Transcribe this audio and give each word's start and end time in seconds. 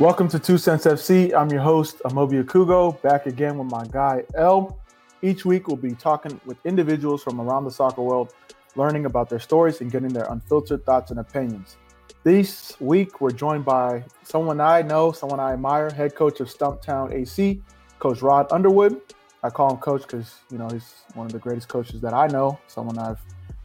Welcome 0.00 0.26
to 0.30 0.40
Two 0.40 0.58
Cents 0.58 0.86
FC. 0.86 1.32
I'm 1.32 1.48
your 1.50 1.60
host, 1.60 2.00
Amobi 2.04 2.42
Okugo, 2.42 3.00
back 3.00 3.26
again 3.26 3.56
with 3.56 3.70
my 3.70 3.86
guy, 3.86 4.24
L. 4.34 4.80
Each 5.22 5.44
week, 5.44 5.68
we'll 5.68 5.76
be 5.76 5.92
talking 5.92 6.40
with 6.44 6.58
individuals 6.66 7.22
from 7.22 7.40
around 7.40 7.62
the 7.62 7.70
soccer 7.70 8.02
world, 8.02 8.34
learning 8.74 9.06
about 9.06 9.30
their 9.30 9.38
stories 9.38 9.80
and 9.80 9.92
getting 9.92 10.12
their 10.12 10.24
unfiltered 10.24 10.84
thoughts 10.84 11.12
and 11.12 11.20
opinions. 11.20 11.76
This 12.24 12.74
week, 12.80 13.20
we're 13.20 13.30
joined 13.30 13.64
by 13.64 14.02
someone 14.24 14.60
I 14.60 14.82
know, 14.82 15.12
someone 15.12 15.38
I 15.38 15.52
admire, 15.52 15.90
head 15.90 16.16
coach 16.16 16.40
of 16.40 16.48
Stumptown 16.48 17.12
AC, 17.12 17.62
Coach 18.00 18.20
Rod 18.20 18.50
Underwood. 18.50 19.00
I 19.44 19.50
call 19.50 19.70
him 19.70 19.76
coach 19.78 20.02
because, 20.02 20.40
you 20.50 20.58
know, 20.58 20.68
he's 20.70 20.92
one 21.14 21.26
of 21.26 21.32
the 21.32 21.38
greatest 21.38 21.68
coaches 21.68 22.00
that 22.00 22.12
I 22.12 22.26
know, 22.26 22.58
someone 22.66 22.98
I've 22.98 23.20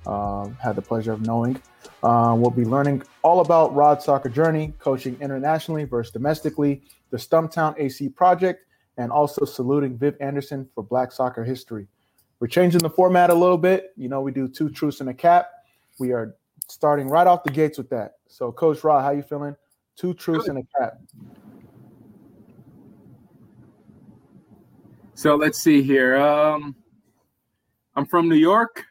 uh, 0.06 0.48
had 0.62 0.76
the 0.76 0.84
pleasure 0.84 1.12
of 1.12 1.22
knowing. 1.22 1.60
Uh, 2.04 2.36
we'll 2.38 2.52
be 2.52 2.66
learning 2.66 3.04
all 3.24 3.42
about 3.42 3.74
Rod's 3.76 4.06
soccer 4.06 4.30
journey, 4.30 4.74
coaching 4.80 5.18
internationally 5.20 5.84
versus 5.84 6.14
domestically, 6.14 6.82
the 7.10 7.18
Stumptown 7.18 7.76
AC 7.78 8.10
project, 8.10 8.66
and 8.98 9.12
also 9.12 9.46
saluting 9.46 9.98
Viv 9.98 10.16
Anderson 10.20 10.68
for 10.74 10.84
Black 10.84 11.12
Soccer 11.12 11.44
History. 11.44 11.88
We're 12.40 12.48
changing 12.48 12.80
the 12.80 12.90
format 12.90 13.30
a 13.30 13.34
little 13.34 13.58
bit. 13.58 13.92
You 13.98 14.08
know, 14.08 14.22
we 14.22 14.32
do 14.32 14.48
two 14.48 14.70
truths 14.70 15.02
and 15.02 15.10
a 15.10 15.14
cap. 15.14 15.50
We 16.00 16.14
are 16.14 16.36
starting 16.70 17.10
right 17.10 17.28
off 17.28 17.44
the 17.44 17.52
gates 17.52 17.78
with 17.78 17.90
that. 17.90 18.14
So, 18.28 18.52
Coach 18.52 18.84
Rod, 18.84 19.02
how 19.02 19.12
you 19.12 19.24
feeling? 19.24 19.56
Two 19.98 20.14
truths 20.14 20.46
Good. 20.46 20.56
and 20.56 20.66
a 20.66 20.80
cap. 20.80 21.00
So 25.16 25.36
let's 25.36 25.62
see 25.62 25.82
here. 25.82 26.16
Um, 26.16 26.78
I'm 27.94 28.06
from 28.06 28.30
New 28.30 28.36
York. 28.36 28.86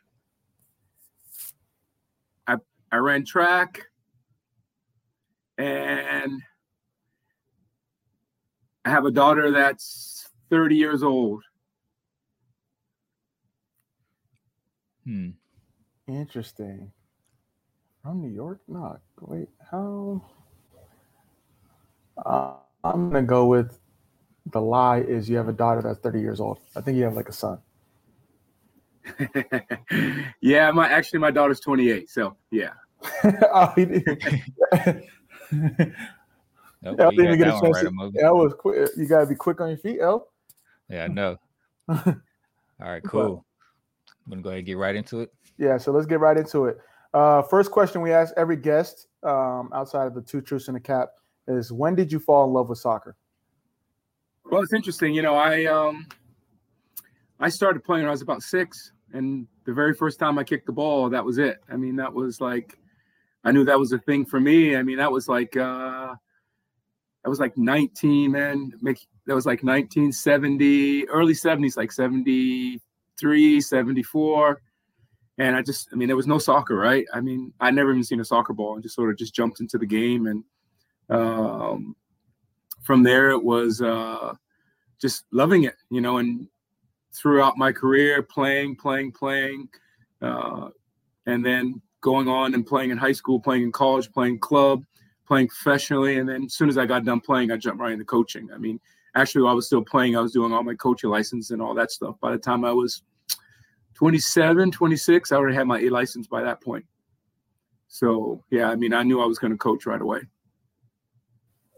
I 2.90 2.96
ran 2.96 3.24
track 3.24 3.82
and 5.58 6.40
I 8.84 8.90
have 8.90 9.04
a 9.04 9.10
daughter 9.10 9.50
that's 9.50 10.30
30 10.50 10.76
years 10.76 11.02
old. 11.02 11.42
Hmm. 15.04 15.30
Interesting. 16.06 16.92
From 18.02 18.22
New 18.22 18.30
York? 18.34 18.60
No, 18.68 18.98
wait, 19.20 19.48
how? 19.70 20.22
Uh, 22.24 22.54
I'm 22.84 23.10
gonna 23.10 23.22
go 23.22 23.46
with 23.46 23.78
the 24.46 24.60
lie 24.60 25.00
is 25.00 25.28
you 25.28 25.36
have 25.36 25.48
a 25.48 25.52
daughter 25.52 25.82
that's 25.82 25.98
30 25.98 26.20
years 26.20 26.40
old. 26.40 26.58
I 26.74 26.80
think 26.80 26.96
you 26.96 27.04
have 27.04 27.14
like 27.14 27.28
a 27.28 27.32
son. 27.32 27.58
yeah, 30.40 30.70
my 30.70 30.88
actually 30.88 31.18
my 31.18 31.30
daughter's 31.30 31.60
28, 31.60 32.08
so 32.10 32.36
yeah. 32.50 32.70
oh, 33.24 33.72
he 33.76 33.84
did. 33.84 35.04
Nope, 36.80 37.00
I 37.00 37.10
didn't 37.10 37.24
even 37.24 37.38
get 37.38 37.48
a 37.48 37.60
chance. 37.60 37.82
Right, 37.82 37.86
to, 37.86 38.34
was 38.34 38.54
quick. 38.56 38.90
You 38.96 39.06
gotta 39.08 39.26
be 39.26 39.34
quick 39.34 39.60
on 39.60 39.68
your 39.68 39.78
feet, 39.78 39.98
L. 40.00 40.28
Yeah, 40.88 41.04
I 41.04 41.08
know. 41.08 41.36
All 41.88 42.14
right, 42.78 43.02
cool. 43.02 43.44
I'm 44.24 44.30
gonna 44.30 44.42
go 44.42 44.50
ahead 44.50 44.58
and 44.58 44.66
get 44.66 44.76
right 44.76 44.94
into 44.94 45.20
it. 45.22 45.32
Yeah, 45.56 45.76
so 45.76 45.90
let's 45.90 46.06
get 46.06 46.20
right 46.20 46.36
into 46.36 46.66
it. 46.66 46.78
Uh, 47.14 47.42
first 47.42 47.72
question 47.72 48.00
we 48.00 48.12
ask 48.12 48.32
every 48.36 48.56
guest 48.56 49.08
um, 49.24 49.70
outside 49.74 50.06
of 50.06 50.14
the 50.14 50.22
two 50.22 50.40
truths 50.40 50.68
and 50.68 50.76
a 50.76 50.80
cap 50.80 51.08
is 51.48 51.72
when 51.72 51.94
did 51.94 52.12
you 52.12 52.20
fall 52.20 52.46
in 52.46 52.52
love 52.52 52.68
with 52.68 52.78
soccer? 52.78 53.16
Well, 54.44 54.62
it's 54.62 54.72
interesting. 54.72 55.14
You 55.14 55.22
know, 55.22 55.34
I 55.34 55.64
um, 55.64 56.06
I 57.40 57.48
started 57.48 57.84
playing 57.84 58.02
when 58.02 58.08
I 58.08 58.12
was 58.12 58.22
about 58.22 58.42
six, 58.42 58.92
and 59.12 59.46
the 59.64 59.72
very 59.72 59.94
first 59.94 60.18
time 60.18 60.38
I 60.38 60.44
kicked 60.44 60.66
the 60.66 60.72
ball, 60.72 61.10
that 61.10 61.24
was 61.24 61.38
it. 61.38 61.58
I 61.70 61.76
mean, 61.76 61.96
that 61.96 62.12
was 62.12 62.40
like, 62.40 62.78
I 63.44 63.52
knew 63.52 63.64
that 63.64 63.78
was 63.78 63.92
a 63.92 63.98
thing 63.98 64.24
for 64.24 64.40
me. 64.40 64.76
I 64.76 64.82
mean, 64.82 64.98
that 64.98 65.12
was 65.12 65.28
like, 65.28 65.56
uh, 65.56 66.14
that 67.22 67.30
was 67.30 67.40
like 67.40 67.56
19, 67.56 68.32
man. 68.32 68.72
That 69.26 69.34
was 69.34 69.46
like 69.46 69.62
1970, 69.62 71.08
early 71.08 71.34
70s, 71.34 71.76
like 71.76 71.92
73, 71.92 73.60
74. 73.60 74.62
And 75.38 75.56
I 75.56 75.62
just, 75.62 75.88
I 75.92 75.96
mean, 75.96 76.08
there 76.08 76.16
was 76.16 76.26
no 76.26 76.38
soccer, 76.38 76.74
right? 76.74 77.06
I 77.14 77.20
mean, 77.20 77.52
I 77.60 77.70
never 77.70 77.90
even 77.90 78.02
seen 78.02 78.20
a 78.20 78.24
soccer 78.24 78.52
ball 78.52 78.74
and 78.74 78.82
just 78.82 78.96
sort 78.96 79.10
of 79.10 79.16
just 79.16 79.34
jumped 79.34 79.60
into 79.60 79.78
the 79.78 79.86
game. 79.86 80.26
And 80.26 80.44
um, 81.10 81.94
from 82.82 83.02
there, 83.02 83.30
it 83.30 83.42
was 83.42 83.80
uh, 83.80 84.34
just 85.00 85.24
loving 85.30 85.64
it, 85.64 85.76
you 85.90 86.00
know, 86.00 86.18
and 86.18 86.48
throughout 87.14 87.56
my 87.56 87.72
career, 87.72 88.22
playing, 88.22 88.76
playing, 88.76 89.12
playing, 89.12 89.68
uh, 90.22 90.68
and 91.26 91.44
then 91.44 91.80
going 92.00 92.28
on 92.28 92.54
and 92.54 92.66
playing 92.66 92.90
in 92.90 92.98
high 92.98 93.12
school, 93.12 93.40
playing 93.40 93.62
in 93.62 93.72
college, 93.72 94.10
playing 94.12 94.38
club, 94.38 94.84
playing 95.26 95.48
professionally. 95.48 96.18
And 96.18 96.28
then 96.28 96.44
as 96.44 96.54
soon 96.54 96.68
as 96.68 96.78
I 96.78 96.86
got 96.86 97.04
done 97.04 97.20
playing, 97.20 97.50
I 97.50 97.56
jumped 97.56 97.80
right 97.80 97.92
into 97.92 98.04
coaching. 98.04 98.48
I 98.54 98.58
mean, 98.58 98.80
actually, 99.14 99.42
while 99.42 99.52
I 99.52 99.54
was 99.54 99.66
still 99.66 99.82
playing, 99.82 100.16
I 100.16 100.20
was 100.20 100.32
doing 100.32 100.52
all 100.52 100.62
my 100.62 100.74
coaching 100.74 101.10
license 101.10 101.50
and 101.50 101.60
all 101.60 101.74
that 101.74 101.90
stuff. 101.90 102.16
By 102.20 102.32
the 102.32 102.38
time 102.38 102.64
I 102.64 102.72
was 102.72 103.02
27, 103.94 104.70
26, 104.70 105.32
I 105.32 105.36
already 105.36 105.56
had 105.56 105.66
my 105.66 105.80
A 105.80 105.90
license 105.90 106.26
by 106.26 106.42
that 106.42 106.62
point. 106.62 106.84
So, 107.88 108.44
yeah, 108.50 108.68
I 108.68 108.76
mean, 108.76 108.92
I 108.92 109.02
knew 109.02 109.20
I 109.20 109.26
was 109.26 109.38
going 109.38 109.50
to 109.50 109.56
coach 109.56 109.86
right 109.86 110.00
away. 110.00 110.20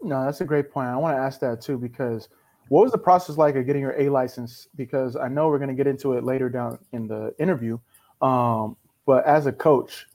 No, 0.03 0.25
that's 0.25 0.41
a 0.41 0.45
great 0.45 0.71
point. 0.71 0.89
I 0.89 0.97
want 0.97 1.15
to 1.15 1.21
ask 1.21 1.39
that 1.39 1.61
too 1.61 1.77
because– 1.77 2.29
what 2.71 2.83
was 2.83 2.93
the 2.93 2.97
process 2.97 3.35
like 3.35 3.57
of 3.57 3.65
getting 3.65 3.81
your 3.81 3.99
A 3.99 4.07
license? 4.07 4.69
Because 4.77 5.17
I 5.17 5.27
know 5.27 5.49
we're 5.49 5.57
going 5.57 5.67
to 5.67 5.75
get 5.75 5.87
into 5.87 6.13
it 6.13 6.23
later 6.23 6.47
down 6.47 6.79
in 6.93 7.05
the 7.05 7.35
interview. 7.37 7.77
Um, 8.21 8.77
but 9.05 9.25
as 9.25 9.45
a 9.45 9.51
coach, 9.51 10.07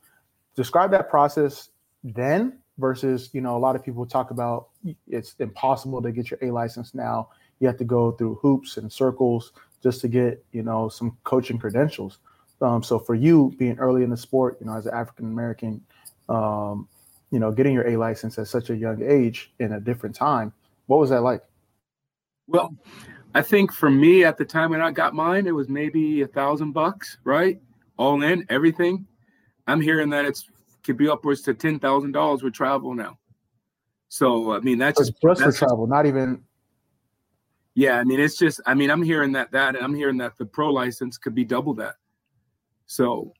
describe 0.55 0.91
that 0.93 1.11
process 1.11 1.69
then 2.03 2.59
versus, 2.79 3.29
you 3.35 3.43
know, 3.43 3.59
a 3.59 3.61
lot 3.61 3.77
of 3.77 3.85
people 3.85 4.07
talk 4.07 4.31
about 4.31 4.69
it's 5.07 5.35
impossible 5.39 6.01
to 6.01 6.11
get 6.11 6.31
your 6.31 6.39
A 6.41 6.51
license 6.51 6.95
now. 6.95 7.29
You 7.61 7.67
have 7.67 7.77
to 7.77 7.85
go 7.85 8.13
through 8.13 8.37
hoops 8.37 8.79
and 8.79 8.91
circles 8.91 9.53
just 9.83 10.01
to 10.01 10.09
get, 10.09 10.43
you 10.53 10.63
know, 10.63 10.89
some 10.89 11.15
coaching 11.25 11.59
credentials. 11.59 12.21
Um, 12.63 12.83
so 12.83 12.99
for 12.99 13.15
you 13.15 13.55
being 13.59 13.79
early 13.79 14.03
in 14.03 14.09
the 14.09 14.17
sport, 14.17 14.57
you 14.61 14.67
know, 14.67 14.79
as 14.79 14.87
an 14.87 14.95
African 14.95 15.27
American, 15.27 15.83
um, 16.31 16.89
you 17.31 17.39
know, 17.39 17.53
getting 17.53 17.75
your 17.75 17.87
A 17.87 17.99
license 17.99 18.39
at 18.39 18.49
such 18.49 18.71
a 18.71 18.75
young 18.75 19.03
age 19.03 19.53
in 19.59 19.73
a 19.73 19.81
different 19.81 20.15
time, 20.15 20.55
what 20.87 20.99
was 20.99 21.11
that 21.11 21.21
like? 21.21 21.43
Well, 22.49 22.75
I 23.35 23.43
think 23.43 23.73
for 23.73 23.91
me 23.91 24.25
at 24.25 24.39
the 24.39 24.45
time 24.45 24.71
when 24.71 24.81
I 24.81 24.91
got 24.91 25.15
mine, 25.15 25.47
it 25.47 25.55
was 25.55 25.69
maybe 25.69 26.23
a 26.23 26.27
thousand 26.27 26.73
bucks, 26.73 27.19
right? 27.25 27.61
All 27.99 28.23
in, 28.23 28.47
everything. 28.49 29.07
I'm 29.67 29.81
hearing 29.81 30.11
that 30.11 30.25
it's 30.25 30.47
could 30.85 30.97
be 30.97 31.09
upwards 31.09 31.43
to 31.43 31.55
ten 31.55 31.79
thousand 31.79 32.13
dollars 32.13 32.43
with 32.43 32.55
travel 32.55 32.95
now. 32.95 33.19
So 34.09 34.53
I 34.53 34.61
mean 34.61 34.79
that's 34.79 34.99
just 34.99 35.15
just 35.21 35.43
for 35.43 35.53
travel, 35.53 35.87
not 35.87 36.07
even. 36.07 36.45
Yeah, 37.75 37.99
I 37.99 38.05
mean 38.05 38.21
it's 38.21 38.39
just 38.39 38.61
I 38.65 38.75
mean 38.75 38.91
I'm 38.91 39.03
hearing 39.03 39.33
that 39.33 39.51
that 39.53 39.75
and 39.75 39.85
I'm 39.85 39.95
hearing 39.95 40.19
that 40.19 40.39
the 40.39 40.47
pro 40.47 40.71
license 40.71 41.19
could 41.19 41.35
be 41.35 41.45
double 41.45 41.75
that. 41.75 41.97
So, 42.87 43.33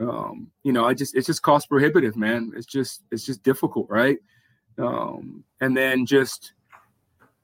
um, 0.00 0.50
you 0.62 0.72
know, 0.72 0.86
I 0.86 0.94
just 0.94 1.14
it's 1.14 1.26
just 1.26 1.42
cost 1.42 1.68
prohibitive, 1.68 2.16
man. 2.16 2.52
It's 2.56 2.66
just 2.66 3.02
it's 3.12 3.26
just 3.26 3.42
difficult, 3.42 3.88
right? 3.90 4.18
Um, 4.78 5.44
and 5.60 5.76
then 5.76 6.06
just 6.06 6.54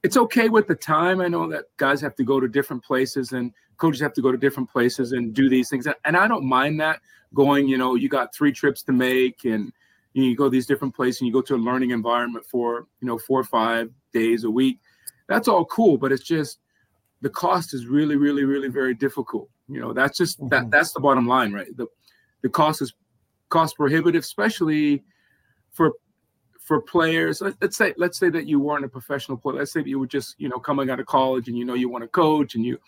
it's 0.02 0.16
okay 0.16 0.48
with 0.48 0.66
the 0.66 0.74
time. 0.74 1.20
I 1.20 1.28
know 1.28 1.48
that 1.50 1.66
guys 1.76 2.00
have 2.00 2.14
to 2.16 2.24
go 2.24 2.40
to 2.40 2.48
different 2.48 2.84
places 2.84 3.32
and 3.32 3.52
coaches 3.76 4.00
have 4.00 4.12
to 4.14 4.22
go 4.22 4.32
to 4.32 4.38
different 4.38 4.70
places 4.70 5.12
and 5.12 5.32
do 5.32 5.48
these 5.48 5.68
things. 5.68 5.86
And 6.04 6.16
I 6.16 6.26
don't 6.28 6.44
mind 6.44 6.80
that 6.80 7.00
going, 7.34 7.68
you 7.68 7.78
know, 7.78 7.94
you 7.94 8.08
got 8.08 8.34
three 8.34 8.52
trips 8.52 8.82
to 8.84 8.92
make 8.92 9.44
and 9.44 9.72
you 10.12 10.36
go 10.36 10.44
to 10.44 10.50
these 10.50 10.66
different 10.66 10.94
places 10.94 11.20
and 11.20 11.28
you 11.28 11.32
go 11.32 11.40
to 11.42 11.54
a 11.54 11.56
learning 11.56 11.90
environment 11.90 12.44
for, 12.44 12.86
you 13.00 13.08
know, 13.08 13.18
four 13.18 13.40
or 13.40 13.44
five 13.44 13.90
days 14.12 14.44
a 14.44 14.50
week. 14.50 14.78
That's 15.28 15.48
all 15.48 15.64
cool, 15.64 15.96
but 15.96 16.12
it's 16.12 16.24
just 16.24 16.58
the 17.22 17.30
cost 17.30 17.72
is 17.72 17.86
really, 17.86 18.16
really, 18.16 18.44
really 18.44 18.68
very 18.68 18.94
difficult. 18.94 19.48
You 19.68 19.80
know, 19.80 19.92
that's 19.92 20.18
just 20.18 20.38
mm-hmm. 20.38 20.48
that 20.48 20.70
that's 20.70 20.92
the 20.92 21.00
bottom 21.00 21.26
line, 21.26 21.52
right? 21.52 21.74
The 21.76 21.86
the 22.42 22.48
cost 22.48 22.82
is 22.82 22.92
cost 23.48 23.76
prohibitive, 23.76 24.22
especially 24.22 25.04
for 25.70 25.92
for 26.64 26.80
players 26.80 27.42
let's 27.60 27.76
say 27.76 27.92
let's 27.96 28.18
say 28.18 28.30
that 28.30 28.46
you 28.46 28.60
weren't 28.60 28.84
a 28.84 28.88
professional 28.88 29.36
player. 29.36 29.58
Let's 29.58 29.72
say 29.72 29.80
that 29.80 29.88
you 29.88 29.98
were 29.98 30.06
just 30.06 30.36
you 30.38 30.48
know 30.48 30.58
coming 30.58 30.90
out 30.90 31.00
of 31.00 31.06
college 31.06 31.48
and 31.48 31.58
you 31.58 31.64
know 31.64 31.74
you 31.74 31.88
want 31.88 32.02
to 32.02 32.08
coach 32.08 32.54
and 32.54 32.64
you 32.64 32.78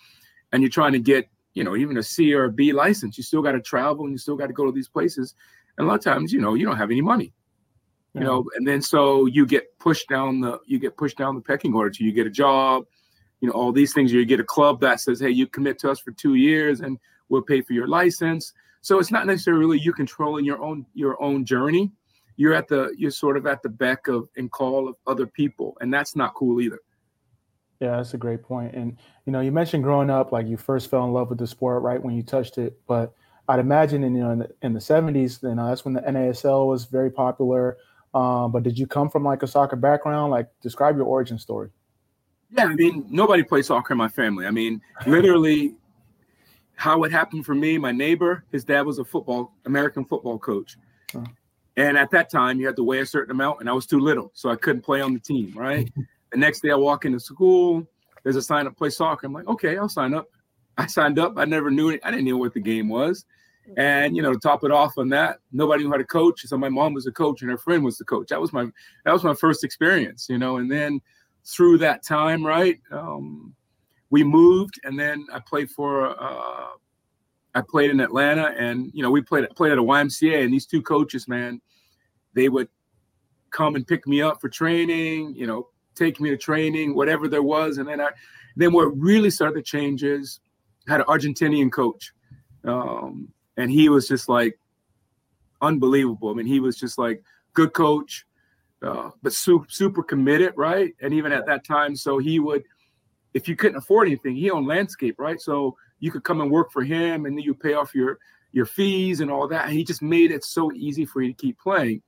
and 0.53 0.63
you're 0.63 0.71
trying 0.71 0.93
to 0.93 1.01
get 1.01 1.29
you 1.55 1.65
know 1.65 1.77
even 1.77 1.97
a 1.97 2.03
c 2.03 2.33
or 2.35 2.45
a 2.45 2.53
b 2.53 2.73
license. 2.73 3.19
You 3.19 3.25
still 3.25 3.43
got 3.43 3.53
to 3.53 3.61
travel 3.61 4.05
and 4.05 4.13
you 4.13 4.19
still 4.19 4.37
got 4.37 4.47
to 4.47 4.53
go 4.53 4.65
to 4.65 4.73
these 4.73 4.89
places. 4.89 5.35
And 5.77 5.87
a 5.87 5.89
lot 5.89 5.99
of 5.99 6.05
times 6.05 6.33
you 6.33 6.41
know 6.41 6.55
you 6.55 6.65
don't 6.65 6.77
have 6.77 6.91
any 6.91 7.01
money. 7.01 7.33
You 8.15 8.21
yeah. 8.21 8.27
know 8.27 8.45
and 8.55 8.67
then 8.67 8.81
so 8.81 9.27
you 9.27 9.45
get 9.45 9.77
pushed 9.79 10.09
down 10.09 10.41
the 10.41 10.61
you 10.67 10.79
get 10.79 10.97
pushed 10.97 11.19
down 11.19 11.35
the 11.35 11.41
pecking 11.41 11.75
order. 11.75 11.91
To 11.91 12.05
you 12.05 12.13
get 12.13 12.27
a 12.27 12.31
job 12.31 12.85
you 13.41 13.49
know 13.49 13.55
all 13.55 13.73
these 13.73 13.93
things 13.93 14.13
you 14.13 14.25
get 14.25 14.39
a 14.39 14.45
club 14.45 14.81
that 14.81 15.01
says 15.01 15.19
hey 15.19 15.31
you 15.31 15.49
commit 15.49 15.79
to 15.81 15.91
us 15.91 15.99
for 15.99 16.13
two 16.13 16.35
years 16.35 16.81
and 16.81 16.99
we'll 17.29 17.43
pay 17.43 17.61
for 17.61 17.73
your 17.73 17.89
license. 17.89 18.53
So 18.83 19.01
it's 19.01 19.11
not 19.11 19.27
necessarily 19.27 19.81
you 19.81 19.93
controlling 19.93 20.45
your 20.45 20.63
own 20.63 20.87
your 20.95 21.21
own 21.21 21.45
journey 21.45 21.91
you're 22.37 22.55
at 22.55 22.69
the 22.69 22.95
you're 22.99 23.11
sort 23.11 23.37
of 23.37 23.47
at 23.47 23.63
the 23.63 23.69
beck 23.69 24.09
of 24.09 24.29
and 24.37 24.51
call 24.51 24.89
of 24.89 24.97
other 25.07 25.27
people 25.27 25.77
and 25.81 25.93
that's 25.93 26.17
not 26.17 26.35
cool 26.35 26.61
either 26.61 26.79
yeah 27.81 27.97
that's 27.97 28.15
a 28.15 28.19
great 28.19 28.43
point. 28.43 28.75
and 28.75 28.97
you 29.27 29.33
know 29.33 29.41
you 29.41 29.53
mentioned 29.53 29.83
growing 29.83 30.11
up 30.11 30.33
like 30.33 30.47
you 30.47 30.57
first 30.57 30.91
fell 30.91 31.05
in 31.05 31.13
love 31.13 31.29
with 31.29 31.39
the 31.39 31.47
sport 31.47 31.83
right 31.83 32.03
when 32.03 32.15
you 32.15 32.23
touched 32.23 32.59
it 32.59 32.79
but 32.87 33.13
i'd 33.49 33.61
imagine 33.61 34.05
in 34.05 34.15
you 34.15 34.23
know 34.23 34.31
in 34.31 34.39
the, 34.41 34.51
in 34.63 34.73
the 34.73 34.81
70s 34.81 35.43
you 35.43 35.55
know 35.55 35.67
that's 35.69 35.85
when 35.85 35.95
the 35.95 36.01
nasl 36.03 36.67
was 36.69 36.85
very 36.87 37.11
popular 37.11 37.77
Uh, 38.15 38.47
but 38.47 38.63
did 38.63 38.79
you 38.79 38.87
come 38.87 39.11
from 39.11 39.25
like 39.25 39.43
a 39.43 39.47
soccer 39.47 39.75
background? 39.77 40.31
Like, 40.31 40.47
describe 40.63 40.97
your 40.97 41.05
origin 41.05 41.37
story. 41.37 41.71
Yeah, 42.57 42.67
I 42.67 42.75
mean, 42.77 43.05
nobody 43.11 43.43
plays 43.43 43.67
soccer 43.67 43.93
in 43.93 43.99
my 43.99 44.07
family. 44.07 44.47
I 44.47 44.53
mean, 44.53 44.81
literally, 45.05 45.75
how 46.77 47.03
it 47.03 47.11
happened 47.11 47.45
for 47.45 47.57
me, 47.57 47.77
my 47.77 47.91
neighbor, 47.91 48.45
his 48.53 48.65
dad 48.65 48.87
was 48.87 49.01
a 49.01 49.05
football, 49.05 49.53
American 49.67 50.05
football 50.05 50.39
coach. 50.39 50.77
Huh. 51.13 51.25
And 51.77 51.99
at 51.99 52.11
that 52.13 52.31
time, 52.31 52.61
you 52.61 52.67
had 52.67 52.77
to 52.77 52.85
weigh 52.85 53.01
a 53.01 53.07
certain 53.07 53.33
amount, 53.33 53.61
and 53.61 53.69
I 53.69 53.73
was 53.73 53.87
too 53.87 53.99
little, 53.99 54.31
so 54.35 54.49
I 54.49 54.57
couldn't 54.57 54.83
play 54.83 55.01
on 55.01 55.13
the 55.13 55.21
team, 55.21 55.53
right? 55.57 55.91
the 56.31 56.39
next 56.39 56.61
day, 56.61 56.71
I 56.71 56.77
walk 56.77 57.05
into 57.05 57.19
school, 57.19 57.87
there's 58.25 58.37
a 58.37 58.43
sign 58.43 58.67
up 58.67 58.77
play 58.77 58.91
soccer. 58.91 59.27
I'm 59.27 59.33
like, 59.33 59.47
okay, 59.47 59.77
I'll 59.77 59.89
sign 59.89 60.15
up. 60.15 60.27
I 60.77 60.87
signed 60.87 61.19
up. 61.19 61.35
I 61.37 61.45
never 61.45 61.71
knew 61.71 61.91
it. 61.91 62.01
I 62.03 62.11
didn't 62.11 62.27
know 62.27 62.37
what 62.37 62.55
the 62.55 62.61
game 62.61 62.89
was. 62.89 63.25
And 63.77 64.15
you 64.17 64.23
know, 64.23 64.33
to 64.33 64.39
top 64.39 64.65
it 64.65 64.71
off 64.71 64.99
on 64.99 65.09
that, 65.11 65.39
nobody 65.53 65.85
knew 65.85 65.91
how 65.91 65.97
to 65.97 66.05
coach. 66.05 66.43
So 66.45 66.59
my 66.59 66.69
mom 66.69 66.93
was 66.95 67.07
a 67.07 67.13
coach 67.13 67.43
and 67.43 67.51
her 67.51 67.57
friend 67.57 67.85
was 67.85 67.97
the 67.97 68.05
coach. 68.05 68.29
That 68.29 68.41
was 68.41 68.53
my 68.53 68.67
that 69.05 69.13
was 69.13 69.25
my 69.25 69.35
first 69.35 69.65
experience, 69.65 70.27
you 70.29 70.37
know. 70.37 70.57
And 70.57 70.71
then 70.71 71.01
through 71.47 71.79
that 71.79 72.03
time, 72.03 72.45
right, 72.45 72.79
um, 72.91 73.55
we 74.11 74.23
moved, 74.23 74.81
and 74.85 74.99
then 74.99 75.27
I 75.33 75.41
played 75.41 75.71
for 75.71 76.11
uh, 76.23 76.67
I 77.55 77.63
played 77.63 77.91
in 77.91 78.01
Atlanta, 78.01 78.55
and 78.57 78.91
you 78.93 79.03
know, 79.03 79.11
we 79.11 79.23
played 79.23 79.49
played 79.57 79.73
at 79.73 79.79
a 79.79 79.83
YMCA, 79.83 80.45
and 80.45 80.53
these 80.53 80.67
two 80.67 80.83
coaches, 80.83 81.29
man, 81.29 81.61
they 82.35 82.49
would 82.49 82.69
come 83.51 83.77
and 83.77 83.87
pick 83.87 84.07
me 84.07 84.21
up 84.21 84.41
for 84.41 84.49
training, 84.49 85.35
you 85.37 85.47
know, 85.47 85.69
take 85.95 86.21
me 86.21 86.31
to 86.31 86.37
training, 86.37 86.95
whatever 86.95 87.29
there 87.29 87.43
was, 87.43 87.79
and 87.79 87.89
then 87.89 88.01
I 88.01 88.11
then 88.57 88.73
what 88.73 88.87
really 88.99 89.31
started 89.31 89.57
to 89.57 89.63
change 89.63 90.03
is 90.03 90.41
I 90.89 90.93
had 90.93 91.01
an 91.01 91.07
Argentinian 91.07 91.73
coach. 91.73 92.13
Um, 92.65 93.29
and 93.57 93.71
he 93.71 93.89
was 93.89 94.09
just 94.09 94.29
like 94.29 94.59
unbelievable. 95.61 96.31
I 96.31 96.35
mean, 96.35 96.47
he 96.47 96.61
was 96.61 96.79
just 96.79 96.99
like 96.99 97.23
good 97.53 97.73
coach, 97.73 98.27
uh, 98.83 99.11
but 99.23 99.33
super 99.33 99.67
super 99.69 100.03
committed, 100.03 100.55
right? 100.57 100.95
And 101.01 101.15
even 101.15 101.33
at 101.33 101.47
that 101.47 101.65
time, 101.65 101.97
so 101.97 102.19
he 102.19 102.39
would, 102.39 102.65
if 103.33 103.49
you 103.49 103.57
couldn't 103.57 103.79
afford 103.79 104.09
anything, 104.09 104.37
he 104.37 104.51
owned 104.51 104.67
landscape, 104.67 105.17
right? 105.19 105.41
So 105.41 105.77
you 106.05 106.11
could 106.11 106.23
come 106.23 106.43
and 106.43 106.51
work 106.51 106.71
for 106.71 106.83
him, 106.83 107.25
and 107.25 107.35
then 107.35 107.45
you 107.45 107.55
pay 107.55 107.73
off 107.73 107.95
your 107.95 108.19
your 108.53 108.67
fees 108.67 109.21
and 109.21 109.31
all 109.31 109.49
that. 109.49 109.65
And 109.65 109.73
he 109.73 109.85
just 109.85 110.03
made 110.03 110.31
it 110.31 110.45
so 110.45 110.71
easy 110.73 111.07
for 111.07 111.23
you 111.23 111.33
to 111.33 111.43
keep 111.43 111.59
playing. 111.59 112.03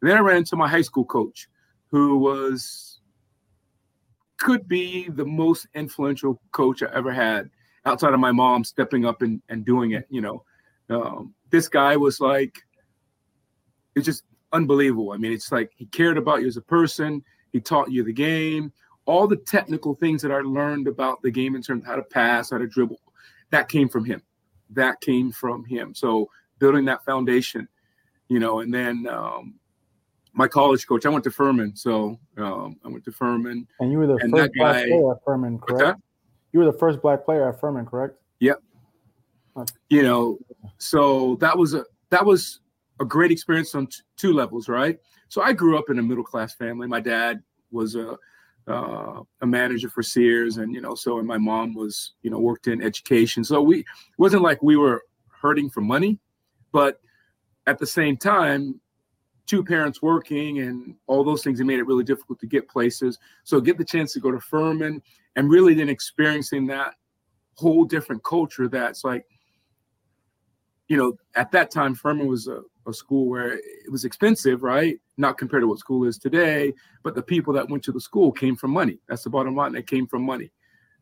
And 0.00 0.08
then 0.08 0.16
I 0.16 0.20
ran 0.20 0.36
into 0.36 0.54
my 0.54 0.68
high 0.68 0.82
school 0.82 1.04
coach, 1.04 1.48
who 1.90 2.18
was 2.18 3.00
could 4.38 4.68
be 4.68 5.08
the 5.08 5.24
most 5.24 5.66
influential 5.74 6.40
coach 6.52 6.84
I 6.84 6.94
ever 6.94 7.12
had 7.12 7.50
outside 7.84 8.14
of 8.14 8.20
my 8.20 8.30
mom 8.30 8.62
stepping 8.62 9.04
up 9.04 9.22
and, 9.22 9.42
and 9.48 9.64
doing 9.64 9.90
it, 9.90 10.06
you 10.08 10.20
know. 10.20 10.44
Um, 10.88 11.34
this 11.50 11.68
guy 11.68 11.96
was 11.96 12.20
like, 12.20 12.60
it's 13.96 14.06
just 14.06 14.22
unbelievable. 14.52 15.10
I 15.10 15.16
mean, 15.16 15.32
it's 15.32 15.50
like 15.50 15.72
he 15.76 15.86
cared 15.86 16.16
about 16.16 16.42
you 16.42 16.46
as 16.46 16.56
a 16.56 16.62
person. 16.62 17.24
He 17.52 17.60
taught 17.60 17.90
you 17.90 18.04
the 18.04 18.12
game, 18.12 18.72
all 19.04 19.26
the 19.26 19.36
technical 19.36 19.96
things 19.96 20.22
that 20.22 20.30
I 20.30 20.40
learned 20.40 20.86
about 20.86 21.22
the 21.22 21.30
game 21.30 21.56
in 21.56 21.62
terms 21.62 21.82
of 21.82 21.88
how 21.88 21.96
to 21.96 22.02
pass, 22.02 22.50
how 22.50 22.58
to 22.58 22.68
dribble. 22.68 23.00
That 23.52 23.68
came 23.68 23.88
from 23.88 24.04
him. 24.04 24.20
That 24.70 25.00
came 25.00 25.30
from 25.30 25.64
him. 25.64 25.94
So 25.94 26.28
building 26.58 26.84
that 26.86 27.04
foundation, 27.04 27.68
you 28.28 28.40
know, 28.40 28.60
and 28.60 28.74
then 28.74 29.06
um, 29.06 29.54
my 30.32 30.48
college 30.48 30.86
coach. 30.86 31.06
I 31.06 31.10
went 31.10 31.22
to 31.24 31.30
Furman, 31.30 31.76
so 31.76 32.18
um, 32.38 32.76
I 32.84 32.88
went 32.88 33.04
to 33.04 33.12
Furman. 33.12 33.68
And 33.78 33.92
you 33.92 33.98
were 33.98 34.08
the 34.08 34.18
first 34.18 34.32
black 34.32 34.50
guy, 34.58 34.86
player 34.88 35.12
at 35.12 35.24
Furman, 35.24 35.58
correct? 35.58 36.00
You 36.52 36.58
were 36.58 36.66
the 36.66 36.78
first 36.78 37.00
black 37.00 37.24
player 37.24 37.48
at 37.48 37.60
Furman, 37.60 37.86
correct? 37.86 38.16
Yep 38.40 38.58
you 39.88 40.02
know 40.02 40.38
so 40.78 41.36
that 41.40 41.56
was 41.56 41.74
a 41.74 41.84
that 42.10 42.24
was 42.24 42.60
a 43.00 43.04
great 43.04 43.30
experience 43.30 43.74
on 43.74 43.86
t- 43.86 44.02
two 44.16 44.32
levels 44.32 44.68
right 44.68 44.98
so 45.28 45.42
i 45.42 45.52
grew 45.52 45.78
up 45.78 45.90
in 45.90 45.98
a 45.98 46.02
middle 46.02 46.24
class 46.24 46.54
family 46.54 46.86
my 46.86 47.00
dad 47.00 47.42
was 47.70 47.94
a 47.94 48.16
uh, 48.68 49.20
a 49.40 49.46
manager 49.46 49.88
for 49.88 50.02
sears 50.02 50.56
and 50.58 50.72
you 50.74 50.80
know 50.80 50.94
so 50.94 51.18
and 51.18 51.26
my 51.26 51.38
mom 51.38 51.74
was 51.74 52.14
you 52.22 52.30
know 52.30 52.38
worked 52.38 52.68
in 52.68 52.82
education. 52.82 53.44
So 53.44 53.60
we 53.60 53.84
wasn't 54.18 54.42
like 54.42 54.62
we 54.62 54.76
were 54.76 55.02
hurting 55.28 55.70
for 55.70 55.80
money 55.80 56.18
but 56.70 57.00
at 57.66 57.78
the 57.78 57.86
same 57.86 58.16
time 58.16 58.80
two 59.46 59.64
parents 59.64 60.00
working 60.00 60.60
and 60.60 60.94
all 61.08 61.24
those 61.24 61.42
things 61.42 61.58
it 61.58 61.64
made 61.64 61.80
it 61.80 61.86
really 61.86 62.04
difficult 62.04 62.38
to 62.40 62.46
get 62.46 62.68
places. 62.68 63.18
So 63.44 63.60
get 63.60 63.76
the 63.78 63.84
chance 63.84 64.12
to 64.12 64.20
go 64.20 64.30
to 64.30 64.40
furman 64.40 65.02
and 65.34 65.50
really 65.50 65.74
then 65.74 65.88
experiencing 65.88 66.66
that 66.68 66.94
whole 67.54 67.84
different 67.84 68.22
culture 68.22 68.68
that's 68.68 69.02
like 69.04 69.26
you 70.92 70.98
know, 70.98 71.16
at 71.36 71.50
that 71.52 71.70
time, 71.70 71.94
Furman 71.94 72.26
was 72.26 72.48
a, 72.48 72.60
a, 72.86 72.92
school 72.92 73.28
where 73.28 73.54
it 73.54 73.90
was 73.90 74.04
expensive, 74.04 74.62
right? 74.62 74.98
Not 75.16 75.38
compared 75.38 75.62
to 75.62 75.68
what 75.68 75.78
school 75.78 76.04
is 76.06 76.18
today, 76.18 76.72
but 77.02 77.14
the 77.14 77.22
people 77.22 77.52
that 77.54 77.68
went 77.68 77.82
to 77.84 77.92
the 77.92 78.00
school 78.00 78.32
came 78.32 78.56
from 78.56 78.70
money. 78.70 78.98
That's 79.08 79.24
the 79.24 79.30
bottom 79.30 79.54
line. 79.54 79.72
They 79.72 79.82
came 79.82 80.06
from 80.06 80.22
money. 80.22 80.50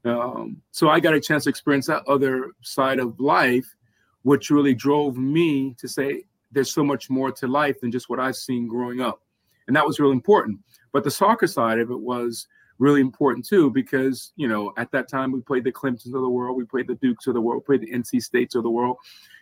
Um, 0.04 0.62
so 0.70 0.88
I 0.88 1.00
got 1.00 1.14
a 1.14 1.20
chance 1.20 1.44
to 1.44 1.50
experience 1.50 1.86
that 1.86 2.06
other 2.08 2.52
side 2.62 2.98
of 2.98 3.18
life, 3.20 3.74
which 4.22 4.50
really 4.50 4.74
drove 4.74 5.16
me 5.16 5.74
to 5.78 5.88
say 5.88 6.24
there's 6.52 6.72
so 6.72 6.84
much 6.84 7.10
more 7.10 7.30
to 7.32 7.46
life 7.46 7.80
than 7.80 7.92
just 7.92 8.08
what 8.08 8.20
I've 8.20 8.36
seen 8.36 8.66
growing 8.66 9.00
up. 9.00 9.20
And 9.66 9.76
that 9.76 9.86
was 9.86 10.00
really 10.00 10.12
important. 10.12 10.58
But 10.92 11.04
the 11.04 11.10
soccer 11.10 11.46
side 11.46 11.78
of 11.78 11.90
it 11.90 12.00
was 12.00 12.48
really 12.78 13.00
important 13.00 13.46
too, 13.46 13.70
because, 13.70 14.32
you 14.36 14.48
know, 14.48 14.72
at 14.76 14.90
that 14.90 15.08
time 15.08 15.32
we 15.32 15.40
played 15.42 15.64
the 15.64 15.72
Clemsons 15.72 16.14
of 16.14 16.22
the 16.22 16.28
world, 16.28 16.56
we 16.56 16.64
played 16.64 16.88
the 16.88 16.94
Dukes 16.96 17.26
of 17.26 17.34
the 17.34 17.40
world, 17.40 17.62
we 17.62 17.76
played 17.76 17.88
the 17.88 17.96
NC 17.96 18.22
States 18.22 18.54
of 18.54 18.62
the 18.62 18.70
world 18.70 18.96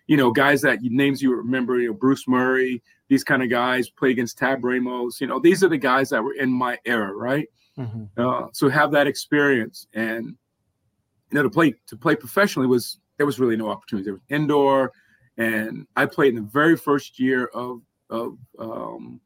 you 0.09 0.17
know, 0.17 0.33
guys 0.33 0.63
that 0.63 0.83
names 0.83 1.23
you 1.23 1.35
remember, 1.35 1.79
you 1.79 1.89
know, 1.89 1.95
Bruce 1.95 2.27
Murray, 2.27 2.83
these 3.09 3.23
kind 3.23 3.43
of 3.43 3.51
guys 3.51 3.91
play 3.91 4.11
against 4.11 4.39
Tab 4.39 4.65
Ramos. 4.65 5.21
You 5.21 5.27
know, 5.27 5.39
these 5.39 5.63
are 5.63 5.69
the 5.69 5.79
guys 5.79 6.11
that 6.11 6.25
were 6.25 6.35
in 6.35 6.51
my 6.51 6.79
era, 6.85 7.15
right? 7.15 7.47
Mm-hmm. 7.79 8.05
Uh, 8.17 8.49
so 8.53 8.69
have 8.69 8.91
that 8.93 9.07
experience, 9.07 9.87
and 9.95 10.35
you 11.31 11.37
know, 11.37 11.43
to 11.43 11.51
play 11.51 11.75
to 11.87 11.97
play 11.97 12.17
professionally 12.17 12.67
was 12.67 12.99
there 13.19 13.27
was 13.27 13.39
really 13.39 13.57
no 13.57 13.71
opportunity. 13.71 14.05
There 14.07 14.15
was 14.15 14.23
indoor, 14.31 14.93
and 15.37 15.87
I 15.95 16.07
played 16.07 16.35
in 16.35 16.43
the 16.43 16.51
very 16.51 16.77
first 16.77 17.21
year 17.21 17.47
of 17.55 17.83
of 18.11 18.39
um, 18.59 19.21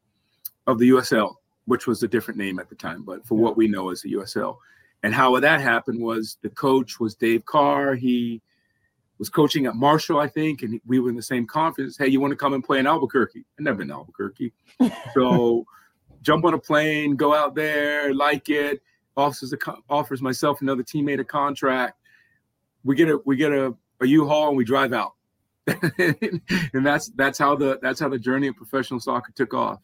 of 0.67 0.79
the 0.79 0.89
USL, 0.89 1.35
which 1.65 1.87
was 1.87 2.03
a 2.03 2.07
different 2.07 2.37
name 2.37 2.59
at 2.59 2.69
the 2.69 2.75
time, 2.75 3.03
but 3.03 3.25
for 3.25 3.35
what 3.35 3.57
we 3.57 3.67
know 3.67 3.89
as 3.89 4.01
the 4.01 4.13
USL. 4.13 4.57
And 5.01 5.13
how 5.13 5.37
that 5.37 5.59
happened 5.59 6.01
was 6.01 6.37
the 6.41 6.49
coach 6.49 6.99
was 6.99 7.15
Dave 7.15 7.45
Carr. 7.45 7.95
He 7.95 8.41
was 9.23 9.29
coaching 9.29 9.65
at 9.67 9.75
Marshall, 9.75 10.19
I 10.19 10.27
think, 10.27 10.63
and 10.63 10.81
we 10.85 10.99
were 10.99 11.09
in 11.09 11.15
the 11.15 11.23
same 11.23 11.47
conference. 11.47 11.97
Hey, 11.97 12.09
you 12.09 12.19
want 12.19 12.31
to 12.31 12.35
come 12.35 12.53
and 12.53 12.61
play 12.61 12.79
in 12.79 12.85
Albuquerque? 12.85 13.45
I 13.57 13.63
never 13.63 13.77
been 13.77 13.87
to 13.87 13.93
Albuquerque, 13.93 14.51
so 15.13 15.65
jump 16.21 16.43
on 16.43 16.53
a 16.53 16.57
plane, 16.57 17.15
go 17.15 17.33
out 17.33 17.55
there, 17.55 18.13
like 18.13 18.49
it. 18.49 18.81
Offers 19.15 19.53
offers 19.89 20.21
myself 20.21 20.61
another 20.61 20.83
teammate 20.83 21.21
a 21.21 21.23
contract. 21.23 21.97
We 22.83 22.95
get 22.95 23.07
a 23.07 23.21
we 23.25 23.37
get 23.37 23.53
a, 23.53 23.73
a 24.01 24.05
U-Haul 24.05 24.49
and 24.49 24.57
we 24.57 24.65
drive 24.65 24.91
out, 24.91 25.13
and 25.67 26.85
that's 26.85 27.09
that's 27.15 27.37
how 27.37 27.55
the 27.55 27.79
that's 27.81 28.01
how 28.01 28.09
the 28.09 28.19
journey 28.19 28.47
of 28.47 28.57
professional 28.57 28.99
soccer 28.99 29.31
took 29.33 29.53
off. 29.53 29.79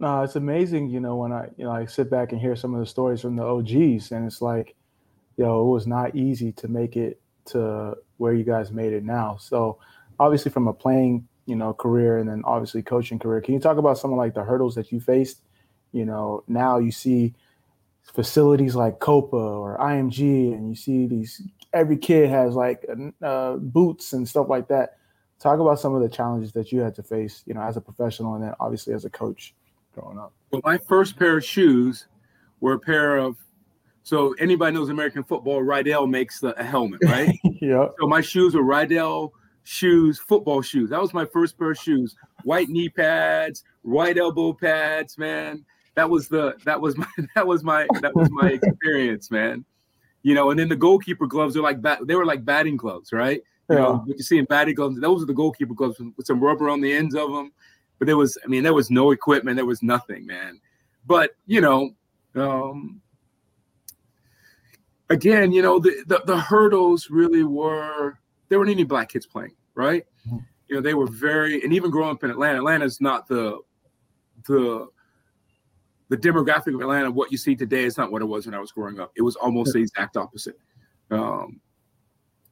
No, 0.00 0.22
it's 0.22 0.34
amazing. 0.34 0.88
You 0.88 0.98
know, 0.98 1.16
when 1.16 1.32
I 1.32 1.50
you 1.56 1.64
know 1.64 1.70
I 1.70 1.84
sit 1.84 2.10
back 2.10 2.32
and 2.32 2.40
hear 2.40 2.56
some 2.56 2.74
of 2.74 2.80
the 2.80 2.86
stories 2.86 3.20
from 3.20 3.36
the 3.36 3.44
OGs, 3.44 4.10
and 4.10 4.26
it's 4.26 4.42
like, 4.42 4.74
yo, 5.36 5.60
it 5.60 5.70
was 5.70 5.86
not 5.86 6.16
easy 6.16 6.50
to 6.52 6.66
make 6.66 6.96
it 6.96 7.20
to 7.46 7.94
where 8.20 8.34
you 8.34 8.44
guys 8.44 8.70
made 8.70 8.92
it 8.92 9.02
now. 9.02 9.38
So 9.40 9.78
obviously 10.18 10.50
from 10.50 10.68
a 10.68 10.74
playing, 10.74 11.26
you 11.46 11.56
know, 11.56 11.72
career 11.72 12.18
and 12.18 12.28
then 12.28 12.42
obviously 12.44 12.82
coaching 12.82 13.18
career, 13.18 13.40
can 13.40 13.54
you 13.54 13.60
talk 13.60 13.78
about 13.78 13.96
some 13.96 14.12
of 14.12 14.18
like 14.18 14.34
the 14.34 14.44
hurdles 14.44 14.74
that 14.74 14.92
you 14.92 15.00
faced? 15.00 15.40
You 15.92 16.04
know, 16.04 16.44
now 16.46 16.78
you 16.78 16.92
see 16.92 17.34
facilities 18.02 18.76
like 18.76 19.00
Copa 19.00 19.36
or 19.36 19.78
IMG, 19.78 20.52
and 20.52 20.68
you 20.68 20.76
see 20.76 21.06
these 21.06 21.42
every 21.72 21.96
kid 21.96 22.28
has 22.28 22.54
like 22.54 22.84
uh, 23.22 23.56
boots 23.56 24.12
and 24.12 24.28
stuff 24.28 24.48
like 24.48 24.68
that. 24.68 24.98
Talk 25.40 25.58
about 25.58 25.80
some 25.80 25.94
of 25.94 26.02
the 26.02 26.08
challenges 26.08 26.52
that 26.52 26.70
you 26.70 26.80
had 26.80 26.94
to 26.96 27.02
face, 27.02 27.42
you 27.46 27.54
know, 27.54 27.62
as 27.62 27.76
a 27.76 27.80
professional 27.80 28.34
and 28.34 28.44
then 28.44 28.52
obviously 28.60 28.92
as 28.92 29.06
a 29.06 29.10
coach 29.10 29.54
growing 29.94 30.18
up. 30.18 30.32
Well, 30.50 30.60
my 30.64 30.78
first 30.86 31.18
pair 31.18 31.38
of 31.38 31.44
shoes 31.44 32.06
were 32.60 32.74
a 32.74 32.78
pair 32.78 33.16
of 33.16 33.36
so 34.02 34.34
anybody 34.38 34.74
knows 34.74 34.88
American 34.88 35.22
football, 35.22 35.62
Riddell 35.62 36.06
makes 36.06 36.40
the, 36.40 36.58
a 36.58 36.64
helmet, 36.64 37.00
right? 37.04 37.38
yeah. 37.60 37.88
So 37.98 38.06
my 38.06 38.20
shoes 38.20 38.54
were 38.54 38.62
Riddell 38.62 39.32
shoes, 39.62 40.18
football 40.18 40.62
shoes. 40.62 40.90
That 40.90 41.00
was 41.00 41.14
my 41.14 41.24
first 41.24 41.58
pair 41.58 41.70
of 41.70 41.78
shoes. 41.78 42.16
White 42.44 42.68
knee 42.68 42.88
pads, 42.88 43.64
white 43.82 44.18
elbow 44.18 44.52
pads, 44.52 45.18
man. 45.18 45.64
That 45.94 46.08
was 46.08 46.28
the 46.28 46.54
that 46.64 46.80
was 46.80 46.96
my 46.96 47.06
that 47.34 47.46
was 47.46 47.62
my 47.62 47.86
that 48.00 48.14
was 48.14 48.28
my 48.30 48.50
experience, 48.50 49.30
man. 49.30 49.64
You 50.22 50.34
know, 50.34 50.50
and 50.50 50.58
then 50.58 50.68
the 50.68 50.76
goalkeeper 50.76 51.26
gloves 51.26 51.56
are 51.56 51.62
like 51.62 51.80
bat, 51.80 52.00
they 52.06 52.14
were 52.14 52.26
like 52.26 52.44
batting 52.44 52.76
gloves, 52.76 53.12
right? 53.12 53.42
You 53.68 53.76
yeah. 53.76 53.82
know, 53.82 54.02
what 54.04 54.16
you 54.16 54.22
see 54.22 54.38
in 54.38 54.44
batting 54.44 54.74
gloves, 54.74 55.00
those 55.00 55.22
are 55.22 55.26
the 55.26 55.32
goalkeeper 55.32 55.74
gloves 55.74 56.00
with 56.16 56.26
some 56.26 56.40
rubber 56.40 56.68
on 56.68 56.80
the 56.80 56.92
ends 56.92 57.14
of 57.14 57.32
them. 57.32 57.52
But 57.98 58.06
there 58.06 58.16
was, 58.16 58.36
I 58.44 58.48
mean, 58.48 58.62
there 58.62 58.74
was 58.74 58.90
no 58.90 59.12
equipment, 59.12 59.56
there 59.56 59.66
was 59.66 59.82
nothing, 59.82 60.26
man. 60.26 60.60
But 61.06 61.30
you 61.46 61.60
know, 61.60 61.90
um, 62.34 63.00
again, 65.10 65.52
you 65.52 65.60
know, 65.60 65.78
the, 65.78 66.02
the, 66.06 66.22
the 66.24 66.38
hurdles 66.38 67.10
really 67.10 67.42
were 67.42 68.18
there 68.48 68.58
weren't 68.58 68.70
any 68.70 68.84
black 68.84 69.10
kids 69.10 69.26
playing, 69.26 69.54
right? 69.74 70.04
Mm-hmm. 70.26 70.38
You 70.68 70.76
know, 70.76 70.80
they 70.80 70.94
were 70.94 71.06
very 71.06 71.62
and 71.62 71.72
even 71.72 71.90
growing 71.90 72.12
up 72.12 72.24
in 72.24 72.30
Atlanta, 72.30 72.58
Atlanta's 72.58 73.00
not 73.00 73.28
the 73.28 73.58
the 74.46 74.88
the 76.08 76.16
demographic 76.16 76.74
of 76.74 76.80
Atlanta, 76.80 77.10
what 77.10 77.30
you 77.30 77.38
see 77.38 77.54
today, 77.54 77.84
is 77.84 77.96
not 77.96 78.10
what 78.10 78.22
it 78.22 78.24
was 78.24 78.46
when 78.46 78.54
I 78.54 78.58
was 78.58 78.72
growing 78.72 78.98
up. 78.98 79.12
It 79.16 79.22
was 79.22 79.36
almost 79.36 79.72
the 79.74 79.78
exact 79.80 80.16
opposite. 80.16 80.58
Um, 81.10 81.60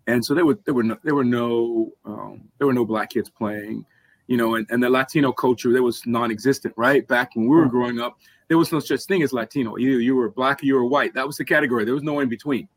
and 0.06 0.24
so 0.24 0.34
there 0.34 0.46
were 0.46 0.58
there 0.64 0.74
were 0.74 0.84
no, 0.84 0.96
there 1.02 1.14
were 1.14 1.24
no 1.24 1.92
um, 2.04 2.48
there 2.58 2.66
were 2.66 2.72
no 2.72 2.84
black 2.84 3.10
kids 3.10 3.30
playing, 3.30 3.84
you 4.26 4.36
know, 4.36 4.54
and, 4.54 4.66
and 4.70 4.82
the 4.82 4.88
Latino 4.88 5.32
culture 5.32 5.72
there 5.72 5.82
was 5.82 6.06
non-existent, 6.06 6.74
right? 6.76 7.06
Back 7.06 7.34
when 7.34 7.48
we 7.48 7.56
were 7.56 7.68
growing 7.68 8.00
up, 8.00 8.18
there 8.48 8.58
was 8.58 8.72
no 8.72 8.80
such 8.80 9.02
thing 9.04 9.22
as 9.22 9.32
Latino. 9.32 9.78
Either 9.78 10.00
you 10.00 10.16
were 10.16 10.30
black 10.30 10.62
or 10.62 10.66
you 10.66 10.74
were 10.74 10.84
white. 10.86 11.14
That 11.14 11.26
was 11.26 11.36
the 11.36 11.44
category. 11.44 11.84
There 11.84 11.94
was 11.94 12.02
no 12.02 12.20
in 12.20 12.28
between. 12.28 12.68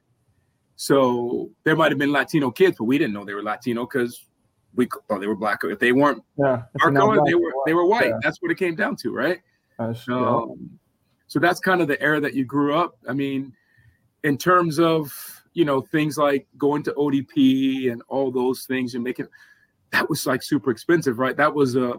So 0.76 1.50
there 1.64 1.76
might 1.76 1.92
have 1.92 2.00
been 2.00 2.12
Latino 2.12 2.52
kids, 2.52 2.78
but 2.78 2.86
we 2.86 2.98
didn't 2.98 3.14
know 3.14 3.24
they 3.24 3.34
were 3.34 3.44
Latino 3.44 3.86
because 3.86 4.26
we 4.76 4.88
thought 5.08 5.20
they 5.20 5.28
were 5.28 5.36
black. 5.36 5.60
If 5.64 5.80
they 5.80 5.92
weren't 5.92 6.24
Yeah. 6.38 6.64
if 6.74 6.82
dark 6.82 6.84
you're 6.84 6.92
not 6.92 7.00
colored, 7.02 7.16
black, 7.18 7.28
they 7.28 7.36
were 7.36 7.54
they 7.66 7.74
were 7.74 7.86
white. 7.86 8.08
Yeah. 8.08 8.20
That's 8.24 8.42
what 8.42 8.52
it 8.52 8.58
came 8.58 8.76
down 8.76 8.96
to, 8.98 9.12
right? 9.14 9.40
That's- 9.78 10.06
yeah. 10.08 10.16
Um, 10.16 10.80
so 11.28 11.40
that's 11.40 11.60
kind 11.60 11.82
of 11.82 11.88
the 11.88 12.02
era 12.02 12.20
that 12.20 12.34
you 12.34 12.44
grew 12.46 12.76
up. 12.76 12.98
I 13.08 13.14
mean, 13.14 13.54
in 14.24 14.38
terms 14.38 14.80
of 14.80 15.14
you 15.54 15.66
know 15.66 15.82
things 15.82 16.18
like 16.18 16.48
going 16.58 16.84
to 16.84 16.94
ODP 16.94 17.92
and 17.92 18.02
all 18.08 18.32
those 18.32 18.66
things 18.66 18.96
and 18.96 19.04
making 19.04 19.28
that 19.92 20.10
was 20.10 20.26
like 20.26 20.42
super 20.42 20.72
expensive, 20.72 21.20
right? 21.20 21.36
That 21.38 21.54
was 21.54 21.76
a 21.76 21.96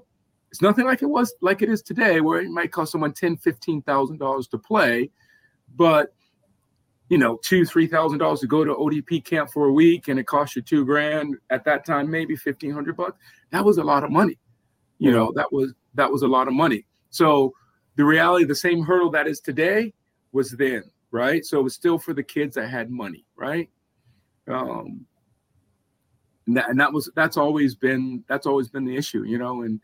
it's 0.52 0.60
nothing 0.60 0.84
like 0.84 1.00
it 1.00 1.06
was 1.06 1.34
like 1.40 1.62
it 1.62 1.70
is 1.70 1.80
today, 1.80 2.20
where 2.20 2.38
it 2.40 2.50
might 2.50 2.70
cost 2.70 2.92
someone 2.92 3.14
ten, 3.14 3.38
fifteen 3.38 3.80
thousand 3.80 4.18
dollars 4.18 4.46
to 4.48 4.58
play, 4.58 5.10
but 5.76 6.14
you 7.08 7.16
know, 7.16 7.38
two, 7.42 7.64
three 7.64 7.86
thousand 7.86 8.18
dollars 8.18 8.40
to 8.40 8.46
go 8.46 8.62
to 8.62 8.74
ODP 8.74 9.24
camp 9.24 9.50
for 9.50 9.66
a 9.66 9.72
week, 9.72 10.08
and 10.08 10.20
it 10.20 10.26
cost 10.26 10.54
you 10.54 10.60
two 10.60 10.84
grand 10.84 11.36
at 11.48 11.64
that 11.64 11.86
time, 11.86 12.10
maybe 12.10 12.36
fifteen 12.36 12.70
hundred 12.70 12.98
bucks. 12.98 13.18
That 13.50 13.64
was 13.64 13.78
a 13.78 13.82
lot 13.82 14.04
of 14.04 14.10
money. 14.10 14.38
You 14.98 15.10
Yeah. 15.10 15.16
know, 15.16 15.32
that 15.36 15.50
was 15.50 15.72
that 15.94 16.12
was 16.12 16.20
a 16.20 16.28
lot 16.28 16.48
of 16.48 16.54
money. 16.54 16.84
So 17.08 17.54
the 17.96 18.04
reality, 18.04 18.44
the 18.44 18.54
same 18.54 18.82
hurdle 18.82 19.10
that 19.12 19.26
is 19.26 19.40
today 19.40 19.94
was 20.32 20.50
then, 20.50 20.84
right? 21.10 21.44
So 21.46 21.60
it 21.60 21.62
was 21.62 21.74
still 21.74 21.98
for 21.98 22.12
the 22.12 22.22
kids 22.22 22.56
that 22.56 22.68
had 22.68 22.90
money, 22.90 23.24
right? 23.36 23.70
Um, 24.48 25.06
and 26.46 26.56
that, 26.58 26.68
and 26.68 26.78
that 26.78 26.92
was 26.92 27.10
that's 27.14 27.38
always 27.38 27.74
been 27.74 28.22
that's 28.28 28.46
always 28.46 28.68
been 28.68 28.84
the 28.84 28.96
issue, 28.96 29.22
you 29.24 29.38
know. 29.38 29.62
And 29.62 29.80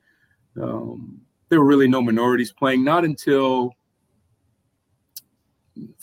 um, 0.61 1.21
there 1.49 1.61
were 1.61 1.67
really 1.67 1.89
no 1.89 2.03
minorities 2.03 2.53
playing, 2.53 2.85
not 2.85 3.05
until 3.05 3.75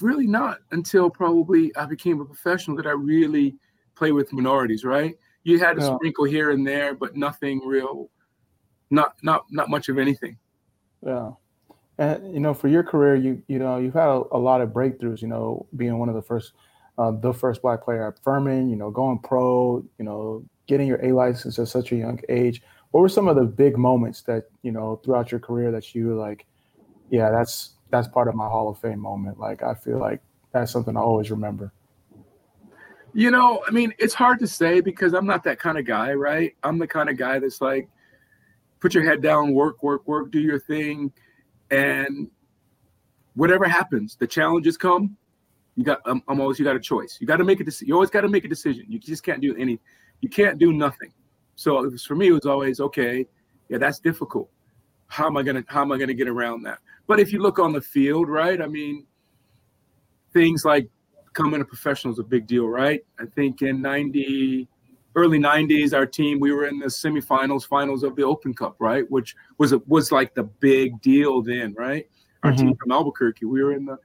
really 0.01 0.27
not 0.27 0.59
until 0.71 1.09
probably 1.09 1.75
I 1.75 1.85
became 1.85 2.21
a 2.21 2.25
professional 2.25 2.77
that 2.77 2.85
I 2.85 2.91
really 2.91 3.55
play 3.95 4.11
with 4.11 4.31
minorities, 4.31 4.83
right? 4.83 5.17
You 5.43 5.59
had 5.59 5.77
a 5.77 5.81
Yeah. 5.81 5.95
sprinkle 5.95 6.25
here 6.25 6.51
and 6.51 6.65
there, 6.65 6.95
but 6.95 7.15
nothing 7.15 7.59
real, 7.65 8.09
not 8.89 9.15
not 9.21 9.45
not 9.51 9.69
much 9.69 9.89
of 9.89 9.97
anything. 9.97 10.37
Yeah. 11.05 11.31
And 11.97 12.33
you 12.33 12.39
know, 12.39 12.53
for 12.53 12.67
your 12.67 12.83
career, 12.83 13.15
you 13.15 13.41
you 13.47 13.59
know, 13.59 13.77
you've 13.77 13.93
had 13.93 14.09
a, 14.09 14.23
a 14.31 14.37
lot 14.39 14.61
of 14.61 14.69
breakthroughs. 14.69 15.21
You 15.21 15.27
know, 15.27 15.65
being 15.75 15.97
one 15.97 16.09
of 16.09 16.15
the 16.15 16.21
first, 16.21 16.53
uh, 16.97 17.11
the 17.11 17.33
first 17.33 17.61
black 17.61 17.83
player 17.83 18.07
at 18.07 18.21
Furman. 18.23 18.69
You 18.69 18.75
know, 18.75 18.91
going 18.91 19.19
pro. 19.19 19.83
You 19.97 20.05
know, 20.05 20.43
getting 20.67 20.87
your 20.87 21.03
A 21.05 21.11
license 21.11 21.59
at 21.59 21.67
such 21.67 21.91
a 21.91 21.95
young 21.95 22.19
age. 22.27 22.61
What 22.95 23.01
were 23.01 23.09
some 23.09 23.27
of 23.27 23.35
the 23.35 23.43
big 23.43 23.77
moments 23.77 24.21
that 24.21 24.45
you 24.61 24.71
know 24.71 25.01
throughout 25.03 25.29
your 25.29 25.41
career 25.41 25.69
that 25.69 25.93
you 25.93 26.15
like, 26.15 26.45
yeah, 27.09 27.29
that's 27.29 27.71
that's 27.89 28.07
part 28.07 28.29
of 28.29 28.35
my 28.35 28.47
Hall 28.47 28.69
of 28.69 28.79
Fame 28.79 29.01
moment. 29.01 29.37
Like, 29.37 29.63
I 29.63 29.73
feel 29.73 29.99
like 29.99 30.21
that's 30.53 30.71
something 30.71 30.95
I 30.95 31.01
always 31.01 31.29
remember. 31.29 31.73
You 33.13 33.31
know, 33.31 33.61
I 33.67 33.71
mean, 33.71 33.93
it's 33.99 34.13
hard 34.13 34.39
to 34.39 34.47
say 34.47 34.79
because 34.79 35.13
I'm 35.13 35.25
not 35.25 35.43
that 35.43 35.59
kind 35.59 35.77
of 35.77 35.85
guy, 35.85 36.13
right? 36.13 36.55
I'm 36.63 36.79
the 36.79 36.87
kind 36.87 37.09
of 37.09 37.17
guy 37.17 37.37
that's 37.37 37.59
like, 37.59 37.89
put 38.79 38.93
your 38.93 39.03
head 39.03 39.21
down, 39.21 39.53
work, 39.53 39.83
work, 39.83 40.07
work, 40.07 40.31
do 40.31 40.39
your 40.39 40.61
thing, 40.61 41.11
and 41.71 42.29
whatever 43.33 43.65
happens, 43.65 44.15
the 44.15 44.25
challenges 44.25 44.77
come. 44.77 45.17
You 45.75 45.83
got, 45.83 45.99
I'm, 46.05 46.23
I'm 46.29 46.39
always, 46.39 46.59
you 46.59 46.63
got 46.63 46.77
a 46.77 46.79
choice. 46.79 47.17
You 47.19 47.27
got 47.27 47.37
to 47.37 47.43
make 47.43 47.59
a 47.59 47.65
decision. 47.65 47.89
You 47.89 47.95
always 47.95 48.09
got 48.09 48.21
to 48.21 48.29
make 48.29 48.45
a 48.45 48.47
decision. 48.47 48.85
You 48.87 48.99
just 48.99 49.21
can't 49.21 49.41
do 49.41 49.53
any, 49.57 49.81
you 50.21 50.29
can't 50.29 50.57
do 50.57 50.71
nothing. 50.71 51.11
So 51.55 51.83
it 51.83 51.91
was, 51.91 52.03
for 52.05 52.15
me, 52.15 52.27
it 52.27 52.31
was 52.33 52.45
always 52.45 52.79
okay. 52.79 53.25
Yeah, 53.69 53.77
that's 53.77 53.99
difficult. 53.99 54.49
How 55.07 55.27
am 55.27 55.37
I 55.37 55.43
gonna, 55.43 55.63
how 55.67 55.81
am 55.81 55.91
I 55.91 55.97
gonna 55.97 56.13
get 56.13 56.27
around 56.27 56.63
that? 56.63 56.79
But 57.07 57.19
if 57.19 57.31
you 57.31 57.39
look 57.39 57.59
on 57.59 57.73
the 57.73 57.81
field, 57.81 58.29
right? 58.29 58.61
I 58.61 58.67
mean, 58.67 59.05
things 60.33 60.65
like 60.65 60.89
becoming 61.25 61.61
a 61.61 61.65
professional 61.65 62.13
is 62.13 62.19
a 62.19 62.23
big 62.23 62.47
deal, 62.47 62.67
right? 62.67 63.01
I 63.19 63.25
think 63.25 63.61
in 63.61 63.81
90, 63.81 64.67
early 65.15 65.39
90s, 65.39 65.93
our 65.93 66.05
team, 66.05 66.39
we 66.39 66.51
were 66.51 66.65
in 66.65 66.79
the 66.79 66.87
semifinals, 66.87 67.65
finals 67.67 68.03
of 68.03 68.15
the 68.15 68.23
Open 68.23 68.53
Cup, 68.53 68.75
right? 68.79 69.09
Which 69.09 69.35
was 69.57 69.71
a, 69.71 69.79
was 69.87 70.11
like 70.11 70.35
the 70.35 70.43
big 70.43 71.01
deal 71.01 71.41
then, 71.41 71.73
right? 71.77 72.07
Our 72.43 72.51
Mhm. 72.51 72.57
team 72.57 72.75
from 72.75 72.91
Albuquerque, 72.91 73.45
we 73.45 73.63
were 73.63 73.73
in 73.73 73.85
the 73.85 73.97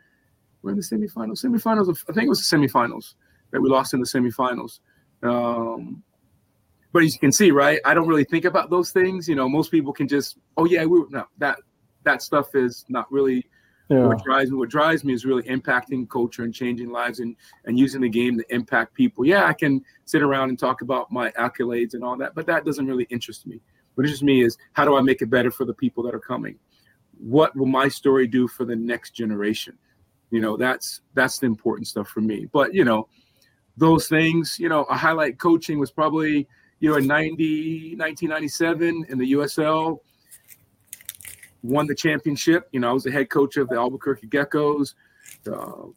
we're 0.63 0.73
in 0.73 0.77
the 0.77 0.83
semifinals. 0.83 1.45
Semifinals 1.45 1.89
of 1.89 2.05
I 2.09 2.13
think 2.13 2.27
it 2.27 2.29
was 2.29 2.47
the 2.49 2.57
semifinals 2.57 3.15
that 3.51 3.61
we 3.61 3.71
lost 3.71 3.95
in 3.95 4.01
the 4.01 4.07
semifinals. 4.07 4.81
Um, 5.23 6.03
but 6.93 7.03
as 7.03 7.15
you 7.15 7.21
can 7.21 7.33
see, 7.33 7.51
right, 7.51 7.81
I 7.85 7.95
don't 7.95 8.09
really 8.09 8.25
think 8.25 8.45
about 8.45 8.71
those 8.71 8.91
things. 8.91 9.29
You 9.29 9.35
know, 9.37 9.49
most 9.49 9.71
people 9.71 9.93
can 9.93 10.09
just, 10.09 10.39
oh 10.57 10.65
yeah, 10.65 10.85
we 10.85 11.01
were 11.01 11.07
no 11.11 11.25
that 11.39 11.59
that 12.05 12.23
stuff 12.23 12.55
is 12.55 12.85
not 12.89 13.11
really 13.13 13.47
Yeah. 13.91 14.07
what 14.07 14.23
drives 14.25 14.51
me. 14.51 14.57
What 14.57 14.71
drives 14.71 15.05
me 15.05 15.13
is 15.13 15.25
really 15.25 15.43
impacting 15.45 16.09
culture 16.09 16.45
and 16.45 16.55
changing 16.55 16.91
lives 16.91 17.21
and 17.21 17.37
and 17.65 17.79
using 17.79 18.01
the 18.01 18.09
game 18.09 18.39
to 18.39 18.45
impact 18.55 18.95
people. 18.95 19.25
Yeah 19.27 19.45
i 19.47 19.53
can 19.53 19.83
sit 20.05 20.23
around 20.23 20.49
and 20.49 20.59
talk 20.59 20.81
about 20.83 21.11
my 21.11 21.31
accolades 21.33 21.95
and 21.95 22.03
all 22.05 22.17
that 22.17 22.35
but 22.35 22.47
that 22.47 22.65
doesn't 22.65 22.87
really 22.87 23.07
interest 23.11 23.47
me. 23.47 23.61
What 23.95 24.05
interests 24.05 24.23
me 24.23 24.43
is 24.43 24.57
how 24.73 24.85
do 24.85 24.97
i 24.97 25.01
make 25.03 25.21
it 25.23 25.31
better 25.31 25.51
for 25.51 25.65
the 25.65 25.75
people 25.75 26.03
that 26.05 26.15
are 26.15 26.21
coming? 26.21 26.59
What 27.19 27.55
will 27.55 27.67
my 27.67 27.89
story 27.89 28.27
do 28.27 28.49
for 28.49 28.65
the 28.65 28.77
next 28.77 29.11
generation? 29.11 29.77
You 30.31 30.41
know 30.41 30.57
that's 30.57 31.03
that's 31.15 31.39
the 31.39 31.47
important 31.47 31.87
stuff 31.89 32.09
for 32.09 32.21
me. 32.21 32.47
But 32.53 32.73
you 32.73 32.85
know 32.85 33.09
those 33.77 34.09
things 34.09 34.57
you 34.59 34.69
know 34.69 34.85
a 34.85 34.97
highlight 34.97 35.39
coaching 35.39 35.79
was 35.79 35.91
probably 35.91 36.49
you 36.81 36.91
know 36.91 36.97
in 36.97 37.07
90 37.07 37.97
1997 37.97 39.07
in 39.09 39.19
the 39.19 39.33
usl 39.33 40.01
won 41.63 41.87
the 41.87 41.95
championship. 41.95 42.69
You 42.73 42.81
know, 42.81 42.91
I 42.91 42.93
was 42.93 43.05
the 43.05 43.11
head 43.11 43.31
coach 43.31 43.57
of 43.57 43.69
the 43.69 43.77
Albuquerque 43.77 44.29
Geckos. 44.29 44.95
Uh, 45.51 45.89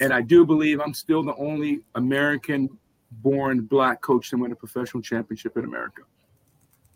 and 0.00 0.12
I 0.12 0.20
do 0.20 0.44
believe 0.44 0.80
I'm 0.80 0.94
still 0.94 1.22
the 1.22 1.34
only 1.36 1.80
American 1.94 2.68
born 3.10 3.60
black 3.62 4.00
coach 4.00 4.30
to 4.30 4.36
win 4.36 4.52
a 4.52 4.56
professional 4.56 5.02
championship 5.02 5.56
in 5.56 5.64
America. 5.64 6.02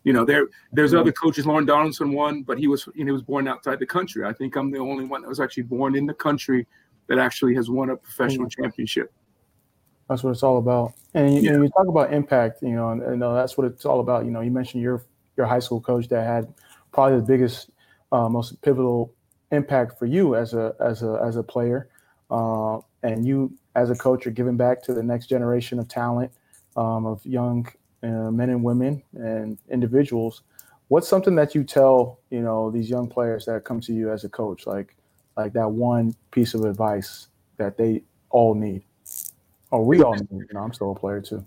You 0.03 0.13
know, 0.13 0.25
there 0.25 0.47
there's 0.71 0.93
other 0.93 1.11
coaches. 1.11 1.45
Lauren 1.45 1.65
Donaldson 1.65 2.13
won, 2.13 2.43
but 2.43 2.57
he 2.57 2.67
was 2.67 2.87
you 2.95 3.03
know, 3.03 3.09
he 3.09 3.11
was 3.11 3.21
born 3.21 3.47
outside 3.47 3.79
the 3.79 3.85
country. 3.85 4.25
I 4.25 4.33
think 4.33 4.55
I'm 4.55 4.71
the 4.71 4.79
only 4.79 5.05
one 5.05 5.21
that 5.21 5.27
was 5.27 5.39
actually 5.39 5.63
born 5.63 5.95
in 5.95 6.05
the 6.05 6.13
country 6.13 6.65
that 7.07 7.19
actually 7.19 7.53
has 7.55 7.69
won 7.69 7.89
a 7.89 7.97
professional 7.97 8.49
championship. 8.49 9.11
That's 10.09 10.23
what 10.23 10.31
it's 10.31 10.43
all 10.43 10.57
about. 10.57 10.93
And 11.13 11.35
you, 11.35 11.43
Yeah. 11.43 11.51
you 11.53 11.69
talk 11.69 11.87
about 11.87 12.11
impact, 12.13 12.61
you 12.63 12.71
know, 12.73 12.89
and, 12.89 13.01
and 13.03 13.23
uh, 13.23 13.35
that's 13.35 13.57
what 13.57 13.67
it's 13.67 13.85
all 13.85 13.99
about. 13.99 14.25
You 14.25 14.31
know, 14.31 14.41
you 14.41 14.51
mentioned 14.51 14.83
your 14.83 15.03
your 15.37 15.45
high 15.45 15.59
school 15.59 15.79
coach 15.81 16.07
that 16.09 16.25
had 16.25 16.53
probably 16.91 17.17
the 17.17 17.25
biggest, 17.25 17.69
uh, 18.11 18.27
most 18.27 18.61
pivotal 18.61 19.13
impact 19.51 19.97
for 19.99 20.05
you 20.07 20.35
as 20.35 20.53
a 20.53 20.75
as 20.79 21.03
a 21.03 21.19
as 21.23 21.35
a 21.35 21.43
player, 21.43 21.89
uh, 22.31 22.79
and 23.03 23.25
you 23.25 23.53
as 23.75 23.89
a 23.91 23.95
coach 23.95 24.25
are 24.27 24.31
giving 24.31 24.57
back 24.57 24.81
to 24.83 24.93
the 24.93 25.03
next 25.03 25.27
generation 25.27 25.79
of 25.79 25.87
talent, 25.87 26.31
um, 26.75 27.05
of 27.05 27.23
young 27.25 27.67
uh, 28.03 28.31
men 28.31 28.49
and 28.49 28.63
women 28.63 29.01
and 29.13 29.57
individuals. 29.69 30.41
What's 30.87 31.07
something 31.07 31.35
that 31.35 31.53
you 31.53 31.63
tell 31.63 32.19
you 32.31 32.41
know 32.41 32.71
these 32.71 32.89
young 32.89 33.07
players 33.07 33.45
that 33.45 33.63
come 33.63 33.79
to 33.81 33.93
you 33.93 34.11
as 34.11 34.23
a 34.23 34.29
coach, 34.29 34.65
like 34.65 34.95
like 35.37 35.53
that 35.53 35.69
one 35.69 36.15
piece 36.31 36.55
of 36.55 36.65
advice 36.65 37.27
that 37.57 37.77
they 37.77 38.01
all 38.31 38.55
need? 38.55 38.83
Oh, 39.71 39.81
we 39.81 40.01
all. 40.01 40.15
You 40.17 40.47
know, 40.51 40.61
I'm 40.61 40.73
still 40.73 40.91
a 40.91 40.95
player 40.95 41.21
too. 41.21 41.45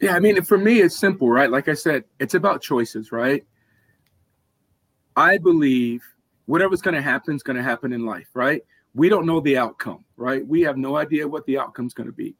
Yeah, 0.00 0.14
I 0.14 0.20
mean, 0.20 0.42
for 0.42 0.58
me, 0.58 0.80
it's 0.80 0.98
simple, 0.98 1.30
right? 1.30 1.50
Like 1.50 1.68
I 1.68 1.74
said, 1.74 2.04
it's 2.18 2.34
about 2.34 2.60
choices, 2.60 3.12
right? 3.12 3.44
I 5.16 5.38
believe 5.38 6.02
whatever's 6.46 6.82
going 6.82 6.94
to 6.94 7.02
happen 7.02 7.34
is 7.34 7.42
going 7.42 7.56
to 7.56 7.62
happen 7.62 7.92
in 7.92 8.04
life, 8.04 8.28
right? 8.34 8.62
We 8.94 9.08
don't 9.08 9.26
know 9.26 9.40
the 9.40 9.56
outcome, 9.56 10.04
right? 10.16 10.46
We 10.46 10.62
have 10.62 10.76
no 10.76 10.96
idea 10.96 11.26
what 11.26 11.46
the 11.46 11.58
outcome's 11.58 11.94
going 11.94 12.08
to 12.08 12.12
be. 12.12 12.36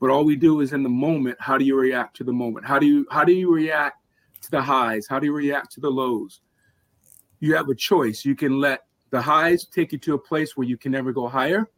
But 0.00 0.10
all 0.10 0.24
we 0.24 0.36
do 0.36 0.60
is 0.60 0.72
in 0.72 0.82
the 0.82 0.88
moment, 0.88 1.36
how 1.40 1.58
do 1.58 1.64
you 1.64 1.76
react 1.78 2.16
to 2.16 2.24
the 2.24 2.32
moment? 2.32 2.66
How 2.66 2.78
do 2.78 2.86
you 2.86 3.06
how 3.10 3.24
do 3.24 3.32
you 3.32 3.52
react 3.52 3.98
to 4.42 4.50
the 4.50 4.60
highs? 4.60 5.06
How 5.08 5.20
do 5.20 5.26
you 5.26 5.32
react 5.32 5.72
to 5.72 5.80
the 5.80 5.90
lows? 5.90 6.40
You 7.38 7.54
have 7.54 7.68
a 7.68 7.74
choice. 7.74 8.24
You 8.24 8.34
can 8.34 8.58
let 8.58 8.80
the 9.10 9.22
highs 9.22 9.64
take 9.64 9.92
you 9.92 9.98
to 9.98 10.14
a 10.14 10.18
place 10.18 10.56
where 10.56 10.66
you 10.66 10.76
can 10.76 10.90
never 10.90 11.12
go 11.12 11.28
higher, 11.28 11.68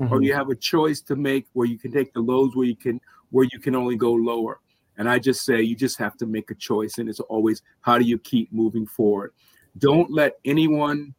or 0.00 0.06
mm-hmm. 0.06 0.22
you 0.22 0.34
have 0.34 0.48
a 0.48 0.54
choice 0.54 1.00
to 1.02 1.14
make 1.14 1.46
where 1.52 1.66
you 1.66 1.78
can 1.78 1.92
take 1.92 2.12
the 2.12 2.20
lows 2.20 2.56
where 2.56 2.66
you 2.66 2.76
can 2.76 3.00
where 3.30 3.46
you 3.52 3.60
can 3.60 3.76
only 3.76 3.96
go 3.96 4.12
lower. 4.12 4.60
And 4.96 5.08
I 5.08 5.18
just 5.18 5.44
say 5.44 5.62
you 5.62 5.76
just 5.76 5.98
have 5.98 6.16
to 6.18 6.26
make 6.26 6.50
a 6.50 6.54
choice, 6.54 6.98
and 6.98 7.08
it's 7.08 7.20
always 7.20 7.62
how 7.80 7.98
do 7.98 8.04
you 8.04 8.18
keep 8.18 8.52
moving 8.52 8.86
forward. 8.86 9.32
Don't 9.78 10.10
let 10.10 10.38
anyone 10.44 11.14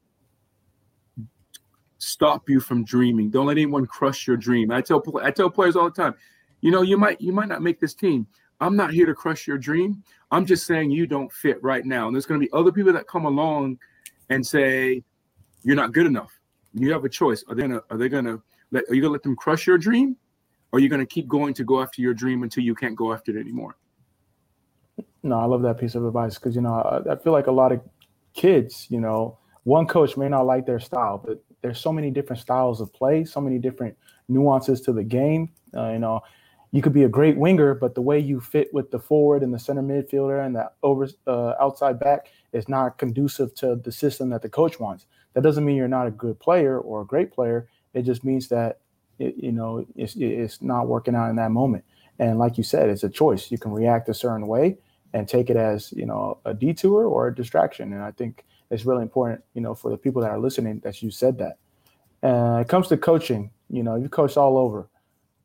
stop 1.99 2.49
you 2.49 2.59
from 2.59 2.83
dreaming. 2.83 3.29
Don't 3.29 3.45
let 3.45 3.57
anyone 3.57 3.85
crush 3.85 4.27
your 4.27 4.37
dream. 4.37 4.71
I 4.71 4.81
tell 4.81 5.03
I 5.21 5.31
tell 5.31 5.49
players 5.49 5.75
all 5.75 5.85
the 5.85 6.01
time, 6.01 6.15
you 6.61 6.71
know, 6.71 6.81
you 6.81 6.97
might 6.97 7.21
you 7.21 7.31
might 7.31 7.47
not 7.47 7.61
make 7.61 7.79
this 7.79 7.93
team. 7.93 8.27
I'm 8.59 8.75
not 8.75 8.91
here 8.91 9.05
to 9.07 9.15
crush 9.15 9.47
your 9.47 9.57
dream. 9.57 10.03
I'm 10.29 10.45
just 10.45 10.67
saying 10.67 10.91
you 10.91 11.07
don't 11.07 11.31
fit 11.31 11.61
right 11.63 11.83
now. 11.83 12.07
And 12.07 12.15
there's 12.15 12.27
going 12.27 12.39
to 12.39 12.45
be 12.45 12.53
other 12.53 12.71
people 12.71 12.93
that 12.93 13.07
come 13.07 13.25
along 13.25 13.79
and 14.29 14.45
say 14.45 15.03
you're 15.63 15.75
not 15.75 15.91
good 15.91 16.05
enough. 16.05 16.39
you 16.73 16.91
have 16.91 17.03
a 17.03 17.09
choice. 17.09 17.43
Are 17.47 17.55
they 17.55 17.63
gonna 17.63 17.81
are 17.89 17.97
they 17.97 18.09
gonna 18.09 18.41
let 18.71 18.83
are 18.89 18.95
you 18.95 19.01
gonna 19.01 19.13
let 19.13 19.23
them 19.23 19.35
crush 19.35 19.67
your 19.67 19.77
dream? 19.77 20.15
Or 20.71 20.77
are 20.77 20.79
you 20.79 20.89
gonna 20.89 21.05
keep 21.05 21.27
going 21.27 21.53
to 21.55 21.63
go 21.63 21.81
after 21.81 22.01
your 22.01 22.13
dream 22.13 22.43
until 22.43 22.63
you 22.63 22.75
can't 22.75 22.95
go 22.95 23.13
after 23.13 23.31
it 23.31 23.39
anymore? 23.39 23.77
No, 25.23 25.39
I 25.39 25.45
love 25.45 25.61
that 25.63 25.79
piece 25.79 25.95
of 25.95 26.05
advice 26.05 26.35
because 26.35 26.55
you 26.55 26.61
know 26.61 26.73
I, 26.73 27.13
I 27.13 27.15
feel 27.17 27.33
like 27.33 27.47
a 27.47 27.51
lot 27.51 27.71
of 27.71 27.81
kids, 28.33 28.87
you 28.89 28.99
know, 28.99 29.37
one 29.63 29.85
coach 29.85 30.17
may 30.17 30.29
not 30.29 30.45
like 30.45 30.65
their 30.65 30.79
style, 30.79 31.21
but 31.23 31.43
there's 31.61 31.79
so 31.79 31.93
many 31.93 32.09
different 32.09 32.41
styles 32.41 32.81
of 32.81 32.91
play, 32.93 33.23
so 33.23 33.39
many 33.39 33.59
different 33.59 33.95
nuances 34.27 34.81
to 34.81 34.93
the 34.93 35.03
game. 35.03 35.51
Uh, 35.75 35.91
you 35.91 35.99
know, 35.99 36.21
you 36.71 36.81
could 36.81 36.93
be 36.93 37.03
a 37.03 37.09
great 37.09 37.37
winger, 37.37 37.73
but 37.73 37.95
the 37.95 38.01
way 38.01 38.17
you 38.17 38.39
fit 38.39 38.73
with 38.73 38.91
the 38.91 38.99
forward 38.99 39.43
and 39.43 39.53
the 39.53 39.59
center 39.59 39.81
midfielder 39.81 40.45
and 40.45 40.55
the 40.55 40.71
over 40.83 41.07
uh, 41.27 41.53
outside 41.59 41.99
back 41.99 42.27
is 42.53 42.67
not 42.67 42.97
conducive 42.97 43.53
to 43.55 43.75
the 43.75 43.91
system 43.91 44.29
that 44.29 44.41
the 44.41 44.49
coach 44.49 44.79
wants. 44.79 45.05
That 45.33 45.43
doesn't 45.43 45.63
mean 45.63 45.75
you're 45.75 45.87
not 45.87 46.07
a 46.07 46.11
good 46.11 46.39
player 46.39 46.79
or 46.79 47.01
a 47.01 47.05
great 47.05 47.31
player. 47.31 47.67
It 47.93 48.03
just 48.03 48.23
means 48.23 48.47
that 48.49 48.79
it, 49.19 49.35
you 49.37 49.51
know 49.51 49.85
it's, 49.95 50.15
it's 50.15 50.61
not 50.61 50.87
working 50.87 51.15
out 51.15 51.29
in 51.29 51.35
that 51.37 51.51
moment. 51.51 51.83
And 52.19 52.37
like 52.37 52.57
you 52.57 52.63
said, 52.63 52.89
it's 52.89 53.03
a 53.03 53.09
choice. 53.09 53.51
You 53.51 53.57
can 53.57 53.71
react 53.71 54.09
a 54.09 54.13
certain 54.13 54.47
way 54.47 54.77
and 55.13 55.27
take 55.27 55.49
it 55.49 55.57
as 55.57 55.91
you 55.91 56.05
know 56.05 56.39
a 56.45 56.53
detour 56.53 57.05
or 57.05 57.27
a 57.27 57.35
distraction. 57.35 57.93
And 57.93 58.01
I 58.01 58.11
think 58.11 58.45
it's 58.69 58.85
really 58.85 59.03
important, 59.03 59.43
you 59.53 59.61
know, 59.61 59.75
for 59.75 59.91
the 59.91 59.97
people 59.97 60.21
that 60.21 60.31
are 60.31 60.39
listening 60.39 60.79
that 60.79 61.01
you 61.01 61.11
said 61.11 61.37
that. 61.39 61.57
Uh, 62.23 62.59
it 62.61 62.67
comes 62.67 62.87
to 62.87 62.97
coaching, 62.97 63.49
you 63.69 63.83
know, 63.83 63.95
you 63.95 64.07
coach 64.07 64.37
all 64.37 64.57
over, 64.57 64.87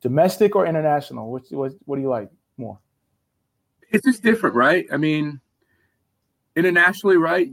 domestic 0.01 0.55
or 0.55 0.65
international. 0.65 1.31
What 1.31 1.43
what 1.49 1.73
what 1.85 1.95
do 1.95 2.01
you 2.01 2.09
like 2.09 2.29
more? 2.57 2.79
It's 3.89 4.05
just 4.05 4.21
different, 4.21 4.55
right? 4.55 4.85
I 4.91 4.97
mean, 4.97 5.39
internationally, 6.55 7.17
right? 7.17 7.49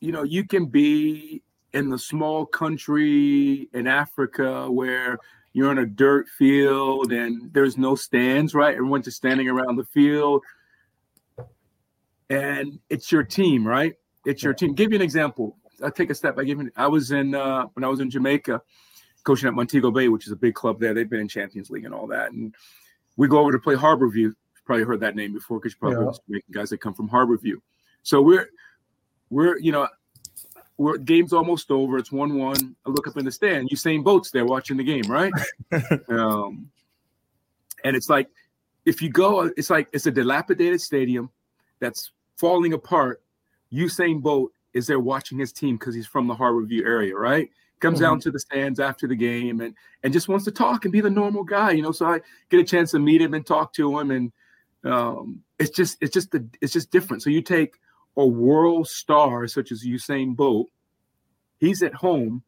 You 0.00 0.12
know, 0.12 0.22
you 0.22 0.46
can 0.46 0.66
be 0.66 1.42
in 1.72 1.88
the 1.88 1.98
small 1.98 2.46
country 2.46 3.68
in 3.72 3.86
Africa 3.86 4.70
where 4.70 5.18
you're 5.52 5.72
in 5.72 5.78
a 5.78 5.86
dirt 5.86 6.28
field 6.28 7.12
and 7.12 7.52
there's 7.52 7.76
no 7.76 7.94
stands, 7.94 8.54
right? 8.54 8.74
Everyone's 8.74 9.06
just 9.06 9.16
standing 9.16 9.48
around 9.48 9.76
the 9.76 9.84
field. 9.84 10.42
And 12.28 12.78
it's 12.88 13.10
your 13.10 13.24
team, 13.24 13.66
right? 13.66 13.94
It's 14.24 14.42
your 14.42 14.54
team. 14.54 14.74
Give 14.74 14.90
you 14.92 14.96
an 14.96 15.02
example. 15.02 15.56
I'll 15.82 15.90
take 15.90 16.10
a 16.10 16.14
step 16.14 16.34
I 16.34 16.36
by 16.36 16.44
giving 16.44 16.70
I 16.76 16.86
was 16.88 17.10
in 17.10 17.34
uh 17.34 17.64
when 17.72 17.84
I 17.84 17.88
was 17.88 18.00
in 18.00 18.10
Jamaica 18.10 18.60
coaching 19.24 19.48
at 19.48 19.54
Montego 19.54 19.90
Bay, 19.90 20.08
which 20.08 20.26
is 20.26 20.32
a 20.32 20.36
big 20.36 20.54
club 20.54 20.78
there. 20.78 20.94
They've 20.94 21.08
been 21.08 21.20
in 21.20 21.28
Champions 21.28 21.70
League 21.70 21.84
and 21.84 21.94
all 21.94 22.06
that. 22.08 22.32
And 22.32 22.54
we 23.16 23.28
go 23.28 23.38
over 23.38 23.52
to 23.52 23.58
play 23.58 23.74
Harbour 23.74 24.08
View. 24.08 24.28
You've 24.28 24.64
probably 24.64 24.84
heard 24.84 25.00
that 25.00 25.16
name 25.16 25.32
before 25.32 25.58
because 25.58 25.72
you 25.72 25.78
probably 25.80 26.04
yeah. 26.04 26.12
Jamaican 26.26 26.52
guys 26.52 26.70
that 26.70 26.78
come 26.78 26.94
from 26.94 27.08
Harbour 27.08 27.36
View. 27.38 27.62
So 28.02 28.22
we're 28.22 28.48
we're 29.30 29.58
you 29.58 29.72
know 29.72 29.88
we're 30.80 30.96
game's 30.96 31.34
almost 31.34 31.70
over. 31.70 31.98
It's 31.98 32.10
one 32.10 32.38
one. 32.38 32.74
I 32.86 32.90
look 32.90 33.06
up 33.06 33.18
in 33.18 33.26
the 33.26 33.30
stand. 33.30 33.68
Usain 33.68 34.02
Bolt's 34.02 34.30
there 34.30 34.46
watching 34.46 34.78
the 34.78 34.84
game, 34.84 35.02
right? 35.08 35.32
um, 36.08 36.70
and 37.84 37.94
it's 37.94 38.08
like 38.08 38.28
if 38.86 39.02
you 39.02 39.10
go, 39.10 39.42
it's 39.58 39.68
like 39.68 39.88
it's 39.92 40.06
a 40.06 40.10
dilapidated 40.10 40.80
stadium 40.80 41.28
that's 41.80 42.12
falling 42.38 42.72
apart 42.72 43.22
Usain 43.70 44.22
Bolt 44.22 44.52
is 44.72 44.86
there 44.86 45.00
watching 45.00 45.38
his 45.38 45.52
team 45.52 45.76
because 45.76 45.94
he's 45.94 46.06
from 46.06 46.26
the 46.26 46.34
Harbour 46.34 46.64
View 46.64 46.82
area, 46.86 47.14
right? 47.14 47.50
Comes 47.80 47.96
mm-hmm. 47.96 48.04
down 48.04 48.20
to 48.20 48.30
the 48.30 48.38
stands 48.38 48.80
after 48.80 49.06
the 49.06 49.14
game 49.14 49.60
and 49.60 49.74
and 50.02 50.14
just 50.14 50.28
wants 50.28 50.46
to 50.46 50.50
talk 50.50 50.86
and 50.86 50.92
be 50.92 51.02
the 51.02 51.10
normal 51.10 51.44
guy, 51.44 51.72
you 51.72 51.82
know. 51.82 51.92
So 51.92 52.06
I 52.06 52.20
get 52.48 52.58
a 52.58 52.64
chance 52.64 52.92
to 52.92 52.98
meet 52.98 53.20
him 53.20 53.34
and 53.34 53.44
talk 53.44 53.74
to 53.74 53.98
him, 53.98 54.10
and 54.12 54.32
um, 54.84 55.42
it's 55.58 55.76
just 55.76 55.98
it's 56.00 56.14
just 56.14 56.30
the 56.30 56.48
it's 56.62 56.72
just 56.72 56.90
different. 56.90 57.22
So 57.22 57.28
you 57.28 57.42
take 57.42 57.74
a 58.16 58.26
world 58.26 58.88
star 58.88 59.46
such 59.46 59.72
as 59.72 59.84
Usain 59.84 60.34
Bolt, 60.36 60.68
he's 61.58 61.82
at 61.82 61.94
home 61.94 62.42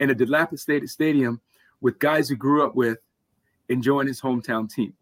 in 0.00 0.10
a 0.10 0.14
dilapidated 0.14 0.88
stadium 0.88 1.40
with 1.80 1.98
guys 1.98 2.28
he 2.28 2.36
grew 2.36 2.64
up 2.64 2.74
with, 2.74 2.98
enjoying 3.68 4.06
his 4.06 4.20
hometown 4.20 4.72
team. 4.72 4.94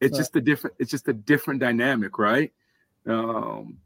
It's 0.00 0.12
right. 0.12 0.18
just 0.18 0.36
a 0.36 0.40
different 0.40 0.76
it's 0.78 0.90
just 0.90 1.08
a 1.08 1.12
different 1.12 1.60
dynamic, 1.60 2.18
right? 2.18 2.52
Um, 3.06 3.78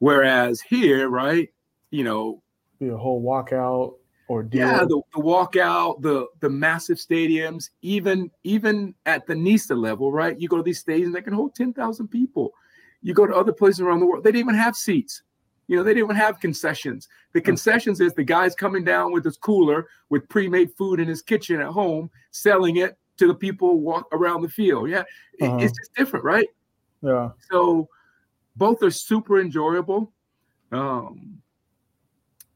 Whereas 0.00 0.62
here, 0.62 1.10
right, 1.10 1.50
you 1.90 2.04
know, 2.04 2.42
the 2.80 2.96
whole 2.96 3.22
walkout 3.22 3.96
or 4.28 4.48
yeah, 4.50 4.78
the, 4.78 5.02
the 5.14 5.22
walkout, 5.22 6.00
the 6.00 6.26
the 6.40 6.48
massive 6.48 6.96
stadiums, 6.96 7.68
even 7.82 8.30
even 8.42 8.94
at 9.04 9.26
the 9.26 9.34
NISA 9.34 9.74
level, 9.74 10.10
right? 10.10 10.40
You 10.40 10.48
go 10.48 10.56
to 10.56 10.62
these 10.62 10.82
stadiums 10.82 11.12
that 11.12 11.22
can 11.22 11.34
hold 11.34 11.54
ten 11.54 11.74
thousand 11.74 12.08
people. 12.08 12.54
You 13.02 13.14
go 13.14 13.26
to 13.26 13.34
other 13.34 13.52
places 13.52 13.80
around 13.80 14.00
the 14.00 14.06
world, 14.06 14.24
they 14.24 14.32
didn't 14.32 14.48
even 14.48 14.54
have 14.54 14.76
seats. 14.76 15.22
You 15.68 15.76
know, 15.76 15.84
they 15.84 15.94
didn't 15.94 16.06
even 16.06 16.16
have 16.16 16.40
concessions. 16.40 17.08
The 17.32 17.40
hmm. 17.40 17.46
concessions 17.46 18.00
is 18.00 18.12
the 18.12 18.24
guy's 18.24 18.54
coming 18.54 18.84
down 18.84 19.12
with 19.12 19.24
his 19.24 19.36
cooler 19.36 19.86
with 20.08 20.28
pre-made 20.28 20.72
food 20.76 21.00
in 21.00 21.08
his 21.08 21.22
kitchen 21.22 21.60
at 21.60 21.68
home, 21.68 22.10
selling 22.32 22.76
it 22.76 22.98
to 23.18 23.26
the 23.26 23.34
people 23.34 23.80
walk 23.80 24.08
around 24.12 24.42
the 24.42 24.48
field. 24.48 24.90
Yeah, 24.90 25.04
uh-huh. 25.40 25.58
it's 25.60 25.72
just 25.78 25.94
different, 25.94 26.24
right? 26.24 26.48
Yeah. 27.02 27.30
So 27.50 27.88
both 28.56 28.82
are 28.82 28.90
super 28.90 29.40
enjoyable. 29.40 30.12
Um, 30.72 31.40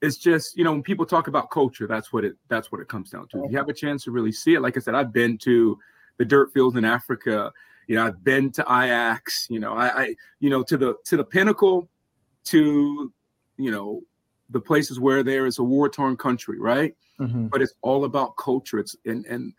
it's 0.02 0.16
just 0.16 0.57
you 0.57 0.64
know 0.64 0.72
when 0.72 0.83
people 0.83 1.07
talk 1.07 1.28
about 1.28 1.50
culture, 1.50 1.87
that's 1.87 2.12
what 2.12 2.24
it 2.24 2.37
that's 2.48 2.70
what 2.70 2.80
it 2.80 2.88
comes 2.88 3.11
down 3.11 3.28
to. 3.28 3.44
If 3.44 3.52
you 3.52 3.59
have 3.59 3.68
a 3.68 3.74
chance 3.74 4.04
to 4.04 4.11
really 4.11 4.33
see 4.33 4.54
it, 4.54 4.61
like 4.61 4.76
I 4.76 4.80
said, 4.80 4.94
I've 4.94 5.12
been 5.12 5.38
to 5.38 5.78
the 6.18 6.24
dirt 6.24 6.52
fields 6.52 6.76
in 6.76 6.85
Africa. 6.85 7.52
You 7.87 7.97
know, 7.97 8.07
I've 8.07 8.23
been 8.25 8.51
to 8.53 8.62
Ajax. 8.62 9.47
You 9.51 9.61
know, 9.61 9.75
I, 9.75 10.03
I 10.03 10.14
you 10.40 10.51
know 10.51 10.62
to 10.64 10.77
the 10.77 10.94
to 11.05 11.16
the 11.16 11.25
pinnacle, 11.25 11.88
to 12.44 13.12
you 13.57 13.70
know 13.70 14.03
the 14.51 14.61
places 14.61 15.01
where 15.01 15.23
there 15.23 15.47
is 15.47 15.59
a 15.59 15.62
war 15.62 15.88
torn 15.88 16.16
country, 16.16 16.59
right? 16.59 16.94
Mm-hmm. 17.20 17.49
But 17.49 17.62
it's 17.62 17.75
all 17.83 18.05
about 18.05 18.37
culture. 18.37 18.79
It's 18.79 18.97
and 19.05 19.25
and 19.27 19.53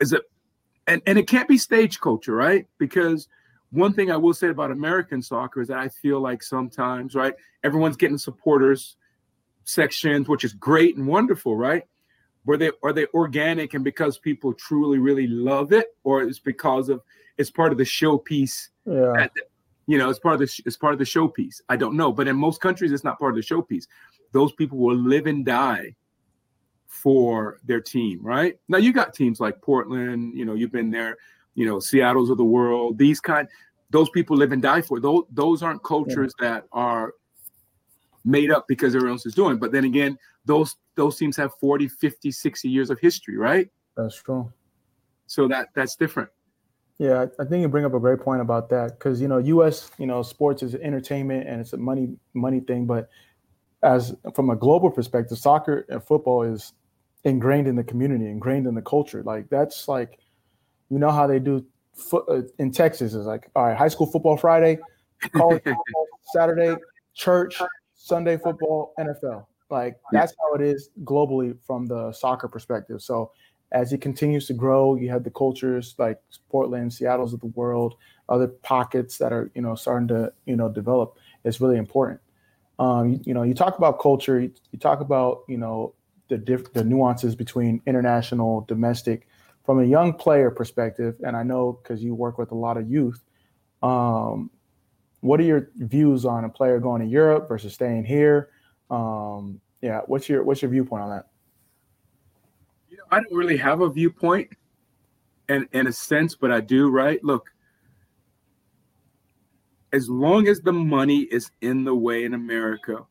is 0.00 0.12
it 0.12 0.22
and 0.86 1.02
and 1.06 1.18
it 1.18 1.26
can't 1.26 1.48
be 1.48 1.58
stage 1.58 2.00
culture, 2.00 2.34
right? 2.34 2.66
Because 2.78 3.28
one 3.70 3.92
thing 3.92 4.10
I 4.10 4.16
will 4.16 4.34
say 4.34 4.48
about 4.48 4.70
American 4.70 5.20
soccer 5.22 5.60
is 5.60 5.68
that 5.68 5.78
I 5.78 5.88
feel 5.88 6.20
like 6.20 6.42
sometimes, 6.42 7.14
right, 7.14 7.34
everyone's 7.62 7.96
getting 7.96 8.18
supporters 8.18 8.96
sections, 9.64 10.28
which 10.28 10.44
is 10.44 10.54
great 10.54 10.96
and 10.96 11.06
wonderful, 11.06 11.54
right? 11.54 11.84
Were 12.48 12.56
they 12.56 12.70
are 12.82 12.94
they 12.94 13.06
organic 13.12 13.74
and 13.74 13.84
because 13.84 14.16
people 14.16 14.54
truly 14.54 14.98
really 14.98 15.26
love 15.26 15.72
it, 15.72 15.88
or 16.02 16.22
it's 16.22 16.38
because 16.38 16.88
of 16.88 17.02
it's 17.36 17.50
part 17.50 17.72
of 17.72 17.78
the 17.78 17.84
showpiece? 17.84 18.68
Yeah. 18.86 19.28
you 19.86 19.98
know, 19.98 20.08
it's 20.08 20.18
part 20.18 20.34
of 20.34 20.40
the 20.40 20.62
it's 20.64 20.78
part 20.78 20.94
of 20.94 20.98
the 20.98 21.04
showpiece. 21.04 21.60
I 21.68 21.76
don't 21.76 21.94
know, 21.94 22.10
but 22.10 22.26
in 22.26 22.36
most 22.36 22.62
countries, 22.62 22.90
it's 22.90 23.04
not 23.04 23.18
part 23.18 23.36
of 23.36 23.36
the 23.36 23.54
showpiece. 23.54 23.84
Those 24.32 24.52
people 24.52 24.78
will 24.78 24.96
live 24.96 25.26
and 25.26 25.44
die 25.44 25.94
for 26.86 27.60
their 27.64 27.82
team, 27.82 28.18
right? 28.22 28.58
Now 28.68 28.78
you 28.78 28.94
got 28.94 29.12
teams 29.12 29.40
like 29.40 29.60
Portland. 29.60 30.32
You 30.34 30.46
know, 30.46 30.54
you've 30.54 30.72
been 30.72 30.90
there 30.90 31.18
you 31.58 31.66
know, 31.66 31.80
Seattle's 31.80 32.30
of 32.30 32.36
the 32.36 32.44
world, 32.44 32.98
these 32.98 33.20
kind, 33.20 33.48
those 33.90 34.08
people 34.10 34.36
live 34.36 34.52
and 34.52 34.62
die 34.62 34.80
for. 34.80 35.00
Those 35.00 35.24
those 35.32 35.60
aren't 35.60 35.82
cultures 35.82 36.32
yeah. 36.40 36.50
that 36.50 36.64
are 36.70 37.14
made 38.24 38.50
up 38.50 38.66
because 38.68 38.94
everyone 38.94 39.14
else 39.14 39.26
is 39.26 39.34
doing. 39.34 39.58
But 39.58 39.72
then 39.72 39.84
again, 39.84 40.18
those 40.44 40.76
those 40.94 41.16
teams 41.16 41.36
have 41.36 41.52
40, 41.60 41.88
50, 41.88 42.30
60 42.30 42.68
years 42.68 42.90
of 42.90 42.98
history, 42.98 43.36
right? 43.36 43.68
That's 43.96 44.16
true. 44.16 44.52
So 45.26 45.46
that 45.48 45.68
that's 45.74 45.96
different. 45.96 46.30
Yeah, 46.98 47.26
I 47.38 47.44
think 47.44 47.62
you 47.62 47.68
bring 47.68 47.84
up 47.84 47.94
a 47.94 48.00
great 48.00 48.18
point 48.20 48.40
about 48.40 48.68
that 48.70 48.98
because 48.98 49.20
you 49.20 49.28
know, 49.28 49.38
U.S. 49.38 49.90
you 49.98 50.06
know, 50.06 50.22
sports 50.22 50.62
is 50.62 50.74
entertainment 50.74 51.48
and 51.48 51.60
it's 51.60 51.72
a 51.72 51.76
money 51.76 52.16
money 52.34 52.60
thing, 52.60 52.86
but 52.86 53.08
as 53.82 54.14
from 54.34 54.50
a 54.50 54.56
global 54.56 54.90
perspective, 54.90 55.38
soccer 55.38 55.86
and 55.88 56.02
football 56.02 56.42
is 56.42 56.72
ingrained 57.24 57.68
in 57.68 57.76
the 57.76 57.84
community, 57.84 58.26
ingrained 58.26 58.66
in 58.66 58.74
the 58.74 58.82
culture. 58.82 59.22
Like 59.22 59.48
that's 59.48 59.86
like 59.86 60.18
you 60.90 60.98
know 60.98 61.10
how 61.10 61.26
they 61.26 61.38
do 61.38 61.64
foot, 61.94 62.24
uh, 62.28 62.42
in 62.58 62.72
Texas 62.72 63.14
is 63.14 63.26
like, 63.26 63.48
all 63.54 63.66
right, 63.66 63.76
high 63.76 63.88
school 63.88 64.06
football 64.06 64.36
Friday, 64.36 64.78
college 65.34 65.62
football 65.64 66.06
Saturday, 66.32 66.74
church, 67.14 67.60
Sunday 67.98 68.38
football, 68.38 68.94
NFL. 68.98 69.44
Like 69.70 69.98
that's 70.12 70.32
how 70.40 70.54
it 70.54 70.62
is 70.62 70.90
globally 71.04 71.58
from 71.66 71.84
the 71.84 72.12
soccer 72.12 72.48
perspective. 72.48 73.02
So 73.02 73.32
as 73.72 73.92
it 73.92 74.00
continues 74.00 74.46
to 74.46 74.54
grow, 74.54 74.94
you 74.94 75.10
have 75.10 75.24
the 75.24 75.30
cultures 75.30 75.94
like 75.98 76.18
Portland, 76.48 76.94
Seattle's 76.94 77.34
of 77.34 77.40
the 77.40 77.48
world, 77.48 77.96
other 78.28 78.48
pockets 78.48 79.18
that 79.18 79.32
are 79.32 79.50
you 79.54 79.60
know 79.60 79.74
starting 79.74 80.08
to 80.08 80.32
you 80.46 80.56
know 80.56 80.70
develop. 80.70 81.18
It's 81.44 81.60
really 81.60 81.76
important. 81.76 82.20
Um, 82.78 83.08
you, 83.10 83.20
you 83.26 83.34
know, 83.34 83.42
you 83.42 83.52
talk 83.52 83.76
about 83.76 84.00
culture, 84.00 84.40
you, 84.40 84.52
you 84.70 84.78
talk 84.78 85.00
about 85.00 85.42
you 85.48 85.58
know 85.58 85.92
the 86.28 86.38
diff- 86.38 86.72
the 86.72 86.84
nuances 86.84 87.34
between 87.34 87.82
international, 87.84 88.64
domestic 88.68 89.26
from 89.66 89.80
a 89.80 89.84
young 89.84 90.14
player 90.14 90.50
perspective, 90.50 91.16
and 91.26 91.36
I 91.36 91.42
know 91.42 91.78
because 91.82 92.02
you 92.02 92.14
work 92.14 92.38
with 92.38 92.52
a 92.52 92.54
lot 92.54 92.78
of 92.78 92.88
youth, 92.88 93.22
um, 93.82 94.50
what 95.20 95.40
are 95.40 95.44
your 95.44 95.70
views 95.76 96.24
on 96.24 96.44
a 96.44 96.48
player 96.48 96.78
going 96.78 97.02
to 97.02 97.08
Europe 97.08 97.48
versus 97.48 97.74
staying 97.74 98.04
here? 98.04 98.50
Um, 98.90 99.60
yeah, 99.80 100.00
what's 100.06 100.28
your 100.28 100.44
what's 100.44 100.62
your 100.62 100.70
viewpoint 100.70 101.02
on 101.02 101.10
that? 101.10 101.26
You 102.88 102.96
know, 102.96 103.04
I 103.10 103.16
don't 103.16 103.34
really 103.34 103.56
have 103.56 103.80
a 103.80 103.88
viewpoint, 103.88 104.50
in 105.48 105.68
in 105.72 105.86
a 105.86 105.92
sense, 105.92 106.34
but 106.34 106.50
I 106.50 106.60
do. 106.60 106.90
Right? 106.90 107.22
Look, 107.24 107.50
as 109.92 110.08
long 110.08 110.48
as 110.48 110.60
the 110.60 110.72
money 110.72 111.20
is 111.20 111.50
in 111.60 111.84
the 111.84 111.94
way 111.94 112.24
in 112.24 112.34
America, 112.34 113.04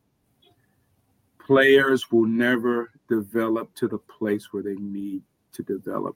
players 1.45 2.11
will 2.11 2.27
never 2.27 2.91
develop 3.07 3.73
to 3.75 3.87
the 3.87 3.97
place 3.97 4.51
where 4.51 4.63
they 4.63 4.75
need 4.75 5.23
to 5.53 5.63
develop. 5.63 6.15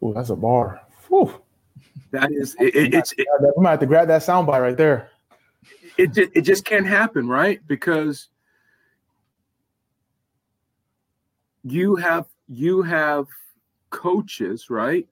Oh, 0.00 0.12
that's 0.12 0.30
a 0.30 0.36
bar. 0.36 0.80
Whew. 1.08 1.42
That 2.10 2.30
is, 2.32 2.56
it, 2.58 2.74
it, 2.74 2.94
it's. 2.94 3.12
It, 3.12 3.26
I'm 3.38 3.54
gonna 3.54 3.70
have 3.70 3.80
to 3.80 3.86
grab 3.86 4.08
that 4.08 4.22
soundbite 4.22 4.62
right 4.62 4.76
there. 4.76 5.10
It 5.96 6.12
just, 6.14 6.30
it 6.34 6.42
just 6.42 6.64
can't 6.64 6.86
happen, 6.86 7.28
right? 7.28 7.60
Because 7.66 8.28
you 11.64 11.96
have 11.96 12.26
you 12.48 12.82
have 12.82 13.26
coaches, 13.90 14.70
right? 14.70 15.06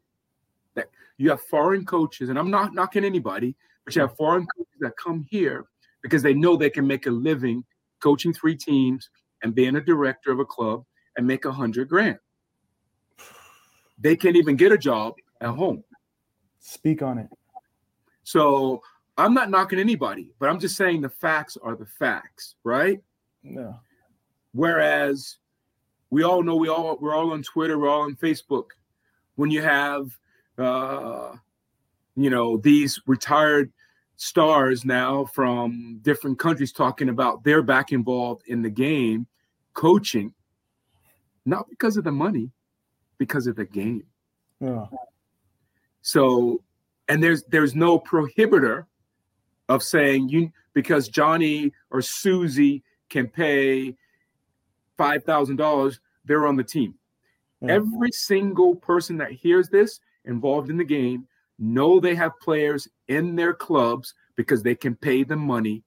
That 0.75 0.89
you 1.19 1.31
have 1.31 1.43
foreign 1.43 1.85
coaches, 1.85 2.29
and 2.29 2.39
I'm 2.39 2.51
not 2.51 2.75
knocking 2.75 3.05
anybody, 3.05 3.55
but 3.85 3.95
you 3.95 4.03
have 4.03 4.17
foreign 4.17 4.47
coaches 4.57 4.75
that 4.81 4.97
come 4.97 5.27
here 5.29 5.67
because 6.03 6.23
they 6.23 6.35
know 6.35 6.57
they 6.57 6.71
can 6.71 6.87
make 6.87 7.07
a 7.07 7.11
living 7.11 7.65
coaching 8.01 8.33
three 8.33 8.57
teams 8.57 9.11
and 9.43 9.55
being 9.55 9.77
a 9.77 9.81
director 9.81 10.31
of 10.31 10.39
a 10.39 10.45
club 10.45 10.85
and 11.17 11.27
make 11.27 11.45
a 11.45 11.53
hundred 11.53 11.89
grand. 11.89 12.19
They 13.99 14.17
can't 14.17 14.37
even 14.37 14.57
get 14.57 14.73
a 14.73 14.79
job 14.79 15.15
at 15.41 15.49
home. 15.49 15.83
Speak 16.61 17.03
on 17.03 17.19
it. 17.19 17.29
So 18.23 18.83
I'm 19.17 19.35
not 19.35 19.51
knocking 19.51 19.79
anybody, 19.79 20.33
but 20.39 20.49
I'm 20.49 20.59
just 20.59 20.77
saying 20.77 21.01
the 21.01 21.09
facts 21.09 21.57
are 21.63 21.77
the 21.77 21.87
facts, 21.87 22.57
right? 22.65 23.01
Yeah. 23.43 23.75
Whereas 24.53 25.37
we 26.11 26.23
all 26.23 26.43
know 26.43 26.57
we 26.57 26.69
all 26.69 26.99
we're 27.01 27.15
all 27.15 27.33
on 27.33 27.43
Twitter, 27.43 27.79
we're 27.79 27.89
all 27.89 28.03
on 28.03 28.17
Facebook. 28.17 28.67
When 29.37 29.51
you 29.51 29.63
have 29.63 30.11
uh 30.59 31.37
you 32.17 32.31
know 32.31 32.57
these 32.57 33.01
retired 33.07 33.73
stars 34.17 34.85
now 34.85 35.27
from 35.27 35.99
different 36.03 36.39
countries 36.39 36.73
talking 36.73 37.11
about 37.11 37.45
they're 37.45 37.63
back 37.63 37.93
involved 37.93 38.43
in 38.47 38.63
the 38.63 38.71
game 38.71 39.27
coaching 39.75 40.33
not 41.45 41.69
because 41.69 41.99
of 41.99 42.05
the 42.05 42.11
money 42.11 42.51
because 43.19 43.47
of 43.47 43.57
the 43.57 43.65
game 43.67 44.03
yeah 44.59 44.87
so 46.07 46.63
and 47.09 47.21
there's 47.21 47.43
there's 47.45 47.75
no 47.75 47.99
prohibitor 47.99 48.87
of 49.69 49.83
saying 49.83 50.29
you 50.29 50.53
because 50.73 51.09
johnny 51.09 51.73
or 51.91 52.01
susie 52.01 52.85
can 53.11 53.27
pay 53.27 53.93
five 54.97 55.25
thousand 55.25 55.57
dollars 55.57 55.99
they're 56.25 56.47
on 56.47 56.55
the 56.55 56.63
team 56.63 56.95
yeah. 57.61 57.73
every 57.73 58.13
single 58.13 58.77
person 58.77 59.17
that 59.17 59.33
hears 59.33 59.69
this 59.69 59.99
involved 60.27 60.71
in 60.71 60.77
the 60.77 60.85
game 60.85 61.27
know 61.59 61.99
they 61.99 62.15
have 62.15 62.39
players 62.41 62.87
in 63.09 63.35
their 63.35 63.53
clubs 63.53 64.15
because 64.37 64.63
they 64.63 64.77
can 64.77 64.95
pay 64.95 65.25
them 65.25 65.41
money 65.41 65.83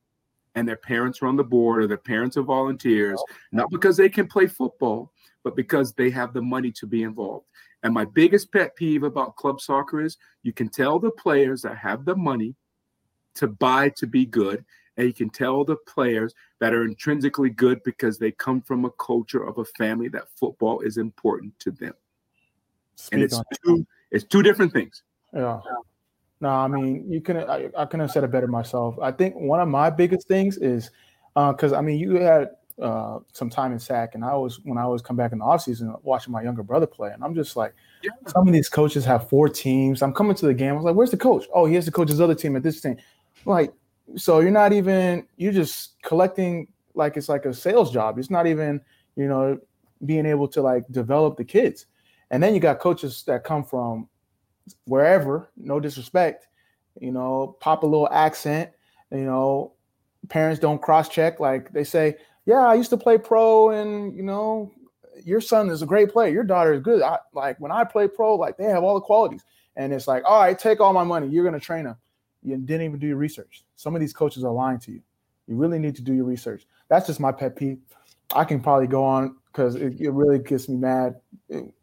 and 0.55 0.67
their 0.67 0.75
parents 0.75 1.21
are 1.21 1.27
on 1.27 1.37
the 1.37 1.43
board 1.43 1.83
or 1.83 1.87
their 1.87 1.95
parents 1.95 2.35
are 2.35 2.41
volunteers, 2.41 3.21
not 3.51 3.69
because 3.69 3.95
they 3.95 4.09
can 4.09 4.27
play 4.27 4.47
football, 4.47 5.11
but 5.43 5.55
because 5.55 5.93
they 5.93 6.09
have 6.09 6.33
the 6.33 6.41
money 6.41 6.71
to 6.71 6.87
be 6.87 7.03
involved. 7.03 7.45
And 7.83 7.93
my 7.93 8.05
biggest 8.05 8.51
pet 8.51 8.75
peeve 8.75 9.03
about 9.03 9.35
club 9.35 9.61
soccer 9.61 10.01
is 10.01 10.17
you 10.43 10.53
can 10.53 10.69
tell 10.69 10.99
the 10.99 11.11
players 11.11 11.61
that 11.61 11.77
have 11.77 12.05
the 12.05 12.15
money 12.15 12.55
to 13.35 13.47
buy 13.47 13.89
to 13.89 14.05
be 14.05 14.25
good, 14.25 14.65
and 14.97 15.07
you 15.07 15.13
can 15.13 15.29
tell 15.29 15.63
the 15.63 15.77
players 15.87 16.33
that 16.59 16.73
are 16.73 16.83
intrinsically 16.83 17.49
good 17.49 17.81
because 17.83 18.17
they 18.17 18.31
come 18.31 18.61
from 18.61 18.83
a 18.83 18.91
culture 18.91 19.43
of 19.43 19.57
a 19.59 19.65
family 19.65 20.09
that 20.09 20.27
football 20.35 20.81
is 20.81 20.97
important 20.97 21.57
to 21.59 21.71
them. 21.71 21.93
Speak 22.95 23.13
and 23.13 23.23
it's 23.23 23.41
two, 23.63 23.87
it's 24.11 24.25
two 24.25 24.43
different 24.43 24.73
things. 24.73 25.03
Yeah. 25.33 25.61
No, 26.41 26.49
I 26.49 26.67
mean 26.67 27.09
you 27.09 27.21
couldn't. 27.21 27.49
I, 27.49 27.69
I 27.77 27.85
couldn't 27.85 28.01
have 28.01 28.11
said 28.11 28.23
it 28.23 28.31
better 28.31 28.47
myself. 28.47 28.97
I 29.01 29.11
think 29.11 29.35
one 29.35 29.59
of 29.59 29.67
my 29.67 29.89
biggest 29.89 30.27
things 30.27 30.57
is 30.57 30.91
because 31.33 31.73
uh, 31.73 31.77
I 31.77 31.81
mean 31.81 31.99
you 31.99 32.15
had 32.15 32.49
uh, 32.81 33.19
some 33.33 33.49
time 33.49 33.71
in 33.71 33.79
SAC, 33.79 34.15
and 34.15 34.23
I 34.23 34.35
was 34.35 34.59
when 34.63 34.77
I 34.77 34.85
was 34.87 35.01
come 35.01 35.15
back 35.15 35.31
in 35.31 35.39
the 35.39 35.45
off 35.45 35.61
season 35.61 35.93
watching 36.03 36.31
my 36.31 36.41
younger 36.41 36.63
brother 36.63 36.87
play, 36.87 37.11
and 37.11 37.23
I'm 37.23 37.35
just 37.35 37.55
like, 37.55 37.73
yeah. 38.03 38.11
some 38.27 38.47
of 38.47 38.53
these 38.53 38.69
coaches 38.69 39.05
have 39.05 39.29
four 39.29 39.49
teams. 39.49 40.01
I'm 40.01 40.13
coming 40.13 40.35
to 40.35 40.45
the 40.45 40.53
game. 40.53 40.73
I 40.73 40.75
was 40.75 40.85
like, 40.85 40.95
where's 40.95 41.11
the 41.11 41.17
coach? 41.17 41.45
Oh, 41.53 41.65
he 41.65 41.75
has 41.75 41.85
to 41.85 41.91
coach 41.91 42.09
his 42.09 42.21
other 42.21 42.35
team 42.35 42.55
at 42.55 42.63
this 42.63 42.81
team. 42.81 42.97
Like, 43.45 43.73
so 44.15 44.39
you're 44.39 44.51
not 44.51 44.73
even 44.73 45.27
you're 45.37 45.53
just 45.53 46.01
collecting 46.03 46.67
like 46.93 47.17
it's 47.17 47.29
like 47.29 47.45
a 47.45 47.53
sales 47.53 47.91
job. 47.91 48.17
It's 48.17 48.29
not 48.29 48.47
even 48.47 48.81
you 49.15 49.27
know 49.27 49.59
being 50.05 50.25
able 50.25 50.47
to 50.49 50.61
like 50.61 50.85
develop 50.91 51.37
the 51.37 51.45
kids. 51.45 51.85
And 52.31 52.41
then 52.41 52.53
you 52.53 52.59
got 52.59 52.79
coaches 52.79 53.23
that 53.27 53.43
come 53.43 53.63
from 53.63 54.07
wherever, 54.85 55.51
no 55.57 55.79
disrespect, 55.79 56.47
you 56.99 57.11
know, 57.11 57.57
pop 57.59 57.83
a 57.83 57.85
little 57.87 58.09
accent, 58.11 58.69
you 59.11 59.25
know, 59.25 59.73
parents 60.27 60.59
don't 60.59 60.81
cross 60.81 61.09
check. 61.09 61.39
Like 61.39 61.71
they 61.71 61.83
say, 61.83 62.15
yeah, 62.49 62.65
I 62.65 62.73
used 62.73 62.89
to 62.89 62.97
play 62.97 63.19
pro 63.19 63.69
and, 63.69 64.15
you 64.17 64.23
know, 64.23 64.71
your 65.23 65.39
son 65.39 65.69
is 65.69 65.83
a 65.83 65.85
great 65.85 66.09
player. 66.09 66.33
Your 66.33 66.43
daughter 66.43 66.73
is 66.73 66.81
good. 66.81 67.03
I, 67.03 67.19
like 67.31 67.59
when 67.59 67.71
I 67.71 67.83
play 67.83 68.07
pro, 68.07 68.35
like 68.37 68.57
they 68.57 68.63
have 68.63 68.83
all 68.83 68.95
the 68.95 69.01
qualities. 69.01 69.43
And 69.75 69.93
it's 69.93 70.07
like, 70.07 70.23
all 70.25 70.41
right, 70.41 70.57
take 70.57 70.79
all 70.79 70.91
my 70.91 71.03
money. 71.03 71.27
You're 71.27 71.43
going 71.43 71.53
to 71.53 71.63
train 71.63 71.83
them. 71.83 71.97
You 72.41 72.57
didn't 72.57 72.87
even 72.87 72.97
do 72.97 73.05
your 73.05 73.17
research. 73.17 73.63
Some 73.75 73.93
of 73.93 74.01
these 74.01 74.13
coaches 74.13 74.43
are 74.43 74.51
lying 74.51 74.79
to 74.79 74.91
you. 74.91 75.01
You 75.45 75.57
really 75.57 75.77
need 75.77 75.95
to 75.97 76.01
do 76.01 76.11
your 76.11 76.25
research. 76.25 76.65
That's 76.87 77.05
just 77.05 77.19
my 77.19 77.31
pet 77.31 77.55
peeve. 77.55 77.77
I 78.33 78.45
can 78.45 78.61
probably 78.61 78.87
go 78.87 79.03
on 79.03 79.35
because 79.51 79.75
it, 79.75 80.01
it, 80.01 80.09
really 80.09 80.39
gets 80.39 80.67
me 80.67 80.75
mad. 80.75 81.21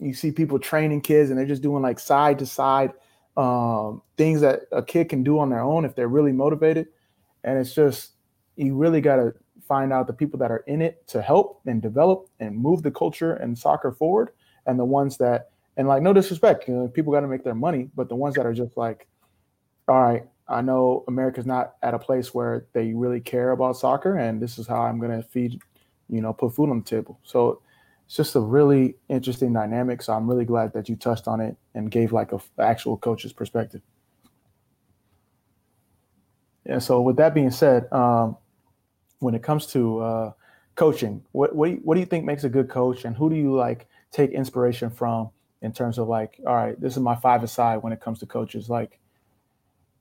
You 0.00 0.14
see 0.14 0.32
people 0.32 0.58
training 0.58 1.02
kids 1.02 1.30
and 1.30 1.38
they're 1.38 1.46
just 1.46 1.62
doing 1.62 1.82
like 1.82 2.00
side 2.00 2.40
to 2.40 2.46
side 2.46 2.92
um, 3.36 4.02
things 4.16 4.40
that 4.40 4.62
a 4.72 4.82
kid 4.82 5.10
can 5.10 5.22
do 5.22 5.38
on 5.38 5.48
their 5.48 5.62
own 5.62 5.84
if 5.84 5.94
they're 5.94 6.08
really 6.08 6.32
motivated. 6.32 6.88
And 7.44 7.56
it's 7.56 7.72
just, 7.72 8.14
you 8.56 8.74
really 8.74 9.00
got 9.00 9.16
to 9.16 9.32
find 9.66 9.92
out 9.92 10.06
the 10.06 10.12
people 10.12 10.38
that 10.38 10.50
are 10.50 10.64
in 10.66 10.82
it 10.82 11.06
to 11.08 11.22
help 11.22 11.60
and 11.66 11.82
develop 11.82 12.28
and 12.40 12.56
move 12.56 12.82
the 12.82 12.90
culture 12.90 13.34
and 13.34 13.58
soccer 13.58 13.92
forward. 13.92 14.30
And 14.66 14.78
the 14.78 14.84
ones 14.84 15.16
that, 15.18 15.50
and 15.76 15.86
like, 15.86 16.02
no 16.02 16.12
disrespect, 16.12 16.66
you 16.68 16.74
know, 16.74 16.88
people 16.88 17.12
got 17.12 17.20
to 17.20 17.28
make 17.28 17.44
their 17.44 17.54
money, 17.54 17.88
but 17.94 18.08
the 18.08 18.16
ones 18.16 18.34
that 18.34 18.46
are 18.46 18.54
just 18.54 18.76
like, 18.76 19.06
all 19.88 20.02
right, 20.02 20.24
I 20.48 20.62
know 20.62 21.04
America's 21.06 21.46
not 21.46 21.74
at 21.82 21.94
a 21.94 21.98
place 21.98 22.34
where 22.34 22.66
they 22.72 22.92
really 22.92 23.20
care 23.20 23.52
about 23.52 23.76
soccer, 23.76 24.16
and 24.16 24.40
this 24.40 24.58
is 24.58 24.66
how 24.66 24.82
I'm 24.82 24.98
going 24.98 25.12
to 25.12 25.28
feed 25.28 25.60
you 26.08 26.20
know, 26.20 26.32
put 26.32 26.54
food 26.54 26.70
on 26.70 26.80
the 26.80 26.84
table. 26.84 27.18
So 27.24 27.60
it's 28.06 28.16
just 28.16 28.36
a 28.36 28.40
really 28.40 28.96
interesting 29.08 29.52
dynamic. 29.52 30.02
So 30.02 30.12
I'm 30.12 30.28
really 30.28 30.44
glad 30.44 30.72
that 30.74 30.88
you 30.88 30.96
touched 30.96 31.26
on 31.26 31.40
it 31.40 31.56
and 31.74 31.90
gave 31.90 32.12
like 32.12 32.32
a 32.32 32.40
actual 32.58 32.96
coach's 32.96 33.32
perspective. 33.32 33.82
Yeah. 36.64 36.78
So 36.78 37.00
with 37.00 37.16
that 37.16 37.34
being 37.34 37.50
said, 37.50 37.92
um, 37.92 38.36
when 39.26 39.34
it 39.34 39.42
comes 39.42 39.66
to 39.66 39.98
uh, 39.98 40.32
coaching, 40.76 41.20
what 41.32 41.52
what 41.52 41.66
do, 41.66 41.72
you, 41.72 41.80
what 41.82 41.94
do 41.94 42.00
you 42.00 42.06
think 42.06 42.24
makes 42.24 42.44
a 42.44 42.48
good 42.48 42.70
coach, 42.70 43.04
and 43.04 43.16
who 43.16 43.28
do 43.28 43.34
you 43.34 43.52
like 43.52 43.88
take 44.12 44.30
inspiration 44.30 44.88
from 44.88 45.30
in 45.62 45.72
terms 45.72 45.98
of 45.98 46.06
like, 46.06 46.40
all 46.46 46.54
right, 46.54 46.80
this 46.80 46.92
is 46.92 47.00
my 47.00 47.16
five 47.16 47.42
aside 47.42 47.78
when 47.78 47.92
it 47.92 48.00
comes 48.00 48.20
to 48.20 48.26
coaches, 48.26 48.70
like. 48.70 49.00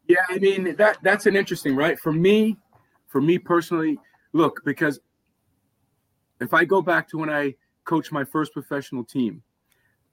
Yeah, 0.08 0.18
I 0.30 0.38
mean 0.38 0.76
that 0.76 1.00
that's 1.02 1.26
an 1.26 1.36
interesting 1.36 1.76
right 1.76 2.00
for 2.00 2.14
me. 2.14 2.58
For 3.08 3.20
me 3.20 3.40
personally, 3.40 3.98
look 4.34 4.62
because 4.64 5.00
if 6.40 6.54
I 6.54 6.64
go 6.66 6.84
back 6.84 7.08
to 7.10 7.18
when 7.18 7.32
I 7.32 7.56
coached 7.84 8.12
my 8.12 8.24
first 8.24 8.54
professional 8.54 9.04
team, 9.04 9.42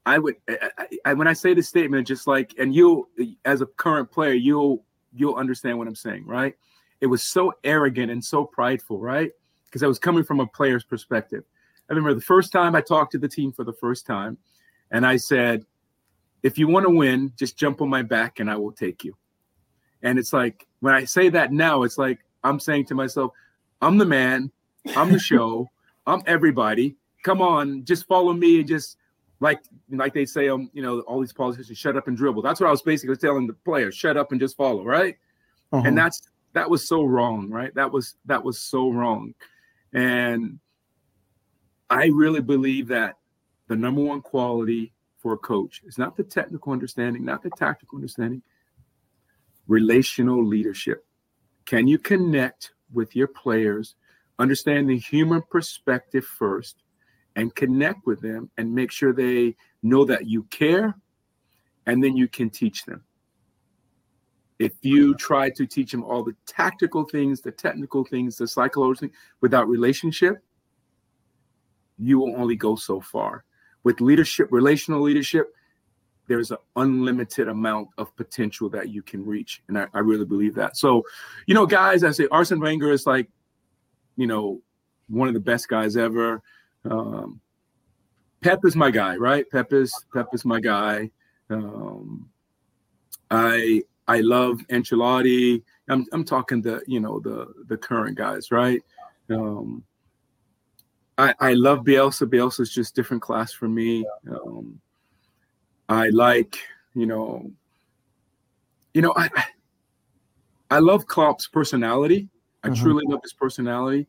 I 0.07 0.19
would 0.19 0.37
I, 0.49 0.87
I, 1.05 1.13
when 1.13 1.29
I 1.29 1.35
say 1.35 1.53
this 1.53 1.69
statement, 1.69 2.07
just 2.07 2.27
like 2.27 2.55
and 2.59 2.75
you 2.75 3.11
as 3.45 3.61
a 3.61 3.67
current 3.67 4.11
player, 4.11 4.33
you'll 4.33 4.87
you'll 5.13 5.35
understand 5.35 5.77
what 5.77 5.87
I'm 5.87 5.95
saying, 5.95 6.25
right? 6.25 6.57
It 7.03 7.09
was 7.09 7.23
so 7.23 7.53
arrogant 7.65 8.13
and 8.13 8.25
so 8.25 8.45
prideful, 8.45 8.99
right? 8.99 9.33
Because 9.67 9.83
I 9.83 9.89
was 9.89 9.99
coming 9.99 10.23
from 10.23 10.39
a 10.39 10.47
player's 10.47 10.85
perspective. 10.85 11.43
I 11.91 11.93
remember 11.93 12.15
the 12.15 12.21
first 12.21 12.53
time 12.53 12.77
I 12.77 12.81
talked 12.81 13.11
to 13.13 13.19
the 13.19 13.29
team 13.29 13.53
for 13.53 13.65
the 13.65 13.73
first 13.73 14.07
time, 14.07 14.39
and 14.93 15.05
I 15.05 15.17
said, 15.17 15.67
"If 16.45 16.59
you 16.59 16.69
want 16.69 16.87
to 16.87 16.91
win, 16.91 17.33
just 17.37 17.59
jump 17.59 17.83
on 17.83 17.91
my 17.91 18.03
back 18.03 18.39
and 18.39 18.49
I 18.49 18.57
will 18.57 18.71
take 18.71 19.03
you." 19.03 19.17
And 20.03 20.17
it's 20.17 20.33
like 20.33 20.69
when 20.79 20.95
I 20.95 21.05
say 21.05 21.29
that 21.31 21.53
now, 21.53 21.83
it's 21.83 21.99
like 21.99 22.21
I'm 22.45 22.61
saying 22.61 22.87
to 22.87 22.95
myself, 22.95 23.33
"I'm 23.83 23.99
the 23.99 24.07
man, 24.07 24.53
I'm 24.97 25.13
the 25.13 25.19
show." 25.19 25.69
I'm 26.07 26.23
everybody. 26.27 26.97
Come 27.23 27.41
on, 27.41 27.85
just 27.85 28.07
follow 28.07 28.33
me 28.33 28.59
and 28.61 28.69
just 28.69 28.97
like 29.41 29.61
like 29.91 30.15
they 30.15 30.25
say, 30.25 30.49
um, 30.49 30.71
you 30.73 30.83
know, 30.83 31.01
all 31.01 31.21
these 31.21 31.33
politicians 31.33 31.79
shut 31.79 31.97
up 31.97 32.09
and 32.09 32.17
dribble. 32.17 32.43
That's 32.43 32.61
what 32.61 32.69
I 32.69 32.71
was 32.71 32.83
basically 32.83 33.17
telling 33.17 33.47
the 33.47 33.53
players, 33.53 33.95
shut 33.95 34.17
up 34.17 34.33
and 34.33 34.41
just 34.41 34.57
follow, 34.57 34.85
right? 34.85 35.17
Uh-huh. 35.73 35.87
And 35.87 35.97
that's 35.97 36.23
that 36.55 36.69
was 36.69 36.87
so 36.87 37.05
wrong, 37.05 37.49
right? 37.51 37.75
That 37.75 37.91
was 37.93 38.17
that 38.27 38.43
was 38.43 38.59
so 38.59 38.91
wrong. 38.91 39.35
And 39.93 40.59
I 41.91 42.07
really 42.07 42.41
believe 42.41 42.89
that 42.89 43.17
the 43.69 43.77
number 43.77 44.03
one 44.03 44.23
quality 44.23 44.93
for 45.19 45.35
a 45.35 45.39
coach 45.39 45.83
is 45.87 45.99
not 45.99 46.17
the 46.17 46.25
technical 46.25 46.73
understanding, 46.73 47.25
not 47.25 47.43
the 47.43 47.51
tactical 47.51 47.97
understanding, 47.97 48.43
relational 49.67 50.45
leadership. 50.45 51.05
Can 51.65 51.87
you 51.87 51.99
connect 51.99 52.73
with 52.93 53.15
your 53.15 53.29
players 53.29 53.95
understand 54.39 54.89
the 54.89 54.99
human 54.99 55.43
perspective 55.51 56.25
first 56.25 56.83
and 57.37 57.55
connect 57.55 58.07
with 58.07 58.21
them 58.21 58.51
and 58.59 58.75
make 58.75 58.91
sure 58.91 59.13
they 59.13 59.55
know 59.83 60.05
that 60.05 60.27
you 60.27 60.43
care 60.45 60.95
and 61.87 62.03
then 62.03 62.17
you 62.17 62.29
can 62.29 62.51
teach 62.51 62.85
them 62.85 63.03
if 64.63 64.73
you 64.83 65.15
try 65.15 65.51
to 65.51 65.67
teach 65.67 65.91
them 65.91 66.05
all 66.05 66.23
the 66.23 66.35
tactical 66.47 67.05
things 67.05 67.41
the 67.41 67.51
technical 67.51 68.05
things 68.05 68.37
the 68.37 68.47
psychological 68.47 69.09
things 69.09 69.19
without 69.41 69.69
relationship 69.69 70.43
you 72.03 72.19
will 72.19 72.35
only 72.37 72.57
go 72.57 72.77
so 72.77 73.01
far. 73.01 73.45
With 73.85 74.01
leadership, 74.01 74.49
relational 74.51 75.01
leadership, 75.01 75.53
there's 76.29 76.51
an 76.51 76.59
unlimited 76.77 77.49
amount 77.49 77.89
of 77.99 78.15
potential 78.17 78.69
that 78.71 78.91
you 78.91 79.03
can 79.03 79.25
reach. 79.25 79.63
And 79.69 79.79
I, 79.79 79.87
I 79.93 80.01
really 80.01 80.25
believe 80.25 80.55
that. 80.55 80.77
So, 80.77 81.03
you 81.47 81.55
know, 81.55 81.67
guys, 81.67 82.05
I 82.05 82.11
say 82.13 82.29
Arsene 82.31 82.61
Wenger 82.61 82.91
is 82.91 83.07
like, 83.07 83.29
you 84.17 84.27
know, 84.27 84.61
one 85.09 85.29
of 85.29 85.35
the 85.35 85.41
best 85.41 85.69
guys 85.69 85.97
ever. 85.97 86.43
Um, 86.89 87.41
Pep 88.41 88.61
is 88.65 88.77
my 88.77 88.91
guy, 88.91 89.17
right? 89.17 89.49
Pep 89.51 89.73
is 89.73 89.93
Pep 90.13 90.29
is 90.33 90.45
my 90.45 90.61
guy. 90.61 91.11
Um, 91.51 92.29
I 93.31 93.83
I 94.13 94.21
love 94.21 94.59
Ancelotti. 94.69 95.63
I'm 95.89 96.05
I'm 96.13 96.23
talking 96.23 96.61
the 96.61 96.83
you 96.87 97.01
know 97.01 97.19
the 97.19 97.51
the 97.69 97.79
current 97.79 98.15
guys, 98.15 98.51
right? 98.51 98.83
Um, 99.31 99.85
I 101.17 101.35
I 101.41 101.55
love 101.55 101.79
Bielsa. 101.79 102.27
Bielsa 102.27 102.61
is 102.61 102.75
just 102.75 102.95
different 102.95 103.23
class 103.23 103.55
for 103.55 103.69
me. 103.69 104.05
Um, 104.31 104.79
I 105.89 106.11
like 106.11 106.59
you 106.95 107.07
know, 107.07 107.51
you 108.93 109.01
know 109.01 109.15
I 109.17 109.31
I 110.71 110.79
love 110.81 111.07
Klopp's 111.07 111.49
personality. 111.49 112.29
I 112.63 112.69
mm-hmm. 112.69 112.83
truly 112.83 113.05
love 113.09 113.21
his 113.23 113.33
personality. 113.33 114.09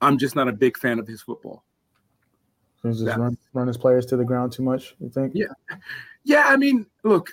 I'm 0.00 0.18
just 0.18 0.34
not 0.34 0.48
a 0.48 0.52
big 0.52 0.76
fan 0.76 0.98
of 0.98 1.06
his 1.06 1.22
football. 1.22 1.62
So 2.82 2.90
just 2.90 3.16
run, 3.16 3.38
run 3.52 3.68
his 3.68 3.78
players 3.78 4.04
to 4.06 4.16
the 4.16 4.24
ground 4.24 4.50
too 4.50 4.64
much. 4.64 4.96
You 4.98 5.10
think? 5.10 5.32
Yeah, 5.32 5.46
yeah. 6.24 6.42
I 6.48 6.56
mean, 6.56 6.86
look, 7.04 7.30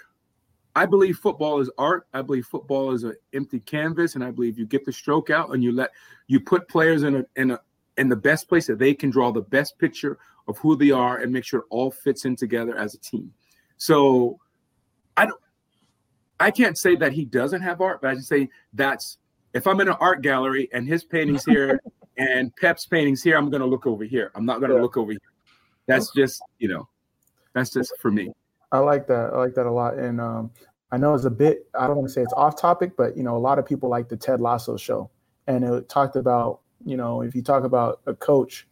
I 0.76 0.86
believe 0.86 1.18
football 1.18 1.60
is 1.60 1.70
art. 1.78 2.08
I 2.14 2.22
believe 2.22 2.46
football 2.46 2.94
is 2.94 3.04
an 3.04 3.16
empty 3.34 3.60
canvas, 3.60 4.16
and 4.16 4.24
I 4.24 4.32
believe 4.32 4.58
you 4.58 4.66
get 4.66 4.86
the 4.86 4.94
stroke 4.94 5.30
out 5.30 5.50
and 5.50 5.64
you 5.64 5.72
let 5.72 5.92
you 6.28 6.40
put 6.40 6.68
players 6.68 7.04
in 7.04 7.16
a 7.18 7.26
in 7.36 7.52
a 7.52 7.60
in 7.98 8.08
the 8.08 8.16
best 8.16 8.48
place 8.48 8.68
that 8.68 8.80
they 8.80 8.94
can 8.94 9.10
draw 9.10 9.32
the 9.32 9.42
best 9.42 9.78
picture 9.78 10.18
of 10.48 10.58
who 10.58 10.76
they 10.76 10.92
are 10.92 11.18
and 11.18 11.32
make 11.32 11.44
sure 11.44 11.60
it 11.62 11.66
all 11.70 11.92
fits 11.92 12.26
in 12.26 12.36
together 12.36 12.78
as 12.78 12.94
a 12.94 12.98
team. 13.00 13.34
So 13.78 14.40
I 15.18 15.26
don't 15.26 15.40
I 16.40 16.52
can't 16.52 16.78
say 16.78 16.96
that 16.96 17.12
he 17.12 17.26
doesn't 17.26 17.62
have 17.62 17.82
art, 17.82 18.02
but 18.02 18.10
I 18.10 18.16
just 18.16 18.28
say 18.28 18.50
that's 18.74 19.18
if 19.54 19.68
I'm 19.68 19.80
in 19.82 19.90
an 19.90 19.98
art 20.00 20.22
gallery 20.22 20.70
and 20.74 20.88
his 20.88 21.04
paintings 21.04 21.46
here 21.46 21.82
and 22.18 22.56
Pep's 22.56 22.86
paintings 22.86 23.22
here, 23.22 23.38
I'm 23.38 23.50
gonna 23.50 23.66
look 23.66 23.86
over 23.86 24.04
here. 24.04 24.32
I'm 24.36 24.46
not 24.46 24.62
gonna 24.62 24.76
yeah. 24.76 24.82
look 24.82 24.98
over 24.98 25.12
here. 25.12 25.20
That's 25.88 26.12
just, 26.14 26.42
you 26.60 26.70
know, 26.70 26.88
that's 27.54 27.72
just 27.72 27.94
for 28.00 28.10
me. 28.10 28.32
I 28.72 28.80
like 28.80 29.08
that. 29.08 29.34
I 29.34 29.38
like 29.38 29.54
that 29.56 29.66
a 29.66 29.72
lot. 29.72 29.96
And 29.96 30.22
um, 30.22 30.52
I 30.92 30.98
know 30.98 31.14
it's 31.14 31.26
a 31.26 31.30
bit, 31.32 31.68
I 31.78 31.88
don't 31.88 31.98
want 31.98 32.08
to 32.08 32.14
say 32.14 32.22
it's 32.22 32.34
off 32.34 32.60
topic, 32.60 32.96
but 32.98 33.18
you 33.18 33.24
know, 33.24 33.36
a 33.36 33.40
lot 33.40 33.60
of 33.60 33.66
people 33.66 33.90
like 33.90 34.10
the 34.10 34.18
Ted 34.18 34.42
Lasso 34.42 34.78
show. 34.78 35.10
And 35.48 35.64
it 35.64 35.90
talked 35.90 36.16
about, 36.16 36.62
you 36.86 36.98
know, 36.98 37.22
if 37.22 37.36
you 37.36 37.42
talk 37.42 37.64
about 37.64 38.02
a 38.06 38.14
coach, 38.14 38.68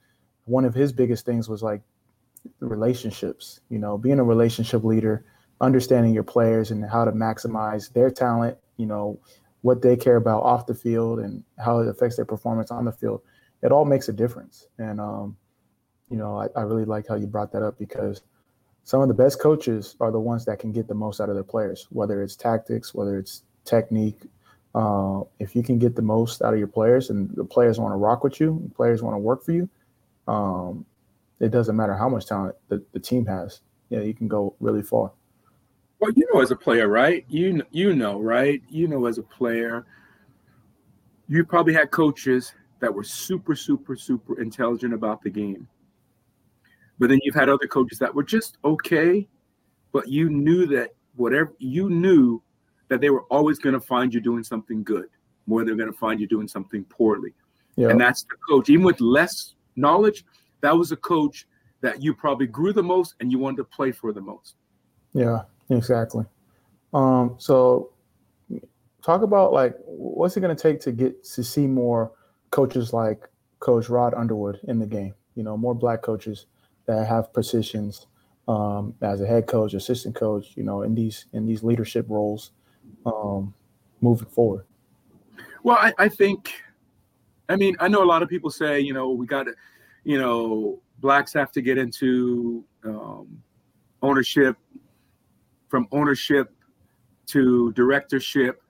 one 0.46 0.66
of 0.66 0.74
his 0.74 0.92
biggest 0.92 1.26
things 1.26 1.50
was 1.50 1.62
like 1.62 1.82
relationships, 2.60 3.60
you 3.70 3.80
know, 3.80 3.98
being 3.98 4.20
a 4.20 4.24
relationship 4.24 4.84
leader, 4.84 5.26
understanding 5.62 6.14
your 6.14 6.24
players 6.24 6.72
and 6.72 6.90
how 6.90 7.06
to 7.06 7.12
maximize 7.12 7.92
their 7.94 8.10
talent, 8.10 8.58
you 8.78 8.86
know, 8.86 9.20
what 9.62 9.82
they 9.82 9.96
care 9.96 10.16
about 10.16 10.44
off 10.44 10.66
the 10.66 10.74
field 10.74 11.20
and 11.20 11.44
how 11.58 11.80
it 11.80 11.88
affects 11.88 12.16
their 12.16 12.26
performance 12.26 12.72
on 12.72 12.86
the 12.86 12.92
field. 12.92 13.22
It 13.62 13.72
all 13.72 13.86
makes 13.86 14.08
a 14.08 14.14
difference. 14.14 14.68
And, 14.78 15.02
um, 15.02 15.36
you 16.10 16.18
know, 16.18 16.38
I, 16.38 16.48
I 16.58 16.64
really 16.64 16.86
like 16.86 17.08
how 17.08 17.16
you 17.16 17.28
brought 17.28 17.52
that 17.52 17.62
up 17.62 17.78
because 17.78 18.22
some 18.90 19.04
of 19.04 19.08
the 19.08 19.14
best 19.14 19.40
coaches 19.40 19.96
are 20.00 20.10
the 20.10 20.20
ones 20.20 20.46
that 20.46 20.58
can 20.58 20.72
get 20.72 20.88
the 20.88 20.96
most 20.96 21.22
out 21.22 21.30
of 21.30 21.36
their 21.36 21.44
players, 21.44 21.86
whether 21.92 22.24
it's 22.24 22.36
tactics, 22.36 22.92
whether 22.92 23.20
it's 23.20 23.44
technique. 23.64 24.20
Uh, 24.74 25.22
if 25.38 25.56
you 25.56 25.62
can 25.62 25.78
get 25.78 25.96
the 25.96 26.02
most 26.02 26.42
out 26.42 26.54
of 26.54 26.58
your 26.58 26.68
players 26.68 27.12
and 27.12 27.30
the 27.36 27.46
players 27.46 27.80
want 27.80 27.94
to 27.94 27.98
rock 27.98 28.24
with 28.24 28.40
you, 28.40 28.68
players 28.76 29.04
want 29.04 29.14
to 29.14 29.20
work 29.20 29.46
for 29.46 29.52
you, 29.52 29.70
um, 30.28 30.84
it 31.40 31.52
doesn't 31.52 31.76
matter 31.76 31.96
how 31.96 32.10
much 32.10 32.26
talent 32.26 32.56
the, 32.70 32.84
the 32.92 33.00
team 33.00 33.28
has. 33.28 33.62
Yeah, 33.90 34.00
you 34.00 34.16
can 34.16 34.28
go 34.28 34.56
really 34.60 34.82
far. 34.82 35.12
Well, 36.00 36.10
you 36.16 36.28
know, 36.34 36.42
as 36.42 36.50
a 36.50 36.56
player, 36.56 36.88
right? 36.88 37.24
You 37.30 37.62
you 37.70 37.94
know, 37.94 38.20
right? 38.20 38.60
You 38.70 38.88
know, 38.88 39.06
as 39.06 39.20
a 39.20 39.24
player, 39.24 39.86
you 41.28 41.46
probably 41.46 41.76
had 41.76 41.92
coaches 41.92 42.54
that 42.80 42.92
were 42.92 43.04
super, 43.04 43.56
super, 43.56 43.96
super 43.96 44.42
intelligent 44.42 44.96
about 44.96 45.22
the 45.22 45.30
game. 45.30 45.68
But 47.00 47.10
then 47.10 47.20
you've 47.24 47.36
had 47.36 47.50
other 47.50 47.68
coaches 47.68 47.98
that 48.00 48.14
were 48.14 48.24
just 48.24 48.58
okay, 48.64 49.28
but 49.92 50.08
you 50.08 50.30
knew 50.30 50.66
that 50.68 50.92
whatever 51.16 51.54
you 51.58 51.90
knew 51.90 52.42
that 52.90 53.02
they 53.02 53.10
were 53.10 53.24
always 53.24 53.60
going 53.60 53.74
to 53.74 53.80
find 53.80 54.14
you 54.14 54.20
doing 54.20 54.44
something 54.44 54.84
good 54.84 55.10
more 55.48 55.60
than 55.60 55.68
they're 55.68 55.86
going 55.86 55.92
to 55.92 55.98
find 55.98 56.20
you 56.20 56.28
doing 56.28 56.48
something 56.48 56.84
poorly. 56.86 57.34
Yeah. 57.76 57.90
And 57.90 58.00
that's 58.00 58.24
the 58.24 58.36
coach. 58.48 58.70
Even 58.70 58.86
with 58.86 59.00
less 59.00 59.56
knowledge, 59.76 60.26
that 60.62 60.76
was 60.78 60.92
a 60.92 60.96
coach 60.96 61.48
that 61.82 62.04
you 62.04 62.14
probably 62.14 62.48
grew 62.48 62.74
the 62.74 62.84
most 62.84 63.16
and 63.20 63.32
you 63.32 63.40
wanted 63.40 63.58
to 63.58 63.64
play 63.64 63.92
for 63.92 64.12
the 64.12 64.22
most. 64.22 64.56
Yeah, 65.14 65.44
exactly. 65.70 66.26
Um, 66.94 67.36
so 67.38 67.92
talk 69.02 69.22
about 69.22 69.54
like 69.54 69.76
what's 69.86 70.36
it 70.36 70.42
going 70.42 70.56
to 70.56 70.62
take 70.62 70.82
to 70.82 70.92
get 70.92 71.24
to 71.24 71.44
see 71.44 71.68
more 71.68 72.12
coaches 72.52 72.94
like 72.94 73.28
coach 73.60 73.90
Rod 73.90 74.14
Underwood 74.14 74.60
in 74.68 74.80
the 74.80 74.86
game, 74.88 75.14
you 75.36 75.44
know, 75.44 75.56
more 75.58 75.74
black 75.74 76.02
coaches 76.02 76.48
that 76.90 77.06
have 77.06 77.32
positions 77.32 78.08
um, 78.48 78.96
as 79.04 79.22
a 79.22 79.28
head 79.28 79.46
coach, 79.46 79.76
assistant 79.76 80.16
coach, 80.16 80.54
you 80.56 80.64
know, 80.64 80.82
in 80.82 80.96
these 80.96 81.28
in 81.34 81.46
these 81.46 81.62
leadership 81.62 82.06
roles 82.10 82.52
um, 83.06 83.54
moving 84.02 84.28
forward? 84.28 84.66
Well, 85.62 85.78
I, 85.78 85.94
I 86.00 86.10
think, 86.10 86.52
I 87.48 87.56
mean, 87.56 87.76
I 87.80 87.88
know 87.88 88.02
a 88.02 88.10
lot 88.14 88.24
of 88.24 88.30
people 88.30 88.50
say, 88.50 88.80
you 88.80 88.94
know, 88.94 89.12
we 89.12 89.28
got 89.28 89.44
to, 89.44 89.54
you 90.04 90.18
know, 90.18 90.82
blacks 90.98 91.32
have 91.34 91.52
to 91.52 91.62
get 91.62 91.78
into 91.78 92.64
um, 92.84 93.40
ownership, 94.02 94.56
from 95.68 95.88
ownership 95.92 96.52
to 97.28 97.72
directorship, 97.74 98.64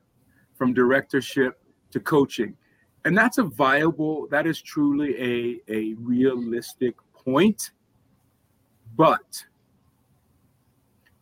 from 0.56 0.74
directorship 0.74 1.62
to 1.92 2.00
coaching. 2.02 2.58
And 3.06 3.18
that's 3.18 3.38
a 3.38 3.44
viable, 3.44 4.28
that 4.28 4.46
is 4.46 4.62
truly 4.62 5.16
a, 5.22 5.62
a 5.74 5.94
realistic 5.94 6.96
point. 7.14 7.72
But 9.00 9.46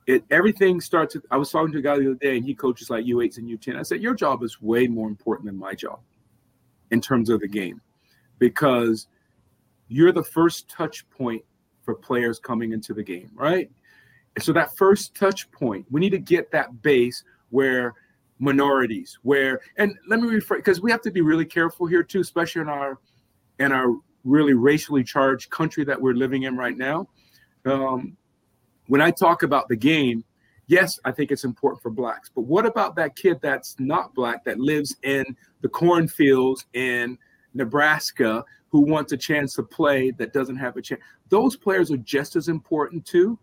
it 0.07 0.23
everything 0.31 0.81
starts. 0.81 1.13
With, 1.13 1.27
I 1.29 1.37
was 1.37 1.51
talking 1.51 1.71
to 1.73 1.77
a 1.77 1.81
guy 1.83 1.99
the 1.99 2.09
other 2.09 2.15
day, 2.15 2.35
and 2.37 2.43
he 2.43 2.55
coaches 2.55 2.89
like 2.89 3.05
U8s 3.05 3.37
and 3.37 3.47
U10. 3.47 3.77
I 3.77 3.83
said, 3.83 4.01
Your 4.01 4.15
job 4.15 4.41
is 4.41 4.59
way 4.59 4.87
more 4.87 5.07
important 5.07 5.45
than 5.45 5.55
my 5.55 5.75
job 5.75 5.99
in 6.89 6.99
terms 6.99 7.29
of 7.29 7.39
the 7.39 7.47
game 7.47 7.79
because 8.39 9.07
you're 9.89 10.11
the 10.11 10.23
first 10.23 10.67
touch 10.69 11.07
point 11.11 11.43
for 11.83 11.93
players 11.93 12.39
coming 12.39 12.71
into 12.71 12.95
the 12.95 13.03
game, 13.03 13.29
right? 13.35 13.69
And 14.35 14.43
so 14.43 14.51
that 14.53 14.75
first 14.75 15.13
touch 15.13 15.51
point, 15.51 15.85
we 15.91 16.01
need 16.01 16.09
to 16.09 16.17
get 16.17 16.49
that 16.53 16.81
base 16.81 17.23
where 17.51 17.93
minorities, 18.39 19.19
where 19.21 19.59
and 19.77 19.93
let 20.07 20.19
me 20.19 20.27
rephrase 20.29 20.57
because 20.57 20.81
we 20.81 20.89
have 20.89 21.01
to 21.01 21.11
be 21.11 21.21
really 21.21 21.45
careful 21.45 21.85
here 21.85 22.01
too, 22.01 22.21
especially 22.21 22.63
in 22.63 22.69
our 22.69 22.97
in 23.59 23.71
our 23.71 23.95
really 24.23 24.53
racially 24.53 25.03
charged 25.03 25.51
country 25.51 25.83
that 25.85 26.01
we're 26.01 26.15
living 26.15 26.43
in 26.43 26.57
right 26.57 26.75
now. 26.75 27.07
Um, 27.67 28.17
when 28.87 29.01
I 29.01 29.11
talk 29.11 29.43
about 29.43 29.67
the 29.67 29.75
game, 29.75 30.23
yes, 30.67 30.99
I 31.03 31.11
think 31.11 31.31
it's 31.31 31.43
important 31.43 31.81
for 31.81 31.89
blacks. 31.89 32.31
But 32.33 32.41
what 32.41 32.65
about 32.65 32.95
that 32.95 33.15
kid 33.15 33.39
that's 33.41 33.75
not 33.79 34.13
black 34.15 34.43
that 34.45 34.59
lives 34.59 34.95
in 35.03 35.25
the 35.61 35.69
cornfields 35.69 36.65
in 36.73 37.17
Nebraska 37.53 38.45
who 38.69 38.81
wants 38.81 39.11
a 39.11 39.17
chance 39.17 39.55
to 39.55 39.63
play 39.63 40.11
that 40.11 40.33
doesn't 40.33 40.57
have 40.57 40.77
a 40.77 40.81
chance? 40.81 41.01
Those 41.29 41.55
players 41.55 41.91
are 41.91 41.97
just 41.97 42.35
as 42.35 42.47
important 42.47 43.05
too. 43.05 43.37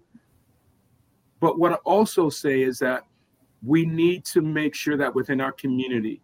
But 1.41 1.59
what 1.59 1.73
I 1.73 1.77
also 1.77 2.31
say 2.31 2.63
is 2.63 2.79
that 2.79 3.03
we 3.63 3.85
need 3.85 4.25
to 4.27 4.41
make 4.41 4.75
sure 4.75 4.97
that 4.97 5.15
within 5.15 5.41
our 5.41 5.53
community 5.53 6.23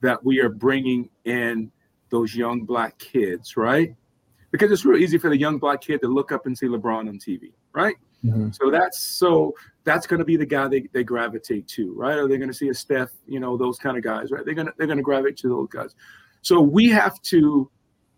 that 0.00 0.24
we 0.24 0.40
are 0.40 0.48
bringing 0.48 1.10
in 1.24 1.70
those 2.08 2.34
young 2.34 2.64
black 2.64 2.98
kids, 2.98 3.56
right? 3.56 3.94
Because 4.50 4.72
it's 4.72 4.84
real 4.84 5.00
easy 5.00 5.16
for 5.16 5.30
the 5.30 5.36
young 5.36 5.58
black 5.58 5.80
kid 5.80 6.00
to 6.00 6.08
look 6.08 6.32
up 6.32 6.46
and 6.46 6.58
see 6.58 6.66
LeBron 6.66 7.08
on 7.08 7.18
TV, 7.18 7.52
right? 7.72 7.94
Mm-hmm. 8.24 8.50
So 8.50 8.70
that's 8.70 9.00
so 9.00 9.54
that's 9.84 10.06
going 10.06 10.18
to 10.18 10.24
be 10.24 10.36
the 10.36 10.46
guy 10.46 10.68
they, 10.68 10.88
they 10.92 11.04
gravitate 11.04 11.66
to, 11.68 11.92
right? 11.94 12.18
Or 12.18 12.28
they're 12.28 12.38
going 12.38 12.50
to 12.50 12.54
see 12.54 12.68
a 12.68 12.74
Steph, 12.74 13.10
you 13.26 13.40
know, 13.40 13.56
those 13.56 13.78
kind 13.78 13.96
of 13.96 14.02
guys, 14.02 14.30
right? 14.30 14.44
They're 14.44 14.54
gonna 14.54 14.72
they're 14.76 14.86
gonna 14.86 15.02
gravitate 15.02 15.38
to 15.38 15.48
those 15.48 15.68
guys. 15.70 15.94
So 16.42 16.60
we 16.60 16.88
have 16.90 17.20
to 17.22 17.70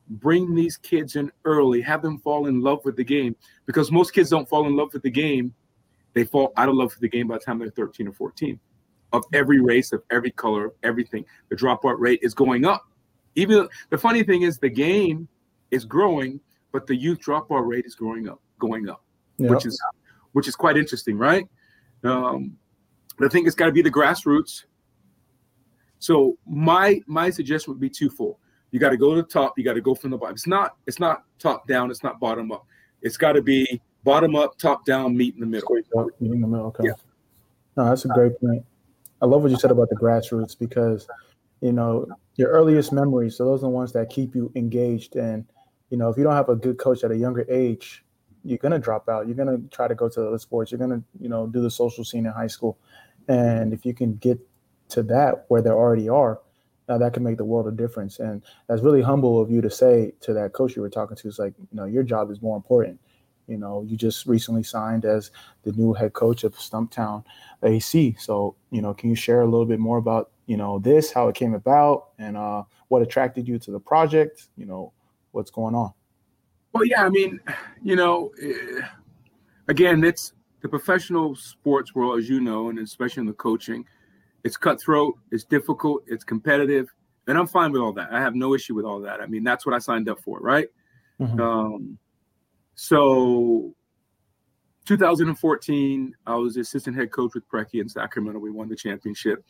bring 0.08 0.54
these 0.54 0.76
kids 0.76 1.16
in 1.16 1.30
early, 1.44 1.80
have 1.80 2.02
them 2.02 2.18
fall 2.18 2.46
in 2.46 2.60
love 2.60 2.84
with 2.84 2.96
the 2.96 3.04
game, 3.04 3.36
because 3.66 3.90
most 3.90 4.12
kids 4.12 4.30
don't 4.30 4.48
fall 4.48 4.66
in 4.66 4.76
love 4.76 4.92
with 4.92 5.02
the 5.02 5.10
game. 5.10 5.54
They 6.14 6.24
fall 6.24 6.52
out 6.56 6.68
of 6.68 6.74
love 6.74 6.90
with 6.90 7.00
the 7.00 7.08
game 7.08 7.28
by 7.28 7.36
the 7.36 7.44
time 7.44 7.58
they're 7.58 7.70
13 7.70 8.08
or 8.08 8.12
14. 8.12 8.58
Of 9.12 9.24
every 9.32 9.60
race, 9.60 9.92
of 9.92 10.02
every 10.10 10.30
color, 10.30 10.66
of 10.66 10.72
everything, 10.82 11.24
the 11.48 11.56
dropout 11.56 11.98
rate 11.98 12.20
is 12.22 12.34
going 12.34 12.64
up. 12.64 12.84
Even 13.34 13.68
the 13.90 13.98
funny 13.98 14.22
thing 14.22 14.42
is, 14.42 14.58
the 14.58 14.68
game 14.68 15.28
is 15.72 15.84
growing, 15.84 16.38
but 16.70 16.86
the 16.86 16.94
youth 16.94 17.18
dropout 17.18 17.66
rate 17.66 17.84
is 17.84 17.96
growing 17.96 18.28
up, 18.28 18.40
going 18.58 18.88
up 18.88 19.02
yep. 19.38 19.50
which 19.50 19.66
is 19.66 19.80
which 20.32 20.48
is 20.48 20.56
quite 20.56 20.76
interesting, 20.76 21.18
right? 21.18 21.46
Um, 22.04 22.56
I 23.22 23.28
think 23.28 23.46
it's 23.46 23.56
got 23.56 23.66
to 23.66 23.72
be 23.72 23.82
the 23.82 23.90
grassroots. 23.90 24.64
So 25.98 26.36
my 26.46 27.00
my 27.06 27.30
suggestion 27.30 27.72
would 27.72 27.80
be 27.80 27.90
twofold: 27.90 28.36
You 28.70 28.80
got 28.80 28.90
to 28.90 28.96
go 28.96 29.14
to 29.14 29.22
the 29.22 29.28
top. 29.28 29.58
You 29.58 29.64
got 29.64 29.74
to 29.74 29.80
go 29.80 29.94
from 29.94 30.10
the 30.10 30.16
bottom. 30.16 30.34
It's 30.34 30.46
not. 30.46 30.76
It's 30.86 30.98
not 30.98 31.24
top 31.38 31.66
down. 31.68 31.90
It's 31.90 32.02
not 32.02 32.18
bottom 32.20 32.50
up. 32.52 32.66
It's 33.02 33.16
got 33.16 33.32
to 33.32 33.42
be 33.42 33.80
bottom 34.04 34.36
up, 34.36 34.58
top 34.58 34.84
down, 34.84 35.16
meet 35.16 35.34
in 35.34 35.40
the 35.40 35.46
middle. 35.46 35.68
Meet 36.20 36.32
in 36.32 36.40
the 36.40 36.46
middle. 36.46 36.66
Okay. 36.66 36.84
Yeah. 36.86 36.92
No, 37.76 37.86
that's 37.86 38.04
a 38.04 38.08
great 38.08 38.38
point. 38.40 38.64
I 39.20 39.26
love 39.26 39.42
what 39.42 39.50
you 39.50 39.58
said 39.58 39.70
about 39.70 39.88
the 39.88 39.96
grassroots 39.96 40.58
because, 40.58 41.08
you 41.60 41.72
know, 41.72 42.06
your 42.36 42.50
earliest 42.50 42.92
memories. 42.92 43.36
So 43.36 43.44
those 43.44 43.60
are 43.60 43.66
the 43.66 43.68
ones 43.70 43.92
that 43.92 44.10
keep 44.10 44.34
you 44.34 44.52
engaged. 44.56 45.16
And 45.16 45.44
you 45.92 45.98
know, 45.98 46.08
if 46.08 46.16
you 46.16 46.24
don't 46.24 46.32
have 46.32 46.48
a 46.48 46.56
good 46.56 46.78
coach 46.78 47.04
at 47.04 47.10
a 47.10 47.16
younger 47.16 47.44
age, 47.50 48.02
you're 48.44 48.56
gonna 48.56 48.78
drop 48.78 49.10
out. 49.10 49.26
You're 49.26 49.36
gonna 49.36 49.58
try 49.70 49.88
to 49.88 49.94
go 49.94 50.08
to 50.08 50.26
other 50.26 50.38
sports. 50.38 50.72
You're 50.72 50.78
gonna, 50.78 51.02
you 51.20 51.28
know, 51.28 51.46
do 51.46 51.60
the 51.60 51.70
social 51.70 52.02
scene 52.02 52.24
in 52.24 52.32
high 52.32 52.46
school. 52.46 52.78
And 53.28 53.74
if 53.74 53.84
you 53.84 53.92
can 53.92 54.14
get 54.14 54.38
to 54.88 55.02
that 55.04 55.44
where 55.48 55.60
they 55.60 55.68
already 55.68 56.08
are, 56.08 56.40
now 56.88 56.96
that 56.96 57.12
can 57.12 57.22
make 57.22 57.36
the 57.36 57.44
world 57.44 57.68
a 57.68 57.70
difference. 57.70 58.20
And 58.20 58.42
that's 58.68 58.80
really 58.80 59.02
humble 59.02 59.38
of 59.38 59.50
you 59.50 59.60
to 59.60 59.70
say 59.70 60.14
to 60.22 60.32
that 60.32 60.54
coach 60.54 60.74
you 60.74 60.80
were 60.80 60.88
talking 60.88 61.14
to. 61.14 61.28
It's 61.28 61.38
like, 61.38 61.52
you 61.58 61.76
know, 61.76 61.84
your 61.84 62.02
job 62.02 62.30
is 62.30 62.40
more 62.40 62.56
important. 62.56 62.98
You 63.46 63.58
know, 63.58 63.84
you 63.86 63.94
just 63.94 64.24
recently 64.24 64.62
signed 64.62 65.04
as 65.04 65.30
the 65.62 65.72
new 65.72 65.92
head 65.92 66.14
coach 66.14 66.42
of 66.42 66.54
Stumptown 66.54 67.22
AC. 67.62 68.16
So, 68.18 68.56
you 68.70 68.80
know, 68.80 68.94
can 68.94 69.10
you 69.10 69.16
share 69.16 69.42
a 69.42 69.46
little 69.46 69.66
bit 69.66 69.78
more 69.78 69.98
about, 69.98 70.30
you 70.46 70.56
know, 70.56 70.78
this, 70.78 71.12
how 71.12 71.28
it 71.28 71.34
came 71.34 71.52
about, 71.52 72.08
and 72.18 72.38
uh, 72.38 72.62
what 72.88 73.02
attracted 73.02 73.46
you 73.46 73.58
to 73.58 73.70
the 73.70 73.80
project? 73.80 74.48
You 74.56 74.64
know, 74.64 74.92
what's 75.32 75.50
going 75.50 75.74
on? 75.74 75.92
Well, 76.72 76.84
yeah, 76.84 77.04
I 77.04 77.10
mean, 77.10 77.40
you 77.82 77.96
know, 77.96 78.32
eh, 78.40 78.80
again, 79.68 80.02
it's 80.04 80.32
the 80.62 80.68
professional 80.68 81.34
sports 81.34 81.94
world, 81.94 82.18
as 82.18 82.28
you 82.28 82.40
know, 82.40 82.70
and 82.70 82.78
especially 82.78 83.22
in 83.22 83.26
the 83.26 83.34
coaching 83.34 83.84
it's 84.44 84.56
cutthroat, 84.56 85.14
it's 85.30 85.44
difficult, 85.44 86.02
it's 86.06 86.24
competitive, 86.24 86.88
and 87.26 87.38
I'm 87.38 87.46
fine 87.46 87.72
with 87.72 87.80
all 87.80 87.92
that. 87.94 88.12
I 88.12 88.20
have 88.20 88.34
no 88.34 88.54
issue 88.54 88.74
with 88.74 88.84
all 88.84 89.00
that. 89.02 89.20
I 89.20 89.26
mean, 89.26 89.44
that's 89.44 89.64
what 89.64 89.74
I 89.74 89.78
signed 89.78 90.08
up 90.08 90.20
for, 90.20 90.40
right? 90.40 90.68
Mm-hmm. 91.20 91.40
Um, 91.40 91.98
so 92.74 93.74
2014, 94.86 96.14
I 96.26 96.34
was 96.34 96.56
assistant 96.56 96.96
head 96.96 97.12
coach 97.12 97.34
with 97.34 97.48
Preki 97.48 97.80
in 97.80 97.88
Sacramento. 97.88 98.40
We 98.40 98.50
won 98.50 98.68
the 98.68 98.76
championship. 98.76 99.44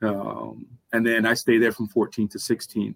Um, 0.00 0.66
and 0.92 1.04
then 1.04 1.26
I 1.26 1.34
stayed 1.34 1.58
there 1.58 1.72
from 1.72 1.88
14 1.88 2.28
to 2.28 2.38
16. 2.38 2.94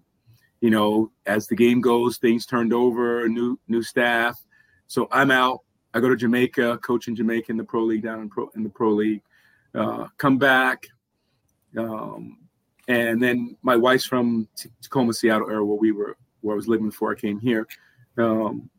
You 0.63 0.69
know, 0.69 1.11
as 1.25 1.47
the 1.47 1.57
game 1.57 1.81
goes, 1.81 2.19
things 2.19 2.45
turned 2.45 2.71
over, 2.71 3.27
new 3.27 3.59
new 3.67 3.83
staff. 3.83 4.41
So 4.87 5.09
I'm 5.11 5.29
out. 5.29 5.59
I 5.93 5.99
go 5.99 6.07
to 6.07 6.15
Jamaica, 6.15 6.77
coach 6.77 7.09
in 7.09 7.17
Jamaica 7.17 7.51
in 7.51 7.57
the 7.57 7.65
pro 7.65 7.83
league 7.83 8.03
down 8.03 8.21
in 8.21 8.29
pro 8.29 8.49
in 8.55 8.63
the 8.63 8.69
pro 8.69 8.91
league. 8.91 9.21
Uh, 9.75 10.07
come 10.17 10.37
back, 10.37 10.87
um, 11.77 12.37
and 12.87 13.21
then 13.21 13.57
my 13.61 13.75
wife's 13.75 14.05
from 14.05 14.47
Tacoma, 14.81 15.11
Seattle 15.11 15.49
area 15.49 15.65
where 15.65 15.77
we 15.77 15.91
were, 15.91 16.15
where 16.39 16.53
I 16.53 16.55
was 16.55 16.69
living 16.69 16.87
before 16.87 17.11
I 17.11 17.15
came 17.15 17.41
here, 17.41 17.67
um, 18.17 18.69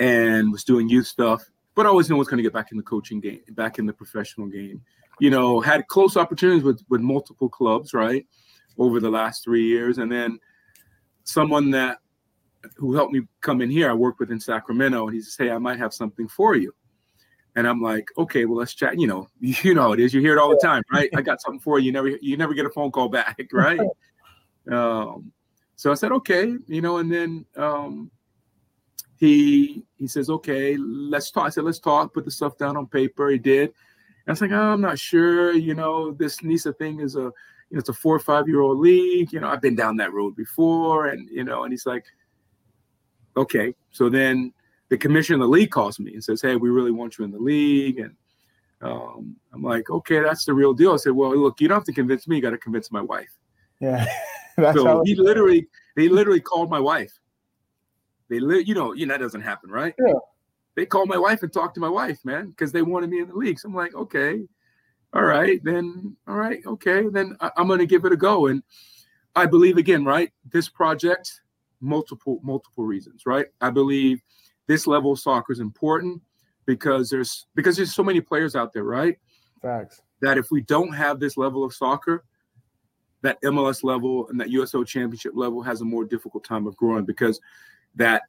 and 0.00 0.50
was 0.50 0.64
doing 0.64 0.88
youth 0.88 1.06
stuff. 1.06 1.48
But 1.76 1.86
I 1.86 1.90
always 1.90 2.10
knew 2.10 2.16
I 2.16 2.18
was 2.18 2.26
going 2.26 2.38
to 2.38 2.42
get 2.42 2.52
back 2.52 2.72
in 2.72 2.76
the 2.76 2.82
coaching 2.82 3.20
game, 3.20 3.42
back 3.50 3.78
in 3.78 3.86
the 3.86 3.92
professional 3.92 4.48
game. 4.48 4.82
You 5.20 5.30
know, 5.30 5.60
had 5.60 5.86
close 5.86 6.16
opportunities 6.16 6.64
with 6.64 6.82
with 6.88 7.02
multiple 7.02 7.48
clubs, 7.48 7.94
right, 7.94 8.26
over 8.78 8.98
the 8.98 9.10
last 9.10 9.44
three 9.44 9.64
years, 9.64 9.98
and 9.98 10.10
then 10.10 10.40
someone 11.28 11.70
that 11.70 11.98
who 12.76 12.94
helped 12.94 13.12
me 13.12 13.22
come 13.40 13.60
in 13.60 13.70
here, 13.70 13.90
I 13.90 13.94
worked 13.94 14.18
with 14.18 14.30
in 14.30 14.40
Sacramento, 14.40 15.06
and 15.06 15.14
he 15.14 15.20
says, 15.20 15.36
"Hey, 15.36 15.50
I 15.50 15.58
might 15.58 15.78
have 15.78 15.92
something 15.92 16.26
for 16.26 16.56
you." 16.56 16.74
And 17.54 17.66
I'm 17.66 17.80
like, 17.82 18.08
okay, 18.16 18.44
well, 18.44 18.58
let's 18.58 18.74
chat. 18.74 18.98
You 18.98 19.06
know, 19.06 19.28
you 19.40 19.74
know 19.74 19.92
it 19.92 20.00
is. 20.00 20.14
You 20.14 20.20
hear 20.20 20.36
it 20.36 20.38
all 20.38 20.48
the 20.48 20.60
time, 20.62 20.82
right? 20.92 21.10
I 21.14 21.22
got 21.22 21.40
something 21.40 21.60
for 21.60 21.78
you. 21.78 21.86
You 21.86 21.92
never, 21.92 22.08
you 22.08 22.36
never 22.36 22.54
get 22.54 22.66
a 22.66 22.70
phone 22.70 22.90
call 22.90 23.08
back, 23.08 23.38
right? 23.52 23.80
um, 24.70 25.32
so 25.76 25.90
I 25.90 25.94
said, 25.94 26.12
okay, 26.12 26.54
you 26.66 26.80
know, 26.80 26.96
and 26.98 27.12
then 27.12 27.44
um, 27.56 28.10
he 29.18 29.84
he 29.96 30.06
says, 30.06 30.30
okay, 30.30 30.76
let's 30.76 31.30
talk. 31.30 31.46
I 31.46 31.50
said, 31.50 31.64
let's 31.64 31.78
talk. 31.78 32.14
Put 32.14 32.24
the 32.24 32.30
stuff 32.30 32.56
down 32.56 32.76
on 32.76 32.86
paper. 32.86 33.28
He 33.28 33.38
did. 33.38 33.72
And 34.28 34.32
I 34.32 34.34
was 34.34 34.40
like, 34.42 34.50
oh, 34.50 34.72
I'm 34.72 34.82
not 34.82 34.98
sure. 34.98 35.54
You 35.54 35.74
know, 35.74 36.12
this 36.12 36.42
NISA 36.42 36.74
thing 36.74 37.00
is 37.00 37.16
a, 37.16 37.20
you 37.20 37.30
know, 37.70 37.78
it's 37.78 37.88
a 37.88 37.94
four 37.94 38.14
or 38.14 38.18
five 38.18 38.46
year 38.46 38.60
old 38.60 38.78
league. 38.78 39.32
You 39.32 39.40
know, 39.40 39.48
I've 39.48 39.62
been 39.62 39.74
down 39.74 39.96
that 39.96 40.12
road 40.12 40.36
before, 40.36 41.06
and 41.06 41.26
you 41.30 41.44
know, 41.44 41.64
and 41.64 41.72
he's 41.72 41.86
like, 41.86 42.04
okay. 43.38 43.74
So 43.90 44.10
then 44.10 44.52
the 44.90 44.98
commissioner 44.98 45.36
of 45.36 45.40
the 45.40 45.48
league 45.48 45.70
calls 45.70 45.98
me 45.98 46.12
and 46.12 46.22
says, 46.22 46.42
"Hey, 46.42 46.56
we 46.56 46.68
really 46.68 46.90
want 46.90 47.16
you 47.16 47.24
in 47.24 47.30
the 47.30 47.38
league." 47.38 48.00
And 48.00 48.14
um, 48.82 49.34
I'm 49.54 49.62
like, 49.62 49.88
"Okay, 49.88 50.20
that's 50.20 50.44
the 50.44 50.52
real 50.52 50.74
deal." 50.74 50.92
I 50.92 50.96
said, 50.96 51.12
"Well, 51.12 51.34
look, 51.34 51.58
you 51.58 51.66
don't 51.66 51.76
have 51.76 51.84
to 51.84 51.92
convince 51.94 52.28
me. 52.28 52.36
You 52.36 52.42
got 52.42 52.50
to 52.50 52.58
convince 52.58 52.92
my 52.92 53.00
wife." 53.00 53.34
Yeah. 53.80 54.06
so 54.74 55.02
he 55.06 55.14
literally, 55.14 55.68
he 55.96 56.10
literally 56.10 56.40
called 56.40 56.68
my 56.68 56.80
wife. 56.80 57.18
They, 58.28 58.40
li- 58.40 58.64
you 58.66 58.74
know, 58.74 58.92
you 58.92 59.06
know 59.06 59.14
that 59.14 59.22
doesn't 59.22 59.40
happen, 59.40 59.70
right? 59.70 59.94
Yeah. 59.98 60.12
They 60.78 60.86
called 60.86 61.08
my 61.08 61.18
wife 61.18 61.42
and 61.42 61.52
talked 61.52 61.74
to 61.74 61.80
my 61.80 61.88
wife, 61.88 62.24
man, 62.24 62.50
because 62.50 62.70
they 62.70 62.82
wanted 62.82 63.10
me 63.10 63.18
in 63.18 63.26
the 63.26 63.34
league. 63.34 63.58
So 63.58 63.68
I'm 63.68 63.74
like, 63.74 63.96
okay, 63.96 64.46
all 65.12 65.24
right, 65.24 65.60
then, 65.64 66.16
all 66.28 66.36
right, 66.36 66.64
okay, 66.64 67.08
then 67.08 67.36
I- 67.40 67.50
I'm 67.56 67.66
going 67.66 67.80
to 67.80 67.86
give 67.86 68.04
it 68.04 68.12
a 68.12 68.16
go. 68.16 68.46
And 68.46 68.62
I 69.34 69.46
believe 69.46 69.76
again, 69.76 70.04
right? 70.04 70.30
This 70.52 70.68
project, 70.68 71.40
multiple, 71.80 72.38
multiple 72.44 72.84
reasons, 72.84 73.24
right? 73.26 73.46
I 73.60 73.70
believe 73.70 74.22
this 74.68 74.86
level 74.86 75.10
of 75.10 75.18
soccer 75.18 75.52
is 75.52 75.58
important 75.58 76.22
because 76.64 77.10
there's 77.10 77.48
because 77.56 77.76
there's 77.76 77.92
so 77.92 78.04
many 78.04 78.20
players 78.20 78.54
out 78.54 78.72
there, 78.72 78.84
right? 78.84 79.18
Facts. 79.60 80.00
That 80.20 80.38
if 80.38 80.52
we 80.52 80.60
don't 80.60 80.92
have 80.92 81.18
this 81.18 81.36
level 81.36 81.64
of 81.64 81.74
soccer, 81.74 82.22
that 83.22 83.42
MLS 83.42 83.82
level 83.82 84.28
and 84.28 84.40
that 84.40 84.50
USL 84.50 84.86
championship 84.86 85.32
level 85.34 85.60
has 85.60 85.80
a 85.80 85.84
more 85.84 86.04
difficult 86.04 86.44
time 86.44 86.68
of 86.68 86.76
growing 86.76 87.04
because 87.04 87.40
that 87.96 88.22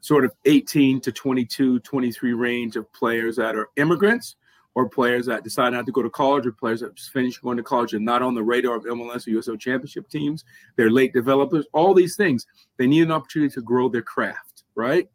sort 0.00 0.24
of 0.24 0.32
18 0.44 1.00
to 1.00 1.12
22, 1.12 1.80
23 1.80 2.32
range 2.32 2.76
of 2.76 2.90
players 2.92 3.36
that 3.36 3.54
are 3.54 3.68
immigrants 3.76 4.36
or 4.74 4.88
players 4.88 5.26
that 5.26 5.44
decide 5.44 5.72
not 5.72 5.84
to 5.84 5.92
go 5.92 6.02
to 6.02 6.10
college 6.10 6.46
or 6.46 6.52
players 6.52 6.80
that 6.80 6.94
just 6.94 7.12
finish 7.12 7.38
going 7.38 7.56
to 7.56 7.62
college 7.62 7.92
and 7.92 8.04
not 8.04 8.22
on 8.22 8.34
the 8.34 8.42
radar 8.42 8.76
of 8.76 8.84
MLS 8.84 9.26
or 9.26 9.30
USL 9.30 9.58
championship 9.58 10.08
teams. 10.08 10.44
They're 10.76 10.90
late 10.90 11.12
developers, 11.12 11.66
all 11.72 11.92
these 11.92 12.16
things. 12.16 12.46
They 12.78 12.86
need 12.86 13.02
an 13.02 13.10
opportunity 13.10 13.52
to 13.54 13.62
grow 13.62 13.88
their 13.88 14.02
craft 14.02 14.50
right? 14.74 15.08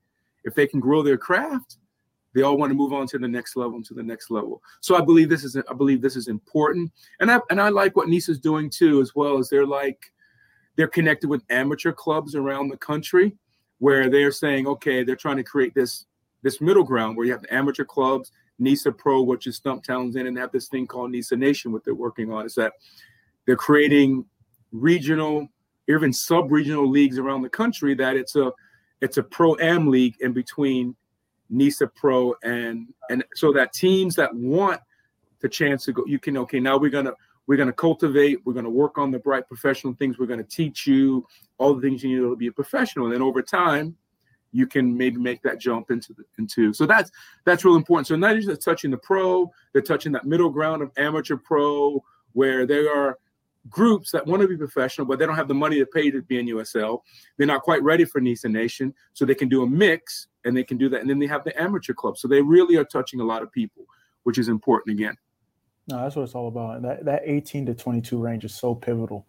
If 0.43 0.56
they 0.56 0.67
can 0.67 0.80
grow 0.80 1.02
their 1.02 1.17
craft, 1.17 1.78
they 2.34 2.41
all 2.41 2.58
want 2.58 2.69
to 2.69 2.76
move 2.76 2.93
on 2.93 3.08
to 3.08 3.17
the 3.17 3.28
next 3.28 3.56
level 3.56 3.76
and 3.76 3.86
to 3.86 3.93
the 3.93 4.04
next 4.04 4.30
level. 4.30 4.62
So 4.82 4.95
I 4.95 5.02
believe 5.02 5.30
this 5.30 5.43
is 5.43 5.58
I 5.58 5.74
believe 5.74 6.02
this 6.02 6.15
is 6.15 6.28
important, 6.28 6.91
and 7.19 7.32
I 7.32 7.39
and 7.50 7.62
I 7.62 7.69
like 7.69 7.95
what 7.95 8.10
Nisa's 8.10 8.39
doing 8.39 8.69
too, 8.69 9.02
as 9.02 9.15
well 9.15 9.38
as 9.38 9.50
they're 9.50 9.65
like 9.65 10.12
they're 10.76 10.88
connected 10.88 11.30
with 11.30 11.43
amateur 11.50 11.93
clubs 11.93 12.36
around 12.36 12.67
the 12.67 12.78
country, 12.78 13.36
where 13.86 14.10
they're 14.10 14.32
saying, 14.32 14.65
okay, 14.65 15.04
they're 15.04 15.15
trying 15.15 15.38
to 15.38 15.43
create 15.43 15.76
this 15.76 16.08
this 16.41 16.60
middle 16.60 16.84
ground 16.84 17.15
where 17.15 17.24
you 17.28 17.32
have 17.32 17.43
the 17.43 17.54
amateur 17.54 17.86
clubs, 17.86 18.32
NISA 18.58 18.91
Pro, 18.91 19.21
which 19.21 19.45
is 19.45 19.60
Stumptown's 19.60 20.15
in, 20.15 20.26
and 20.26 20.36
they 20.36 20.41
have 20.41 20.52
this 20.52 20.67
thing 20.67 20.88
called 20.88 21.12
NISA 21.12 21.36
Nation. 21.36 21.71
What 21.71 21.86
they're 21.86 21.93
working 21.93 22.34
on 22.34 22.48
is 22.48 22.56
that 22.56 22.74
they're 23.45 23.56
creating 23.56 24.26
regional, 24.71 25.48
even 25.88 26.12
sub-regional 26.12 26.89
leagues 26.89 27.19
around 27.19 27.43
the 27.43 27.50
country. 27.50 27.93
That 27.93 28.15
it's 28.15 28.36
a 28.36 28.52
it's 29.02 29.17
a 29.17 29.24
pro 29.24 29.56
am 29.58 29.91
league 29.91 30.15
in 30.19 30.34
between 30.34 30.95
NISA 31.52 31.86
Pro 31.86 32.34
and 32.43 32.88
and 33.12 33.24
so 33.36 33.54
that 33.54 33.71
teams 33.71 34.15
that 34.15 34.34
want 34.34 34.82
the 35.41 35.50
chance 35.50 35.86
to 35.86 35.91
go, 35.93 36.04
you 36.08 36.17
can 36.17 36.38
okay. 36.38 36.60
Now 36.60 36.80
we're 36.80 36.89
gonna 36.89 37.13
we're 37.47 37.58
gonna 37.58 37.73
cultivate. 37.73 38.39
We're 38.45 38.53
gonna 38.53 38.69
work 38.69 38.97
on 38.97 39.12
the 39.12 39.19
bright 39.19 39.47
professional 39.47 39.93
things. 39.93 40.17
We're 40.17 40.25
gonna 40.25 40.43
teach 40.43 40.88
you 40.88 41.25
all 41.58 41.73
the 41.75 41.81
things 41.81 42.03
you 42.03 42.10
need 42.10 42.29
to 42.29 42.36
be 42.36 42.47
a 42.47 42.51
professional. 42.51 43.05
And 43.05 43.13
then 43.13 43.21
over 43.21 43.41
time, 43.41 43.95
you 44.51 44.65
can 44.65 44.95
maybe 44.97 45.17
make 45.17 45.41
that 45.43 45.60
jump 45.60 45.91
into 45.91 46.13
the 46.13 46.23
into. 46.39 46.73
So 46.73 46.86
that's 46.86 47.12
that's 47.45 47.65
real 47.65 47.75
important. 47.75 48.08
So 48.08 48.15
not 48.15 48.35
just 48.37 48.62
touching 48.62 48.89
the 48.89 48.98
pro, 48.98 49.52
they're 49.73 49.81
touching 49.81 50.12
that 50.13 50.25
middle 50.25 50.50
ground 50.50 50.81
of 50.81 50.91
amateur 50.98 51.35
pro, 51.35 52.04
where 52.33 52.65
they 52.65 52.87
are 52.87 53.19
groups 53.69 54.12
that 54.12 54.25
want 54.25 54.41
to 54.41 54.48
be 54.48 54.56
professional, 54.56 55.08
but 55.08 55.19
they 55.19 55.25
don't 55.25 55.35
have 55.35 55.48
the 55.48 55.54
money 55.54 55.79
to 55.79 55.85
pay 55.85 56.12
to 56.12 56.21
be 56.21 56.39
in 56.39 56.48
USL. 56.48 57.00
They're 57.37 57.48
not 57.48 57.63
quite 57.63 57.81
ready 57.83 58.06
for 58.06 58.21
NISA 58.21 58.50
Nation, 58.50 58.93
so 59.13 59.25
they 59.25 59.35
can 59.35 59.50
do 59.50 59.63
a 59.63 59.67
mix 59.67 60.27
and 60.46 60.56
they 60.56 60.63
can 60.63 60.77
do 60.77 60.87
that. 60.89 61.02
And 61.02 61.10
then 61.10 61.19
they 61.19 61.27
have 61.27 61.43
the 61.43 61.60
amateur 61.60 61.93
club, 61.93 62.17
so 62.17 62.27
they 62.27 62.41
really 62.41 62.77
are 62.77 62.85
touching 62.85 63.19
a 63.19 63.25
lot 63.25 63.41
of 63.41 63.52
people, 63.52 63.85
which 64.23 64.37
is 64.37 64.48
important 64.48 64.98
again. 64.98 65.17
No, 65.88 66.02
that's 66.02 66.15
what 66.15 66.23
it's 66.23 66.36
all 66.36 66.48
about. 66.48 66.81
That 66.81 67.06
that 67.06 67.21
18 67.25 67.67
to 67.67 67.75
22 67.75 68.17
range 68.17 68.44
is 68.44 68.56
so 68.56 68.73
pivotal. 68.75 69.25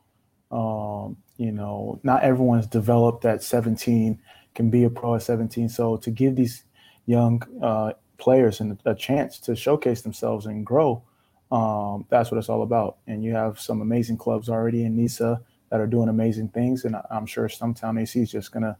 Um, 0.50 1.16
you 1.36 1.52
know, 1.52 2.00
not 2.02 2.22
everyone's 2.22 2.66
developed 2.66 3.24
at 3.24 3.42
17 3.42 4.18
can 4.54 4.70
be 4.70 4.84
a 4.84 4.90
pro 4.90 5.16
at 5.16 5.22
17. 5.22 5.68
So 5.68 5.96
to 5.98 6.10
give 6.10 6.36
these 6.36 6.64
young 7.04 7.42
uh, 7.62 7.92
players 8.16 8.62
a 8.84 8.94
chance 8.94 9.38
to 9.40 9.54
showcase 9.54 10.00
themselves 10.00 10.46
and 10.46 10.64
grow 10.64 11.02
um, 11.50 12.06
that's 12.08 12.30
what 12.30 12.38
it's 12.38 12.48
all 12.48 12.62
about. 12.62 12.98
And 13.06 13.22
you 13.22 13.34
have 13.34 13.60
some 13.60 13.80
amazing 13.80 14.16
clubs 14.16 14.48
already 14.48 14.84
in 14.84 14.96
NISA 14.96 15.40
that 15.70 15.80
are 15.80 15.86
doing 15.86 16.08
amazing 16.08 16.48
things, 16.48 16.84
and 16.84 16.96
I'm 17.10 17.26
sure 17.26 17.48
Stumptown 17.48 18.00
AC 18.00 18.20
is 18.20 18.30
just 18.30 18.52
gonna 18.52 18.76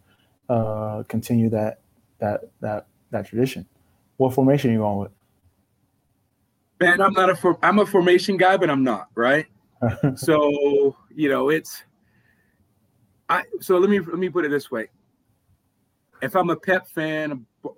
uh, 0.48 1.02
continue 1.08 1.48
that 1.50 1.80
that 2.18 2.42
that 2.60 2.86
that 3.10 3.26
tradition. 3.26 3.66
What 4.16 4.34
formation 4.34 4.70
are 4.70 4.72
you 4.72 4.78
going 4.80 4.98
with? 4.98 5.12
Man, 6.80 7.00
I'm 7.00 7.12
not 7.12 7.30
a 7.30 7.36
for, 7.36 7.58
I'm 7.62 7.78
a 7.78 7.86
formation 7.86 8.36
guy, 8.36 8.56
but 8.56 8.70
I'm 8.70 8.84
not 8.84 9.08
right. 9.14 9.46
so 10.16 10.96
you 11.14 11.28
know, 11.28 11.48
it's 11.48 11.82
I 13.28 13.42
so 13.60 13.78
let 13.78 13.90
me 13.90 14.00
let 14.00 14.18
me 14.18 14.28
put 14.28 14.44
it 14.44 14.50
this 14.50 14.70
way. 14.70 14.88
If 16.22 16.34
I'm 16.34 16.50
a 16.50 16.56
Pep 16.56 16.86
fan, 16.88 17.46
a 17.64 17.68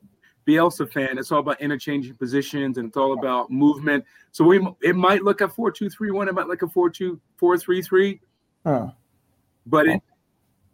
Bielsa 0.46 0.90
fan, 0.90 1.18
it's 1.18 1.32
all 1.32 1.40
about 1.40 1.60
interchanging 1.60 2.14
positions 2.14 2.78
and 2.78 2.88
it's 2.88 2.96
all 2.96 3.12
about 3.12 3.50
movement. 3.50 4.04
So 4.32 4.44
we 4.44 4.66
it 4.82 4.96
might 4.96 5.22
look 5.22 5.40
a 5.40 5.48
four 5.48 5.70
two 5.70 5.90
three 5.90 6.10
one, 6.10 6.28
it 6.28 6.34
might 6.34 6.48
look 6.48 6.62
a 6.62 6.68
four 6.68 6.90
two 6.90 7.20
four 7.36 7.56
three 7.58 7.82
three, 7.82 8.20
huh. 8.64 8.88
but 9.66 9.86
it 9.86 10.02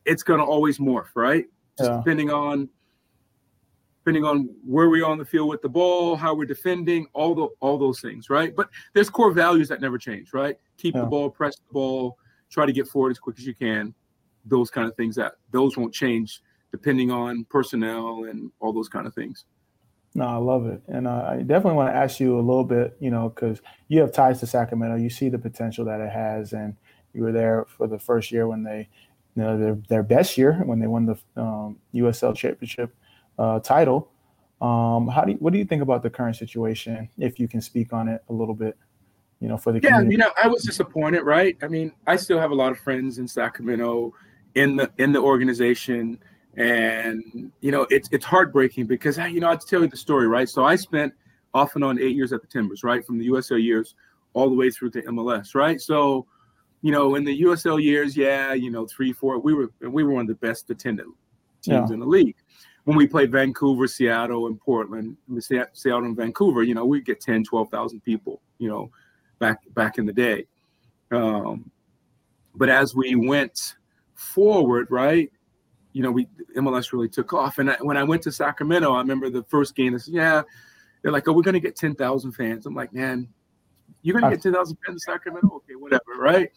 it's 0.05 0.23
gonna 0.23 0.45
always 0.45 0.79
morph, 0.79 1.09
right? 1.15 1.47
Just 1.79 1.91
yeah. 1.91 1.97
depending 1.99 2.31
on 2.31 2.69
depending 4.05 4.25
on 4.25 4.51
where 4.67 4.91
we 4.91 5.01
are 5.01 5.11
on 5.11 5.17
the 5.17 5.25
field 5.25 5.49
with 5.49 5.63
the 5.63 5.69
ball, 5.69 6.15
how 6.15 6.35
we're 6.35 6.45
defending, 6.45 7.07
all 7.15 7.35
the 7.35 7.49
all 7.61 7.79
those 7.79 8.01
things, 8.01 8.29
right? 8.29 8.55
But 8.55 8.69
there's 8.93 9.09
core 9.09 9.33
values 9.33 9.67
that 9.69 9.81
never 9.81 9.97
change, 9.97 10.35
right? 10.35 10.57
Keep 10.77 10.95
yeah. 10.95 11.03
the 11.03 11.07
ball, 11.07 11.31
press 11.31 11.57
the 11.57 11.73
ball, 11.73 12.19
try 12.51 12.67
to 12.67 12.73
get 12.73 12.87
forward 12.87 13.13
as 13.13 13.19
quick 13.19 13.39
as 13.39 13.47
you 13.47 13.55
can. 13.55 13.95
Those 14.45 14.71
kind 14.71 14.87
of 14.87 14.95
things 14.95 15.17
that 15.17 15.37
those 15.53 15.79
won't 15.79 15.95
change 15.95 16.43
depending 16.71 17.11
on 17.11 17.47
personnel 17.49 18.25
and 18.25 18.51
all 18.61 18.75
those 18.75 18.91
kind 18.91 19.07
of 19.07 19.15
things. 19.15 19.47
No, 20.15 20.27
I 20.27 20.37
love 20.37 20.67
it, 20.67 20.83
and 20.87 21.09
uh, 21.09 21.29
I 21.31 21.37
definitely 21.39 21.77
want 21.77 21.93
to 21.95 21.97
ask 21.97 22.21
you 22.21 22.39
a 22.39 22.43
little 22.43 22.65
bit, 22.65 22.97
you 23.01 23.11
know, 23.11 23.31
because 23.31 23.63
you 23.89 24.01
have 24.01 24.13
ties 24.13 24.39
to 24.41 24.47
Sacramento. 24.47 24.97
You 24.97 25.09
see 25.09 25.31
the 25.31 25.39
potential 25.39 25.87
that 25.87 26.01
it 26.01 26.13
has, 26.13 26.53
and 26.53 26.77
you 27.15 27.23
were 27.23 27.33
there 27.33 27.65
for 27.69 27.87
the 27.87 27.99
first 27.99 28.31
year 28.31 28.47
when 28.47 28.65
they, 28.65 28.87
you 29.35 29.43
know, 29.43 29.59
their 29.59 29.79
their 29.89 30.03
best 30.03 30.37
year 30.37 30.61
when 30.67 30.79
they 30.79 30.87
won 30.87 31.07
the 31.07 31.17
um, 31.41 31.79
USL 31.95 32.37
championship 32.37 32.95
uh, 33.39 33.61
title. 33.61 34.11
Um, 34.61 35.09
how 35.09 35.25
do 35.25 35.33
you, 35.33 35.39
what 35.39 35.53
do 35.53 35.59
you 35.59 35.65
think 35.65 35.83
about 35.83 36.03
the 36.03 36.11
current 36.11 36.37
situation? 36.37 37.09
If 37.19 37.39
you 37.39 37.49
can 37.49 37.61
speak 37.61 37.93
on 37.93 38.09
it 38.09 38.23
a 38.29 38.33
little 38.33 38.55
bit, 38.55 38.77
you 39.41 39.49
know, 39.49 39.59
for 39.59 39.73
the 39.73 39.81
yeah, 39.83 39.91
community? 39.91 40.13
you 40.13 40.19
know, 40.19 40.31
I 40.43 40.49
was 40.49 40.63
disappointed, 40.63 41.23
right? 41.23 41.57
I 41.63 41.69
mean, 41.69 41.93
I 42.07 42.17
still 42.17 42.39
have 42.39 42.51
a 42.51 42.55
lot 42.55 42.73
of 42.73 42.79
friends 42.79 43.19
in 43.19 43.29
Sacramento, 43.29 44.15
in 44.55 44.77
the 44.77 44.91
in 44.99 45.13
the 45.13 45.21
organization, 45.21 46.19
and 46.57 47.53
you 47.61 47.71
know, 47.71 47.87
it's 47.91 48.09
it's 48.13 48.25
heartbreaking 48.25 48.87
because 48.87 49.19
you 49.19 49.41
know, 49.41 49.51
I 49.51 49.57
tell 49.57 49.83
you 49.83 49.89
the 49.89 49.97
story, 49.97 50.29
right? 50.29 50.49
So 50.49 50.65
I 50.65 50.77
spent 50.77 51.13
off 51.53 51.75
and 51.75 51.85
on 51.85 52.01
eight 52.01 52.17
years 52.17 52.33
at 52.33 52.41
the 52.41 52.49
Timbers, 52.49 52.83
right, 52.83 53.05
from 53.05 53.19
the 53.19 53.29
USL 53.29 53.63
years 53.63 53.95
all 54.33 54.49
the 54.49 54.57
way 54.57 54.71
through 54.71 54.91
to 54.91 55.03
MLS, 55.03 55.55
right? 55.55 55.81
So, 55.81 56.27
you 56.83 56.91
know, 56.91 57.15
in 57.15 57.25
the 57.25 57.43
USL 57.43 57.83
years, 57.83 58.17
yeah, 58.17 58.53
you 58.53 58.71
know, 58.71 58.87
three, 58.87 59.13
four, 59.13 59.39
we 59.39 59.55
were 59.55 59.71
we 59.81 60.05
were 60.05 60.13
one 60.13 60.23
of 60.23 60.29
the 60.29 60.35
best 60.35 60.71
attended 60.71 61.07
teams 61.63 61.91
yeah. 61.91 61.95
in 61.95 62.01
the 62.01 62.07
league 62.07 62.37
when 62.85 62.97
we 62.97 63.07
played 63.07 63.33
Vancouver, 63.33 63.87
Seattle, 63.87 64.47
and 64.47 64.61
Portland, 64.61 65.17
Seattle 65.41 66.05
and 66.05 66.17
Vancouver, 66.17 66.63
you 66.63 66.75
know, 66.75 66.85
we 66.85 67.01
get 67.01 67.21
10, 67.21 67.45
12,000 67.45 68.01
people, 68.01 68.41
you 68.59 68.69
know, 68.69 68.91
back 69.39 69.61
back 69.75 69.99
in 69.99 70.07
the 70.07 70.13
day. 70.13 70.47
Um, 71.11 71.71
but 72.55 72.69
as 72.69 72.95
we 72.95 73.15
went 73.15 73.77
forward, 74.15 74.89
right, 74.91 75.31
you 75.93 76.03
know, 76.03 76.11
we 76.11 76.29
MLS 76.57 76.93
really 76.93 77.09
took 77.09 77.33
off. 77.33 77.59
And 77.59 77.71
I, 77.71 77.77
when 77.81 77.97
I 77.97 78.05
went 78.05 78.23
to 78.23 78.33
Sacramento, 78.33 78.93
I 78.93 78.99
remember 78.99 79.31
the 79.31 79.45
first 79.45 79.75
game. 79.75 79.93
They 79.93 79.99
said, 79.99 80.15
"Yeah," 80.15 80.43
they're 81.03 81.13
like, 81.13 81.27
"Oh, 81.27 81.33
we're 81.33 81.43
going 81.43 81.55
to 81.55 81.61
get 81.61 81.77
10,000 81.77 82.33
fans." 82.33 82.67
I'm 82.67 82.75
like, 82.75 82.93
"Man, 82.93 83.29
you're 84.03 84.19
going 84.19 84.31
to 84.31 84.37
get 84.37 84.43
10,000 84.43 84.77
fans 84.85 84.95
in 84.95 84.99
Sacramento? 84.99 85.55
Okay, 85.57 85.75
whatever, 85.75 86.17
right?" 86.19 86.51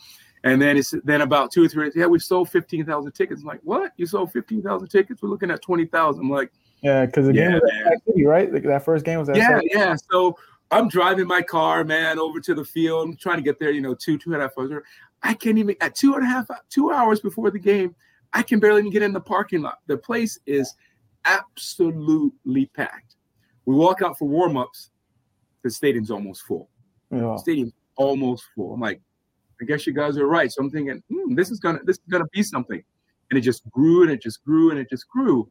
And 0.43 0.61
then 0.61 0.77
it's 0.77 0.93
then 1.03 1.21
about 1.21 1.51
two 1.51 1.65
or 1.65 1.67
three. 1.67 1.91
Yeah, 1.95 2.05
we 2.05 2.19
sold 2.19 2.49
fifteen 2.49 2.85
thousand 2.85 3.11
tickets. 3.13 3.41
I'm 3.41 3.47
like, 3.47 3.61
what? 3.63 3.91
You 3.97 4.05
sold 4.05 4.31
fifteen 4.31 4.61
thousand 4.61 4.87
tickets? 4.89 5.21
We're 5.21 5.29
looking 5.29 5.51
at 5.51 5.61
twenty 5.61 5.85
thousand. 5.85 6.23
I'm 6.23 6.29
like, 6.29 6.51
yeah, 6.81 7.05
because 7.05 7.25
the 7.25 7.33
yeah, 7.33 7.51
game 7.51 7.53
was 7.53 7.71
at 7.85 8.05
City, 8.05 8.25
right? 8.25 8.53
Like 8.53 8.63
that 8.63 8.85
first 8.85 9.03
game 9.03 9.19
was 9.19 9.29
at 9.29 9.35
yeah, 9.35 9.59
yeah. 9.73 9.95
So 10.11 10.37
I'm 10.69 10.87
driving 10.87 11.27
my 11.27 11.41
car, 11.41 11.83
man, 11.83 12.19
over 12.19 12.39
to 12.39 12.53
the 12.53 12.63
field. 12.63 13.09
I'm 13.09 13.17
trying 13.17 13.37
to 13.37 13.43
get 13.43 13.59
there. 13.59 13.71
You 13.71 13.81
know, 13.81 13.95
two 13.95 14.17
two 14.17 14.33
and 14.33 14.41
a 14.41 14.45
half 14.45 14.57
hours. 14.57 14.71
I 15.23 15.33
can't 15.33 15.57
even 15.57 15.75
at 15.81 15.95
two 15.95 16.13
and 16.13 16.23
a 16.23 16.27
half 16.27 16.47
two 16.69 16.91
hours 16.91 17.19
before 17.19 17.49
the 17.51 17.59
game. 17.59 17.95
I 18.33 18.43
can 18.43 18.59
barely 18.59 18.81
even 18.81 18.91
get 18.91 19.01
in 19.01 19.13
the 19.13 19.21
parking 19.21 19.61
lot. 19.61 19.79
The 19.87 19.97
place 19.97 20.37
is 20.45 20.75
absolutely 21.25 22.67
packed. 22.67 23.15
We 23.65 23.75
walk 23.75 24.01
out 24.01 24.17
for 24.17 24.27
warm 24.27 24.57
ups. 24.57 24.91
The 25.63 25.71
stadium's 25.71 26.11
almost 26.11 26.43
full. 26.43 26.69
Yeah. 27.11 27.19
The 27.19 27.37
stadium's 27.37 27.73
almost 27.95 28.45
full. 28.55 28.73
I'm 28.73 28.79
like, 28.79 29.01
I 29.61 29.65
guess 29.65 29.87
you 29.87 29.93
guys 29.93 30.17
are 30.17 30.27
right. 30.27 30.51
So 30.51 30.61
I'm 30.61 30.69
thinking, 30.69 31.01
hmm, 31.11 31.35
this 31.35 31.49
is 31.49 31.59
gonna 31.59 31.79
this 31.83 31.97
is 31.97 32.03
gonna 32.09 32.27
be 32.31 32.43
something, 32.43 32.81
and 33.29 33.37
it 33.37 33.41
just 33.41 33.69
grew 33.71 34.03
and 34.03 34.11
it 34.11 34.21
just 34.21 34.43
grew 34.43 34.71
and 34.71 34.79
it 34.79 34.89
just 34.89 35.07
grew. 35.07 35.49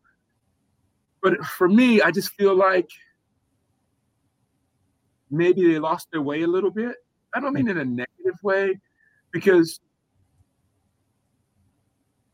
But 1.23 1.45
for 1.45 1.69
me, 1.69 2.01
I 2.03 2.11
just 2.11 2.33
feel 2.35 2.55
like 2.55 2.89
maybe 5.31 5.73
they 5.73 5.79
lost 5.79 6.09
their 6.13 6.23
way 6.23 6.43
a 6.43 6.47
little 6.47 6.71
bit. 6.71 6.97
I 7.35 7.41
don't 7.41 7.53
mean 7.53 7.69
in 7.69 7.79
a 7.79 7.85
negative 7.85 8.39
way, 8.43 8.79
because 9.33 9.81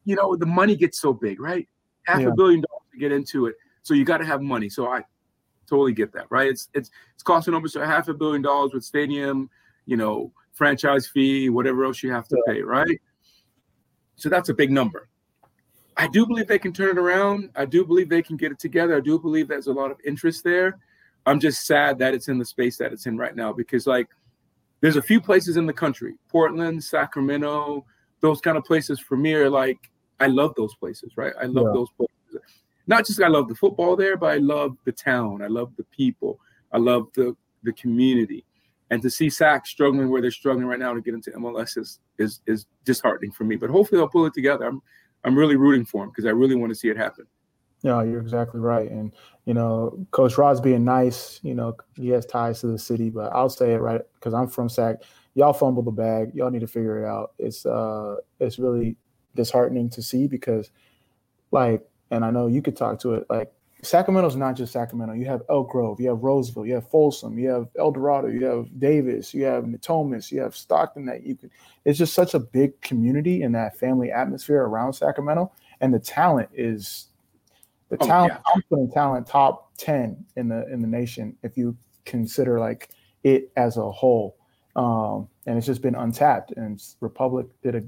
you 0.04 0.14
know 0.14 0.36
the 0.36 0.46
money 0.46 0.76
gets 0.76 1.00
so 1.00 1.12
big, 1.12 1.40
right? 1.40 1.66
Half 2.04 2.20
yeah. 2.20 2.28
a 2.28 2.34
billion 2.34 2.60
dollars 2.60 2.82
to 2.92 2.98
get 2.98 3.12
into 3.12 3.46
it, 3.46 3.54
so 3.82 3.94
you 3.94 4.04
got 4.04 4.18
to 4.18 4.26
have 4.26 4.42
money. 4.42 4.68
So 4.68 4.88
I 4.88 5.04
totally 5.66 5.92
get 5.92 6.12
that, 6.12 6.26
right? 6.30 6.48
It's 6.48 6.68
it's 6.74 6.90
it's 7.14 7.22
costing 7.22 7.54
almost 7.54 7.76
a 7.76 7.86
half 7.86 8.08
a 8.08 8.14
billion 8.14 8.42
dollars 8.42 8.72
with 8.74 8.84
stadium, 8.84 9.48
you 9.86 9.96
know, 9.96 10.32
franchise 10.52 11.06
fee, 11.06 11.48
whatever 11.48 11.84
else 11.84 12.02
you 12.02 12.12
have 12.12 12.28
to 12.28 12.42
pay, 12.46 12.62
right? 12.62 13.00
So 14.16 14.28
that's 14.28 14.48
a 14.48 14.54
big 14.54 14.70
number. 14.70 15.08
I 15.96 16.08
do 16.08 16.26
believe 16.26 16.46
they 16.46 16.58
can 16.58 16.72
turn 16.72 16.90
it 16.90 16.98
around. 16.98 17.50
I 17.54 17.64
do 17.64 17.84
believe 17.84 18.08
they 18.08 18.22
can 18.22 18.36
get 18.36 18.52
it 18.52 18.58
together. 18.58 18.96
I 18.96 19.00
do 19.00 19.18
believe 19.18 19.48
there's 19.48 19.66
a 19.66 19.72
lot 19.72 19.90
of 19.90 19.98
interest 20.04 20.44
there. 20.44 20.78
I'm 21.26 21.38
just 21.38 21.66
sad 21.66 21.98
that 21.98 22.14
it's 22.14 22.28
in 22.28 22.38
the 22.38 22.44
space 22.44 22.76
that 22.78 22.92
it's 22.92 23.06
in 23.06 23.16
right 23.16 23.36
now 23.36 23.52
because, 23.52 23.86
like, 23.86 24.08
there's 24.80 24.96
a 24.96 25.02
few 25.02 25.20
places 25.20 25.56
in 25.56 25.66
the 25.66 25.72
country, 25.72 26.14
Portland, 26.28 26.82
Sacramento, 26.82 27.84
those 28.20 28.40
kind 28.40 28.56
of 28.56 28.64
places 28.64 28.98
for 28.98 29.16
me 29.16 29.34
are 29.34 29.50
like, 29.50 29.78
I 30.18 30.26
love 30.26 30.54
those 30.56 30.74
places, 30.76 31.12
right? 31.16 31.32
I 31.40 31.44
love 31.44 31.66
yeah. 31.66 31.72
those 31.74 31.88
places. 31.96 32.12
Not 32.86 33.06
just 33.06 33.22
I 33.22 33.28
love 33.28 33.48
the 33.48 33.54
football 33.54 33.94
there, 33.96 34.16
but 34.16 34.32
I 34.32 34.38
love 34.38 34.76
the 34.84 34.92
town. 34.92 35.42
I 35.42 35.46
love 35.46 35.72
the 35.76 35.84
people. 35.84 36.40
I 36.72 36.78
love 36.78 37.08
the 37.14 37.36
the 37.62 37.72
community. 37.74 38.44
And 38.92 39.00
to 39.00 39.08
see 39.08 39.30
Sac 39.30 39.66
struggling 39.66 40.10
where 40.10 40.20
they're 40.20 40.30
struggling 40.30 40.66
right 40.66 40.78
now 40.78 40.92
to 40.92 41.00
get 41.00 41.14
into 41.14 41.30
MLS 41.30 41.78
is 41.78 41.98
is 42.18 42.40
is 42.46 42.66
disheartening 42.84 43.32
for 43.32 43.44
me. 43.44 43.56
But 43.56 43.70
hopefully 43.70 43.98
they'll 43.98 44.06
pull 44.06 44.26
it 44.26 44.34
together. 44.34 44.66
I'm 44.66 44.82
I'm 45.24 45.34
really 45.34 45.56
rooting 45.56 45.86
for 45.86 46.02
them 46.02 46.10
because 46.10 46.26
I 46.26 46.28
really 46.28 46.56
want 46.56 46.72
to 46.72 46.74
see 46.74 46.88
it 46.88 46.98
happen. 46.98 47.26
Yeah, 47.80 48.02
you're 48.02 48.20
exactly 48.20 48.60
right. 48.60 48.90
And 48.90 49.14
you 49.46 49.54
know, 49.54 50.06
Coach 50.10 50.36
Rod's 50.36 50.60
being 50.60 50.84
nice. 50.84 51.40
You 51.42 51.54
know, 51.54 51.74
he 51.96 52.10
has 52.10 52.26
ties 52.26 52.60
to 52.60 52.66
the 52.66 52.78
city, 52.78 53.08
but 53.08 53.32
I'll 53.32 53.48
say 53.48 53.72
it 53.72 53.78
right 53.78 54.02
because 54.16 54.34
I'm 54.34 54.46
from 54.46 54.68
Sac. 54.68 54.96
Y'all 55.36 55.54
fumble 55.54 55.82
the 55.82 55.90
bag. 55.90 56.32
Y'all 56.34 56.50
need 56.50 56.60
to 56.60 56.66
figure 56.66 57.02
it 57.02 57.08
out. 57.08 57.32
It's 57.38 57.64
uh, 57.64 58.16
it's 58.40 58.58
really 58.58 58.96
disheartening 59.34 59.88
to 59.88 60.02
see 60.02 60.26
because, 60.26 60.70
like, 61.50 61.82
and 62.10 62.26
I 62.26 62.30
know 62.30 62.46
you 62.46 62.60
could 62.60 62.76
talk 62.76 63.00
to 63.00 63.14
it. 63.14 63.24
Like, 63.30 63.50
Sacramento's 63.84 64.36
not 64.36 64.54
just 64.54 64.72
Sacramento. 64.72 65.14
You 65.14 65.26
have 65.26 65.42
Elk 65.50 65.70
Grove, 65.70 66.00
you 66.00 66.08
have 66.08 66.22
Roseville, 66.22 66.64
you 66.64 66.74
have 66.74 66.88
Folsom, 66.88 67.36
you 67.36 67.48
have 67.48 67.66
El 67.76 67.90
Dorado, 67.90 68.28
you 68.28 68.44
have 68.44 68.68
Davis, 68.78 69.34
you 69.34 69.42
have 69.44 69.64
Natomas, 69.64 70.30
you 70.30 70.40
have 70.40 70.54
Stockton. 70.54 71.04
That 71.06 71.26
you 71.26 71.34
could. 71.34 71.50
It's 71.84 71.98
just 71.98 72.14
such 72.14 72.34
a 72.34 72.38
big 72.38 72.80
community 72.80 73.42
and 73.42 73.52
that 73.56 73.76
family 73.76 74.12
atmosphere 74.12 74.62
around 74.62 74.92
Sacramento, 74.92 75.50
and 75.80 75.92
the 75.92 75.98
talent 75.98 76.48
is 76.54 77.08
the 77.88 77.96
oh, 78.00 78.06
talent. 78.06 78.34
Yeah. 78.34 78.52
I'm 78.54 78.62
putting 78.70 78.90
talent 78.92 79.26
top 79.26 79.72
ten 79.76 80.24
in 80.36 80.48
the 80.48 80.64
in 80.72 80.80
the 80.80 80.88
nation 80.88 81.36
if 81.42 81.56
you 81.56 81.76
consider 82.04 82.60
like 82.60 82.90
it 83.24 83.50
as 83.56 83.78
a 83.78 83.90
whole, 83.90 84.36
um, 84.76 85.28
and 85.46 85.58
it's 85.58 85.66
just 85.66 85.82
been 85.82 85.96
untapped. 85.96 86.52
And 86.52 86.80
Republic 87.00 87.46
did 87.64 87.74
a 87.74 87.82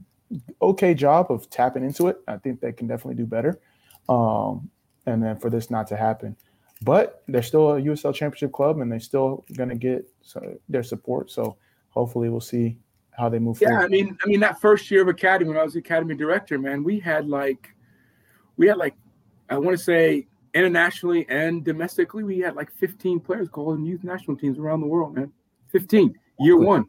okay 0.60 0.92
job 0.92 1.30
of 1.30 1.48
tapping 1.50 1.84
into 1.84 2.08
it. 2.08 2.16
I 2.26 2.36
think 2.38 2.60
they 2.60 2.72
can 2.72 2.88
definitely 2.88 3.14
do 3.14 3.26
better. 3.26 3.60
Um, 4.08 4.70
and 5.06 5.22
then 5.22 5.36
for 5.36 5.50
this 5.50 5.70
not 5.70 5.86
to 5.88 5.96
happen. 5.96 6.36
But 6.82 7.22
they're 7.28 7.42
still 7.42 7.72
a 7.72 7.80
USL 7.80 8.14
Championship 8.14 8.52
club, 8.52 8.80
and 8.80 8.90
they're 8.90 9.00
still 9.00 9.44
going 9.56 9.70
to 9.70 9.74
get 9.74 10.06
their 10.68 10.82
support. 10.82 11.30
So 11.30 11.56
hopefully, 11.90 12.28
we'll 12.28 12.40
see 12.40 12.76
how 13.12 13.28
they 13.28 13.38
move. 13.38 13.58
Yeah, 13.60 13.68
forward. 13.68 13.84
I 13.84 13.88
mean, 13.88 14.18
I 14.22 14.28
mean 14.28 14.40
that 14.40 14.60
first 14.60 14.90
year 14.90 15.02
of 15.02 15.08
academy 15.08 15.48
when 15.48 15.58
I 15.58 15.62
was 15.62 15.76
academy 15.76 16.14
director, 16.14 16.58
man, 16.58 16.82
we 16.82 16.98
had 16.98 17.28
like, 17.28 17.74
we 18.56 18.66
had 18.66 18.76
like, 18.76 18.94
I 19.48 19.58
want 19.58 19.76
to 19.76 19.82
say 19.82 20.26
internationally 20.52 21.26
and 21.28 21.64
domestically, 21.64 22.22
we 22.22 22.38
had 22.38 22.56
like 22.56 22.70
15 22.72 23.20
players 23.20 23.48
calling 23.48 23.84
youth 23.84 24.04
national 24.04 24.36
teams 24.36 24.58
around 24.58 24.80
the 24.80 24.86
world, 24.86 25.14
man. 25.14 25.32
15 25.68 26.14
year 26.40 26.56
one. 26.56 26.86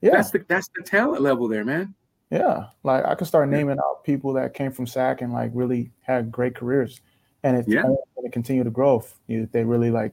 Yeah, 0.00 0.12
that's 0.12 0.30
the 0.30 0.44
that's 0.46 0.68
the 0.76 0.82
talent 0.82 1.22
level 1.22 1.48
there, 1.48 1.64
man. 1.64 1.94
Yeah, 2.30 2.66
like 2.84 3.04
I 3.04 3.14
can 3.14 3.26
start 3.26 3.48
naming 3.48 3.78
out 3.78 4.04
people 4.04 4.32
that 4.34 4.54
came 4.54 4.70
from 4.70 4.86
SAC 4.86 5.22
and 5.22 5.32
like 5.32 5.50
really 5.54 5.90
had 6.02 6.30
great 6.30 6.54
careers 6.54 7.00
and 7.42 7.56
it's 7.56 7.68
yeah. 7.68 7.82
going 7.82 7.96
to 8.22 8.30
continue 8.30 8.64
to 8.64 8.70
grow 8.70 9.04
if 9.28 9.52
they 9.52 9.64
really 9.64 9.90
like 9.90 10.12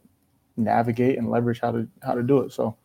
navigate 0.58 1.18
and 1.18 1.30
leverage 1.30 1.60
how 1.60 1.72
to 1.72 1.88
how 2.04 2.14
to 2.14 2.24
do 2.24 2.40
it. 2.40 2.52
So, 2.52 2.76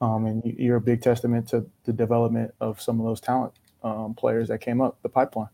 um, 0.00 0.26
and 0.26 0.42
you're 0.44 0.76
a 0.76 0.80
big 0.80 1.02
testament 1.02 1.48
to 1.48 1.66
the 1.84 1.92
development 1.92 2.54
of 2.60 2.80
some 2.80 2.98
of 3.00 3.06
those 3.06 3.20
talent 3.20 3.52
um, 3.82 4.14
players 4.14 4.48
that 4.48 4.60
came 4.60 4.80
up 4.80 5.00
the 5.02 5.08
pipeline. 5.08 5.48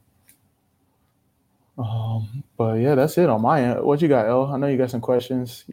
Um, 1.76 2.44
but 2.56 2.74
yeah, 2.74 2.94
that's 2.94 3.18
it 3.18 3.28
on 3.28 3.42
my 3.42 3.62
end. 3.62 3.82
What 3.82 4.00
you 4.00 4.08
got, 4.08 4.26
El? 4.26 4.46
I 4.46 4.56
know 4.58 4.68
you 4.68 4.78
got 4.78 4.90
some 4.90 5.00
questions. 5.00 5.64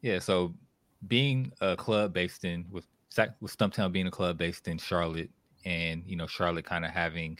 Yeah, 0.00 0.18
so 0.18 0.54
being 1.06 1.52
a 1.60 1.76
club 1.76 2.12
based 2.12 2.44
in 2.44 2.64
with 2.70 2.86
with 3.40 3.56
Stumptown 3.56 3.92
being 3.92 4.06
a 4.06 4.10
club 4.10 4.38
based 4.38 4.68
in 4.68 4.78
Charlotte, 4.78 5.30
and 5.64 6.02
you 6.06 6.16
know 6.16 6.26
Charlotte 6.26 6.64
kind 6.64 6.84
of 6.84 6.90
having 6.90 7.38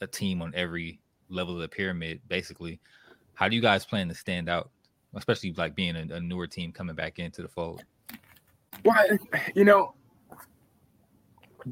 a 0.00 0.06
team 0.06 0.40
on 0.40 0.52
every 0.54 1.00
level 1.28 1.54
of 1.54 1.60
the 1.60 1.68
pyramid, 1.68 2.20
basically. 2.28 2.80
How 3.36 3.48
do 3.48 3.54
you 3.54 3.62
guys 3.62 3.84
plan 3.84 4.08
to 4.08 4.14
stand 4.14 4.48
out, 4.48 4.70
especially 5.14 5.52
like 5.52 5.74
being 5.74 5.94
a, 5.94 6.14
a 6.14 6.20
newer 6.20 6.46
team 6.46 6.72
coming 6.72 6.96
back 6.96 7.18
into 7.18 7.42
the 7.42 7.48
fold? 7.48 7.84
Well, 8.82 8.96
you 9.54 9.64
know, 9.64 9.94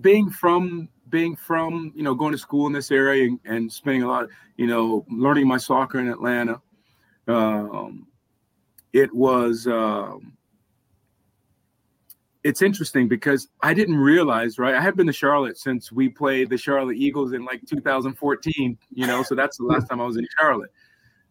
being 0.01 0.31
from 0.31 0.89
being 1.09 1.35
from 1.37 1.93
you 1.97 2.03
know 2.03 2.15
going 2.15 2.33
to 2.33 2.39
school 2.39 2.67
in 2.67 2.73
this 2.73 2.91
area 2.91 3.25
and, 3.25 3.41
and 3.47 3.73
spending 3.73 4.03
a 4.03 4.09
lot, 4.09 4.29
you 4.57 4.67
know, 4.67 5.07
learning 5.11 5.49
my 5.49 5.57
soccer 5.57 5.99
in 6.01 6.09
Atlanta, 6.09 6.61
um, 7.27 8.07
it 8.93 9.13
was. 9.13 9.67
Um, 9.67 10.37
it's 12.43 12.61
interesting 12.61 13.09
because 13.09 13.49
I 13.63 13.73
didn't 13.73 13.97
realize, 13.97 14.59
right? 14.59 14.75
I 14.75 14.81
have 14.83 14.97
been 14.97 15.07
to 15.07 15.15
Charlotte 15.15 15.57
since 15.57 15.91
we 15.91 16.11
played 16.11 16.51
the 16.51 16.59
Charlotte 16.59 16.99
Eagles 16.99 17.33
in 17.33 17.43
like 17.43 17.65
2014, 17.65 18.77
you 18.93 19.07
know, 19.07 19.23
so 19.23 19.35
that's 19.35 19.57
the 19.57 19.65
last 19.65 19.89
time 19.89 19.99
I 19.99 20.05
was 20.05 20.19
in 20.19 20.27
Charlotte. 20.39 20.71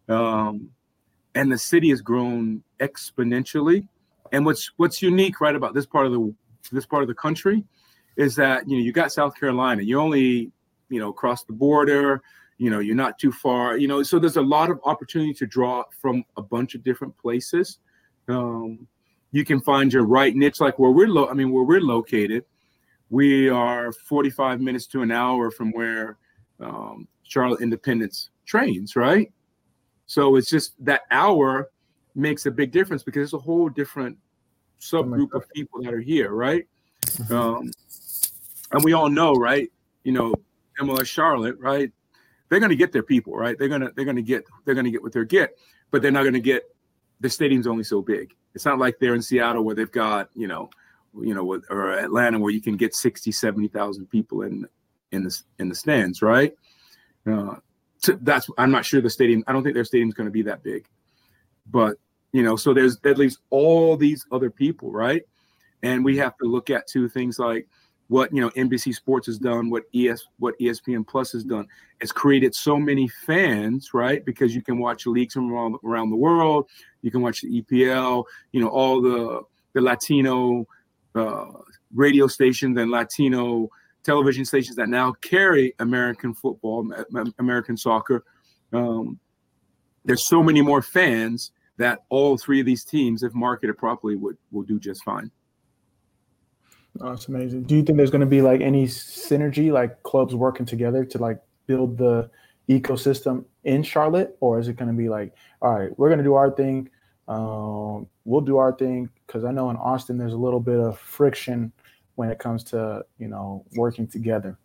Um, 0.08 0.70
and 1.34 1.50
the 1.50 1.58
city 1.58 1.90
has 1.90 2.00
grown 2.00 2.62
exponentially. 2.80 3.88
And 4.32 4.44
what's 4.44 4.70
what's 4.76 5.02
unique, 5.02 5.40
right, 5.40 5.54
about 5.54 5.74
this 5.74 5.86
part 5.86 6.06
of 6.06 6.12
the 6.12 6.34
this 6.72 6.86
part 6.86 7.02
of 7.02 7.08
the 7.08 7.14
country 7.14 7.64
is 8.16 8.36
that 8.36 8.68
you 8.68 8.76
know 8.76 8.82
you 8.82 8.92
got 8.92 9.12
South 9.12 9.38
Carolina. 9.38 9.82
You 9.82 10.00
only 10.00 10.50
you 10.88 11.00
know 11.00 11.12
cross 11.12 11.44
the 11.44 11.52
border. 11.52 12.22
You 12.58 12.70
know 12.70 12.78
you're 12.78 12.94
not 12.94 13.18
too 13.18 13.32
far. 13.32 13.76
You 13.76 13.88
know 13.88 14.02
so 14.02 14.18
there's 14.18 14.36
a 14.36 14.42
lot 14.42 14.70
of 14.70 14.80
opportunity 14.84 15.34
to 15.34 15.46
draw 15.46 15.84
from 16.00 16.24
a 16.36 16.42
bunch 16.42 16.74
of 16.74 16.82
different 16.82 17.16
places. 17.18 17.78
Um, 18.28 18.86
you 19.32 19.44
can 19.44 19.60
find 19.60 19.92
your 19.92 20.04
right 20.04 20.34
niche, 20.34 20.60
like 20.60 20.78
where 20.78 20.90
we're 20.90 21.08
lo- 21.08 21.28
I 21.28 21.34
mean 21.34 21.50
where 21.50 21.64
we're 21.64 21.80
located. 21.80 22.44
We 23.10 23.48
are 23.48 23.92
45 23.92 24.60
minutes 24.60 24.86
to 24.88 25.02
an 25.02 25.10
hour 25.10 25.50
from 25.50 25.72
where 25.72 26.16
um, 26.60 27.06
Charlotte 27.22 27.60
Independence 27.60 28.30
trains, 28.46 28.96
right? 28.96 29.30
So 30.06 30.36
it's 30.36 30.50
just 30.50 30.74
that 30.84 31.02
hour 31.10 31.70
makes 32.14 32.46
a 32.46 32.50
big 32.50 32.70
difference 32.70 33.02
because 33.02 33.24
it's 33.24 33.32
a 33.32 33.38
whole 33.38 33.68
different 33.68 34.16
subgroup 34.80 35.32
of 35.32 35.48
people 35.50 35.82
that 35.82 35.92
are 35.92 36.00
here, 36.00 36.30
right? 36.30 36.66
Mm-hmm. 37.06 37.34
Um, 37.34 37.70
and 38.72 38.84
we 38.84 38.92
all 38.92 39.08
know, 39.08 39.34
right? 39.34 39.70
You 40.04 40.12
know, 40.12 40.34
MLS 40.80 41.06
Charlotte, 41.06 41.58
right? 41.58 41.90
They're 42.48 42.60
going 42.60 42.70
to 42.70 42.76
get 42.76 42.92
their 42.92 43.02
people, 43.02 43.34
right? 43.34 43.58
They're 43.58 43.68
gonna 43.68 43.90
they're 43.96 44.04
gonna 44.04 44.22
get 44.22 44.44
they're 44.64 44.74
gonna 44.74 44.90
get 44.90 45.02
what 45.02 45.12
they're 45.12 45.24
get, 45.24 45.56
but 45.90 46.02
they're 46.02 46.10
not 46.10 46.22
going 46.22 46.34
to 46.34 46.40
get 46.40 46.64
the 47.20 47.30
stadium's 47.30 47.66
only 47.66 47.84
so 47.84 48.02
big. 48.02 48.34
It's 48.54 48.64
not 48.64 48.78
like 48.78 48.98
they're 48.98 49.14
in 49.14 49.22
Seattle 49.22 49.64
where 49.64 49.74
they've 49.74 49.90
got 49.90 50.28
you 50.34 50.46
know, 50.46 50.70
you 51.18 51.34
know, 51.34 51.60
or 51.70 51.92
Atlanta 51.98 52.38
where 52.38 52.52
you 52.52 52.60
can 52.60 52.76
get 52.76 52.94
60, 52.94 53.32
70,000 53.32 54.06
people 54.06 54.42
in 54.42 54.68
in 55.12 55.24
the 55.24 55.42
in 55.58 55.68
the 55.68 55.74
stands, 55.74 56.22
right? 56.22 56.54
Uh, 57.26 57.56
that's 58.20 58.48
I'm 58.58 58.70
not 58.70 58.84
sure 58.84 59.00
the 59.00 59.10
stadium. 59.10 59.44
I 59.46 59.52
don't 59.52 59.62
think 59.62 59.74
their 59.74 59.84
stadium's 59.84 60.14
going 60.14 60.26
to 60.26 60.32
be 60.32 60.42
that 60.42 60.62
big, 60.62 60.86
but 61.70 61.96
you 62.32 62.42
know, 62.42 62.56
so 62.56 62.74
there's 62.74 62.98
that 62.98 63.18
leaves 63.18 63.38
all 63.50 63.96
these 63.96 64.26
other 64.32 64.50
people, 64.50 64.90
right? 64.90 65.22
And 65.82 66.04
we 66.04 66.16
have 66.16 66.36
to 66.38 66.46
look 66.46 66.70
at 66.70 66.86
two 66.86 67.08
things 67.08 67.38
like 67.38 67.68
what 68.08 68.34
you 68.34 68.40
know 68.40 68.50
NBC 68.50 68.94
Sports 68.94 69.26
has 69.26 69.38
done, 69.38 69.70
what 69.70 69.84
ES 69.94 70.24
what 70.38 70.58
ESPN 70.60 71.06
Plus 71.06 71.32
has 71.32 71.44
done. 71.44 71.66
It's 72.00 72.12
created 72.12 72.54
so 72.54 72.78
many 72.78 73.08
fans, 73.08 73.94
right? 73.94 74.24
Because 74.24 74.54
you 74.54 74.62
can 74.62 74.78
watch 74.78 75.06
leagues 75.06 75.34
from 75.34 75.52
around, 75.52 75.76
around 75.84 76.10
the 76.10 76.16
world. 76.16 76.68
You 77.02 77.10
can 77.10 77.22
watch 77.22 77.42
the 77.42 77.62
EPL. 77.62 78.24
You 78.52 78.60
know 78.60 78.68
all 78.68 79.00
the 79.00 79.42
the 79.72 79.80
Latino 79.80 80.66
uh, 81.14 81.46
radio 81.94 82.26
stations 82.26 82.76
and 82.78 82.90
Latino 82.90 83.68
television 84.04 84.44
stations 84.44 84.76
that 84.76 84.88
now 84.88 85.12
carry 85.12 85.74
American 85.78 86.34
football, 86.34 86.92
American 87.38 87.76
soccer. 87.76 88.24
Um, 88.72 89.18
there's 90.04 90.28
so 90.28 90.42
many 90.42 90.60
more 90.62 90.82
fans 90.82 91.52
that 91.76 92.04
all 92.08 92.36
three 92.36 92.60
of 92.60 92.66
these 92.66 92.84
teams, 92.84 93.22
if 93.22 93.34
marketed 93.34 93.76
properly, 93.78 94.16
would 94.16 94.36
will 94.52 94.62
do 94.62 94.78
just 94.78 95.02
fine. 95.02 95.30
Oh, 97.00 97.10
that's 97.10 97.26
amazing. 97.26 97.64
Do 97.64 97.74
you 97.74 97.82
think 97.82 97.96
there's 97.96 98.10
going 98.10 98.20
to 98.20 98.26
be 98.26 98.42
like 98.42 98.60
any 98.60 98.86
synergy, 98.86 99.72
like 99.72 100.02
clubs 100.04 100.34
working 100.34 100.66
together 100.66 101.04
to 101.06 101.18
like 101.18 101.40
build 101.66 101.98
the 101.98 102.30
ecosystem 102.68 103.44
in 103.64 103.82
Charlotte, 103.82 104.36
or 104.40 104.60
is 104.60 104.68
it 104.68 104.76
going 104.76 104.90
to 104.90 104.96
be 104.96 105.08
like, 105.08 105.34
all 105.60 105.74
right, 105.74 105.98
we're 105.98 106.08
going 106.08 106.18
to 106.18 106.24
do 106.24 106.34
our 106.34 106.50
thing, 106.50 106.88
um, 107.26 108.06
we'll 108.24 108.40
do 108.40 108.58
our 108.58 108.72
thing? 108.72 109.08
Because 109.26 109.44
I 109.44 109.50
know 109.50 109.70
in 109.70 109.76
Austin 109.76 110.18
there's 110.18 110.34
a 110.34 110.38
little 110.38 110.60
bit 110.60 110.78
of 110.78 110.98
friction 110.98 111.72
when 112.16 112.30
it 112.30 112.38
comes 112.38 112.64
to 112.64 113.04
you 113.18 113.28
know 113.28 113.64
working 113.76 114.06
together. 114.06 114.58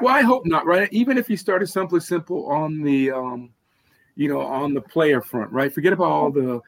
Well, 0.00 0.14
I 0.14 0.22
hope 0.22 0.46
not, 0.46 0.66
right? 0.66 0.88
Even 0.92 1.18
if 1.18 1.28
you 1.28 1.36
started 1.36 1.66
simply 1.66 1.98
simple 2.00 2.46
on 2.46 2.80
the, 2.80 3.10
um, 3.10 3.50
you 4.14 4.28
know, 4.28 4.40
on 4.40 4.72
the 4.72 4.80
player 4.80 5.20
front, 5.20 5.50
right? 5.50 5.72
Forget 5.72 5.92
about 5.92 6.10
all 6.10 6.30
the, 6.30 6.60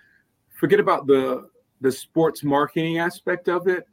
forget 0.51 0.81
about 0.81 1.07
the 1.07 1.49
the 1.81 1.93
sports 1.93 2.43
marketing 2.43 2.99
aspect 2.99 3.49
of 3.49 3.69
it 3.69 3.87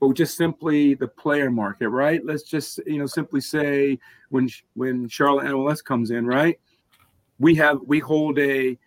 but 0.00 0.14
just 0.14 0.36
simply 0.36 0.94
the 0.94 1.08
player 1.08 1.50
market, 1.50 1.88
right? 1.88 2.24
Let's 2.24 2.42
just 2.42 2.80
you 2.86 2.98
know 2.98 3.06
simply 3.06 3.40
say 3.40 3.98
when 4.30 4.48
when 4.74 5.08
Charlotte 5.08 5.46
MLS 5.46 5.82
comes 5.82 6.10
in, 6.10 6.26
right? 6.26 6.58
We 7.38 7.54
have 7.56 7.80
we 7.86 8.00
hold 8.00 8.38
a 8.38 8.78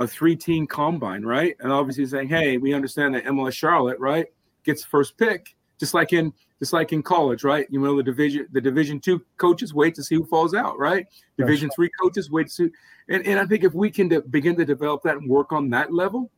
a 0.00 0.06
three 0.06 0.36
team 0.36 0.66
combine, 0.66 1.22
right? 1.22 1.56
And 1.60 1.70
obviously 1.70 2.06
saying, 2.06 2.28
hey, 2.28 2.58
we 2.58 2.74
understand 2.74 3.14
that 3.14 3.24
MLS 3.24 3.52
Charlotte, 3.52 3.98
right, 4.00 4.26
gets 4.64 4.84
first 4.84 5.16
pick, 5.16 5.54
just 5.78 5.94
like 5.94 6.12
in 6.12 6.32
just 6.58 6.72
like 6.72 6.92
in 6.92 7.02
college, 7.02 7.44
right? 7.44 7.66
You 7.70 7.80
know 7.80 7.96
the 7.96 8.02
division 8.02 8.46
the 8.52 8.60
division 8.60 9.00
two 9.00 9.24
coaches 9.36 9.74
wait 9.74 9.94
to 9.96 10.02
see 10.02 10.14
who 10.14 10.24
falls 10.24 10.54
out, 10.54 10.78
right? 10.78 11.06
Division 11.36 11.70
three 11.74 11.90
coaches 12.00 12.30
wait 12.30 12.48
to 12.48 12.52
see, 12.52 12.70
and 13.08 13.26
and 13.26 13.38
I 13.38 13.46
think 13.46 13.64
if 13.64 13.74
we 13.74 13.90
can 13.90 14.08
de- 14.08 14.22
begin 14.22 14.56
to 14.56 14.64
develop 14.64 15.02
that 15.02 15.16
and 15.16 15.28
work 15.28 15.52
on 15.52 15.70
that 15.70 15.92
level, 15.92 16.30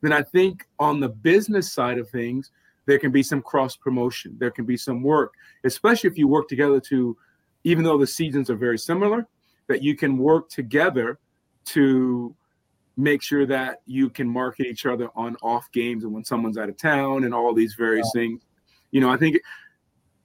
then 0.00 0.12
I 0.12 0.22
think 0.22 0.66
on 0.78 1.00
the 1.00 1.08
business 1.08 1.72
side 1.72 1.98
of 1.98 2.08
things 2.08 2.50
there 2.86 2.98
can 2.98 3.10
be 3.10 3.22
some 3.22 3.42
cross 3.42 3.76
promotion 3.76 4.36
there 4.38 4.50
can 4.50 4.64
be 4.64 4.76
some 4.76 5.02
work 5.02 5.34
especially 5.64 6.08
if 6.10 6.18
you 6.18 6.28
work 6.28 6.48
together 6.48 6.80
to 6.80 7.16
even 7.64 7.82
though 7.82 7.98
the 7.98 8.06
seasons 8.06 8.50
are 8.50 8.56
very 8.56 8.78
similar 8.78 9.26
that 9.66 9.82
you 9.82 9.96
can 9.96 10.18
work 10.18 10.48
together 10.48 11.18
to 11.64 12.34
make 12.96 13.22
sure 13.22 13.46
that 13.46 13.80
you 13.86 14.08
can 14.08 14.28
market 14.28 14.66
each 14.66 14.86
other 14.86 15.08
on 15.16 15.36
off 15.42 15.70
games 15.72 16.04
and 16.04 16.12
when 16.12 16.24
someone's 16.24 16.58
out 16.58 16.68
of 16.68 16.76
town 16.76 17.24
and 17.24 17.34
all 17.34 17.52
these 17.52 17.74
various 17.74 18.10
yeah. 18.14 18.20
things 18.20 18.42
you 18.94 19.00
know 19.00 19.10
i 19.10 19.16
think 19.16 19.36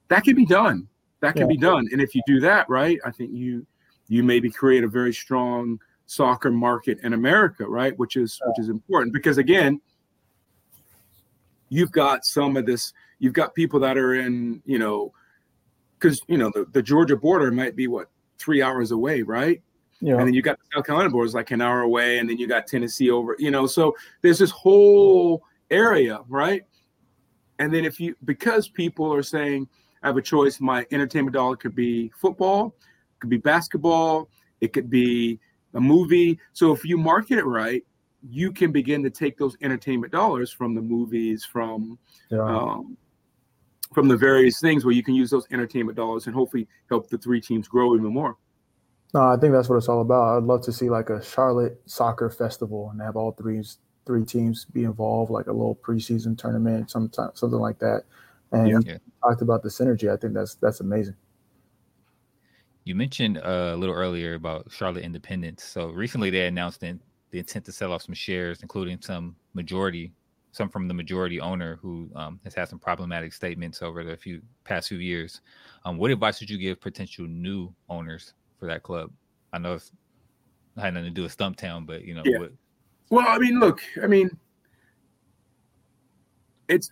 that 0.08 0.24
can 0.24 0.34
be 0.34 0.46
done 0.46 0.88
that 1.20 1.32
can 1.32 1.42
yeah. 1.42 1.48
be 1.48 1.56
done 1.58 1.86
and 1.92 2.00
if 2.00 2.14
you 2.14 2.22
do 2.26 2.40
that 2.40 2.66
right 2.70 2.98
i 3.04 3.10
think 3.10 3.30
you 3.32 3.66
you 4.08 4.22
maybe 4.22 4.48
create 4.48 4.84
a 4.84 4.88
very 4.88 5.12
strong 5.12 5.78
soccer 6.06 6.50
market 6.50 6.98
in 7.02 7.12
america 7.12 7.66
right 7.66 7.98
which 7.98 8.16
is 8.16 8.40
which 8.46 8.58
is 8.58 8.68
important 8.68 9.12
because 9.12 9.38
again 9.38 9.80
you've 11.68 11.92
got 11.92 12.24
some 12.24 12.56
of 12.56 12.64
this 12.64 12.92
you've 13.18 13.32
got 13.32 13.54
people 13.54 13.80
that 13.80 13.98
are 13.98 14.14
in 14.14 14.62
you 14.64 14.78
know 14.78 15.12
because 15.98 16.22
you 16.28 16.38
know 16.38 16.50
the, 16.54 16.64
the 16.72 16.82
georgia 16.82 17.16
border 17.16 17.50
might 17.50 17.74
be 17.74 17.88
what 17.88 18.08
three 18.38 18.62
hours 18.62 18.92
away 18.92 19.22
right 19.22 19.60
yeah. 20.00 20.16
and 20.16 20.26
then 20.26 20.32
you 20.32 20.42
got 20.42 20.58
the 20.58 20.64
south 20.74 20.86
carolina 20.86 21.10
border 21.10 21.26
is 21.26 21.34
like 21.34 21.50
an 21.50 21.60
hour 21.60 21.82
away 21.82 22.18
and 22.18 22.30
then 22.30 22.38
you 22.38 22.46
got 22.46 22.66
tennessee 22.66 23.10
over 23.10 23.36
you 23.38 23.50
know 23.50 23.66
so 23.66 23.94
there's 24.22 24.38
this 24.38 24.50
whole 24.50 25.42
area 25.70 26.20
right 26.28 26.64
and 27.60 27.72
then 27.72 27.84
if 27.84 28.00
you 28.00 28.16
because 28.24 28.66
people 28.66 29.12
are 29.14 29.22
saying 29.22 29.68
i 30.02 30.08
have 30.08 30.16
a 30.16 30.22
choice 30.22 30.60
my 30.60 30.84
entertainment 30.90 31.34
dollar 31.34 31.54
could 31.54 31.74
be 31.76 32.10
football 32.16 32.74
could 33.20 33.30
be 33.30 33.36
basketball 33.36 34.28
it 34.60 34.72
could 34.72 34.90
be 34.90 35.38
a 35.74 35.80
movie 35.80 36.36
so 36.52 36.72
if 36.72 36.84
you 36.84 36.98
market 36.98 37.38
it 37.38 37.46
right 37.46 37.84
you 38.28 38.52
can 38.52 38.72
begin 38.72 39.02
to 39.02 39.10
take 39.10 39.38
those 39.38 39.56
entertainment 39.62 40.12
dollars 40.12 40.50
from 40.50 40.74
the 40.74 40.80
movies, 40.80 41.44
from 41.44 41.98
yeah. 42.30 42.40
um, 42.40 42.96
from 43.94 44.08
the 44.08 44.16
various 44.16 44.60
things 44.60 44.84
where 44.84 44.94
you 44.94 45.02
can 45.02 45.14
use 45.14 45.30
those 45.30 45.46
entertainment 45.50 45.96
dollars 45.96 46.26
and 46.26 46.34
hopefully 46.34 46.68
help 46.88 47.08
the 47.08 47.18
three 47.18 47.40
teams 47.40 47.66
grow 47.66 47.94
even 47.94 48.12
more. 48.12 48.36
No, 49.12 49.22
I 49.22 49.36
think 49.36 49.52
that's 49.52 49.68
what 49.68 49.76
it's 49.76 49.88
all 49.88 50.02
about. 50.02 50.36
I'd 50.36 50.44
love 50.44 50.62
to 50.64 50.72
see 50.72 50.88
like 50.88 51.10
a 51.10 51.22
Charlotte 51.24 51.80
soccer 51.86 52.30
festival 52.30 52.90
and 52.90 53.00
have 53.00 53.16
all 53.16 53.32
three 53.32 53.62
three 54.06 54.24
teams 54.24 54.64
be 54.64 54.84
involved, 54.84 55.30
like 55.30 55.46
a 55.46 55.52
little 55.52 55.76
preseason 55.76 56.36
tournament, 56.36 56.90
sometime 56.90 57.30
something 57.34 57.58
like 57.58 57.78
that. 57.78 58.04
And 58.52 58.84
yeah. 58.84 58.98
talked 59.22 59.42
about 59.42 59.62
the 59.62 59.68
synergy. 59.68 60.12
I 60.12 60.16
think 60.16 60.34
that's 60.34 60.54
that's 60.56 60.80
amazing. 60.80 61.14
You 62.84 62.94
mentioned 62.94 63.38
uh, 63.38 63.72
a 63.74 63.76
little 63.76 63.94
earlier 63.94 64.34
about 64.34 64.70
Charlotte 64.70 65.04
Independence. 65.04 65.62
So 65.62 65.90
recently, 65.90 66.30
they 66.30 66.46
announced 66.46 66.82
in, 66.82 67.00
the 67.30 67.38
intent 67.38 67.64
to 67.66 67.72
sell 67.72 67.92
off 67.92 68.02
some 68.02 68.14
shares, 68.14 68.62
including 68.62 69.00
some 69.00 69.36
majority, 69.54 70.12
some 70.52 70.68
from 70.68 70.88
the 70.88 70.94
majority 70.94 71.40
owner 71.40 71.78
who 71.80 72.10
um, 72.16 72.40
has 72.42 72.54
had 72.54 72.68
some 72.68 72.78
problematic 72.78 73.32
statements 73.32 73.82
over 73.82 74.02
the 74.02 74.16
few 74.16 74.40
past 74.64 74.88
few 74.88 74.98
years. 74.98 75.40
Um, 75.84 75.98
what 75.98 76.10
advice 76.10 76.40
would 76.40 76.50
you 76.50 76.58
give 76.58 76.80
potential 76.80 77.26
new 77.26 77.72
owners 77.88 78.34
for 78.58 78.66
that 78.66 78.82
club? 78.82 79.12
I 79.52 79.58
know 79.58 79.74
it's 79.74 79.92
had 80.76 80.94
nothing 80.94 81.08
to 81.08 81.14
do 81.14 81.22
with 81.22 81.36
Stumptown, 81.36 81.86
but 81.86 82.04
you 82.04 82.14
know, 82.14 82.22
yeah. 82.24 82.38
What... 82.38 82.52
well, 83.10 83.26
I 83.28 83.38
mean, 83.38 83.58
look, 83.58 83.80
I 84.02 84.06
mean, 84.06 84.30
it's 86.68 86.90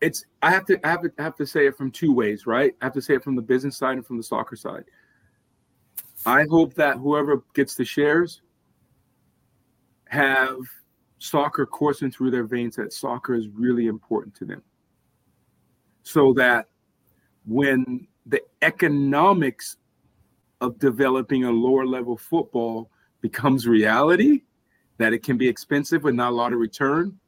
it's 0.00 0.24
I 0.42 0.50
have 0.50 0.64
to 0.66 0.84
I 0.86 0.90
have 0.90 1.02
to 1.02 1.12
have 1.18 1.36
to 1.36 1.46
say 1.46 1.66
it 1.66 1.76
from 1.76 1.90
two 1.90 2.12
ways, 2.12 2.46
right? 2.46 2.74
I 2.80 2.86
have 2.86 2.94
to 2.94 3.02
say 3.02 3.14
it 3.14 3.24
from 3.24 3.36
the 3.36 3.42
business 3.42 3.76
side 3.76 3.94
and 3.94 4.06
from 4.06 4.16
the 4.16 4.22
soccer 4.22 4.56
side. 4.56 4.84
I 6.24 6.46
hope 6.48 6.74
that 6.74 6.98
whoever 6.98 7.42
gets 7.54 7.74
the 7.74 7.84
shares 7.84 8.42
have 10.06 10.58
soccer 11.18 11.66
coursing 11.66 12.10
through 12.10 12.30
their 12.30 12.44
veins 12.44 12.76
that 12.76 12.92
soccer 12.92 13.34
is 13.34 13.48
really 13.48 13.86
important 13.86 14.34
to 14.36 14.44
them. 14.44 14.62
So 16.02 16.32
that 16.34 16.66
when 17.44 18.06
the 18.26 18.42
economics 18.62 19.76
of 20.60 20.78
developing 20.78 21.44
a 21.44 21.50
lower 21.50 21.86
level 21.86 22.16
football 22.16 22.90
becomes 23.20 23.66
reality, 23.66 24.42
that 25.00 25.14
it 25.14 25.22
can 25.22 25.38
be 25.38 25.48
expensive 25.48 26.04
with 26.04 26.14
not 26.14 26.30
a 26.30 26.34
lot 26.34 26.52
of 26.52 26.58
return, 26.58 27.18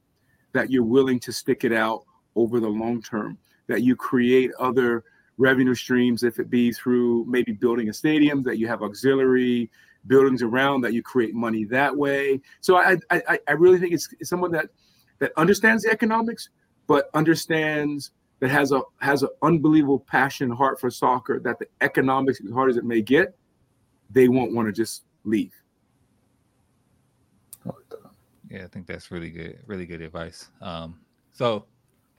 that 0.53 0.71
you're 0.71 0.85
willing 0.85 1.19
to 1.19 1.33
stick 1.33 1.65
it 1.65 1.73
out 1.73 2.05
over 2.37 2.61
the 2.61 2.69
long 2.69 3.01
term, 3.01 3.39
that 3.67 3.81
you 3.83 3.97
create 3.97 4.51
other 4.61 5.05
revenue 5.39 5.75
streams, 5.75 6.23
if 6.23 6.39
it 6.39 6.51
be 6.51 6.71
through 6.71 7.25
maybe 7.27 7.51
building 7.51 7.89
a 7.89 7.93
stadium, 7.95 8.43
that 8.43 8.59
you 8.59 8.69
have 8.69 8.83
auxiliary 8.83 9.71
buildings 10.07 10.43
around, 10.43 10.83
that 10.83 10.93
you 10.93 11.03
create 11.03 11.33
money 11.33 11.65
that 11.65 11.97
way. 11.97 12.43
So 12.61 12.77
I 12.77 12.99
I, 13.11 13.39
I 13.49 13.53
really 13.53 13.79
think 13.79 13.95
it's, 13.95 14.07
it's 14.21 14.29
someone 14.29 14.53
that 14.53 14.67
that 15.21 15.33
understands 15.39 15.85
the 15.85 15.91
economics, 15.91 16.51
but 16.87 17.09
understands 17.15 18.11
that 18.41 18.51
has 18.51 18.73
a 18.73 18.83
has 19.01 19.23
an 19.23 19.31
unbelievable 19.41 20.01
passion 20.01 20.51
heart 20.51 20.79
for 20.79 20.91
soccer. 20.91 21.41
That 21.41 21.59
the 21.59 21.69
economics, 21.81 22.39
as 22.45 22.53
hard 22.53 22.69
as 22.69 22.77
it 22.77 22.85
may 22.85 23.01
get, 23.01 23.35
they 24.11 24.29
won't 24.29 24.53
want 24.53 24.69
to 24.69 24.73
just 24.73 25.05
leave. 25.25 25.55
Yeah, 28.51 28.65
I 28.65 28.67
think 28.67 28.87
that's 28.87 29.11
really 29.11 29.31
good, 29.31 29.59
really 29.67 29.87
good 29.87 30.01
advice. 30.01 30.51
Um, 30.61 30.99
so 31.33 31.65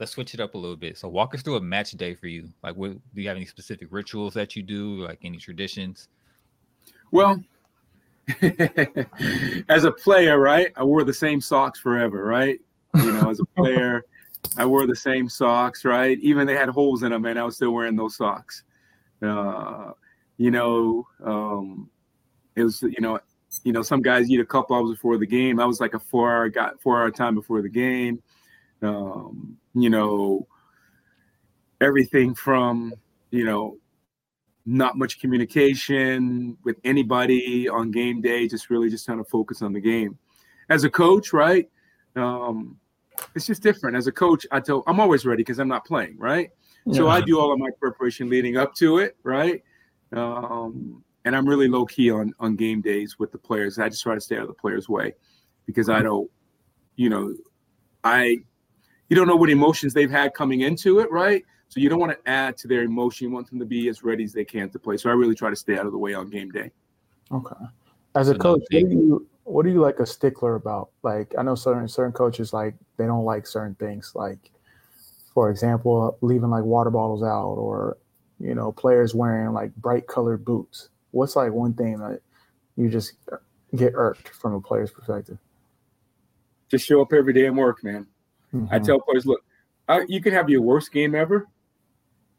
let's 0.00 0.12
switch 0.12 0.34
it 0.34 0.40
up 0.40 0.54
a 0.54 0.58
little 0.58 0.76
bit. 0.76 0.98
So 0.98 1.08
walk 1.08 1.34
us 1.34 1.42
through 1.42 1.56
a 1.56 1.60
match 1.60 1.92
day 1.92 2.14
for 2.14 2.26
you. 2.26 2.48
Like, 2.62 2.76
what 2.76 2.92
do 2.92 3.22
you 3.22 3.28
have 3.28 3.36
any 3.36 3.46
specific 3.46 3.88
rituals 3.90 4.34
that 4.34 4.56
you 4.56 4.62
do? 4.62 4.96
Like 5.04 5.20
any 5.22 5.38
traditions? 5.38 6.08
Well, 7.10 7.42
as 9.68 9.84
a 9.84 9.92
player, 9.92 10.38
right, 10.38 10.72
I 10.76 10.82
wore 10.82 11.04
the 11.04 11.14
same 11.14 11.40
socks 11.40 11.78
forever, 11.78 12.24
right? 12.24 12.58
You 12.94 13.12
know, 13.12 13.30
as 13.30 13.40
a 13.40 13.44
player, 13.56 14.04
I 14.56 14.66
wore 14.66 14.86
the 14.86 14.96
same 14.96 15.28
socks, 15.28 15.84
right? 15.84 16.18
Even 16.20 16.46
they 16.46 16.56
had 16.56 16.68
holes 16.68 17.02
in 17.02 17.12
them, 17.12 17.24
and 17.26 17.38
I 17.38 17.44
was 17.44 17.56
still 17.56 17.72
wearing 17.72 17.96
those 17.96 18.16
socks. 18.16 18.64
Uh, 19.22 19.92
you 20.36 20.50
know, 20.50 21.06
um, 21.22 21.88
it 22.56 22.64
was, 22.64 22.82
you 22.82 23.00
know, 23.00 23.20
you 23.64 23.72
know, 23.72 23.82
some 23.82 24.02
guys 24.02 24.30
eat 24.30 24.40
a 24.40 24.44
couple 24.44 24.76
hours 24.76 24.90
before 24.90 25.18
the 25.18 25.26
game. 25.26 25.58
I 25.58 25.64
was 25.64 25.80
like 25.80 25.94
a 25.94 25.98
four 25.98 26.30
hour 26.30 26.48
got 26.48 26.80
four 26.80 27.00
hour 27.00 27.10
time 27.10 27.34
before 27.34 27.62
the 27.62 27.68
game. 27.68 28.22
Um, 28.82 29.56
you 29.74 29.90
know, 29.90 30.46
everything 31.80 32.34
from, 32.34 32.94
you 33.30 33.44
know, 33.44 33.78
not 34.66 34.96
much 34.96 35.18
communication 35.18 36.56
with 36.62 36.76
anybody 36.84 37.68
on 37.68 37.90
game 37.90 38.20
day, 38.20 38.46
just 38.46 38.70
really 38.70 38.88
just 38.88 39.04
trying 39.04 39.18
to 39.18 39.24
focus 39.24 39.62
on 39.62 39.72
the 39.72 39.80
game. 39.80 40.18
As 40.68 40.84
a 40.84 40.90
coach, 40.90 41.32
right? 41.32 41.68
Um, 42.16 42.78
it's 43.34 43.46
just 43.46 43.62
different. 43.62 43.96
As 43.96 44.06
a 44.06 44.12
coach, 44.12 44.46
I 44.52 44.60
tell 44.60 44.82
I'm 44.86 45.00
always 45.00 45.24
ready 45.24 45.40
because 45.40 45.58
I'm 45.58 45.68
not 45.68 45.86
playing, 45.86 46.18
right? 46.18 46.50
Yeah. 46.86 46.98
So 46.98 47.08
I 47.08 47.22
do 47.22 47.40
all 47.40 47.52
of 47.52 47.58
my 47.58 47.70
preparation 47.78 48.28
leading 48.28 48.56
up 48.56 48.74
to 48.76 48.98
it, 48.98 49.16
right? 49.22 49.62
Um, 50.12 51.02
and 51.24 51.34
I'm 51.34 51.48
really 51.48 51.68
low 51.68 51.86
key 51.86 52.10
on 52.10 52.32
on 52.38 52.56
game 52.56 52.80
days 52.80 53.18
with 53.18 53.32
the 53.32 53.38
players. 53.38 53.78
I 53.78 53.88
just 53.88 54.02
try 54.02 54.14
to 54.14 54.20
stay 54.20 54.36
out 54.36 54.42
of 54.42 54.48
the 54.48 54.54
players' 54.54 54.88
way 54.88 55.14
because 55.66 55.88
I 55.88 56.02
don't, 56.02 56.30
you 56.96 57.08
know, 57.08 57.34
I 58.02 58.38
you 59.08 59.16
don't 59.16 59.26
know 59.26 59.36
what 59.36 59.50
emotions 59.50 59.94
they've 59.94 60.10
had 60.10 60.34
coming 60.34 60.60
into 60.60 61.00
it, 61.00 61.10
right? 61.10 61.44
So 61.68 61.80
you 61.80 61.88
don't 61.88 61.98
want 61.98 62.12
to 62.12 62.30
add 62.30 62.56
to 62.58 62.68
their 62.68 62.82
emotion. 62.82 63.28
You 63.28 63.34
want 63.34 63.48
them 63.48 63.58
to 63.58 63.64
be 63.64 63.88
as 63.88 64.02
ready 64.02 64.24
as 64.24 64.32
they 64.32 64.44
can 64.44 64.70
to 64.70 64.78
play. 64.78 64.96
So 64.96 65.10
I 65.10 65.14
really 65.14 65.34
try 65.34 65.50
to 65.50 65.56
stay 65.56 65.76
out 65.76 65.86
of 65.86 65.92
the 65.92 65.98
way 65.98 66.14
on 66.14 66.28
game 66.28 66.50
day. 66.50 66.70
Okay. 67.32 67.56
As 68.14 68.28
a 68.28 68.34
coach, 68.36 68.62
what 68.70 68.70
do 68.70 68.88
you 68.88 69.26
what 69.44 69.66
are 69.66 69.70
you 69.70 69.80
like 69.80 69.98
a 69.98 70.06
stickler 70.06 70.54
about? 70.54 70.90
Like 71.02 71.34
I 71.38 71.42
know 71.42 71.54
certain 71.54 71.88
certain 71.88 72.12
coaches 72.12 72.52
like 72.52 72.74
they 72.96 73.06
don't 73.06 73.24
like 73.24 73.46
certain 73.46 73.74
things. 73.74 74.12
Like 74.14 74.50
for 75.32 75.50
example, 75.50 76.16
leaving 76.20 76.50
like 76.50 76.64
water 76.64 76.90
bottles 76.90 77.22
out 77.22 77.54
or 77.54 77.96
you 78.40 78.54
know, 78.54 78.72
players 78.72 79.14
wearing 79.14 79.52
like 79.52 79.74
bright 79.76 80.06
colored 80.06 80.44
boots 80.44 80.90
what's 81.14 81.36
like 81.36 81.52
one 81.52 81.72
thing 81.74 81.98
that 81.98 82.20
you 82.76 82.88
just 82.88 83.14
get 83.74 83.92
irked 83.94 84.28
from 84.30 84.54
a 84.54 84.60
player's 84.60 84.90
perspective? 84.90 85.38
Just 86.68 86.86
show 86.86 87.00
up 87.00 87.12
every 87.12 87.32
day 87.32 87.46
and 87.46 87.56
work, 87.56 87.84
man. 87.84 88.06
Mm-hmm. 88.54 88.74
I 88.74 88.78
tell 88.78 89.00
players, 89.00 89.26
look, 89.26 89.44
I, 89.88 90.04
you 90.08 90.20
can 90.20 90.32
have 90.32 90.50
your 90.50 90.62
worst 90.62 90.92
game 90.92 91.14
ever. 91.14 91.46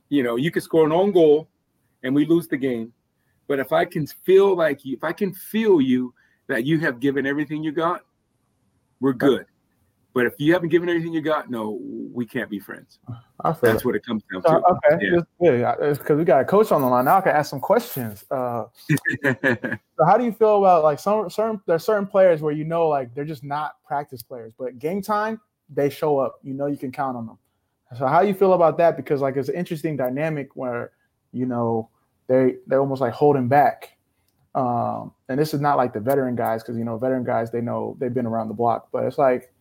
You 0.09 0.23
know, 0.23 0.36
you 0.36 0.51
can 0.51 0.61
score 0.61 0.86
an 0.86 0.91
own 0.91 1.11
goal 1.11 1.47
and 2.03 2.13
we 2.13 2.26
lose 2.26 2.47
the 2.47 2.57
game. 2.57 2.93
But 3.47 3.59
if 3.59 3.71
I 3.71 3.86
can 3.86 4.07
feel 4.07 4.55
like 4.55 4.84
you, 4.84 4.95
if 4.95 5.03
I 5.03 5.13
can 5.13 5.34
feel 5.34 5.80
you 5.80 6.13
that 6.47 6.65
you 6.65 6.80
have 6.80 6.99
given 6.99 7.26
everything 7.26 7.63
you 7.63 7.71
got, 7.71 8.01
we're 8.99 9.13
good. 9.13 9.45
But 10.16 10.28
if 10.28 10.36
you 10.38 10.53
haven't 10.53 10.70
given 10.70 10.88
everything 10.88 11.11
you 11.11 11.20
got, 11.20 11.51
no, 11.51 11.78
we 12.13 12.26
can't 12.26 12.49
be 12.49 12.57
friends. 12.57 12.99
That's 13.61 13.84
what 13.84 13.95
it 13.95 14.05
comes 14.05 14.24
down 14.32 14.43
to. 14.43 14.66
okay, 14.66 15.11
yeah. 15.41 15.76
because 15.91 16.18
we 16.18 16.24
got 16.24 16.39
a 16.39 16.45
coach 16.45 16.72
on 16.72 16.80
the 16.80 16.88
line 16.88 17.03
now. 17.03 17.18
I 17.18 17.22
can 17.22 17.36
ask 17.36 17.49
some 17.49 17.59
questions. 17.59 18.24
Uh, 18.32 18.63
so 19.26 20.05
how 20.05 20.18
do 20.18 20.24
you 20.24 20.32
feel 20.32 20.59
about 20.59 20.86
like 20.86 20.99
some 20.99 21.30
certain 21.30 21.61
there's 21.68 21.84
certain 21.84 22.07
players 22.07 22.41
where 22.41 22.53
you 22.53 22.63
know 22.63 22.88
like 22.88 23.13
they're 23.13 23.26
just 23.26 23.43
not 23.43 23.74
practice 23.86 24.24
players, 24.24 24.53
but 24.57 24.80
game 24.80 25.01
time 25.01 25.41
they 25.70 25.89
show 25.89 26.18
up. 26.18 26.39
You 26.43 26.53
know 26.53 26.68
you 26.68 26.78
can 26.78 26.93
count 26.93 27.18
on 27.18 27.26
them. 27.26 27.38
So 27.97 28.07
how 28.07 28.22
do 28.22 28.30
you 28.30 28.34
feel 28.34 28.53
about 28.53 28.78
that? 28.78 28.95
Because 28.95 29.20
like 29.20 29.36
it's 29.36 29.49
an 29.49 29.55
interesting 29.55 29.97
dynamic 29.97 30.55
where 30.55 30.91
you 31.34 31.45
know 31.45 31.89
they 32.28 32.55
they're 32.68 32.80
almost 32.80 33.01
like 33.01 33.11
holding 33.11 33.49
back. 33.49 33.97
Um, 34.55 35.11
and 35.28 35.38
this 35.38 35.53
is 35.53 35.59
not 35.59 35.76
like 35.76 35.91
the 35.91 35.99
veteran 35.99 36.38
guys 36.38 36.63
because 36.63 36.78
you 36.78 36.86
know 36.86 36.97
veteran 36.97 37.26
guys 37.26 37.51
they 37.51 37.59
know 37.59 37.97
they've 37.99 38.13
been 38.13 38.26
around 38.26 38.47
the 38.47 38.53
block, 38.53 38.88
but 38.93 39.03
it's 39.03 39.18
like 39.18 39.51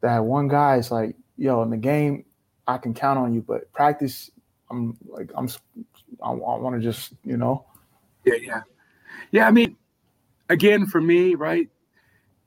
that 0.00 0.24
one 0.24 0.48
guy 0.48 0.76
is 0.76 0.90
like, 0.90 1.16
yo, 1.36 1.62
in 1.62 1.70
the 1.70 1.76
game, 1.76 2.24
I 2.66 2.78
can 2.78 2.94
count 2.94 3.18
on 3.18 3.34
you, 3.34 3.42
but 3.42 3.72
practice, 3.72 4.30
I'm 4.70 4.96
like, 5.06 5.30
I'm, 5.34 5.48
I, 6.22 6.30
I 6.30 6.32
want 6.32 6.76
to 6.76 6.80
just, 6.80 7.14
you 7.24 7.36
know. 7.36 7.66
Yeah, 8.24 8.34
yeah, 8.40 8.62
yeah. 9.30 9.46
I 9.46 9.50
mean, 9.50 9.76
again, 10.48 10.86
for 10.86 11.00
me, 11.00 11.34
right? 11.34 11.68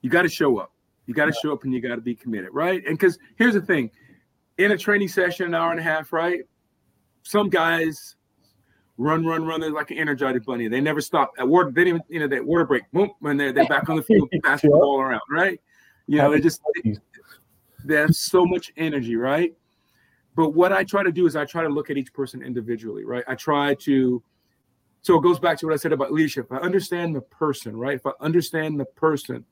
You 0.01 0.09
got 0.09 0.21
to 0.21 0.29
show 0.29 0.57
up. 0.57 0.71
You 1.05 1.13
got 1.13 1.25
to 1.25 1.31
yeah. 1.31 1.41
show 1.41 1.53
up, 1.53 1.63
and 1.63 1.73
you 1.73 1.81
got 1.81 1.95
to 1.95 2.01
be 2.01 2.15
committed, 2.15 2.49
right? 2.53 2.81
And 2.85 2.97
because 2.97 3.17
here's 3.35 3.53
the 3.53 3.61
thing, 3.61 3.91
in 4.57 4.71
a 4.71 4.77
training 4.77 5.07
session, 5.07 5.47
an 5.47 5.55
hour 5.55 5.71
and 5.71 5.79
a 5.79 5.83
half, 5.83 6.13
right? 6.13 6.41
Some 7.23 7.49
guys 7.49 8.15
run, 8.97 9.25
run, 9.25 9.45
run. 9.45 9.59
They're 9.59 9.71
like 9.71 9.91
an 9.91 9.97
energized 9.97 10.45
bunny. 10.45 10.67
They 10.67 10.81
never 10.81 11.01
stop. 11.01 11.31
At 11.39 11.47
water, 11.47 11.71
they 11.71 11.83
didn't, 11.83 12.01
even, 12.01 12.01
you 12.09 12.19
know, 12.19 12.27
that 12.27 12.45
water 12.45 12.65
break, 12.65 12.83
boom, 12.91 13.11
when 13.19 13.37
they're 13.37 13.51
they're 13.51 13.67
back 13.67 13.89
on 13.89 13.95
the 13.95 14.03
field, 14.03 14.29
passing 14.43 14.71
the 14.71 14.77
ball 14.77 15.01
around, 15.01 15.21
right? 15.29 15.59
You 16.07 16.17
know, 16.17 16.31
they 16.31 16.39
just 16.39 16.61
there's 17.85 18.19
so 18.19 18.45
much 18.45 18.71
energy, 18.77 19.15
right? 19.15 19.53
But 20.35 20.49
what 20.49 20.71
I 20.71 20.83
try 20.83 21.03
to 21.03 21.11
do 21.11 21.25
is 21.25 21.35
I 21.35 21.45
try 21.45 21.63
to 21.63 21.69
look 21.69 21.89
at 21.89 21.97
each 21.97 22.13
person 22.13 22.41
individually, 22.41 23.05
right? 23.05 23.23
I 23.27 23.35
try 23.35 23.75
to, 23.75 24.23
so 25.01 25.17
it 25.17 25.21
goes 25.21 25.39
back 25.39 25.57
to 25.59 25.67
what 25.67 25.73
I 25.73 25.77
said 25.77 25.93
about 25.93 26.11
leadership. 26.11 26.45
If 26.45 26.51
I 26.51 26.57
understand 26.57 27.15
the 27.15 27.21
person, 27.21 27.75
right? 27.75 27.95
If 27.95 28.05
I 28.05 28.11
understand 28.19 28.79
the 28.79 28.85
person, 28.85 29.45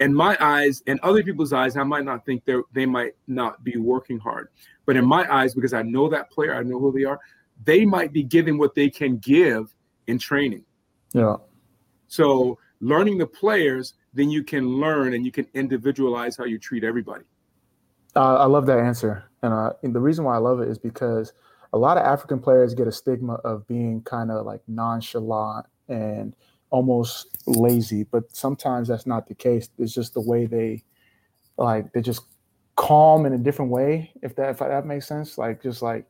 in 0.00 0.12
my 0.12 0.36
eyes 0.40 0.82
and 0.88 0.98
other 1.00 1.22
people's 1.22 1.52
eyes, 1.52 1.76
I 1.76 1.84
might 1.84 2.04
not 2.04 2.26
think 2.26 2.44
they 2.44 2.56
they 2.72 2.86
might 2.86 3.12
not 3.28 3.62
be 3.62 3.76
working 3.76 4.18
hard, 4.18 4.48
but 4.84 4.96
in 4.96 5.04
my 5.04 5.32
eyes, 5.32 5.54
because 5.54 5.72
I 5.72 5.82
know 5.82 6.08
that 6.08 6.30
player, 6.30 6.54
I 6.54 6.62
know 6.64 6.80
who 6.80 6.90
they 6.90 7.04
are, 7.04 7.20
they 7.64 7.84
might 7.84 8.12
be 8.12 8.24
giving 8.24 8.58
what 8.58 8.74
they 8.74 8.90
can 8.90 9.18
give 9.18 9.72
in 10.08 10.18
training. 10.18 10.64
Yeah. 11.12 11.36
So 12.08 12.58
learning 12.80 13.18
the 13.18 13.26
players, 13.26 13.94
then 14.12 14.28
you 14.28 14.42
can 14.42 14.66
learn 14.80 15.14
and 15.14 15.24
you 15.24 15.30
can 15.30 15.46
individualize 15.54 16.36
how 16.36 16.44
you 16.44 16.58
treat 16.58 16.82
everybody. 16.82 17.24
Uh, 18.14 18.36
I 18.36 18.44
love 18.46 18.66
that 18.66 18.78
answer, 18.78 19.24
and, 19.42 19.52
uh, 19.52 19.72
and 19.82 19.94
the 19.94 20.00
reason 20.00 20.24
why 20.24 20.34
I 20.34 20.38
love 20.38 20.60
it 20.60 20.68
is 20.68 20.78
because 20.78 21.32
a 21.72 21.78
lot 21.78 21.96
of 21.96 22.04
African 22.04 22.38
players 22.38 22.74
get 22.74 22.86
a 22.86 22.92
stigma 22.92 23.34
of 23.44 23.66
being 23.66 24.02
kind 24.02 24.30
of 24.30 24.44
like 24.44 24.60
nonchalant 24.68 25.66
and 25.88 26.34
almost 26.70 27.38
lazy, 27.46 28.04
but 28.04 28.34
sometimes 28.34 28.88
that's 28.88 29.06
not 29.06 29.26
the 29.28 29.34
case. 29.34 29.68
It's 29.78 29.94
just 29.94 30.14
the 30.14 30.20
way 30.20 30.46
they 30.46 30.82
like 31.56 31.92
they're 31.92 32.02
just 32.02 32.22
calm 32.76 33.26
in 33.26 33.32
a 33.32 33.38
different 33.38 33.70
way. 33.70 34.12
If 34.22 34.34
that 34.36 34.50
if 34.50 34.58
that 34.58 34.86
makes 34.86 35.06
sense, 35.06 35.38
like 35.38 35.62
just 35.62 35.82
like 35.82 36.06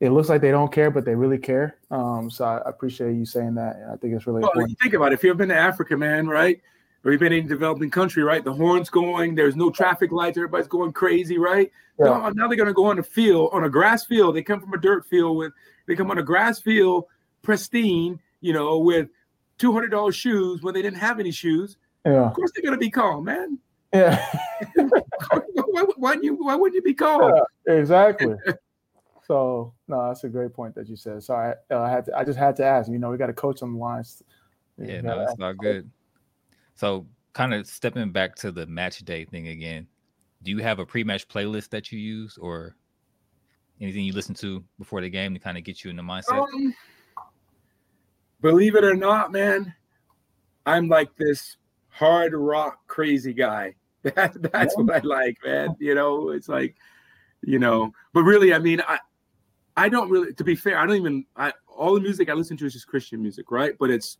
it 0.00 0.10
looks 0.10 0.28
like 0.28 0.40
they 0.40 0.50
don't 0.50 0.72
care, 0.72 0.90
but 0.90 1.04
they 1.04 1.14
really 1.14 1.38
care. 1.38 1.78
Um, 1.90 2.28
so 2.28 2.44
I 2.44 2.60
appreciate 2.68 3.14
you 3.14 3.24
saying 3.24 3.54
that, 3.54 3.76
and 3.76 3.92
I 3.92 3.96
think 3.96 4.14
it's 4.14 4.26
really 4.26 4.40
well, 4.40 4.50
important. 4.50 4.78
Think 4.80 4.94
about 4.94 5.12
it. 5.12 5.14
If 5.14 5.24
you've 5.24 5.36
been 5.36 5.48
to 5.50 5.56
Africa, 5.56 5.96
man, 5.96 6.26
right? 6.26 6.60
Or 7.04 7.10
you've 7.10 7.20
been 7.20 7.32
in 7.32 7.46
a 7.46 7.48
developing 7.48 7.90
country, 7.90 8.22
right? 8.22 8.44
The 8.44 8.52
horns 8.52 8.88
going, 8.90 9.34
there's 9.34 9.56
no 9.56 9.70
traffic 9.70 10.12
lights, 10.12 10.38
everybody's 10.38 10.68
going 10.68 10.92
crazy, 10.92 11.38
right? 11.38 11.70
Yeah. 11.98 12.06
Now, 12.06 12.30
now 12.30 12.48
they're 12.48 12.56
gonna 12.56 12.72
go 12.72 12.86
on 12.86 12.98
a 12.98 13.02
field, 13.02 13.50
on 13.52 13.64
a 13.64 13.68
grass 13.68 14.04
field. 14.04 14.36
They 14.36 14.42
come 14.42 14.60
from 14.60 14.72
a 14.72 14.78
dirt 14.78 15.06
field 15.06 15.36
with 15.36 15.52
they 15.86 15.96
come 15.96 16.10
on 16.10 16.18
a 16.18 16.22
grass 16.22 16.60
field, 16.60 17.04
pristine, 17.42 18.20
you 18.40 18.52
know, 18.52 18.78
with 18.78 19.08
two 19.58 19.72
hundred 19.72 19.90
dollars 19.90 20.16
shoes 20.16 20.62
when 20.62 20.74
they 20.74 20.82
didn't 20.82 20.98
have 20.98 21.20
any 21.20 21.30
shoes. 21.30 21.76
Yeah. 22.06 22.26
Of 22.26 22.34
course 22.34 22.50
they're 22.54 22.64
gonna 22.64 22.78
be 22.78 22.90
calm, 22.90 23.24
man. 23.24 23.58
Yeah. 23.92 24.24
why, 24.74 24.88
why, 25.54 25.82
why, 25.82 25.84
wouldn't 25.96 26.24
you 26.24 26.34
why 26.36 26.54
wouldn't 26.54 26.74
you 26.74 26.82
be 26.82 26.94
calm? 26.94 27.32
Yeah, 27.66 27.74
exactly. 27.74 28.36
So 29.24 29.72
no, 29.86 30.08
that's 30.08 30.24
a 30.24 30.28
great 30.28 30.52
point 30.52 30.74
that 30.74 30.88
you 30.88 30.96
said. 30.96 31.22
So 31.22 31.34
I, 31.34 31.54
uh, 31.70 31.80
I 31.80 31.90
had 31.90 32.04
to, 32.06 32.18
I 32.18 32.24
just 32.24 32.38
had 32.38 32.56
to 32.56 32.64
ask. 32.64 32.90
You 32.90 32.98
know, 32.98 33.08
we 33.08 33.16
got 33.16 33.30
a 33.30 33.32
coach 33.32 33.62
on 33.62 33.72
the 33.72 33.78
line. 33.78 34.04
Yeah, 34.78 35.00
no, 35.00 35.16
that's 35.16 35.38
not 35.38 35.56
good. 35.58 35.88
So 36.74 37.06
kind 37.32 37.54
of 37.54 37.66
stepping 37.66 38.10
back 38.12 38.34
to 38.36 38.52
the 38.52 38.66
match 38.66 38.98
day 39.00 39.24
thing 39.24 39.48
again. 39.48 39.86
Do 40.42 40.50
you 40.50 40.58
have 40.58 40.78
a 40.78 40.86
pre-match 40.86 41.28
playlist 41.28 41.70
that 41.70 41.92
you 41.92 41.98
use, 41.98 42.36
or 42.36 42.74
anything 43.80 44.04
you 44.04 44.12
listen 44.12 44.34
to 44.36 44.64
before 44.78 45.00
the 45.00 45.08
game 45.08 45.34
to 45.34 45.40
kind 45.40 45.56
of 45.56 45.64
get 45.64 45.84
you 45.84 45.90
in 45.90 45.96
the 45.96 46.02
mindset? 46.02 46.46
Um, 46.46 46.74
believe 48.40 48.74
it 48.74 48.84
or 48.84 48.94
not, 48.94 49.30
man, 49.30 49.72
I'm 50.66 50.88
like 50.88 51.14
this 51.16 51.56
hard 51.88 52.34
rock 52.34 52.78
crazy 52.86 53.32
guy. 53.32 53.74
That, 54.16 54.32
that's 54.50 54.74
yeah. 54.76 54.82
what 54.82 54.96
I 54.96 54.98
like, 55.06 55.38
man. 55.44 55.76
You 55.78 55.94
know, 55.94 56.30
it's 56.30 56.48
like, 56.48 56.74
you 57.40 57.60
know, 57.60 57.92
but 58.12 58.24
really, 58.24 58.52
I 58.52 58.58
mean, 58.58 58.80
I 58.80 58.98
I 59.76 59.88
don't 59.88 60.10
really, 60.10 60.34
to 60.34 60.42
be 60.42 60.56
fair, 60.56 60.76
I 60.76 60.86
don't 60.86 60.96
even. 60.96 61.24
I 61.36 61.52
all 61.68 61.94
the 61.94 62.00
music 62.00 62.28
I 62.28 62.32
listen 62.32 62.56
to 62.56 62.66
is 62.66 62.72
just 62.72 62.88
Christian 62.88 63.22
music, 63.22 63.52
right? 63.52 63.76
But 63.78 63.90
it's, 63.90 64.18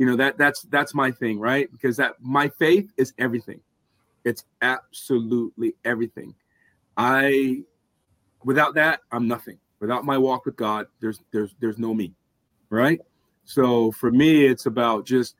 you 0.00 0.06
know, 0.06 0.16
that 0.16 0.38
that's 0.38 0.62
that's 0.62 0.94
my 0.94 1.10
thing, 1.10 1.38
right? 1.38 1.70
Because 1.70 1.98
that 1.98 2.14
my 2.22 2.48
faith 2.48 2.90
is 2.96 3.12
everything. 3.18 3.60
It's 4.24 4.46
absolutely 4.62 5.74
everything. 5.84 6.34
I, 6.96 7.64
without 8.42 8.74
that, 8.76 9.00
I'm 9.12 9.28
nothing. 9.28 9.58
Without 9.78 10.06
my 10.06 10.16
walk 10.16 10.46
with 10.46 10.56
God, 10.56 10.86
there's 11.00 11.20
there's 11.32 11.54
there's 11.60 11.76
no 11.76 11.92
me, 11.92 12.14
right? 12.70 12.98
So 13.44 13.90
for 13.92 14.10
me, 14.10 14.46
it's 14.46 14.64
about 14.64 15.04
just 15.04 15.36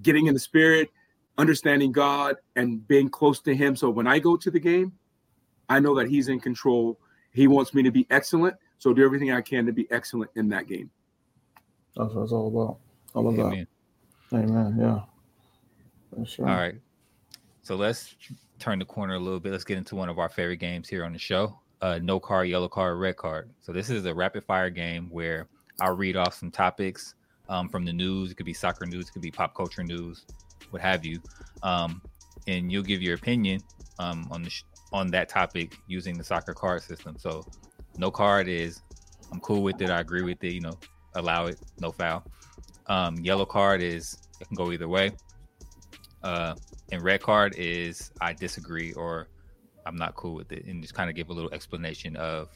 getting 0.00 0.28
in 0.28 0.34
the 0.34 0.38
spirit, 0.38 0.88
understanding 1.36 1.90
God, 1.90 2.36
and 2.54 2.86
being 2.86 3.08
close 3.08 3.40
to 3.40 3.52
Him. 3.52 3.74
So 3.74 3.90
when 3.90 4.06
I 4.06 4.20
go 4.20 4.36
to 4.36 4.48
the 4.48 4.60
game, 4.60 4.92
I 5.68 5.80
know 5.80 5.96
that 5.96 6.06
He's 6.06 6.28
in 6.28 6.38
control 6.38 7.00
he 7.32 7.48
wants 7.48 7.74
me 7.74 7.82
to 7.82 7.90
be 7.90 8.06
excellent, 8.10 8.54
so 8.78 8.92
do 8.92 9.04
everything 9.04 9.32
I 9.32 9.40
can 9.40 9.66
to 9.66 9.72
be 9.72 9.90
excellent 9.90 10.30
in 10.36 10.48
that 10.50 10.68
game. 10.68 10.88
That's 11.96 12.14
what 12.14 12.22
it's 12.22 12.32
all 12.32 12.46
about. 12.46 12.78
All 13.14 13.28
about. 13.28 13.52
Amen. 13.52 13.66
Amen. 14.32 14.76
Yeah. 14.78 15.00
All 16.40 16.44
right. 16.44 16.74
So 17.62 17.76
let's 17.76 18.14
turn 18.58 18.78
the 18.78 18.84
corner 18.84 19.14
a 19.14 19.18
little 19.18 19.40
bit. 19.40 19.52
Let's 19.52 19.64
get 19.64 19.78
into 19.78 19.96
one 19.96 20.08
of 20.08 20.18
our 20.18 20.28
favorite 20.28 20.56
games 20.56 20.88
here 20.88 21.04
on 21.04 21.12
the 21.12 21.18
show. 21.18 21.58
Uh, 21.80 21.98
no 22.02 22.20
card, 22.20 22.48
yellow 22.48 22.68
card, 22.68 22.98
red 22.98 23.16
card. 23.16 23.50
So 23.60 23.72
this 23.72 23.90
is 23.90 24.04
a 24.06 24.14
rapid 24.14 24.44
fire 24.44 24.70
game 24.70 25.08
where 25.10 25.48
I'll 25.80 25.96
read 25.96 26.16
off 26.16 26.34
some 26.34 26.50
topics 26.50 27.14
um, 27.48 27.68
from 27.68 27.84
the 27.84 27.92
news. 27.92 28.30
It 28.30 28.34
could 28.36 28.46
be 28.46 28.52
soccer 28.52 28.86
news, 28.86 29.08
it 29.08 29.12
could 29.12 29.22
be 29.22 29.30
pop 29.30 29.54
culture 29.54 29.82
news, 29.82 30.26
what 30.70 30.82
have 30.82 31.04
you. 31.04 31.20
Um, 31.62 32.02
and 32.46 32.70
you'll 32.70 32.82
give 32.82 33.02
your 33.02 33.14
opinion 33.14 33.62
um, 33.98 34.28
on 34.30 34.42
the 34.42 34.50
sh- 34.50 34.64
on 34.92 35.10
that 35.12 35.28
topic 35.28 35.76
using 35.86 36.18
the 36.18 36.24
soccer 36.24 36.52
card 36.52 36.82
system. 36.82 37.16
So 37.18 37.46
no 37.96 38.10
card 38.10 38.48
is 38.48 38.82
I'm 39.32 39.40
cool 39.40 39.62
with 39.62 39.80
it. 39.80 39.90
I 39.90 40.00
agree 40.00 40.22
with 40.22 40.42
it. 40.42 40.52
You 40.52 40.60
know, 40.60 40.78
allow 41.14 41.46
it, 41.46 41.58
no 41.80 41.92
foul. 41.92 42.24
Um, 42.90 43.16
yellow 43.18 43.46
card 43.46 43.82
is 43.82 44.18
it 44.40 44.48
can 44.48 44.56
go 44.56 44.72
either 44.72 44.88
way. 44.88 45.12
Uh, 46.24 46.56
and 46.90 47.00
red 47.02 47.22
card 47.22 47.54
is 47.56 48.10
I 48.20 48.32
disagree 48.32 48.92
or 48.94 49.28
I'm 49.86 49.96
not 49.96 50.16
cool 50.16 50.34
with 50.34 50.50
it, 50.50 50.64
and 50.66 50.82
just 50.82 50.92
kind 50.92 51.08
of 51.08 51.14
give 51.14 51.30
a 51.30 51.32
little 51.32 51.52
explanation 51.54 52.16
of 52.16 52.48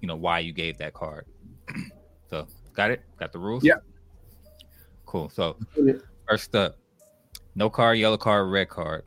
you 0.00 0.08
know 0.08 0.16
why 0.16 0.38
you 0.38 0.54
gave 0.54 0.78
that 0.78 0.94
card. 0.94 1.26
so 2.30 2.46
got 2.72 2.90
it? 2.90 3.02
Got 3.18 3.32
the 3.32 3.38
rules? 3.38 3.64
Yeah. 3.64 3.74
Cool. 5.04 5.28
So 5.28 5.58
first 6.26 6.56
up, 6.56 6.78
no 7.54 7.68
card, 7.68 7.98
yellow 7.98 8.16
card, 8.16 8.50
red 8.50 8.70
card. 8.70 9.04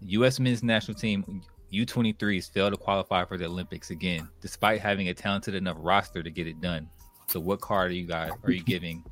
U.S. 0.00 0.40
men's 0.40 0.64
national 0.64 0.96
team 0.96 1.42
U23s 1.72 2.50
fail 2.50 2.72
to 2.72 2.76
qualify 2.76 3.24
for 3.24 3.38
the 3.38 3.44
Olympics 3.44 3.90
again, 3.90 4.28
despite 4.40 4.80
having 4.80 5.10
a 5.10 5.14
talented 5.14 5.54
enough 5.54 5.76
roster 5.78 6.24
to 6.24 6.30
get 6.30 6.48
it 6.48 6.60
done. 6.60 6.90
So, 7.28 7.38
what 7.38 7.60
card 7.60 7.92
are 7.92 7.94
you 7.94 8.06
guys 8.08 8.32
are 8.42 8.50
you 8.50 8.64
giving 8.64 9.04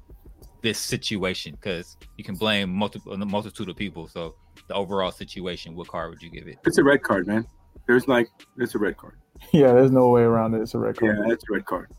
this 0.62 0.78
situation? 0.78 1.54
Because 1.54 1.96
you 2.16 2.24
can 2.24 2.34
blame 2.34 2.70
multiple 2.70 3.12
a 3.12 3.16
multitude 3.18 3.68
of 3.68 3.76
people. 3.76 4.06
So, 4.08 4.34
the 4.68 4.74
overall 4.74 5.10
situation, 5.10 5.74
what 5.74 5.88
card 5.88 6.10
would 6.10 6.22
you 6.22 6.30
give 6.30 6.46
it? 6.48 6.58
It's 6.64 6.78
a 6.78 6.84
red 6.84 7.02
card, 7.02 7.26
man. 7.26 7.46
There's 7.86 8.06
like 8.08 8.28
it's 8.58 8.74
a 8.74 8.78
red 8.78 8.96
card. 8.96 9.16
Yeah, 9.52 9.72
there's 9.72 9.90
no 9.90 10.10
way 10.10 10.20
around 10.20 10.54
it. 10.54 10.60
It's 10.60 10.74
a 10.74 10.78
red 10.78 10.98
card. 10.98 11.16
Yeah, 11.18 11.32
it's 11.32 11.44
a 11.48 11.54
red 11.54 11.64
card. 11.64 11.90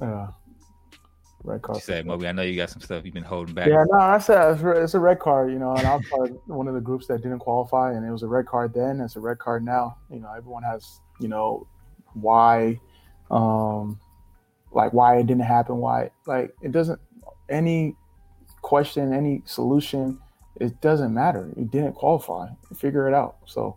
Yeah. 0.00 0.28
Red 1.44 1.62
card. 1.62 1.76
You 1.76 1.82
said, 1.82 2.06
Moby, 2.06 2.28
I 2.28 2.32
know 2.32 2.42
you 2.42 2.56
got 2.56 2.70
some 2.70 2.80
stuff 2.80 3.04
you've 3.04 3.14
been 3.14 3.22
holding 3.22 3.54
back. 3.54 3.68
Yeah, 3.68 3.84
no, 3.88 3.98
I 3.98 4.18
said 4.18 4.60
it's 4.60 4.94
a 4.94 5.00
red 5.00 5.18
card, 5.18 5.52
you 5.52 5.58
know, 5.58 5.74
and 5.74 5.86
I 5.86 5.96
was 5.96 6.06
part 6.08 6.30
of 6.30 6.36
one 6.46 6.68
of 6.68 6.74
the 6.74 6.80
groups 6.80 7.06
that 7.06 7.22
didn't 7.22 7.40
qualify, 7.40 7.92
and 7.92 8.06
it 8.06 8.10
was 8.10 8.22
a 8.22 8.28
red 8.28 8.46
card 8.46 8.74
then. 8.74 9.00
It's 9.00 9.16
a 9.16 9.20
red 9.20 9.38
card 9.38 9.64
now. 9.64 9.96
You 10.10 10.20
know, 10.20 10.32
everyone 10.36 10.62
has, 10.62 11.00
you 11.20 11.28
know, 11.28 11.66
why, 12.14 12.80
um, 13.30 13.98
like 14.72 14.92
why 14.92 15.18
it 15.18 15.26
didn't 15.26 15.44
happen, 15.44 15.78
why, 15.78 16.10
like 16.26 16.54
it 16.62 16.72
doesn't, 16.72 17.00
any 17.52 17.94
question, 18.62 19.12
any 19.12 19.42
solution, 19.44 20.18
it 20.60 20.80
doesn't 20.80 21.12
matter. 21.12 21.52
You 21.56 21.66
didn't 21.66 21.92
qualify. 21.94 22.48
Figure 22.76 23.06
it 23.06 23.14
out. 23.14 23.36
So, 23.46 23.76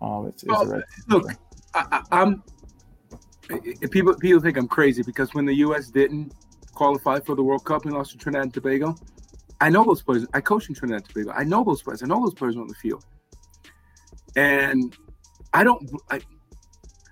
um, 0.00 0.26
it's, 0.26 0.42
it's 0.42 0.52
well, 0.52 0.82
look, 1.08 1.30
I, 1.74 2.02
I'm. 2.12 2.42
People 3.90 4.14
people 4.16 4.40
think 4.40 4.56
I'm 4.56 4.68
crazy 4.68 5.02
because 5.02 5.34
when 5.34 5.44
the 5.44 5.54
U.S. 5.56 5.88
didn't 5.88 6.32
qualify 6.74 7.20
for 7.20 7.34
the 7.34 7.42
World 7.42 7.64
Cup 7.64 7.84
and 7.84 7.94
lost 7.94 8.12
to 8.12 8.18
Trinidad 8.18 8.44
and 8.44 8.54
Tobago. 8.54 8.96
I 9.60 9.68
know 9.68 9.84
those 9.84 10.02
players. 10.02 10.26
I 10.34 10.40
coach 10.40 10.68
in 10.68 10.74
Trinidad 10.74 11.02
and 11.02 11.08
Tobago. 11.08 11.32
I 11.32 11.44
know 11.44 11.62
those 11.62 11.82
players. 11.82 12.02
I 12.02 12.06
know 12.06 12.20
those 12.20 12.34
players 12.34 12.56
on 12.56 12.66
the 12.66 12.74
field. 12.74 13.04
And 14.36 14.96
I 15.54 15.62
don't. 15.62 15.90
I, 16.10 16.20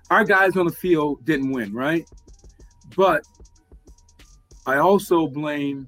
our 0.09 0.25
guys 0.25 0.57
on 0.57 0.65
the 0.65 0.73
field 0.73 1.23
didn't 1.25 1.51
win, 1.51 1.73
right? 1.73 2.05
But 2.97 3.23
I 4.65 4.77
also 4.77 5.27
blame 5.27 5.87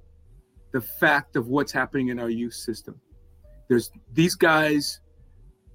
the 0.73 0.81
fact 0.81 1.37
of 1.37 1.47
what's 1.47 1.71
happening 1.71 2.09
in 2.09 2.19
our 2.19 2.29
youth 2.29 2.53
system. 2.53 2.99
There's 3.69 3.89
these 4.11 4.35
guys, 4.35 4.99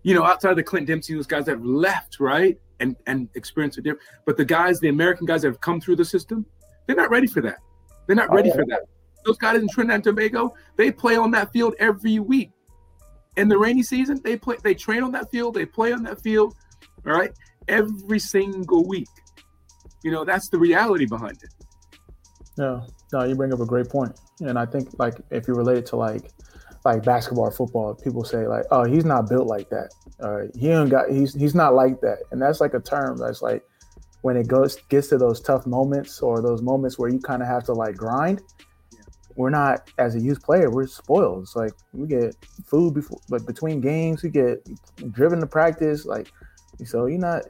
you 0.03 0.15
know, 0.15 0.25
outside 0.25 0.51
of 0.51 0.57
the 0.57 0.63
Clint 0.63 0.87
Dempsey, 0.87 1.15
those 1.15 1.27
guys 1.27 1.47
that 1.47 1.53
have 1.53 1.65
left, 1.65 2.21
right, 2.21 2.59
and 2.81 2.95
and 3.07 3.29
experienced 3.35 3.79
a 3.79 3.81
different. 3.81 4.03
But 4.27 4.37
the 4.37 4.45
guys, 4.45 4.81
the 4.81 4.89
American 4.89 5.27
guys 5.27 5.43
that 5.43 5.49
have 5.49 5.61
come 5.61 5.81
through 5.81 5.97
the 5.97 6.05
system, 6.05 6.45
they're 6.87 6.97
not 6.97 7.11
ready 7.11 7.27
for 7.27 7.41
that. 7.41 7.59
They're 8.07 8.17
not 8.17 8.33
ready 8.33 8.51
oh, 8.51 8.57
for 8.57 8.67
that. 8.67 8.83
Those 9.25 9.39
guys 9.39 9.61
in 9.61 9.69
Trinidad 9.69 9.97
and 9.97 10.05
Tobago, 10.05 10.55
they 10.77 10.91
play 10.91 11.17
on 11.17 11.31
that 11.33 11.53
field 11.53 11.75
every 11.79 12.19
week. 12.19 12.51
In 13.37 13.49
the 13.49 13.59
rainy 13.59 13.83
season, 13.83 14.21
they 14.25 14.37
play, 14.37 14.57
they 14.65 14.75
train 14.75 15.03
on 15.03 15.13
that 15.13 15.31
field, 15.31 15.55
they 15.55 15.67
play 15.67 15.93
on 15.93 16.03
that 16.05 16.21
field, 16.23 16.55
all 17.07 17.13
right, 17.13 17.31
every 17.69 18.19
single 18.19 18.87
week. 18.87 19.09
You 20.03 20.11
know, 20.11 20.25
that's 20.25 20.49
the 20.49 20.59
reality 20.59 21.07
behind 21.07 21.39
it. 21.43 21.55
Yeah, 22.57 22.81
no, 23.13 23.25
you 23.25 23.35
bring 23.37 23.53
up 23.53 23.61
a 23.61 23.67
great 23.67 23.89
point, 23.89 24.19
and 24.41 24.59
I 24.59 24.67
think 24.67 24.91
like 24.99 25.15
if 25.31 25.49
you 25.49 25.55
relate 25.55 25.79
it 25.79 25.87
to 25.87 25.97
like 25.97 26.31
like 26.85 27.03
basketball 27.05 27.45
or 27.45 27.51
football, 27.51 27.95
people 27.95 28.25
say 28.25 28.47
like, 28.47 28.65
"Oh, 28.71 28.85
he's 28.85 29.05
not 29.05 29.29
built 29.29 29.47
like 29.47 29.69
that. 29.71 29.91
Uh, 30.21 30.43
he 30.59 30.71
ain't 30.71 30.91
got 30.91 31.11
he's 31.11 31.35
he's 31.35 31.55
not 31.55 31.75
like 31.75 32.01
that," 32.01 32.19
and 32.31 32.41
that's 32.41 32.61
like 32.61 32.75
a 32.75 32.81
term 32.81 33.17
that's 33.17 33.43
like 33.43 33.63
when 34.23 34.37
it 34.37 34.49
goes 34.49 34.77
gets 34.89 35.09
to 35.09 35.19
those 35.19 35.41
tough 35.41 35.67
moments 35.67 36.21
or 36.21 36.43
those 36.43 36.63
moments 36.63 36.99
where 36.99 37.09
you 37.09 37.19
kind 37.19 37.43
of 37.43 37.49
have 37.49 37.65
to 37.65 37.73
like 37.73 37.97
grind, 37.97 38.41
we're 39.37 39.51
not 39.51 39.91
as 39.99 40.15
a 40.15 40.21
youth 40.21 40.43
player, 40.43 40.71
we're 40.71 40.87
spoiled. 40.87 41.43
It's 41.43 41.57
like 41.57 41.73
we 41.93 42.07
get 42.07 42.35
food 42.67 42.95
before 42.95 43.21
but 43.29 43.47
between 43.47 43.81
games, 43.81 44.23
we 44.23 44.31
get 44.31 44.67
driven 45.13 45.41
to 45.41 45.47
practice. 45.47 46.05
Like 46.05 46.33
so 46.85 47.07
you're 47.07 47.19
not 47.19 47.43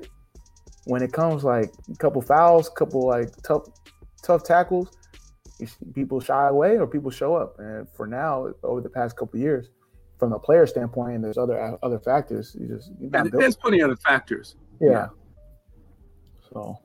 when 0.85 1.03
it 1.03 1.13
comes 1.13 1.45
like 1.45 1.73
a 1.93 1.97
couple 1.97 2.23
fouls, 2.23 2.69
couple 2.69 3.07
like 3.07 3.31
tough 3.43 3.63
tough 4.23 4.45
tackles, 4.45 4.98
people 5.95 6.21
shy 6.21 6.49
away 6.49 6.79
or 6.79 6.87
people 6.87 7.11
show 7.11 7.35
up. 7.35 7.59
And 7.59 7.89
for 7.91 8.07
now, 8.07 8.53
over 8.63 8.81
the 8.81 8.89
past 8.89 9.17
couple 9.17 9.39
years, 9.39 9.71
from 10.19 10.33
a 10.33 10.39
player 10.39 10.67
standpoint, 10.67 11.15
and 11.15 11.25
there's 11.25 11.39
other 11.39 11.79
other 11.83 11.99
factors. 11.99 12.57
You 12.59 12.67
just 12.67 12.91
there's 13.01 13.57
plenty 13.57 13.81
of 13.81 13.91
other 13.91 13.97
factors. 13.97 14.57
Yeah. 14.81 14.91
yeah. 14.91 15.07
So, 16.53 16.79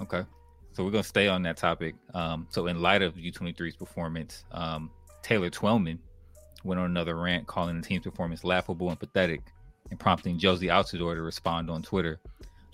okay. 0.00 0.24
So 0.72 0.84
we're 0.84 0.90
gonna 0.90 1.04
stay 1.04 1.28
on 1.28 1.42
that 1.42 1.56
topic. 1.56 1.94
Um, 2.14 2.46
so 2.50 2.66
in 2.66 2.80
light 2.80 3.02
of 3.02 3.14
U23's 3.14 3.76
performance, 3.76 4.44
um, 4.52 4.90
Taylor 5.22 5.50
Twellman 5.50 5.98
went 6.64 6.80
on 6.80 6.86
another 6.86 7.16
rant 7.16 7.46
calling 7.46 7.80
the 7.80 7.86
team's 7.86 8.04
performance 8.04 8.42
laughable 8.42 8.88
and 8.88 8.98
pathetic, 8.98 9.42
and 9.90 10.00
prompting 10.00 10.38
Jozy 10.38 10.68
Altidore 10.68 11.14
to 11.14 11.22
respond 11.22 11.70
on 11.70 11.82
Twitter. 11.82 12.20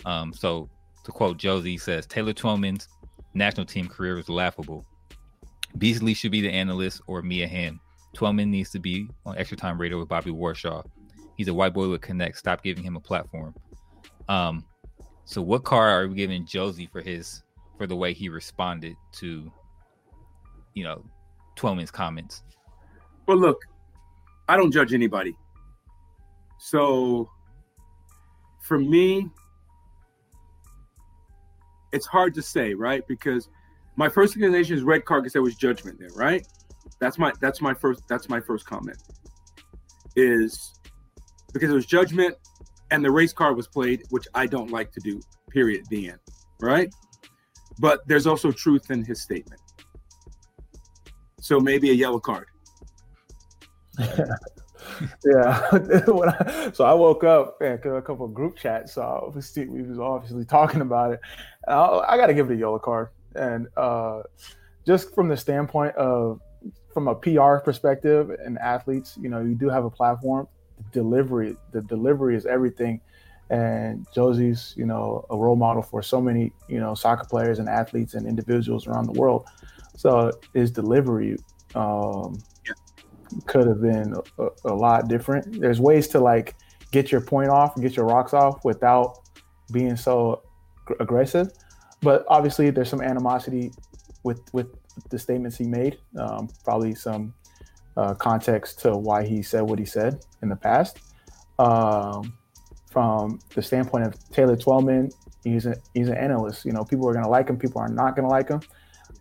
Um, 0.05 0.33
so 0.33 0.69
to 1.03 1.11
quote 1.11 1.37
Jozy 1.37 1.79
says 1.79 2.05
Taylor 2.05 2.33
Twellman's 2.33 2.87
national 3.33 3.65
team 3.65 3.87
career 3.87 4.17
is 4.17 4.29
laughable. 4.29 4.85
Beasley 5.77 6.13
should 6.13 6.31
be 6.31 6.41
the 6.41 6.51
analyst 6.51 7.01
or 7.07 7.21
Mia 7.21 7.47
Hamm. 7.47 7.79
Twellman 8.15 8.49
needs 8.49 8.71
to 8.71 8.79
be 8.79 9.07
on 9.25 9.37
extra 9.37 9.57
time 9.57 9.79
radio 9.79 9.99
with 9.99 10.09
Bobby 10.09 10.31
Warshaw. 10.31 10.83
He's 11.37 11.47
a 11.47 11.53
white 11.53 11.73
boy 11.73 11.89
with 11.89 12.01
connect. 12.01 12.37
Stop 12.37 12.61
giving 12.61 12.83
him 12.83 12.95
a 12.95 12.99
platform. 12.99 13.55
Um, 14.27 14.65
so 15.25 15.41
what 15.41 15.63
card 15.63 15.91
are 15.91 16.07
we 16.09 16.15
giving 16.15 16.45
Jozy 16.45 16.91
for 16.91 17.01
his 17.01 17.43
for 17.77 17.87
the 17.87 17.95
way 17.95 18.13
he 18.13 18.29
responded 18.29 18.95
to, 19.13 19.51
you 20.73 20.83
know, 20.83 21.03
Twellman's 21.55 21.91
comments? 21.91 22.43
Well, 23.27 23.37
look, 23.37 23.61
I 24.49 24.57
don't 24.57 24.71
judge 24.71 24.93
anybody. 24.93 25.35
So 26.59 27.29
for 28.61 28.77
me, 28.77 29.29
it's 31.91 32.05
hard 32.05 32.33
to 32.35 32.41
say, 32.41 32.73
right? 32.73 33.05
Because 33.07 33.49
my 33.95 34.09
first 34.09 34.35
inclination 34.35 34.75
is 34.75 34.83
red 34.83 35.05
card 35.05 35.23
because 35.23 35.33
there 35.33 35.41
was 35.41 35.55
judgment 35.55 35.99
there, 35.99 36.09
right? 36.15 36.45
That's 36.99 37.17
my 37.17 37.31
that's 37.41 37.61
my 37.61 37.73
first 37.73 38.07
that's 38.07 38.29
my 38.29 38.39
first 38.39 38.65
comment. 38.65 38.97
Is 40.15 40.73
because 41.53 41.69
it 41.69 41.73
was 41.73 41.85
judgment 41.85 42.35
and 42.91 43.03
the 43.03 43.11
race 43.11 43.33
card 43.33 43.55
was 43.55 43.67
played, 43.67 44.03
which 44.09 44.27
I 44.33 44.45
don't 44.45 44.71
like 44.71 44.91
to 44.93 44.99
do. 44.99 45.21
Period. 45.49 45.85
The 45.89 46.09
end. 46.09 46.19
Right. 46.59 46.93
But 47.79 48.01
there's 48.07 48.27
also 48.27 48.51
truth 48.51 48.91
in 48.91 49.03
his 49.03 49.21
statement. 49.21 49.59
So 51.39 51.59
maybe 51.59 51.89
a 51.89 51.93
yellow 51.93 52.19
card. 52.19 52.47
yeah. 55.25 56.71
So 56.73 56.85
I 56.85 56.93
woke 56.93 57.23
up 57.23 57.59
and 57.61 57.83
a 57.85 58.01
couple 58.01 58.25
of 58.25 58.33
group 58.33 58.57
chats. 58.57 58.93
So 58.93 59.33
we 59.33 59.81
was 59.81 59.99
obviously 59.99 60.45
talking 60.57 60.81
about 60.81 61.13
it. 61.13 61.19
I, 61.67 61.75
I 62.09 62.17
got 62.17 62.27
to 62.27 62.33
give 62.33 62.49
it 62.49 62.55
a 62.55 62.57
yellow 62.57 62.79
card, 62.79 63.09
and 63.35 63.67
uh, 63.77 64.23
just 64.85 65.13
from 65.13 65.27
the 65.27 65.37
standpoint 65.37 65.95
of 65.95 66.39
from 66.93 67.07
a 67.07 67.15
PR 67.15 67.57
perspective 67.57 68.29
and 68.29 68.57
athletes, 68.59 69.17
you 69.19 69.29
know, 69.29 69.41
you 69.41 69.55
do 69.55 69.69
have 69.69 69.85
a 69.85 69.89
platform. 69.89 70.47
The 70.77 70.83
delivery, 70.99 71.55
the 71.71 71.81
delivery 71.81 72.35
is 72.35 72.45
everything. 72.45 73.01
And 73.49 74.05
Jozy's, 74.15 74.73
you 74.77 74.85
know, 74.85 75.25
a 75.29 75.37
role 75.37 75.57
model 75.57 75.81
for 75.81 76.01
so 76.01 76.21
many, 76.21 76.53
you 76.69 76.79
know, 76.79 76.95
soccer 76.95 77.25
players 77.25 77.59
and 77.59 77.67
athletes 77.67 78.13
and 78.13 78.25
individuals 78.25 78.87
around 78.87 79.07
the 79.07 79.19
world. 79.19 79.45
So 79.97 80.31
his 80.53 80.71
delivery 80.71 81.37
um. 81.75 82.39
Could 83.45 83.67
have 83.67 83.81
been 83.81 84.15
a, 84.37 84.47
a, 84.65 84.73
lot 84.73 85.07
different. 85.07 85.59
There's 85.59 85.79
ways 85.79 86.07
to 86.09 86.19
like 86.19 86.55
get 86.91 87.11
your 87.11 87.21
point 87.21 87.49
off, 87.49 87.79
get 87.79 87.95
your 87.95 88.05
rocks 88.05 88.33
off 88.33 88.63
without 88.65 89.19
being 89.71 89.95
so 89.95 90.43
aggressive. 90.99 91.51
But 92.01 92.25
obviously, 92.27 92.69
there's 92.69 92.89
some 92.89 93.01
animosity 93.01 93.71
with 94.23 94.41
with 94.53 94.67
the 95.09 95.19
statements 95.19 95.57
he 95.57 95.65
made. 95.65 95.99
Um, 96.17 96.49
probably 96.63 96.95
some 96.95 97.33
uh, 97.97 98.13
context 98.15 98.79
to 98.81 98.95
why 98.95 99.25
he 99.25 99.41
said 99.41 99.61
what 99.61 99.79
he 99.79 99.85
said 99.85 100.23
in 100.41 100.49
the 100.49 100.55
past. 100.55 100.99
Um, 101.59 102.33
from 102.91 103.39
the 103.55 103.61
standpoint 103.61 104.05
of 104.05 104.29
Taylor 104.31 104.57
Twellman, 104.57 105.11
he's 105.43 105.65
a, 105.65 105.75
he's 105.93 106.09
an 106.09 106.17
analyst. 106.17 106.65
You 106.65 106.73
know, 106.73 106.83
people 106.83 107.07
are 107.07 107.13
going 107.13 107.23
to 107.23 107.31
like 107.31 107.49
him, 107.49 107.57
people 107.57 107.81
are 107.81 107.87
not 107.87 108.15
going 108.15 108.27
to 108.27 108.29
like 108.29 108.49
him. 108.49 108.61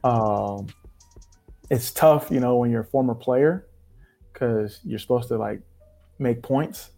Um, 0.02 0.66
it's 1.70 1.92
tough, 1.92 2.30
you 2.30 2.40
know, 2.40 2.56
when 2.56 2.70
you're 2.70 2.80
a 2.80 2.86
former 2.86 3.14
player 3.14 3.66
because 4.41 4.80
you're 4.84 4.99
supposed 4.99 5.28
to 5.28 5.36
like 5.36 5.61
make 6.18 6.43
points, 6.43 6.91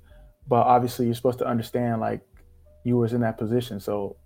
but 0.48 0.64
obviously 0.66 1.06
you're 1.06 1.14
supposed 1.14 1.38
to 1.40 1.46
understand 1.46 2.00
like 2.00 2.20
you 2.84 2.96
was 2.96 3.12
in 3.12 3.20
that 3.22 3.36
position. 3.36 3.80
So 3.80 4.16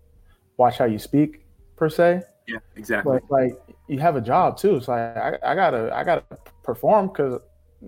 watch 0.58 0.78
how 0.78 0.84
you 0.84 0.98
speak 0.98 1.46
per 1.76 1.88
se. 1.88 2.22
Yeah, 2.46 2.58
exactly. 2.76 3.18
But 3.20 3.30
like 3.30 3.58
you 3.88 3.98
have 4.00 4.16
a 4.16 4.20
job 4.20 4.58
too. 4.58 4.76
It's 4.76 4.88
like 4.88 5.16
I, 5.16 5.38
I 5.44 5.54
gotta 5.54 5.90
I 5.94 6.04
gotta 6.04 6.24
perform 6.62 7.08
because 7.08 7.40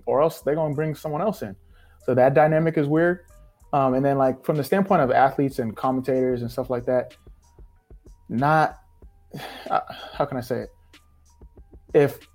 or 0.05 0.21
else 0.21 0.41
they're 0.41 0.55
gonna 0.55 0.75
bring 0.75 0.95
someone 0.95 1.21
else 1.21 1.43
in. 1.43 1.55
So 2.05 2.15
that 2.15 2.33
dynamic 2.33 2.77
is 2.77 2.87
weird. 2.87 3.25
Um, 3.71 3.93
and 3.93 4.03
then 4.03 4.17
like 4.17 4.43
from 4.43 4.57
the 4.57 4.63
standpoint 4.63 5.01
of 5.01 5.11
athletes 5.11 5.59
and 5.59 5.77
commentators 5.77 6.41
and 6.41 6.51
stuff 6.51 6.71
like 6.71 6.85
that, 6.85 7.15
not 8.29 8.77
uh, 9.69 9.81
how 10.13 10.25
can 10.25 10.37
I 10.37 10.41
say 10.41 10.61
it? 10.61 10.69
If 11.93 12.27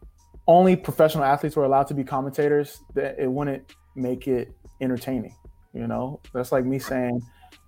only 0.46 0.76
professional 0.76 1.24
athletes 1.24 1.56
were 1.56 1.64
allowed 1.64 1.86
to 1.88 1.94
be 1.94 2.04
commentators, 2.04 2.80
that 2.94 3.18
it 3.18 3.30
wouldn't 3.30 3.74
make 3.94 4.28
it 4.28 4.52
entertaining. 4.80 5.34
You 5.72 5.86
know, 5.86 6.20
that's 6.32 6.52
like 6.52 6.64
me 6.64 6.78
saying 6.78 7.20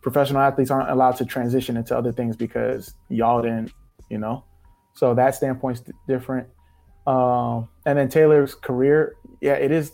professional 0.03 0.41
athletes 0.41 0.71
aren't 0.71 0.91
allowed 0.91 1.17
to 1.17 1.25
transition 1.25 1.77
into 1.77 1.97
other 1.97 2.13
things 2.13 2.37
because 2.37 2.95
y'all 3.09 3.43
didn't, 3.43 3.73
you 4.09 4.19
know. 4.19 4.45
So 4.95 5.15
that 5.15 5.35
standpoint's 5.35 5.83
different. 6.07 6.49
Um, 7.07 7.69
and 7.85 7.99
then 7.99 8.09
Taylor's 8.09 8.55
career, 8.55 9.17
yeah, 9.41 9.55
it 9.55 9.71
is. 9.71 9.93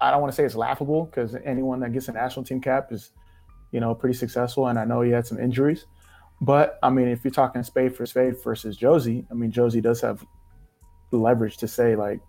I 0.00 0.10
don't 0.10 0.20
want 0.20 0.32
to 0.32 0.36
say 0.36 0.44
it's 0.44 0.54
laughable 0.54 1.04
because 1.06 1.36
anyone 1.44 1.80
that 1.80 1.92
gets 1.92 2.08
a 2.08 2.12
national 2.12 2.44
team 2.44 2.60
cap 2.60 2.90
is, 2.90 3.10
you 3.70 3.80
know, 3.80 3.94
pretty 3.94 4.14
successful. 4.14 4.68
And 4.68 4.78
I 4.78 4.84
know 4.84 5.02
he 5.02 5.10
had 5.10 5.26
some 5.26 5.38
injuries, 5.38 5.86
but 6.40 6.78
I 6.82 6.90
mean, 6.90 7.08
if 7.08 7.22
you're 7.22 7.32
talking 7.32 7.62
spade 7.62 7.94
for 7.94 8.06
spade 8.06 8.42
versus 8.42 8.78
Jozy, 8.78 9.26
I 9.30 9.34
mean, 9.34 9.52
Jozy 9.52 9.82
does 9.82 10.00
have 10.00 10.24
leverage 11.16 11.56
to 11.58 11.68
say 11.68 11.96
like, 11.96 12.20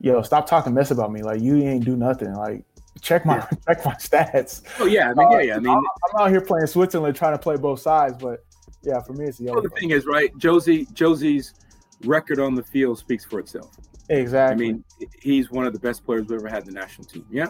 yo, 0.00 0.22
stop 0.22 0.46
talking 0.46 0.74
mess 0.74 0.90
about 0.90 1.12
me. 1.12 1.22
Like 1.22 1.40
you 1.40 1.62
ain't 1.62 1.84
do 1.84 1.96
nothing. 1.96 2.32
Like 2.34 2.64
check 3.00 3.24
my 3.24 3.36
yeah. 3.36 3.46
check 3.74 3.84
my 3.84 3.94
stats. 3.94 4.62
Oh 4.78 4.86
yeah, 4.86 5.10
I 5.10 5.14
mean, 5.14 5.30
yeah, 5.32 5.40
yeah. 5.40 5.54
I 5.54 5.56
uh, 5.56 5.60
mean, 5.60 5.76
I'm, 6.14 6.20
out 6.20 6.30
here 6.30 6.40
playing 6.40 6.66
Switzerland, 6.66 7.16
trying 7.16 7.34
to 7.34 7.38
play 7.38 7.56
both 7.56 7.80
sides, 7.80 8.16
but 8.18 8.44
yeah, 8.82 9.00
for 9.00 9.12
me, 9.12 9.26
it's 9.26 9.38
the 9.38 9.46
the 9.46 9.70
thing 9.78 9.90
is, 9.90 10.06
right, 10.06 10.32
Jozy, 10.38 10.90
Jozy's 10.92 11.54
record 12.04 12.40
on 12.40 12.54
the 12.54 12.62
field 12.62 12.98
speaks 12.98 13.24
for 13.24 13.38
itself. 13.38 13.76
Exactly. 14.08 14.52
I 14.52 14.72
mean, 14.72 14.84
he's 15.20 15.50
one 15.50 15.66
of 15.66 15.72
the 15.72 15.78
best 15.78 16.04
players 16.04 16.26
we've 16.26 16.40
ever 16.40 16.48
had 16.48 16.66
in 16.66 16.74
the 16.74 16.80
national 16.80 17.06
team. 17.06 17.24
Yeah. 17.30 17.48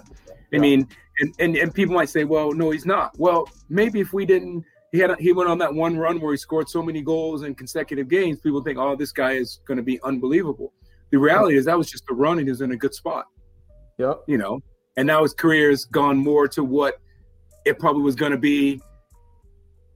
I 0.52 0.58
mean, 0.58 0.88
and, 1.20 1.34
and 1.38 1.56
and 1.56 1.74
people 1.74 1.94
might 1.94 2.08
say, 2.08 2.24
well, 2.24 2.52
no, 2.52 2.70
he's 2.70 2.84
not. 2.84 3.18
Well, 3.18 3.48
maybe 3.68 4.00
if 4.00 4.12
we 4.12 4.26
didn't, 4.26 4.64
he 4.92 4.98
had 4.98 5.18
he 5.18 5.32
went 5.32 5.48
on 5.48 5.58
that 5.58 5.72
one 5.72 5.96
run 5.96 6.20
where 6.20 6.32
he 6.32 6.36
scored 6.36 6.68
so 6.68 6.82
many 6.82 7.02
goals 7.02 7.42
in 7.42 7.54
consecutive 7.54 8.08
games. 8.08 8.40
People 8.40 8.62
think, 8.62 8.78
oh, 8.78 8.96
this 8.96 9.12
guy 9.12 9.32
is 9.32 9.60
going 9.66 9.76
to 9.76 9.82
be 9.82 10.00
unbelievable. 10.02 10.72
The 11.10 11.18
reality 11.18 11.56
is 11.56 11.64
that 11.64 11.78
was 11.78 11.90
just 11.90 12.04
a 12.10 12.14
run 12.14 12.38
and 12.38 12.46
he 12.46 12.50
was 12.50 12.60
in 12.60 12.72
a 12.72 12.76
good 12.76 12.94
spot. 12.94 13.26
Yep. 13.98 14.22
You 14.26 14.38
know, 14.38 14.60
and 14.96 15.06
now 15.06 15.22
his 15.22 15.34
career 15.34 15.70
has 15.70 15.84
gone 15.84 16.16
more 16.16 16.48
to 16.48 16.64
what 16.64 16.98
it 17.64 17.78
probably 17.78 18.02
was 18.02 18.14
going 18.14 18.32
to 18.32 18.38
be 18.38 18.80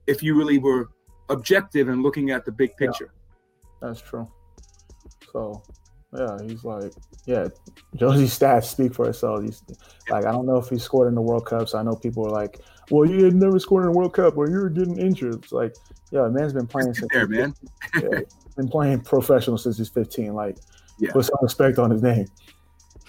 if 0.07 0.21
you 0.21 0.35
really 0.35 0.59
were 0.59 0.89
objective 1.29 1.89
and 1.89 2.03
looking 2.03 2.31
at 2.31 2.45
the 2.45 2.51
big 2.51 2.75
picture. 2.77 3.11
Yeah, 3.11 3.87
that's 3.87 4.01
true. 4.01 4.27
So, 5.31 5.63
yeah, 6.15 6.37
he's 6.43 6.63
like, 6.63 6.93
yeah, 7.25 7.47
Jozy's 7.95 8.37
stats 8.37 8.65
speak 8.65 8.93
for 8.93 9.09
itself. 9.09 9.41
He's 9.43 9.63
like, 10.09 10.25
I 10.25 10.31
don't 10.31 10.45
know 10.45 10.57
if 10.57 10.69
he 10.69 10.77
scored 10.77 11.07
in 11.07 11.15
the 11.15 11.21
World 11.21 11.45
Cup. 11.45 11.67
So 11.67 11.79
I 11.79 11.83
know 11.83 11.95
people 11.95 12.25
are 12.27 12.31
like, 12.31 12.61
well, 12.89 13.09
you 13.09 13.25
had 13.25 13.35
never 13.35 13.59
scored 13.59 13.83
in 13.83 13.89
a 13.89 13.91
World 13.91 14.13
Cup 14.13 14.37
or 14.37 14.49
you're 14.49 14.69
getting 14.69 14.97
injured. 14.97 15.35
It's 15.35 15.51
like, 15.51 15.75
yeah, 16.11 16.27
man's 16.27 16.53
been 16.53 16.67
playing 16.67 16.93
since 16.93 17.11
there, 17.11 17.27
man. 17.27 17.53
yeah, 18.01 18.19
been 18.55 18.69
playing 18.69 19.01
professional 19.01 19.57
since 19.57 19.77
he's 19.77 19.89
15. 19.89 20.33
Like, 20.33 20.57
yeah. 20.99 21.11
put 21.11 21.25
some 21.25 21.37
respect 21.41 21.79
on 21.79 21.91
his 21.91 22.01
name. 22.01 22.27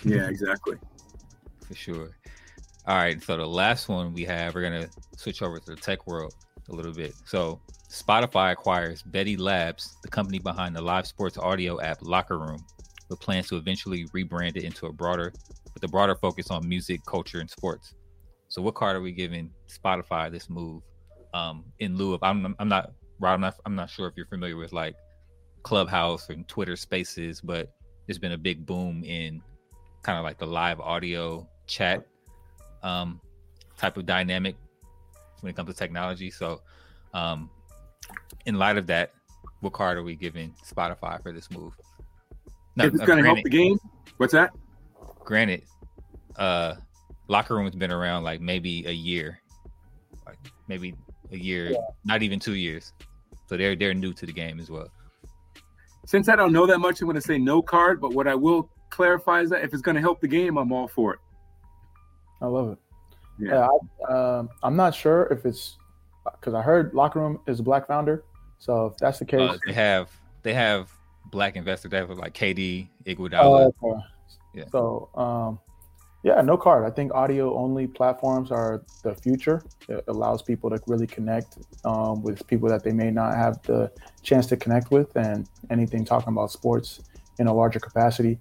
Yeah, 0.04 0.28
exactly. 0.28 0.76
For 1.66 1.74
sure. 1.74 2.16
All 2.86 2.96
right, 2.96 3.20
so 3.22 3.36
the 3.36 3.46
last 3.46 3.88
one 3.88 4.12
we 4.12 4.24
have, 4.24 4.54
we're 4.54 4.62
gonna 4.62 4.88
switch 5.16 5.42
over 5.42 5.58
to 5.58 5.74
the 5.74 5.76
tech 5.76 6.06
world 6.06 6.34
a 6.68 6.72
little 6.72 6.92
bit. 6.92 7.14
So 7.24 7.60
Spotify 7.88 8.52
acquires 8.52 9.02
Betty 9.02 9.36
Labs, 9.36 9.96
the 10.02 10.08
company 10.08 10.38
behind 10.38 10.76
the 10.76 10.82
live 10.82 11.06
sports 11.06 11.36
audio 11.36 11.80
app 11.80 11.98
Locker 12.02 12.38
Room, 12.38 12.64
with 13.08 13.20
plans 13.20 13.48
to 13.48 13.56
eventually 13.56 14.04
rebrand 14.06 14.56
it 14.56 14.64
into 14.64 14.86
a 14.86 14.92
broader, 14.92 15.32
with 15.74 15.82
a 15.82 15.88
broader 15.88 16.14
focus 16.14 16.50
on 16.50 16.68
music, 16.68 17.04
culture, 17.06 17.40
and 17.40 17.50
sports. 17.50 17.94
So, 18.56 18.62
what 18.62 18.74
card 18.74 18.96
are 18.96 19.02
we 19.02 19.12
giving 19.12 19.50
Spotify 19.68 20.32
this 20.32 20.48
move? 20.48 20.82
Um, 21.34 21.62
in 21.78 21.98
lieu 21.98 22.14
of, 22.14 22.22
I'm, 22.22 22.56
I'm 22.58 22.68
not, 22.70 22.92
Rob, 23.20 23.34
I'm 23.34 23.40
not, 23.42 23.56
I'm 23.66 23.74
not 23.74 23.90
sure 23.90 24.08
if 24.08 24.14
you're 24.16 24.24
familiar 24.24 24.56
with 24.56 24.72
like 24.72 24.96
Clubhouse 25.62 26.30
and 26.30 26.48
Twitter 26.48 26.74
Spaces, 26.74 27.42
but 27.42 27.70
there's 28.06 28.18
been 28.18 28.32
a 28.32 28.38
big 28.38 28.64
boom 28.64 29.04
in 29.04 29.42
kind 30.02 30.16
of 30.16 30.24
like 30.24 30.38
the 30.38 30.46
live 30.46 30.80
audio 30.80 31.46
chat 31.66 32.06
um, 32.82 33.20
type 33.76 33.98
of 33.98 34.06
dynamic 34.06 34.56
when 35.40 35.50
it 35.50 35.54
comes 35.54 35.68
to 35.68 35.74
technology. 35.74 36.30
So, 36.30 36.62
um, 37.12 37.50
in 38.46 38.54
light 38.54 38.78
of 38.78 38.86
that, 38.86 39.12
what 39.60 39.74
card 39.74 39.98
are 39.98 40.02
we 40.02 40.16
giving 40.16 40.54
Spotify 40.66 41.22
for 41.22 41.30
this 41.30 41.50
move? 41.50 41.74
No, 42.74 42.86
it's 42.86 43.02
uh, 43.02 43.04
going 43.04 43.18
to 43.18 43.24
help 43.24 43.38
the 43.44 43.50
game, 43.50 43.76
what's 44.16 44.32
that? 44.32 44.54
Granted, 45.26 45.64
uh, 46.36 46.76
locker 47.28 47.54
room 47.54 47.64
has 47.64 47.74
been 47.74 47.90
around 47.90 48.24
like 48.24 48.40
maybe 48.40 48.86
a 48.86 48.92
year, 48.92 49.40
like 50.26 50.38
maybe 50.68 50.94
a 51.32 51.36
year, 51.36 51.70
yeah. 51.70 51.78
not 52.04 52.22
even 52.22 52.38
two 52.38 52.54
years. 52.54 52.92
So 53.48 53.56
they're 53.56 53.76
they're 53.76 53.94
new 53.94 54.12
to 54.14 54.26
the 54.26 54.32
game 54.32 54.60
as 54.60 54.70
well. 54.70 54.88
Since 56.06 56.28
I 56.28 56.36
don't 56.36 56.52
know 56.52 56.66
that 56.66 56.78
much, 56.78 57.00
I'm 57.00 57.06
going 57.06 57.16
to 57.16 57.20
say 57.20 57.38
no 57.38 57.62
card. 57.62 58.00
But 58.00 58.12
what 58.12 58.28
I 58.28 58.34
will 58.34 58.70
clarify 58.90 59.40
is 59.40 59.50
that 59.50 59.62
if 59.64 59.72
it's 59.72 59.82
going 59.82 59.96
to 59.96 60.00
help 60.00 60.20
the 60.20 60.28
game, 60.28 60.56
I'm 60.56 60.72
all 60.72 60.88
for 60.88 61.14
it. 61.14 61.20
I 62.40 62.46
love 62.46 62.72
it. 62.72 62.78
Yeah, 63.38 63.54
yeah 63.54 63.68
I, 64.08 64.12
um, 64.12 64.48
I'm 64.62 64.76
not 64.76 64.94
sure 64.94 65.26
if 65.30 65.44
it's 65.44 65.76
because 66.24 66.54
I 66.54 66.62
heard 66.62 66.94
Locker 66.94 67.20
Room 67.20 67.40
is 67.46 67.60
a 67.60 67.62
black 67.62 67.86
founder. 67.86 68.24
So 68.58 68.86
if 68.86 68.96
that's 68.98 69.18
the 69.18 69.24
case, 69.24 69.50
uh, 69.50 69.58
they 69.66 69.72
have 69.72 70.10
they 70.42 70.54
have 70.54 70.90
black 71.30 71.56
investors. 71.56 71.90
They 71.90 71.98
have 71.98 72.10
like 72.10 72.34
KD 72.34 72.88
Iguodala. 73.04 73.72
Uh, 73.82 73.86
okay. 73.86 74.00
Yeah. 74.54 74.64
So 74.72 75.10
um, 75.14 75.58
yeah, 76.26 76.40
no 76.40 76.56
card. 76.56 76.84
I 76.84 76.90
think 76.90 77.14
audio 77.14 77.56
only 77.56 77.86
platforms 77.86 78.50
are 78.50 78.82
the 79.04 79.14
future. 79.14 79.62
It 79.88 80.02
allows 80.08 80.42
people 80.42 80.68
to 80.70 80.80
really 80.88 81.06
connect 81.06 81.58
um, 81.84 82.20
with 82.20 82.44
people 82.48 82.68
that 82.68 82.82
they 82.82 82.90
may 82.90 83.12
not 83.12 83.36
have 83.36 83.62
the 83.62 83.92
chance 84.24 84.48
to 84.48 84.56
connect 84.56 84.90
with, 84.90 85.14
and 85.14 85.48
anything 85.70 86.04
talking 86.04 86.30
about 86.30 86.50
sports 86.50 87.00
in 87.38 87.46
a 87.46 87.54
larger 87.54 87.78
capacity. 87.78 88.40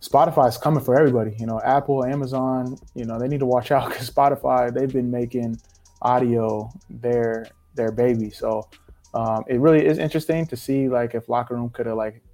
Spotify 0.00 0.48
is 0.48 0.58
coming 0.58 0.82
for 0.82 0.98
everybody. 0.98 1.36
You 1.38 1.46
know, 1.46 1.60
Apple, 1.60 2.04
Amazon. 2.04 2.76
You 2.96 3.04
know, 3.04 3.16
they 3.16 3.28
need 3.28 3.38
to 3.38 3.46
watch 3.46 3.70
out 3.76 3.90
because 3.90 4.10
Spotify 4.10 4.74
they've 4.74 4.92
been 4.92 5.08
making 5.08 5.56
audio 6.02 6.68
their 6.88 7.46
their 7.76 7.92
baby. 7.92 8.30
So 8.30 8.68
um, 9.14 9.44
it 9.46 9.60
really 9.60 9.86
is 9.86 9.98
interesting 9.98 10.46
to 10.46 10.56
see 10.56 10.88
like 10.88 11.14
if 11.14 11.28
locker 11.28 11.54
room 11.54 11.70
could 11.70 11.86
have 11.86 11.96
like, 11.96 12.24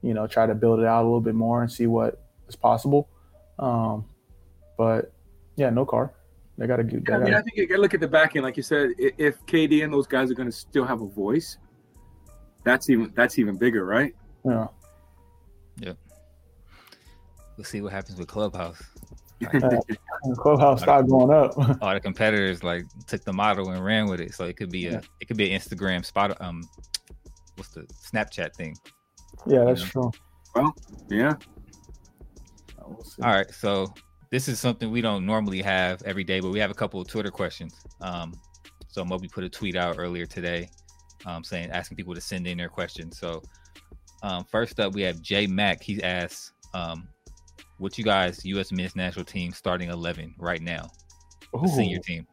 you 0.00 0.14
know, 0.14 0.26
try 0.26 0.46
to 0.46 0.54
build 0.54 0.80
it 0.80 0.86
out 0.86 1.02
a 1.02 1.04
little 1.04 1.20
bit 1.20 1.34
more 1.34 1.60
and 1.60 1.70
see 1.70 1.86
what 1.86 2.24
is 2.48 2.56
possible. 2.56 3.10
Um, 3.58 4.06
but 4.76 5.12
yeah, 5.56 5.70
no 5.70 5.84
car. 5.84 6.12
They 6.56 6.66
got 6.66 6.76
to 6.76 6.84
get. 6.84 7.02
Yeah, 7.08 7.16
I 7.16 7.18
mean, 7.18 7.34
I 7.34 7.42
think 7.42 7.56
you 7.56 7.66
got 7.66 7.76
to 7.76 7.80
look 7.80 7.94
at 7.94 8.00
the 8.00 8.08
back 8.08 8.36
end, 8.36 8.44
like 8.44 8.56
you 8.56 8.62
said. 8.62 8.90
If 8.98 9.44
KD 9.46 9.82
and 9.82 9.92
those 9.92 10.06
guys 10.06 10.30
are 10.30 10.34
going 10.34 10.48
to 10.48 10.56
still 10.56 10.84
have 10.84 11.02
a 11.02 11.06
voice, 11.06 11.58
that's 12.64 12.90
even 12.90 13.12
that's 13.14 13.38
even 13.38 13.56
bigger, 13.56 13.84
right? 13.84 14.14
Yeah. 14.44 14.68
Yep. 15.80 15.96
We'll 17.56 17.64
see 17.64 17.80
what 17.80 17.92
happens 17.92 18.18
with 18.18 18.28
Clubhouse. 18.28 18.82
Clubhouse 20.36 20.82
started 20.82 21.10
going 21.10 21.32
up. 21.32 21.58
all 21.82 21.92
the 21.92 22.00
competitors 22.00 22.62
like 22.62 22.84
took 23.06 23.24
the 23.24 23.32
model 23.32 23.70
and 23.70 23.84
ran 23.84 24.06
with 24.06 24.20
it, 24.20 24.34
so 24.34 24.44
it 24.44 24.56
could 24.56 24.70
be 24.70 24.86
a 24.86 24.92
yeah. 24.92 25.00
it 25.20 25.26
could 25.26 25.36
be 25.36 25.50
an 25.50 25.60
Instagram 25.60 26.04
spot. 26.04 26.40
Um, 26.40 26.62
what's 27.56 27.70
the 27.70 27.82
Snapchat 27.82 28.54
thing? 28.54 28.76
Yeah, 29.46 29.64
that's 29.64 29.80
you 29.80 30.00
know? 30.00 30.10
true. 30.10 30.12
Well, 30.54 30.76
yeah. 31.10 31.34
We'll 32.86 33.04
all 33.22 33.32
right, 33.32 33.50
so 33.52 33.92
this 34.34 34.48
is 34.48 34.58
something 34.58 34.90
we 34.90 35.00
don't 35.00 35.24
normally 35.24 35.62
have 35.62 36.02
every 36.02 36.24
day, 36.24 36.40
but 36.40 36.50
we 36.50 36.58
have 36.58 36.72
a 36.72 36.74
couple 36.74 37.00
of 37.00 37.06
Twitter 37.06 37.30
questions. 37.30 37.72
Um, 38.00 38.34
so 38.88 39.04
Moby 39.04 39.28
put 39.28 39.44
a 39.44 39.48
tweet 39.48 39.76
out 39.76 39.94
earlier 39.96 40.26
today, 40.26 40.68
um, 41.24 41.44
saying 41.44 41.70
asking 41.70 41.96
people 41.96 42.16
to 42.16 42.20
send 42.20 42.48
in 42.48 42.58
their 42.58 42.68
questions. 42.68 43.16
So 43.16 43.44
um, 44.24 44.44
first 44.50 44.80
up, 44.80 44.92
we 44.92 45.02
have 45.02 45.22
Jay 45.22 45.46
Mack. 45.46 45.84
He 45.84 46.02
asks, 46.02 46.52
um, 46.74 47.06
what 47.78 47.96
you 47.96 48.02
guys 48.02 48.44
U.S. 48.44 48.72
men's 48.72 48.96
national 48.96 49.24
team 49.24 49.52
starting 49.52 49.90
eleven 49.90 50.34
right 50.36 50.60
now? 50.60 50.90
The 51.52 51.68
senior 51.68 52.00
team. 52.00 52.26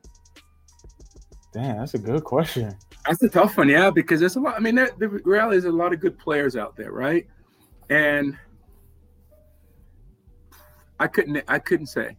Damn, 1.54 1.78
that's 1.78 1.94
a 1.94 2.00
good 2.00 2.24
question. 2.24 2.76
That's 3.06 3.22
a 3.22 3.30
tough 3.30 3.58
one, 3.58 3.70
yeah, 3.70 3.92
because 3.92 4.20
there's 4.20 4.38
a 4.38 4.40
lot. 4.40 4.56
I 4.56 4.60
mean, 4.60 4.74
there, 4.74 4.90
the 4.98 5.08
reality 5.08 5.58
is 5.58 5.66
a 5.66 5.72
lot 5.72 5.94
of 5.94 6.00
good 6.00 6.18
players 6.18 6.56
out 6.56 6.76
there, 6.76 6.94
right? 6.94 7.28
And 7.92 8.36
I 11.02 11.08
couldn't, 11.08 11.44
I 11.48 11.58
couldn't 11.58 11.88
say, 11.88 12.16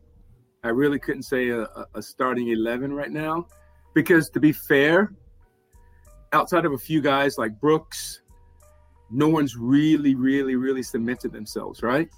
I 0.65 0.71
really 0.71 0.99
couldn't 0.99 1.23
say 1.23 1.51
a, 1.51 1.69
a 1.95 2.03
starting 2.03 2.49
eleven 2.49 2.93
right 2.93 3.13
now, 3.13 3.47
because 3.95 4.29
to 4.31 4.41
be 4.41 4.51
fair, 4.51 5.13
outside 6.33 6.65
of 6.65 6.73
a 6.73 6.79
few 6.79 7.01
guys 7.01 7.39
like 7.39 7.61
Brooks, 7.61 8.23
no 9.09 9.29
one's 9.29 9.57
really, 9.57 10.17
really, 10.17 10.57
really 10.57 10.83
cemented 10.83 11.31
themselves, 11.31 11.85
right? 11.85 12.09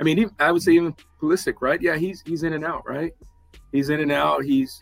I 0.00 0.02
mean, 0.02 0.28
I 0.40 0.50
would 0.50 0.62
say 0.62 0.72
even 0.72 0.96
Pulisic, 1.22 1.58
right? 1.60 1.80
Yeah, 1.80 1.96
he's 1.96 2.22
he's 2.26 2.42
in 2.42 2.54
and 2.54 2.64
out, 2.64 2.82
right? 2.88 3.12
He's 3.70 3.88
in 3.88 4.00
and 4.00 4.10
out. 4.10 4.42
He's 4.42 4.80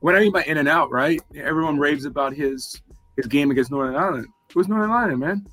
what 0.00 0.16
I 0.16 0.20
mean 0.20 0.32
by 0.32 0.42
in 0.42 0.58
and 0.58 0.68
out, 0.68 0.90
right? 0.90 1.18
Everyone 1.34 1.78
raves 1.78 2.04
about 2.04 2.34
his 2.34 2.82
his 3.16 3.24
game 3.24 3.50
against 3.50 3.70
Northern 3.70 3.96
Ireland. 3.96 4.26
Who's 4.52 4.68
Northern 4.68 4.90
Ireland, 4.90 5.18
man? 5.18 5.46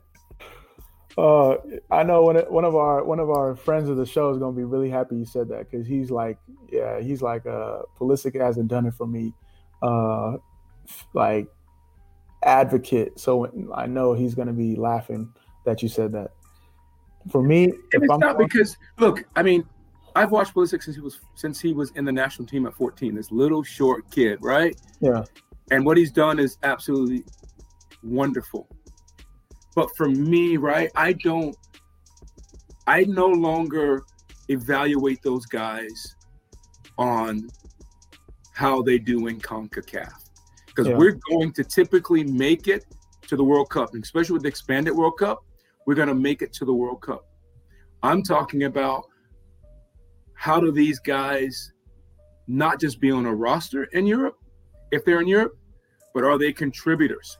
uh, 1.18 1.56
I 1.90 2.02
know 2.02 2.22
one 2.22 2.36
one 2.36 2.64
of 2.64 2.74
our 2.74 3.04
one 3.04 3.18
of 3.18 3.30
our 3.30 3.56
friends 3.56 3.88
of 3.88 3.96
the 3.96 4.06
show 4.06 4.30
is 4.30 4.38
gonna 4.38 4.52
be 4.52 4.64
really 4.64 4.90
happy 4.90 5.16
you 5.16 5.24
said 5.24 5.48
that 5.48 5.70
because 5.70 5.86
he's 5.86 6.10
like, 6.10 6.38
yeah, 6.70 7.00
he's 7.00 7.22
like, 7.22 7.46
uh, 7.46 7.80
Pulisic 7.98 8.40
hasn't 8.40 8.68
done 8.68 8.86
it 8.86 8.94
for 8.94 9.06
me, 9.06 9.32
uh, 9.82 10.36
like 11.14 11.48
advocate, 12.42 13.18
so 13.18 13.50
I 13.74 13.86
know 13.86 14.14
he's 14.14 14.34
going 14.34 14.48
to 14.48 14.54
be 14.54 14.76
laughing 14.76 15.32
that 15.64 15.82
you 15.82 15.88
said 15.88 16.12
that. 16.12 16.30
For 17.30 17.42
me, 17.42 17.72
it's 17.92 18.10
I'm 18.10 18.18
not 18.18 18.38
because 18.38 18.76
look, 18.98 19.24
I 19.36 19.42
mean, 19.42 19.64
I've 20.16 20.30
watched 20.30 20.54
Pulisic 20.54 20.82
since 20.82 20.96
he 20.96 21.02
was 21.02 21.20
since 21.34 21.60
he 21.60 21.72
was 21.72 21.90
in 21.92 22.04
the 22.04 22.12
national 22.12 22.46
team 22.46 22.66
at 22.66 22.74
14. 22.74 23.14
This 23.14 23.30
little 23.30 23.62
short 23.62 24.10
kid, 24.10 24.38
right? 24.40 24.74
Yeah. 25.00 25.24
And 25.70 25.84
what 25.84 25.96
he's 25.96 26.10
done 26.10 26.38
is 26.38 26.56
absolutely 26.62 27.24
wonderful. 28.02 28.68
But 29.80 29.96
for 29.96 30.10
me, 30.10 30.58
right, 30.58 30.90
I 30.94 31.14
don't 31.14 31.56
I 32.86 33.04
no 33.04 33.28
longer 33.28 34.02
evaluate 34.48 35.22
those 35.22 35.46
guys 35.46 36.16
on 36.98 37.48
how 38.52 38.82
they 38.82 38.98
do 38.98 39.28
in 39.28 39.40
CONCACAF 39.40 40.12
because 40.66 40.86
yeah. 40.86 40.98
we're 40.98 41.18
going 41.30 41.54
to 41.54 41.64
typically 41.64 42.24
make 42.24 42.68
it 42.68 42.84
to 43.28 43.36
the 43.36 43.42
World 43.42 43.70
Cup, 43.70 43.94
and 43.94 44.04
especially 44.04 44.34
with 44.34 44.42
the 44.42 44.50
expanded 44.50 44.94
World 44.94 45.16
Cup. 45.18 45.38
We're 45.86 45.94
going 45.94 46.08
to 46.08 46.14
make 46.14 46.42
it 46.42 46.52
to 46.58 46.66
the 46.66 46.74
World 46.74 47.00
Cup. 47.00 47.24
I'm 48.02 48.22
talking 48.22 48.64
about 48.64 49.04
how 50.34 50.60
do 50.60 50.70
these 50.70 50.98
guys 50.98 51.72
not 52.48 52.78
just 52.78 53.00
be 53.00 53.10
on 53.10 53.24
a 53.24 53.34
roster 53.34 53.84
in 53.84 54.06
Europe, 54.06 54.36
if 54.92 55.06
they're 55.06 55.22
in 55.22 55.26
Europe, 55.26 55.56
but 56.12 56.22
are 56.22 56.36
they 56.36 56.52
contributors? 56.52 57.38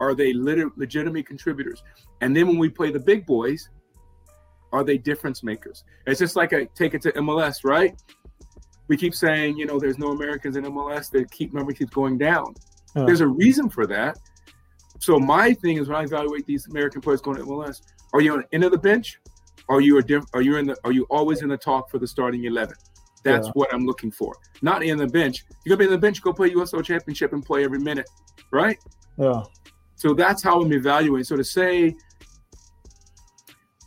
Are 0.00 0.14
they 0.14 0.32
lit- 0.32 0.76
legitimate 0.76 1.26
contributors? 1.26 1.82
And 2.20 2.36
then 2.36 2.46
when 2.46 2.58
we 2.58 2.68
play 2.68 2.90
the 2.90 3.00
big 3.00 3.26
boys, 3.26 3.68
are 4.72 4.84
they 4.84 4.98
difference 4.98 5.42
makers? 5.42 5.84
It's 6.06 6.18
just 6.18 6.36
like 6.36 6.52
I 6.52 6.68
take 6.74 6.94
it 6.94 7.02
to 7.02 7.12
MLS, 7.12 7.64
right? 7.64 7.94
we 8.88 8.96
keep 8.96 9.14
saying, 9.14 9.56
you 9.56 9.66
know, 9.66 9.78
there's 9.78 9.98
no 9.98 10.08
Americans 10.08 10.56
in 10.56 10.64
MLS. 10.64 11.10
The 11.10 11.24
keep 11.26 11.52
number 11.52 11.72
keeps 11.72 11.92
going 11.92 12.18
down. 12.18 12.54
Uh, 12.96 13.04
there's 13.04 13.20
a 13.20 13.26
reason 13.26 13.68
for 13.68 13.86
that. 13.86 14.18
So 14.98 15.18
my 15.18 15.52
thing 15.54 15.76
is 15.76 15.88
when 15.88 15.96
I 15.96 16.02
evaluate 16.02 16.46
these 16.46 16.66
American 16.68 17.00
players 17.00 17.20
going 17.20 17.36
to 17.36 17.44
MLS, 17.44 17.82
are 18.12 18.20
you 18.20 18.32
on 18.32 18.38
the 18.40 18.54
end 18.54 18.64
of 18.64 18.72
the 18.72 18.78
bench? 18.78 19.20
Are 19.68 19.80
you 19.80 19.98
a 19.98 20.02
diff- 20.02 20.24
are 20.32 20.40
you 20.40 20.56
in 20.56 20.66
the 20.66 20.76
are 20.84 20.92
you 20.92 21.06
always 21.10 21.42
in 21.42 21.48
the 21.50 21.56
talk 21.56 21.90
for 21.90 21.98
the 21.98 22.06
starting 22.06 22.44
eleven? 22.44 22.74
That's 23.22 23.48
yeah. 23.48 23.52
what 23.52 23.72
I'm 23.72 23.84
looking 23.84 24.10
for. 24.10 24.34
Not 24.62 24.82
in 24.82 24.96
the 24.96 25.06
bench. 25.06 25.44
You're 25.64 25.76
gonna 25.76 25.86
be 25.86 25.92
in 25.92 26.00
the 26.00 26.06
bench, 26.06 26.22
go 26.22 26.32
play 26.32 26.50
USL 26.50 26.82
championship 26.82 27.34
and 27.34 27.44
play 27.44 27.64
every 27.64 27.78
minute, 27.78 28.08
right? 28.50 28.78
Yeah. 29.18 29.42
So 29.98 30.14
that's 30.14 30.42
how 30.42 30.62
I'm 30.62 30.72
evaluating. 30.72 31.24
So 31.24 31.36
to 31.36 31.44
say, 31.44 31.94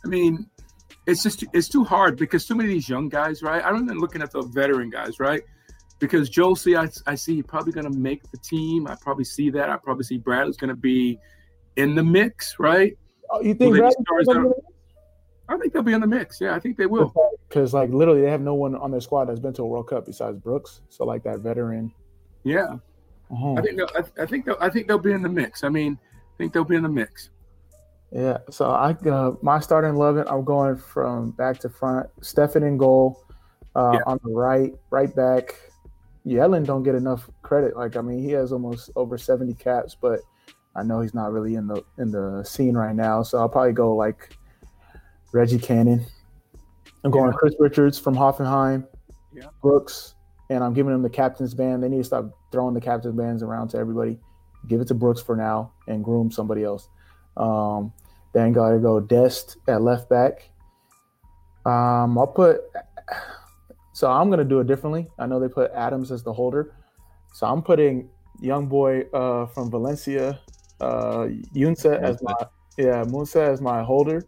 I 0.04 0.08
mean, 0.08 0.46
it's 1.06 1.22
just 1.22 1.44
it's 1.52 1.68
too 1.68 1.84
hard 1.84 2.16
because 2.16 2.46
too 2.46 2.54
many 2.54 2.68
of 2.68 2.74
these 2.74 2.88
young 2.88 3.08
guys, 3.08 3.42
right? 3.42 3.64
I'm 3.64 3.82
even 3.82 3.98
looking 3.98 4.20
at 4.22 4.30
the 4.30 4.42
veteran 4.42 4.90
guys, 4.90 5.18
right? 5.18 5.42
Because 5.98 6.28
Jozy, 6.28 6.78
I, 6.78 6.90
I 7.10 7.14
see 7.14 7.36
he's 7.36 7.46
probably 7.46 7.72
going 7.72 7.90
to 7.90 7.98
make 7.98 8.30
the 8.30 8.36
team. 8.38 8.86
I 8.86 8.96
probably 9.00 9.24
see 9.24 9.50
that. 9.50 9.70
I 9.70 9.76
probably 9.78 10.04
see 10.04 10.18
Bradley's 10.18 10.56
going 10.56 10.68
to 10.68 10.76
be 10.76 11.18
in 11.76 11.94
the 11.94 12.02
mix, 12.02 12.56
right? 12.58 12.96
Oh, 13.30 13.40
you 13.40 13.54
think 13.54 13.76
Bradley's 13.76 13.96
I 15.48 15.56
think 15.58 15.72
they'll 15.72 15.82
be 15.82 15.92
in 15.92 16.00
the 16.00 16.06
mix. 16.06 16.40
Yeah, 16.40 16.54
I 16.54 16.58
think 16.58 16.76
they 16.76 16.86
will. 16.86 17.12
Because 17.48 17.72
like 17.72 17.90
literally, 17.90 18.20
they 18.20 18.30
have 18.30 18.40
no 18.42 18.54
one 18.54 18.74
on 18.74 18.90
their 18.90 19.00
squad 19.00 19.26
that's 19.26 19.40
been 19.40 19.52
to 19.54 19.62
a 19.62 19.66
World 19.66 19.88
Cup 19.88 20.06
besides 20.06 20.38
Brooks. 20.38 20.82
So 20.90 21.04
like 21.04 21.22
that 21.24 21.40
veteran. 21.40 21.92
Yeah, 22.44 22.76
uh-huh. 23.32 23.54
I 23.54 23.62
think 23.62 23.80
I, 23.80 24.22
I 24.22 24.26
think 24.26 24.44
they'll, 24.44 24.56
I 24.60 24.68
think 24.68 24.88
they'll 24.88 24.98
be 24.98 25.12
in 25.12 25.22
the 25.22 25.28
mix. 25.28 25.64
I 25.64 25.68
mean, 25.68 25.98
I 26.02 26.36
think 26.38 26.52
they'll 26.52 26.64
be 26.64 26.76
in 26.76 26.82
the 26.82 26.88
mix. 26.88 27.30
Yeah, 28.10 28.38
so 28.50 28.70
I 28.70 28.90
uh, 29.08 29.32
my 29.40 29.58
starting 29.58 29.94
eleven, 29.94 30.26
I'm 30.28 30.44
going 30.44 30.76
from 30.76 31.30
back 31.32 31.58
to 31.60 31.70
front. 31.70 32.08
Steffen 32.20 32.66
in 32.66 32.76
goal, 32.76 33.24
uh, 33.74 33.92
yeah. 33.94 34.00
on 34.06 34.20
the 34.22 34.30
right, 34.30 34.72
right 34.90 35.14
back. 35.14 35.54
Yedlin 36.26 36.64
don't 36.64 36.82
get 36.82 36.94
enough 36.94 37.28
credit. 37.42 37.76
Like 37.76 37.96
I 37.96 38.00
mean, 38.00 38.22
he 38.22 38.30
has 38.32 38.52
almost 38.52 38.90
over 38.96 39.18
70 39.18 39.54
caps, 39.54 39.96
but 40.00 40.20
I 40.76 40.82
know 40.82 41.00
he's 41.00 41.14
not 41.14 41.32
really 41.32 41.54
in 41.54 41.66
the 41.66 41.82
in 41.98 42.10
the 42.10 42.44
scene 42.44 42.76
right 42.76 42.94
now. 42.94 43.22
So 43.22 43.38
I'll 43.38 43.48
probably 43.48 43.72
go 43.72 43.94
like 43.94 44.36
Reggie 45.32 45.58
Cannon. 45.58 46.04
I'm 47.04 47.10
going 47.10 47.32
yeah. 47.32 47.36
Chris 47.36 47.54
Richards 47.58 47.98
from 47.98 48.14
Hoffenheim, 48.14 48.86
yeah. 49.34 49.46
Brooks, 49.60 50.14
and 50.52 50.62
I'm 50.62 50.74
giving 50.74 50.92
them 50.92 51.02
the 51.02 51.10
captain's 51.10 51.54
band. 51.54 51.82
They 51.82 51.88
need 51.88 51.98
to 51.98 52.04
stop 52.04 52.30
throwing 52.50 52.74
the 52.74 52.80
captain's 52.80 53.16
bands 53.16 53.42
around 53.42 53.68
to 53.68 53.78
everybody. 53.78 54.18
Give 54.68 54.80
it 54.80 54.88
to 54.88 54.94
Brooks 54.94 55.20
for 55.20 55.34
now 55.34 55.72
and 55.88 56.04
groom 56.04 56.30
somebody 56.30 56.62
else. 56.62 56.88
Um, 57.36 57.92
then 58.34 58.52
gotta 58.52 58.78
go 58.78 59.00
Dest 59.00 59.56
at 59.66 59.82
left 59.82 60.08
back. 60.08 60.50
Um, 61.64 62.18
I'll 62.18 62.32
put. 62.34 62.60
So 63.94 64.10
I'm 64.10 64.30
gonna 64.30 64.44
do 64.44 64.60
it 64.60 64.66
differently. 64.66 65.08
I 65.18 65.26
know 65.26 65.40
they 65.40 65.48
put 65.48 65.70
Adams 65.72 66.10
as 66.10 66.22
the 66.22 66.32
holder, 66.32 66.74
so 67.32 67.46
I'm 67.46 67.62
putting 67.62 68.08
young 68.40 68.66
boy 68.66 69.02
uh, 69.12 69.46
from 69.46 69.70
Valencia, 69.70 70.40
uh, 70.80 71.28
Yunsa 71.54 72.00
as 72.02 72.22
my 72.22 72.34
yeah 72.78 73.04
Musah 73.04 73.48
as 73.48 73.60
my 73.60 73.82
holder. 73.82 74.24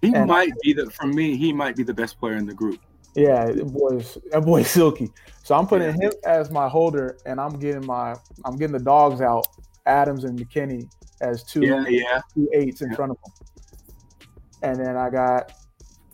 He 0.00 0.14
and 0.14 0.26
might 0.26 0.52
be 0.62 0.72
the 0.72 0.90
for 0.90 1.06
me. 1.06 1.36
He 1.36 1.52
might 1.52 1.76
be 1.76 1.82
the 1.82 1.94
best 1.94 2.18
player 2.18 2.36
in 2.36 2.46
the 2.46 2.54
group. 2.54 2.80
Yeah, 3.14 3.46
that 3.46 3.72
boy's 3.72 4.18
that 4.30 4.44
boy's 4.44 4.68
silky. 4.68 5.10
So 5.42 5.54
I'm 5.54 5.66
putting 5.66 5.94
him 6.00 6.12
as 6.24 6.50
my 6.50 6.68
holder, 6.68 7.18
and 7.26 7.40
I'm 7.40 7.58
getting 7.58 7.86
my 7.86 8.14
I'm 8.44 8.56
getting 8.56 8.76
the 8.76 8.82
dogs 8.82 9.20
out, 9.20 9.46
Adams 9.86 10.24
and 10.24 10.38
McKennie 10.38 10.88
as 11.20 11.44
two, 11.44 11.64
yeah, 11.64 11.84
yeah. 11.88 12.20
two 12.34 12.48
eights 12.52 12.82
in 12.82 12.90
yeah. 12.90 12.96
front 12.96 13.12
of 13.12 13.18
him. 13.18 13.32
And 14.62 14.80
then 14.80 14.96
I 14.96 15.10
got 15.10 15.52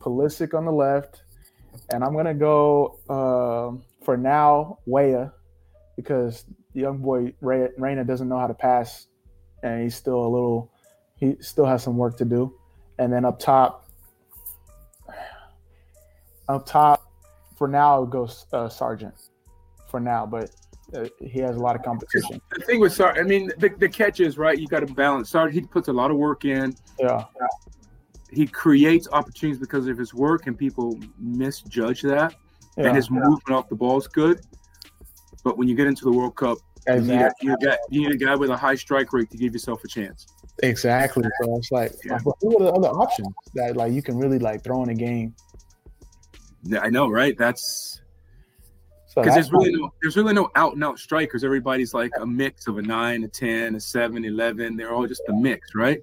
Pulisic 0.01 0.55
on 0.55 0.65
the 0.65 0.73
left. 0.73 1.23
And 1.93 2.05
I'm 2.05 2.15
gonna 2.15 2.35
go 2.35 2.99
uh, 3.09 3.77
for 4.05 4.17
now 4.17 4.79
Weah 4.87 5.33
because 5.97 6.45
the 6.75 6.81
young 6.81 6.99
boy 6.99 7.33
Ray, 7.41 7.69
Reyna 7.79 8.05
doesn't 8.05 8.29
know 8.29 8.39
how 8.39 8.47
to 8.47 8.55
pass, 8.55 9.07
and 9.63 9.83
he's 9.83 9.95
still 9.95 10.21
a 10.21 10.29
little. 10.29 10.73
He 11.17 11.37
still 11.41 11.67
has 11.67 11.83
some 11.83 11.97
work 11.97 12.17
to 12.19 12.25
do. 12.25 12.55
And 12.99 13.13
then 13.13 13.25
up 13.25 13.39
top, 13.39 13.90
up 16.55 16.67
top, 16.67 17.11
for 17.57 17.69
now, 17.69 18.03
it 18.03 18.11
goes 18.11 18.47
uh, 18.53 18.69
Sargent 18.69 19.15
for 19.89 20.01
now, 20.01 20.25
but 20.27 20.51
uh, 20.95 21.07
he 21.21 21.41
has 21.41 21.57
a 21.57 21.61
lot 21.61 21.77
of 21.77 21.83
competition. 21.83 22.41
The 22.55 22.65
thing 22.65 22.81
with 22.81 22.93
Sarge, 22.93 23.19
I 23.19 23.23
mean, 23.23 23.53
the, 23.59 23.69
the 23.69 23.89
catch 23.89 24.21
is 24.21 24.39
right. 24.39 24.59
You 24.59 24.67
got 24.67 24.81
to 24.81 24.87
balance. 24.87 25.31
Sarge, 25.31 25.53
he 25.53 25.61
puts 25.61 25.89
a 25.89 25.93
lot 25.93 26.11
of 26.11 26.17
work 26.17 26.45
in. 26.45 26.75
Yeah. 26.99 27.25
He 28.31 28.47
creates 28.47 29.09
opportunities 29.11 29.59
because 29.59 29.87
of 29.89 29.99
his 29.99 30.15
work, 30.15 30.47
and 30.47 30.57
people 30.57 30.99
misjudge 31.19 32.03
that. 32.03 32.35
Yeah. 32.77 32.87
And 32.87 32.97
his 32.97 33.11
movement 33.11 33.51
off 33.51 33.69
the 33.69 33.75
ball 33.75 33.99
is 33.99 34.07
good. 34.07 34.41
But 35.43 35.59
when 35.59 35.69
you 35.69 35.75
get 35.75 35.87
into 35.87 36.05
the 36.05 36.13
World 36.13 36.37
Cup, 36.37 36.59
exactly. 36.87 37.49
you, 37.49 37.51
need 37.51 37.57
a, 37.59 37.61
you, 37.63 37.69
got, 37.69 37.79
you 37.91 38.01
need 38.09 38.13
a 38.13 38.25
guy 38.25 38.37
with 38.37 38.51
a 38.51 38.57
high 38.57 38.75
strike 38.75 39.13
rate 39.13 39.31
to 39.31 39.37
give 39.37 39.53
yourself 39.53 39.83
a 39.85 39.89
chance. 39.89 40.27
Exactly. 40.63 41.25
So 41.43 41.57
it's 41.57 41.73
like, 41.73 41.93
Yeah. 42.05 42.19
but 42.25 42.35
who 42.41 42.57
are 42.57 42.65
the 42.65 42.73
other 42.73 42.89
options 42.89 43.35
that 43.55 43.77
like 43.77 43.93
you 43.93 44.03
can 44.03 44.19
really 44.19 44.39
like 44.39 44.63
throw 44.63 44.83
in 44.83 44.91
a 44.91 44.95
game? 44.95 45.35
Yeah, 46.63 46.81
I 46.81 46.91
know, 46.91 47.09
right? 47.09 47.37
That's 47.39 48.01
because 49.15 49.35
that's 49.35 49.49
there's 49.49 49.53
really 49.53 49.73
no 49.73 49.91
there's 50.03 50.17
really 50.17 50.35
no 50.35 50.51
out 50.55 50.75
and 50.75 50.85
out 50.85 50.99
strikers. 50.99 51.43
Everybody's 51.43 51.95
like 51.95 52.13
a 52.21 52.27
mix 52.27 52.67
of 52.67 52.79
a 52.79 52.83
nine, 52.83 53.25
a 53.25 53.29
ten, 53.29 53.75
a 53.75 53.81
seven, 53.81 54.25
eleven. 54.25 54.77
They're 54.77 54.93
all 54.93 55.07
just 55.07 55.23
a 55.29 55.33
mix, 55.33 55.75
right? 55.75 56.01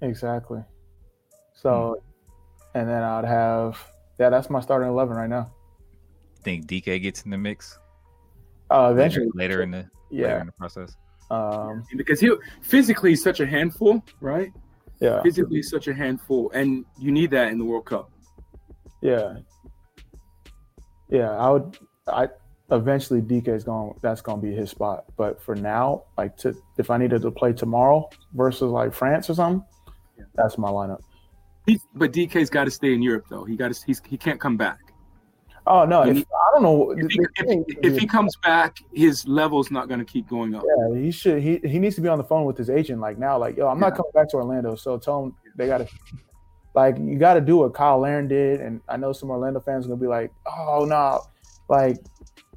exactly. 0.00 0.62
So, 1.54 2.00
and 2.74 2.88
then 2.88 3.02
I'd 3.02 3.24
have 3.24 3.78
yeah, 4.18 4.30
that's 4.30 4.48
my 4.50 4.60
starting 4.60 4.88
eleven 4.88 5.16
right 5.16 5.28
now. 5.28 5.52
Think 6.42 6.66
Dike 6.66 7.02
gets 7.02 7.22
in 7.22 7.30
the 7.32 7.38
mix 7.38 7.78
Uh, 8.70 8.90
later, 8.90 8.92
eventually, 8.92 9.28
later 9.34 9.62
in 9.62 9.70
the 9.72 9.76
later 9.78 9.88
yeah. 10.10 10.40
in 10.40 10.46
the 10.46 10.52
process. 10.52 10.96
Um, 11.30 11.84
Because 11.96 12.20
he 12.20 12.32
physically 12.62 13.10
he's 13.10 13.22
such 13.22 13.40
a 13.40 13.46
handful, 13.46 14.02
right? 14.20 14.50
yeah, 15.00 15.20
Physically 15.22 15.56
he's 15.56 15.68
such 15.70 15.86
a 15.88 15.94
handful, 15.94 16.50
and 16.52 16.84
you 16.98 17.10
need 17.12 17.30
that 17.32 17.52
in 17.52 17.58
the 17.58 17.64
World 17.64 17.84
Cup. 17.86 18.10
yeah, 19.02 19.36
yeah. 21.10 21.30
I 21.30 21.50
would. 21.50 21.78
I 22.06 22.28
eventually 22.70 23.20
Dike 23.20 23.48
is 23.48 23.64
going. 23.64 23.94
That's 24.02 24.20
going 24.20 24.40
to 24.40 24.46
be 24.46 24.54
his 24.54 24.70
spot. 24.70 25.04
But 25.16 25.40
for 25.42 25.54
now, 25.54 26.04
like 26.16 26.36
to 26.38 26.54
if 26.78 26.90
I 26.90 26.98
needed 26.98 27.22
to 27.22 27.30
play 27.30 27.52
tomorrow 27.52 28.08
versus 28.34 28.70
like 28.70 28.92
France 28.94 29.28
or 29.30 29.34
something, 29.34 29.64
Yeah. 30.18 30.24
that's 30.34 30.58
my 30.58 30.68
lineup. 30.70 31.00
He, 31.66 31.78
but 31.94 32.12
Dike's 32.12 32.48
got 32.50 32.64
to 32.64 32.70
stay 32.70 32.94
in 32.94 33.02
Europe 33.02 33.26
though. 33.28 33.44
He 33.44 33.56
got 33.56 33.72
to 33.74 33.84
he's 33.86 34.00
he 34.06 34.16
can't 34.16 34.40
come 34.40 34.56
back. 34.56 34.78
Oh 35.66 35.84
no, 35.84 36.00
if, 36.02 36.16
need- 36.16 36.26
I 36.26 36.54
don't 36.54 36.62
know. 36.62 36.92
If 36.92 37.10
he, 37.10 37.20
if, 37.36 37.66
if 37.82 37.98
he 37.98 38.06
comes 38.06 38.34
back, 38.36 38.78
his 38.94 39.28
level's 39.28 39.70
not 39.70 39.86
going 39.86 40.00
to 40.00 40.06
keep 40.06 40.26
going 40.26 40.54
up. 40.54 40.62
Yeah, 40.66 40.98
he 40.98 41.10
should. 41.10 41.42
He 41.42 41.58
he 41.62 41.78
needs 41.78 41.94
to 41.96 42.00
be 42.00 42.08
on 42.08 42.16
the 42.16 42.24
phone 42.24 42.46
with 42.46 42.56
his 42.56 42.70
agent 42.70 43.00
like 43.02 43.18
now. 43.18 43.36
Like, 43.36 43.58
yo, 43.58 43.68
I'm 43.68 43.78
not 43.78 43.94
coming 43.94 44.12
back 44.14 44.30
to 44.30 44.36
Orlando. 44.36 44.76
So 44.76 44.96
tell 44.96 45.24
him 45.24 45.34
they 45.56 45.66
got 45.66 45.78
to, 45.78 45.88
like, 46.74 46.98
you 46.98 47.18
got 47.18 47.34
to 47.34 47.40
do 47.40 47.58
what 47.58 47.76
Cyle 47.76 47.98
Larin 47.98 48.28
did. 48.28 48.60
And 48.60 48.80
I 48.88 48.96
know 48.96 49.12
some 49.12 49.30
Orlando 49.30 49.60
fans 49.60 49.86
are 49.86 49.88
gonna 49.88 50.00
be 50.00 50.06
like, 50.06 50.30
oh 50.46 50.84
no, 50.84 51.22
like, 51.68 51.98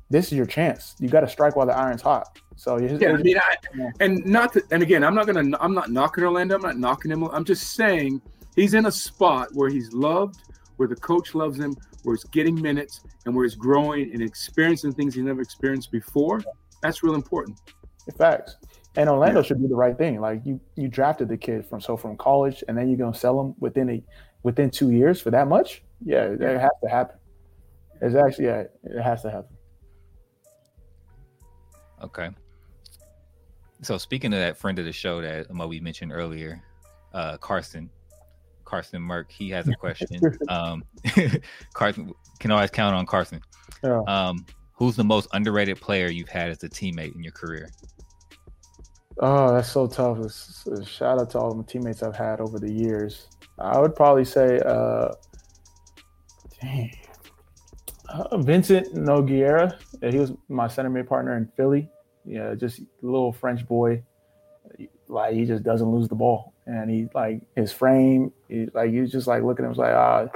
this 0.09 0.27
is 0.27 0.33
your 0.33 0.45
chance. 0.45 0.95
You 0.99 1.07
got 1.09 1.21
to 1.21 1.29
strike 1.29 1.55
while 1.55 1.65
the 1.65 1.75
iron's 1.75 2.01
hot. 2.01 2.37
So 2.57 2.77
Yeah, 2.77 3.13
I 3.13 3.17
mean, 3.17 3.37
I, 3.37 3.91
and 4.01 4.23
not 4.25 4.53
to, 4.53 4.63
and 4.71 4.83
again, 4.83 5.03
I'm 5.03 5.15
not 5.15 5.25
gonna, 5.25 5.57
I'm 5.59 5.73
not 5.73 5.89
knocking 5.89 6.23
Orlando. 6.23 6.55
I'm 6.55 6.61
not 6.61 6.77
knocking 6.77 7.11
him. 7.11 7.23
I'm 7.23 7.45
just 7.45 7.73
saying 7.73 8.21
he's 8.55 8.73
in 8.73 8.85
a 8.85 8.91
spot 8.91 9.47
where 9.53 9.69
he's 9.69 9.91
loved, 9.93 10.41
where 10.75 10.87
the 10.87 10.95
coach 10.95 11.33
loves 11.33 11.57
him, 11.57 11.75
where 12.03 12.15
he's 12.15 12.25
getting 12.25 12.61
minutes, 12.61 13.01
and 13.25 13.33
where 13.33 13.45
he's 13.45 13.55
growing 13.55 14.11
and 14.13 14.21
experiencing 14.21 14.93
things 14.93 15.15
he 15.15 15.21
never 15.21 15.41
experienced 15.41 15.91
before. 15.91 16.41
That's 16.83 17.03
real 17.03 17.15
important. 17.15 17.59
facts. 18.17 18.57
And 18.97 19.09
Orlando 19.09 19.39
Yeah. 19.39 19.45
should 19.45 19.61
do 19.61 19.67
the 19.67 19.75
right 19.75 19.97
thing. 19.97 20.19
Like 20.19 20.41
you, 20.45 20.59
you 20.75 20.87
drafted 20.89 21.29
the 21.29 21.37
kid 21.37 21.65
from 21.65 21.79
so 21.81 21.95
from 21.95 22.17
college, 22.17 22.63
and 22.67 22.77
then 22.77 22.89
you're 22.89 22.97
gonna 22.97 23.13
sell 23.15 23.39
him 23.39 23.55
within 23.59 23.89
a 23.89 24.03
within 24.43 24.69
two 24.69 24.91
years 24.91 25.21
for 25.21 25.31
that 25.31 25.47
much. 25.47 25.83
Yeah, 26.03 26.23
it 26.25 26.41
has 26.41 26.71
to 26.83 26.89
happen. 26.89 27.17
It's 28.01 28.15
actually 28.15 28.45
yeah, 28.45 28.63
it 28.83 29.01
has 29.01 29.21
to 29.21 29.29
happen. 29.31 29.55
Okay. 32.03 32.29
So 33.83 33.97
speaking 33.97 34.33
of 34.33 34.39
that 34.39 34.57
friend 34.57 34.77
of 34.79 34.85
the 34.85 34.91
show 34.91 35.21
that 35.21 35.47
Amobi 35.49 35.81
mentioned 35.81 36.11
earlier, 36.11 36.61
uh, 37.13 37.37
Carson, 37.37 37.89
Carson 38.65 39.01
Merck, 39.01 39.31
he 39.31 39.49
has 39.49 39.67
a 39.67 39.73
question. 39.79 40.19
um, 40.49 40.83
Carson 41.73 42.11
can 42.39 42.51
always 42.51 42.69
count 42.71 42.95
on 42.95 43.05
Carson. 43.05 43.41
Yeah. 43.83 44.01
Um, 44.07 44.45
who's 44.73 44.95
the 44.95 45.03
most 45.03 45.27
underrated 45.33 45.79
player 45.79 46.09
you've 46.09 46.29
had 46.29 46.49
as 46.49 46.63
a 46.63 46.69
teammate 46.69 47.15
in 47.15 47.23
your 47.23 47.33
career? 47.33 47.69
Oh, 49.19 49.53
that's 49.53 49.71
so 49.71 49.87
tough. 49.87 50.19
It's, 50.19 50.65
it's- 50.67 50.87
shout 50.87 51.19
out 51.19 51.29
to 51.31 51.39
all 51.39 51.53
the 51.53 51.63
teammates 51.63 52.03
I've 52.03 52.15
had 52.15 52.39
over 52.39 52.59
the 52.59 52.71
years. 52.71 53.27
I 53.59 53.79
would 53.79 53.95
probably 53.95 54.25
say, 54.25 54.59
uh, 54.65 55.09
dang, 56.61 56.91
uh, 58.09 58.37
Vincent 58.37 58.95
Nogueira. 58.95 59.77
He 60.01 60.17
was 60.17 60.33
my 60.49 60.67
center 60.67 60.89
mid 60.89 61.07
partner 61.07 61.37
in 61.37 61.47
Philly. 61.55 61.89
Yeah, 62.25 62.55
just 62.55 62.81
little 63.01 63.31
French 63.31 63.67
boy. 63.67 64.03
Like 65.07 65.33
he 65.33 65.45
just 65.45 65.63
doesn't 65.63 65.87
lose 65.87 66.07
the 66.07 66.15
ball, 66.15 66.53
and 66.65 66.89
he 66.89 67.07
like 67.13 67.41
his 67.55 67.71
frame. 67.71 68.31
He, 68.47 68.67
like 68.73 68.91
you 68.91 69.05
just 69.05 69.27
like 69.27 69.43
look 69.43 69.59
at 69.59 69.65
him, 69.65 69.73
like 69.73 69.93
ah, 69.93 70.27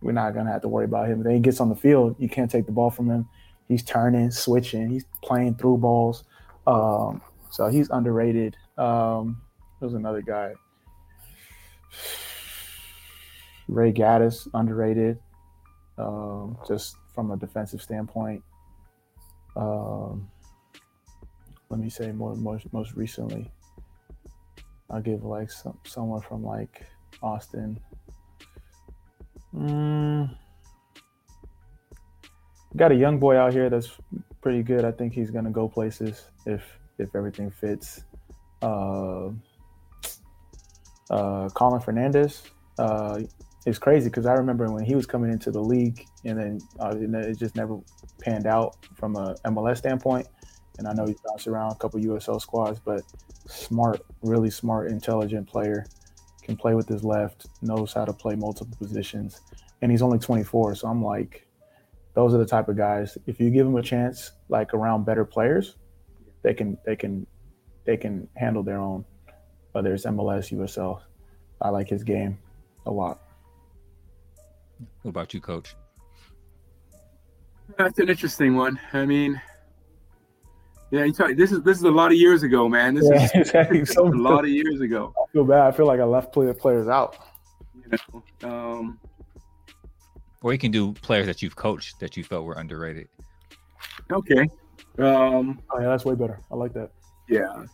we're 0.00 0.12
not 0.12 0.34
gonna 0.34 0.50
have 0.52 0.62
to 0.62 0.68
worry 0.68 0.84
about 0.84 1.08
him. 1.08 1.22
Then 1.22 1.34
he 1.34 1.40
gets 1.40 1.60
on 1.60 1.68
the 1.68 1.74
field, 1.74 2.16
you 2.18 2.28
can't 2.28 2.50
take 2.50 2.66
the 2.66 2.72
ball 2.72 2.90
from 2.90 3.10
him. 3.10 3.28
He's 3.68 3.82
turning, 3.82 4.30
switching, 4.30 4.88
he's 4.88 5.04
playing 5.22 5.56
through 5.56 5.78
balls. 5.78 6.24
Um, 6.66 7.20
so 7.52 7.68
he's 7.68 7.90
underrated. 7.90 8.56
Um, 8.78 9.42
there's 9.78 9.92
another 9.92 10.22
guy, 10.22 10.54
Ray 13.68 13.92
Gaddis, 13.92 14.48
underrated. 14.54 15.18
Um, 15.98 16.56
just 16.66 16.96
from 17.14 17.30
a 17.30 17.36
defensive 17.36 17.82
standpoint. 17.82 18.42
Um, 19.54 20.30
let 21.68 21.78
me 21.78 21.90
say 21.90 22.10
more 22.10 22.34
most 22.34 22.72
most 22.72 22.94
recently. 22.94 23.50
I'll 24.88 25.02
give 25.02 25.22
like 25.22 25.50
some 25.50 25.78
someone 25.84 26.22
from 26.22 26.42
like 26.42 26.86
Austin. 27.22 27.78
Mm, 29.54 30.34
got 32.74 32.92
a 32.92 32.94
young 32.94 33.18
boy 33.18 33.36
out 33.36 33.52
here 33.52 33.68
that's 33.68 33.90
pretty 34.40 34.62
good. 34.62 34.86
I 34.86 34.92
think 34.92 35.12
he's 35.12 35.30
gonna 35.30 35.50
go 35.50 35.68
places 35.68 36.24
if 36.46 36.62
if 37.02 37.14
everything 37.14 37.50
fits. 37.50 38.04
Uh, 38.60 39.30
uh, 41.10 41.48
Colin 41.50 41.80
Fernandez. 41.80 42.42
Uh, 42.78 43.20
it's 43.66 43.78
crazy 43.78 44.08
because 44.08 44.26
I 44.26 44.32
remember 44.32 44.70
when 44.72 44.84
he 44.84 44.94
was 44.94 45.06
coming 45.06 45.30
into 45.30 45.50
the 45.50 45.60
league, 45.60 46.04
and 46.24 46.38
then 46.38 46.60
uh, 46.80 46.96
it 46.96 47.38
just 47.38 47.54
never 47.54 47.78
panned 48.20 48.46
out 48.46 48.76
from 48.96 49.16
a 49.16 49.36
MLS 49.46 49.78
standpoint. 49.78 50.26
And 50.78 50.88
I 50.88 50.92
know 50.94 51.06
he's 51.06 51.20
bounced 51.20 51.46
around 51.46 51.72
a 51.72 51.74
couple 51.76 52.00
USL 52.00 52.40
squads, 52.40 52.80
but 52.80 53.02
smart, 53.46 54.00
really 54.22 54.50
smart, 54.50 54.90
intelligent 54.90 55.46
player. 55.46 55.86
Can 56.42 56.56
play 56.56 56.74
with 56.74 56.88
his 56.88 57.04
left, 57.04 57.46
knows 57.62 57.92
how 57.92 58.04
to 58.04 58.12
play 58.12 58.34
multiple 58.34 58.76
positions, 58.76 59.40
and 59.80 59.92
he's 59.92 60.02
only 60.02 60.18
24. 60.18 60.74
So 60.74 60.88
I'm 60.88 61.00
like, 61.04 61.46
those 62.14 62.34
are 62.34 62.38
the 62.38 62.46
type 62.46 62.68
of 62.68 62.76
guys. 62.76 63.16
If 63.26 63.38
you 63.38 63.48
give 63.50 63.64
him 63.64 63.76
a 63.76 63.82
chance, 63.82 64.32
like 64.48 64.74
around 64.74 65.04
better 65.04 65.24
players, 65.24 65.76
they 66.42 66.54
can 66.54 66.76
they 66.84 66.96
can 66.96 67.26
they 67.84 67.96
can 67.96 68.28
handle 68.36 68.62
their 68.62 68.78
own. 68.78 69.04
Whether 69.72 69.94
it's 69.94 70.04
MLS, 70.04 70.52
USL, 70.56 71.00
I 71.60 71.70
like 71.70 71.88
his 71.88 72.04
game 72.04 72.38
a 72.86 72.90
lot. 72.90 73.20
What 75.02 75.08
about 75.10 75.32
you, 75.32 75.40
Coach? 75.40 75.74
That's 77.78 77.98
an 77.98 78.08
interesting 78.10 78.56
one. 78.56 78.78
I 78.92 79.06
mean, 79.06 79.40
yeah, 80.90 81.04
you 81.04 81.12
talk, 81.12 81.34
this 81.36 81.52
is 81.52 81.62
this 81.62 81.78
is 81.78 81.84
a 81.84 81.90
lot 81.90 82.12
of 82.12 82.18
years 82.18 82.42
ago, 82.42 82.68
man. 82.68 82.94
This 82.94 83.08
Yeah, 83.10 83.24
is 83.24 83.30
exactly. 83.34 83.84
So 83.86 84.06
a 84.08 84.10
lot 84.14 84.44
of 84.44 84.50
years 84.60 84.80
ago. 84.80 85.14
I 85.16 85.32
feel 85.32 85.44
bad. 85.44 85.60
I 85.66 85.72
feel 85.72 85.86
like 85.86 86.00
I 86.00 86.04
left 86.04 86.32
play- 86.32 86.52
players 86.52 86.88
out. 86.88 87.16
You 87.74 87.98
know, 88.42 88.48
um, 88.50 89.00
Or 90.42 90.52
you 90.52 90.58
can 90.58 90.70
do 90.70 90.92
players 90.92 91.26
that 91.26 91.40
you've 91.40 91.56
coached 91.56 91.98
that 92.00 92.16
you 92.16 92.24
felt 92.24 92.44
were 92.44 92.54
underrated. 92.54 93.08
okay. 94.12 94.46
Um, 94.98 95.60
Oh 95.70 95.80
yeah, 95.80 95.88
that's 95.88 96.04
way 96.04 96.14
better. 96.14 96.40
I 96.50 96.54
like 96.54 96.72
that. 96.74 96.90
Yeah. 97.28 97.64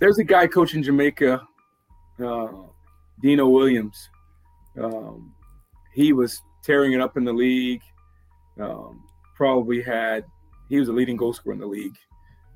There's 0.00 0.18
a 0.18 0.24
guy 0.24 0.46
coaching 0.46 0.82
Jamaica, 0.82 1.40
uh, 2.22 2.48
Dino 3.22 3.48
Williams. 3.48 4.10
Um, 4.78 5.34
he 5.94 6.12
was 6.12 6.42
tearing 6.62 6.92
it 6.92 7.00
up 7.00 7.16
in 7.16 7.24
the 7.24 7.32
league. 7.32 7.80
Um, 8.60 9.04
probably 9.36 9.80
had, 9.82 10.24
he 10.68 10.78
was 10.78 10.88
a 10.88 10.92
leading 10.92 11.16
goal 11.16 11.32
scorer 11.32 11.54
in 11.54 11.60
the 11.60 11.66
league. 11.66 11.96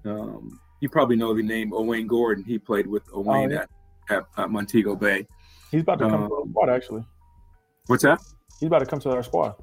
Um, 0.05 0.61
you 0.81 0.89
probably 0.89 1.17
know 1.17 1.35
the 1.35 1.43
name 1.43 1.73
Owain 1.73 2.07
Gordon. 2.07 2.45
He 2.45 2.59
played 2.59 2.87
with 2.87 3.03
Owain 3.15 3.51
yeah. 3.51 3.63
at, 4.11 4.17
at, 4.19 4.25
at 4.37 4.51
Montego 4.51 4.95
Bay. 4.97 5.27
He's 5.71 5.83
about 5.83 5.99
to 6.01 6.09
come 6.09 6.13
to 6.13 6.17
Um, 6.27 6.33
our 6.33 6.49
squad. 6.51 6.69
Actually, 6.71 7.05
What's 7.87 8.03
that? 8.03 8.21
he's 8.61 8.67
about 8.67 8.81
to 8.81 8.87
come 8.87 9.01
to 9.01 9.11
our 9.11 9.23
squad. 9.23 9.55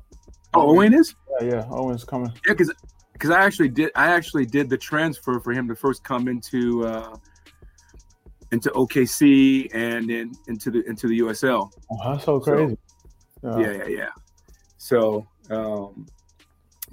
Oh, 0.55 0.71
Owain 0.71 0.93
is? 0.93 1.15
Yeah, 1.41 1.47
yeah. 1.47 1.65
Owen's 1.69 2.03
coming. 2.03 2.31
Yeah, 2.47 2.53
because 2.53 2.73
because 3.13 3.29
I 3.29 3.43
actually 3.43 3.69
did 3.69 3.91
I 3.95 4.07
actually 4.07 4.45
did 4.45 4.69
the 4.69 4.77
transfer 4.77 5.39
for 5.39 5.51
him 5.51 5.67
to 5.67 5.75
first 5.75 6.03
come 6.03 6.27
into 6.27 6.85
uh, 6.85 7.15
into 8.51 8.69
OKC 8.71 9.69
and 9.73 10.09
then 10.09 10.31
into 10.47 10.71
the 10.71 10.83
into 10.87 11.07
the 11.07 11.19
USL. 11.19 11.71
Oh, 11.91 12.11
that's 12.11 12.25
so 12.25 12.39
crazy. 12.39 12.77
Yeah. 13.43 13.59
Yeah, 13.59 13.71
yeah, 13.71 13.87
yeah. 13.87 14.09
So 14.77 15.27
um, 15.49 16.07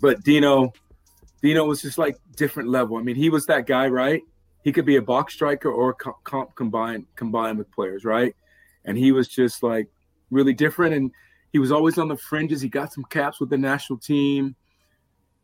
but 0.00 0.22
Dino, 0.24 0.72
Dino 1.42 1.64
was 1.64 1.80
just 1.82 1.98
like 1.98 2.18
different 2.36 2.68
level. 2.68 2.96
I 2.96 3.02
mean, 3.02 3.16
he 3.16 3.30
was 3.30 3.46
that 3.46 3.66
guy, 3.66 3.88
right? 3.88 4.22
He 4.64 4.72
could 4.72 4.84
be 4.84 4.96
a 4.96 5.02
box 5.02 5.34
striker 5.34 5.70
or 5.70 5.94
comp 5.94 6.54
combined 6.54 7.06
combined 7.16 7.58
with 7.58 7.70
players, 7.70 8.04
right? 8.04 8.34
And 8.84 8.98
he 8.98 9.12
was 9.12 9.28
just 9.28 9.62
like 9.62 9.88
really 10.30 10.52
different, 10.52 10.94
and 10.94 11.10
he 11.52 11.58
was 11.58 11.70
always 11.70 11.98
on 11.98 12.08
the 12.08 12.16
fringes. 12.16 12.60
He 12.60 12.68
got 12.68 12.92
some 12.92 13.04
caps 13.04 13.38
with 13.38 13.50
the 13.50 13.58
national 13.58 13.98
team, 13.98 14.56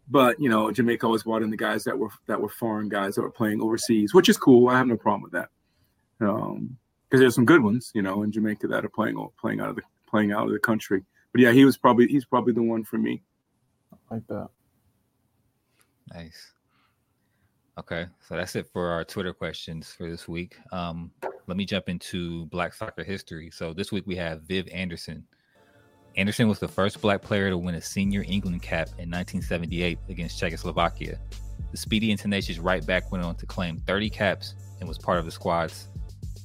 but 0.09 0.41
you 0.41 0.49
know, 0.49 0.71
Jamaica 0.71 1.07
always 1.07 1.23
brought 1.23 1.43
in 1.43 1.51
the 1.51 1.57
guys 1.57 1.85
that 1.85 1.99
were 1.99 2.11
that 2.27 2.41
were 2.41 2.49
foreign 2.49 2.89
guys 2.89 3.15
that 3.15 3.23
were 3.23 3.31
playing 3.31 3.61
overseas, 3.61 4.15
which 4.15 4.29
is 4.29 4.37
cool. 4.37 4.69
I 4.69 4.79
have 4.79 4.87
no 4.87 4.97
problem 4.97 5.23
with 5.23 5.33
that. 5.33 5.49
Um, 6.21 6.77
because 7.09 7.21
there's 7.21 7.35
some 7.35 7.47
good 7.47 7.63
ones, 7.63 7.91
you 7.95 8.03
know, 8.03 8.23
in 8.23 8.31
Jamaica 8.33 8.69
that 8.69 8.85
are 8.85 8.91
playing 8.91 9.17
playing 9.41 9.61
out 9.61 9.71
of 9.71 9.77
the 9.77 9.83
playing 10.09 10.33
out 10.33 10.47
of 10.47 10.53
the 10.53 10.59
country. 10.59 11.05
But 11.33 11.41
yeah, 11.41 11.53
he 11.53 11.65
was 11.65 11.77
probably 11.77 12.07
he's 12.07 12.25
probably 12.25 12.53
the 12.53 12.63
one 12.63 12.85
for 12.85 12.99
me. 12.99 13.23
like 14.11 14.27
that. 14.29 14.49
Nice. 16.13 16.53
Okay, 17.79 18.07
so 18.27 18.35
that's 18.35 18.57
it 18.57 18.67
for 18.73 18.89
our 18.89 19.05
Twitter 19.05 19.33
questions 19.33 19.93
for 19.93 20.11
this 20.11 20.27
week. 20.27 20.57
Um, 20.73 21.13
let 21.47 21.57
me 21.57 21.65
jump 21.65 21.89
into 21.89 22.47
Black 22.47 22.75
soccer 22.75 23.05
history. 23.05 23.51
So 23.53 23.73
this 23.73 23.93
week 23.93 24.05
we 24.05 24.17
have 24.17 24.43
Viv 24.43 24.69
Anderson. 24.73 25.25
Anderson 26.19 26.49
was 26.49 26.59
the 26.59 26.66
first 26.66 27.01
Black 27.01 27.23
player 27.23 27.49
to 27.49 27.57
win 27.57 27.77
a 27.77 27.81
senior 27.81 28.24
England 28.27 28.61
cap 28.61 28.89
in 28.99 29.09
1978 29.09 30.01
against 30.09 30.36
Czechoslovakia. 30.36 31.16
The 31.70 31.77
speedy 31.77 32.11
and 32.11 32.19
tenacious 32.19 32.59
right 32.59 32.85
back 32.85 33.12
went 33.12 33.24
on 33.24 33.36
to 33.36 33.47
claim 33.47 33.78
30 33.86 34.11
caps 34.11 34.57
and 34.81 34.89
was 34.89 34.99
part 34.99 35.20
of 35.20 35.27
the 35.27 35.31
squad's 35.31 35.86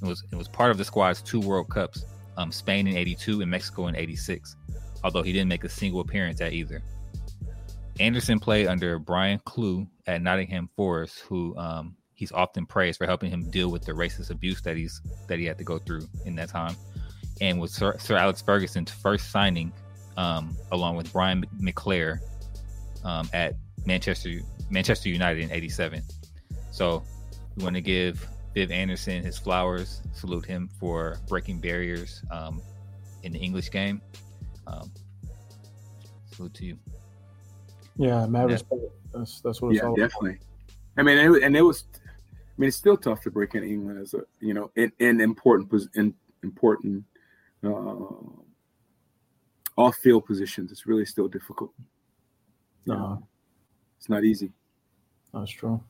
it 0.03 0.07
was 0.07 0.23
it 0.31 0.35
was 0.35 0.47
part 0.47 0.69
of 0.69 0.77
the 0.77 0.85
squad's 0.85 1.21
two 1.21 1.39
World 1.39 1.69
Cups, 1.69 2.05
um, 2.37 2.51
Spain 2.51 2.87
in 2.87 2.95
'82 2.95 3.41
and 3.41 3.49
Mexico 3.49 3.87
in 3.87 3.95
'86. 3.95 4.55
Although 5.03 5.23
he 5.23 5.33
didn't 5.33 5.47
make 5.47 5.63
a 5.63 5.69
single 5.69 6.01
appearance 6.01 6.41
at 6.41 6.53
either. 6.53 6.83
Anderson 7.99 8.39
played 8.39 8.67
under 8.67 8.99
Brian 8.99 9.39
Clough 9.45 9.87
at 10.07 10.21
Nottingham 10.21 10.69
Forest, 10.75 11.21
who 11.21 11.55
um, 11.57 11.95
he's 12.13 12.31
often 12.31 12.65
praised 12.65 12.97
for 12.97 13.05
helping 13.05 13.31
him 13.31 13.49
deal 13.49 13.71
with 13.71 13.83
the 13.83 13.93
racist 13.93 14.29
abuse 14.29 14.61
that 14.61 14.75
he's 14.75 15.01
that 15.27 15.39
he 15.39 15.45
had 15.45 15.57
to 15.57 15.63
go 15.63 15.79
through 15.79 16.05
in 16.25 16.35
that 16.35 16.49
time, 16.49 16.75
and 17.41 17.59
was 17.59 17.73
Sir, 17.73 17.95
Sir 17.99 18.15
Alex 18.15 18.41
Ferguson's 18.41 18.91
first 18.91 19.31
signing, 19.31 19.71
um, 20.17 20.55
along 20.71 20.95
with 20.95 21.11
Brian 21.11 21.45
McClair 21.59 22.19
um, 23.03 23.29
at 23.33 23.55
Manchester 23.85 24.39
Manchester 24.69 25.09
United 25.09 25.43
in 25.43 25.51
'87. 25.51 26.01
So 26.71 27.03
we 27.55 27.63
want 27.63 27.75
to 27.75 27.81
give 27.81 28.27
Viv 28.53 28.71
Anderson 28.71 29.23
his 29.23 29.37
flowers. 29.37 30.01
Salute 30.13 30.45
him 30.45 30.69
for 30.79 31.17
breaking 31.27 31.59
barriers 31.59 32.23
um, 32.31 32.61
in 33.23 33.31
the 33.31 33.39
English 33.39 33.71
game. 33.71 34.01
Um, 34.67 34.91
salute 36.31 36.53
to 36.55 36.65
you. 36.65 36.77
Yeah, 37.97 38.25
mad 38.25 38.49
yeah. 38.49 38.53
respect. 38.53 38.81
That's 39.13 39.41
that's 39.41 39.61
what 39.61 39.69
it's 39.69 39.81
yeah, 39.81 39.87
all 39.87 39.95
definitely. 39.95 40.31
About. 40.31 40.39
I 40.97 41.03
mean, 41.03 41.17
it, 41.17 41.43
and 41.43 41.55
it 41.55 41.61
was. 41.61 41.85
I 41.95 42.61
mean, 42.61 42.67
it's 42.67 42.77
still 42.77 42.97
tough 42.97 43.21
to 43.21 43.31
break 43.31 43.55
in 43.55 43.63
England 43.63 43.99
as 43.99 44.13
a 44.13 44.21
you 44.39 44.53
know 44.53 44.71
in, 44.75 44.91
in 44.99 45.21
important 45.21 45.71
in 45.95 46.13
important 46.43 47.03
uh, 47.63 48.05
off 49.77 49.95
field 49.97 50.25
positions. 50.25 50.71
It's 50.71 50.85
really 50.85 51.05
still 51.05 51.27
difficult. 51.27 51.71
No, 52.85 52.95
uh-huh. 52.95 53.15
it's 53.97 54.09
not 54.09 54.23
easy. 54.23 54.51
That's 55.33 55.51
true. 55.51 55.81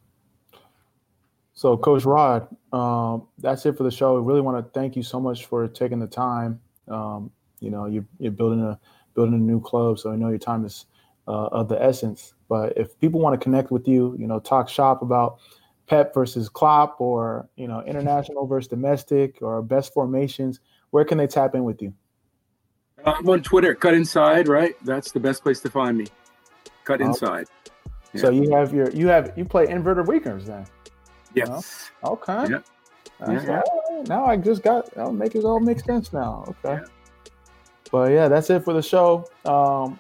So, 1.56 1.78
Coach 1.78 2.04
Rod, 2.04 2.48
um, 2.72 3.28
that's 3.38 3.66
it 3.66 3.78
for 3.78 3.84
the 3.84 3.92
show. 3.92 4.20
We 4.20 4.28
really 4.28 4.42
want 4.42 4.66
to 4.66 4.80
thank 4.80 4.96
you 4.96 5.04
so 5.04 5.20
much 5.20 5.46
for 5.46 5.68
taking 5.68 6.00
the 6.00 6.08
time. 6.08 6.60
Um, 6.88 7.32
you 7.60 7.70
know, 7.70 7.86
you, 7.86 8.02
are 8.02 8.06
you're, 8.20 8.32
building 8.32 8.62
a 8.62 8.80
building 9.14 9.36
a 9.36 9.38
new 9.38 9.62
club, 9.62 10.00
so 10.00 10.12
I 10.12 10.16
know 10.16 10.30
your 10.30 10.40
time 10.40 10.66
is 10.66 10.86
uh, 11.28 11.48
of 11.48 11.70
the 11.70 11.82
essence. 11.82 12.34
But 12.50 12.78
if 12.78 13.00
people 13.00 13.20
want 13.20 13.40
to 13.40 13.44
connect 13.44 13.72
with 13.72 13.88
you, 13.88 14.16
you 14.18 14.28
know, 14.28 14.40
talk 14.40 14.68
shop 14.68 15.02
about 15.02 15.38
Pep 15.88 16.14
versus 16.14 16.50
Klopp, 16.50 17.00
or 17.00 17.48
you 17.56 17.68
know, 17.68 17.84
international 17.84 18.48
versus 18.48 18.68
domestic, 18.68 19.38
or 19.42 19.62
best 19.62 19.94
formations, 19.94 20.60
where 20.94 21.04
can 21.04 21.18
they 21.18 21.26
tap 21.26 21.56
in 21.56 21.64
with 21.64 21.82
you? 21.82 21.92
I'm 23.04 23.28
on 23.28 23.42
Twitter, 23.42 23.74
Cut 23.74 23.96
Inside. 23.96 24.48
Right, 24.48 24.76
that's 24.86 25.12
the 25.12 25.20
best 25.20 25.42
place 25.42 25.60
to 25.62 25.70
find 25.72 25.98
me. 25.98 26.06
Cut 26.84 27.02
Inside. 27.02 27.48
Yeah. 28.14 28.22
So 28.22 28.30
you 28.30 28.52
have 28.52 28.72
your 28.72 28.92
you 28.92 29.08
have 29.08 29.34
you 29.36 29.44
play 29.44 29.68
inverted 29.68 30.08
weekends 30.08 30.46
then. 30.46 30.68
Yes. 31.34 31.90
Okay. 32.04 32.48
Yeah. 32.48 32.60
yeah. 33.28 33.62
Now 34.08 34.26
I 34.26 34.38
just 34.38 34.62
got. 34.62 34.96
I'll 34.96 35.12
make 35.12 35.34
it 35.34 35.44
all 35.44 35.60
make 35.60 35.80
sense 35.80 36.14
now. 36.14 36.46
Okay. 36.48 36.80
Yeah. 36.80 36.88
But 37.92 38.12
yeah, 38.12 38.28
that's 38.28 38.52
it 38.52 38.64
for 38.64 38.74
the 38.74 38.84
show. 38.84 39.28
Um, 39.46 40.00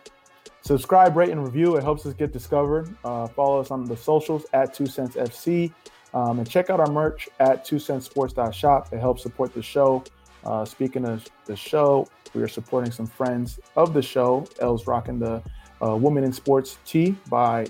subscribe, 0.61 1.17
rate, 1.17 1.31
and 1.31 1.43
review. 1.43 1.75
It 1.75 1.83
helps 1.83 2.05
us 2.05 2.13
get 2.13 2.31
discovered. 2.31 2.95
Uh, 3.03 3.27
follow 3.29 3.59
us 3.59 3.71
on 3.71 3.85
the 3.85 3.97
socials 3.97 4.45
at 4.53 4.75
Two 4.75 4.85
Cents 4.85 5.15
FC, 5.15 5.73
um, 6.13 6.37
and 6.37 6.47
check 6.47 6.69
out 6.69 6.79
our 6.79 6.91
merch 6.91 7.29
at 7.39 7.65
Two 7.65 7.79
Cents 7.79 8.05
Sports.shop. 8.05 8.93
It 8.93 8.99
helps 8.99 9.23
support 9.23 9.55
the 9.55 9.63
show. 9.63 10.03
Uh, 10.45 10.65
speaking 10.65 11.05
of 11.05 11.25
the 11.45 11.55
show, 11.55 12.07
we 12.33 12.41
are 12.41 12.47
supporting 12.47 12.91
some 12.91 13.07
friends 13.07 13.59
of 13.75 13.93
the 13.93 14.01
show. 14.01 14.45
Elle's 14.59 14.87
rocking 14.87 15.19
the 15.19 15.41
uh, 15.81 15.95
Woman 15.95 16.23
in 16.23 16.33
Sports 16.33 16.77
tee 16.85 17.15
by 17.29 17.67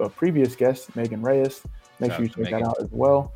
a 0.00 0.08
previous 0.08 0.54
guest, 0.54 0.94
Megan 0.96 1.22
Reyes. 1.22 1.62
Make 2.00 2.12
sure 2.12 2.22
you 2.22 2.28
check 2.28 2.50
that 2.50 2.62
out 2.62 2.80
as 2.80 2.88
well. 2.90 3.32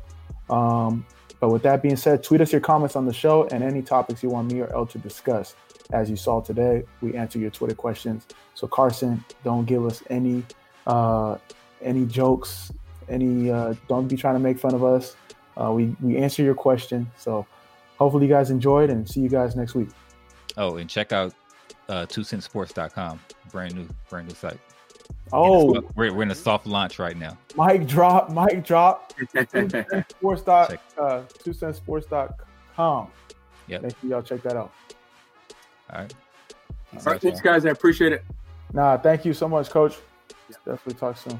Um, 0.49 1.05
but 1.39 1.49
with 1.49 1.61
that 1.63 1.81
being 1.81 1.95
said, 1.95 2.23
tweet 2.23 2.41
us 2.41 2.51
your 2.51 2.61
comments 2.61 2.95
on 2.95 3.05
the 3.05 3.13
show 3.13 3.47
and 3.47 3.63
any 3.63 3.81
topics 3.81 4.23
you 4.23 4.29
want 4.29 4.51
me 4.51 4.61
or 4.61 4.73
El 4.73 4.85
to 4.87 4.97
discuss. 4.97 5.55
As 5.91 6.09
you 6.09 6.15
saw 6.15 6.41
today, 6.41 6.83
we 7.01 7.13
answer 7.13 7.39
your 7.39 7.51
Twitter 7.51 7.75
questions. 7.75 8.27
So 8.55 8.67
Carson, 8.67 9.23
don't 9.43 9.65
give 9.65 9.85
us 9.85 10.03
any 10.09 10.43
uh, 10.85 11.37
any 11.81 12.05
jokes, 12.05 12.71
any 13.07 13.51
uh, 13.51 13.75
don't 13.87 14.07
be 14.07 14.17
trying 14.17 14.35
to 14.35 14.39
make 14.39 14.59
fun 14.59 14.73
of 14.73 14.83
us. 14.83 15.15
Uh, 15.55 15.71
we 15.71 15.95
we 16.01 16.17
answer 16.17 16.43
your 16.43 16.55
question. 16.55 17.09
So 17.17 17.45
hopefully 17.97 18.25
you 18.25 18.31
guys 18.31 18.49
enjoyed 18.49 18.89
and 18.89 19.07
see 19.07 19.19
you 19.19 19.29
guys 19.29 19.55
next 19.55 19.75
week. 19.75 19.89
Oh, 20.55 20.77
and 20.77 20.89
check 20.89 21.11
out 21.11 21.33
uh, 21.89 22.05
twocentsports.com. 22.05 23.19
Brand 23.51 23.75
new, 23.75 23.87
brand 24.09 24.27
new 24.27 24.35
site. 24.35 24.59
Oh, 25.31 25.81
we're, 25.95 26.13
we're 26.13 26.23
in 26.23 26.31
a 26.31 26.35
soft 26.35 26.67
launch 26.67 26.99
right 26.99 27.17
now. 27.17 27.37
Mic 27.57 27.87
drop, 27.87 28.29
mic 28.29 28.63
drop. 28.63 29.13
sports 30.09 30.41
dot 30.41 30.77
uh, 30.97 31.23
two 31.43 31.53
cents 31.53 31.81
dot 32.09 32.39
com. 32.75 33.09
Yeah, 33.67 33.79
make 33.79 33.97
sure 33.99 34.09
y'all 34.09 34.21
check 34.21 34.41
that 34.43 34.55
out. 34.55 34.71
All 35.91 36.01
right. 36.01 36.13
All 36.93 37.03
right, 37.03 37.21
thanks, 37.21 37.41
guys. 37.41 37.65
I 37.65 37.69
appreciate 37.69 38.13
it. 38.13 38.23
Nah, 38.73 38.97
thank 38.97 39.25
you 39.25 39.33
so 39.33 39.47
much, 39.47 39.69
Coach. 39.69 39.97
Yeah. 40.49 40.55
Definitely 40.65 40.93
talk 40.95 41.17
soon. 41.17 41.39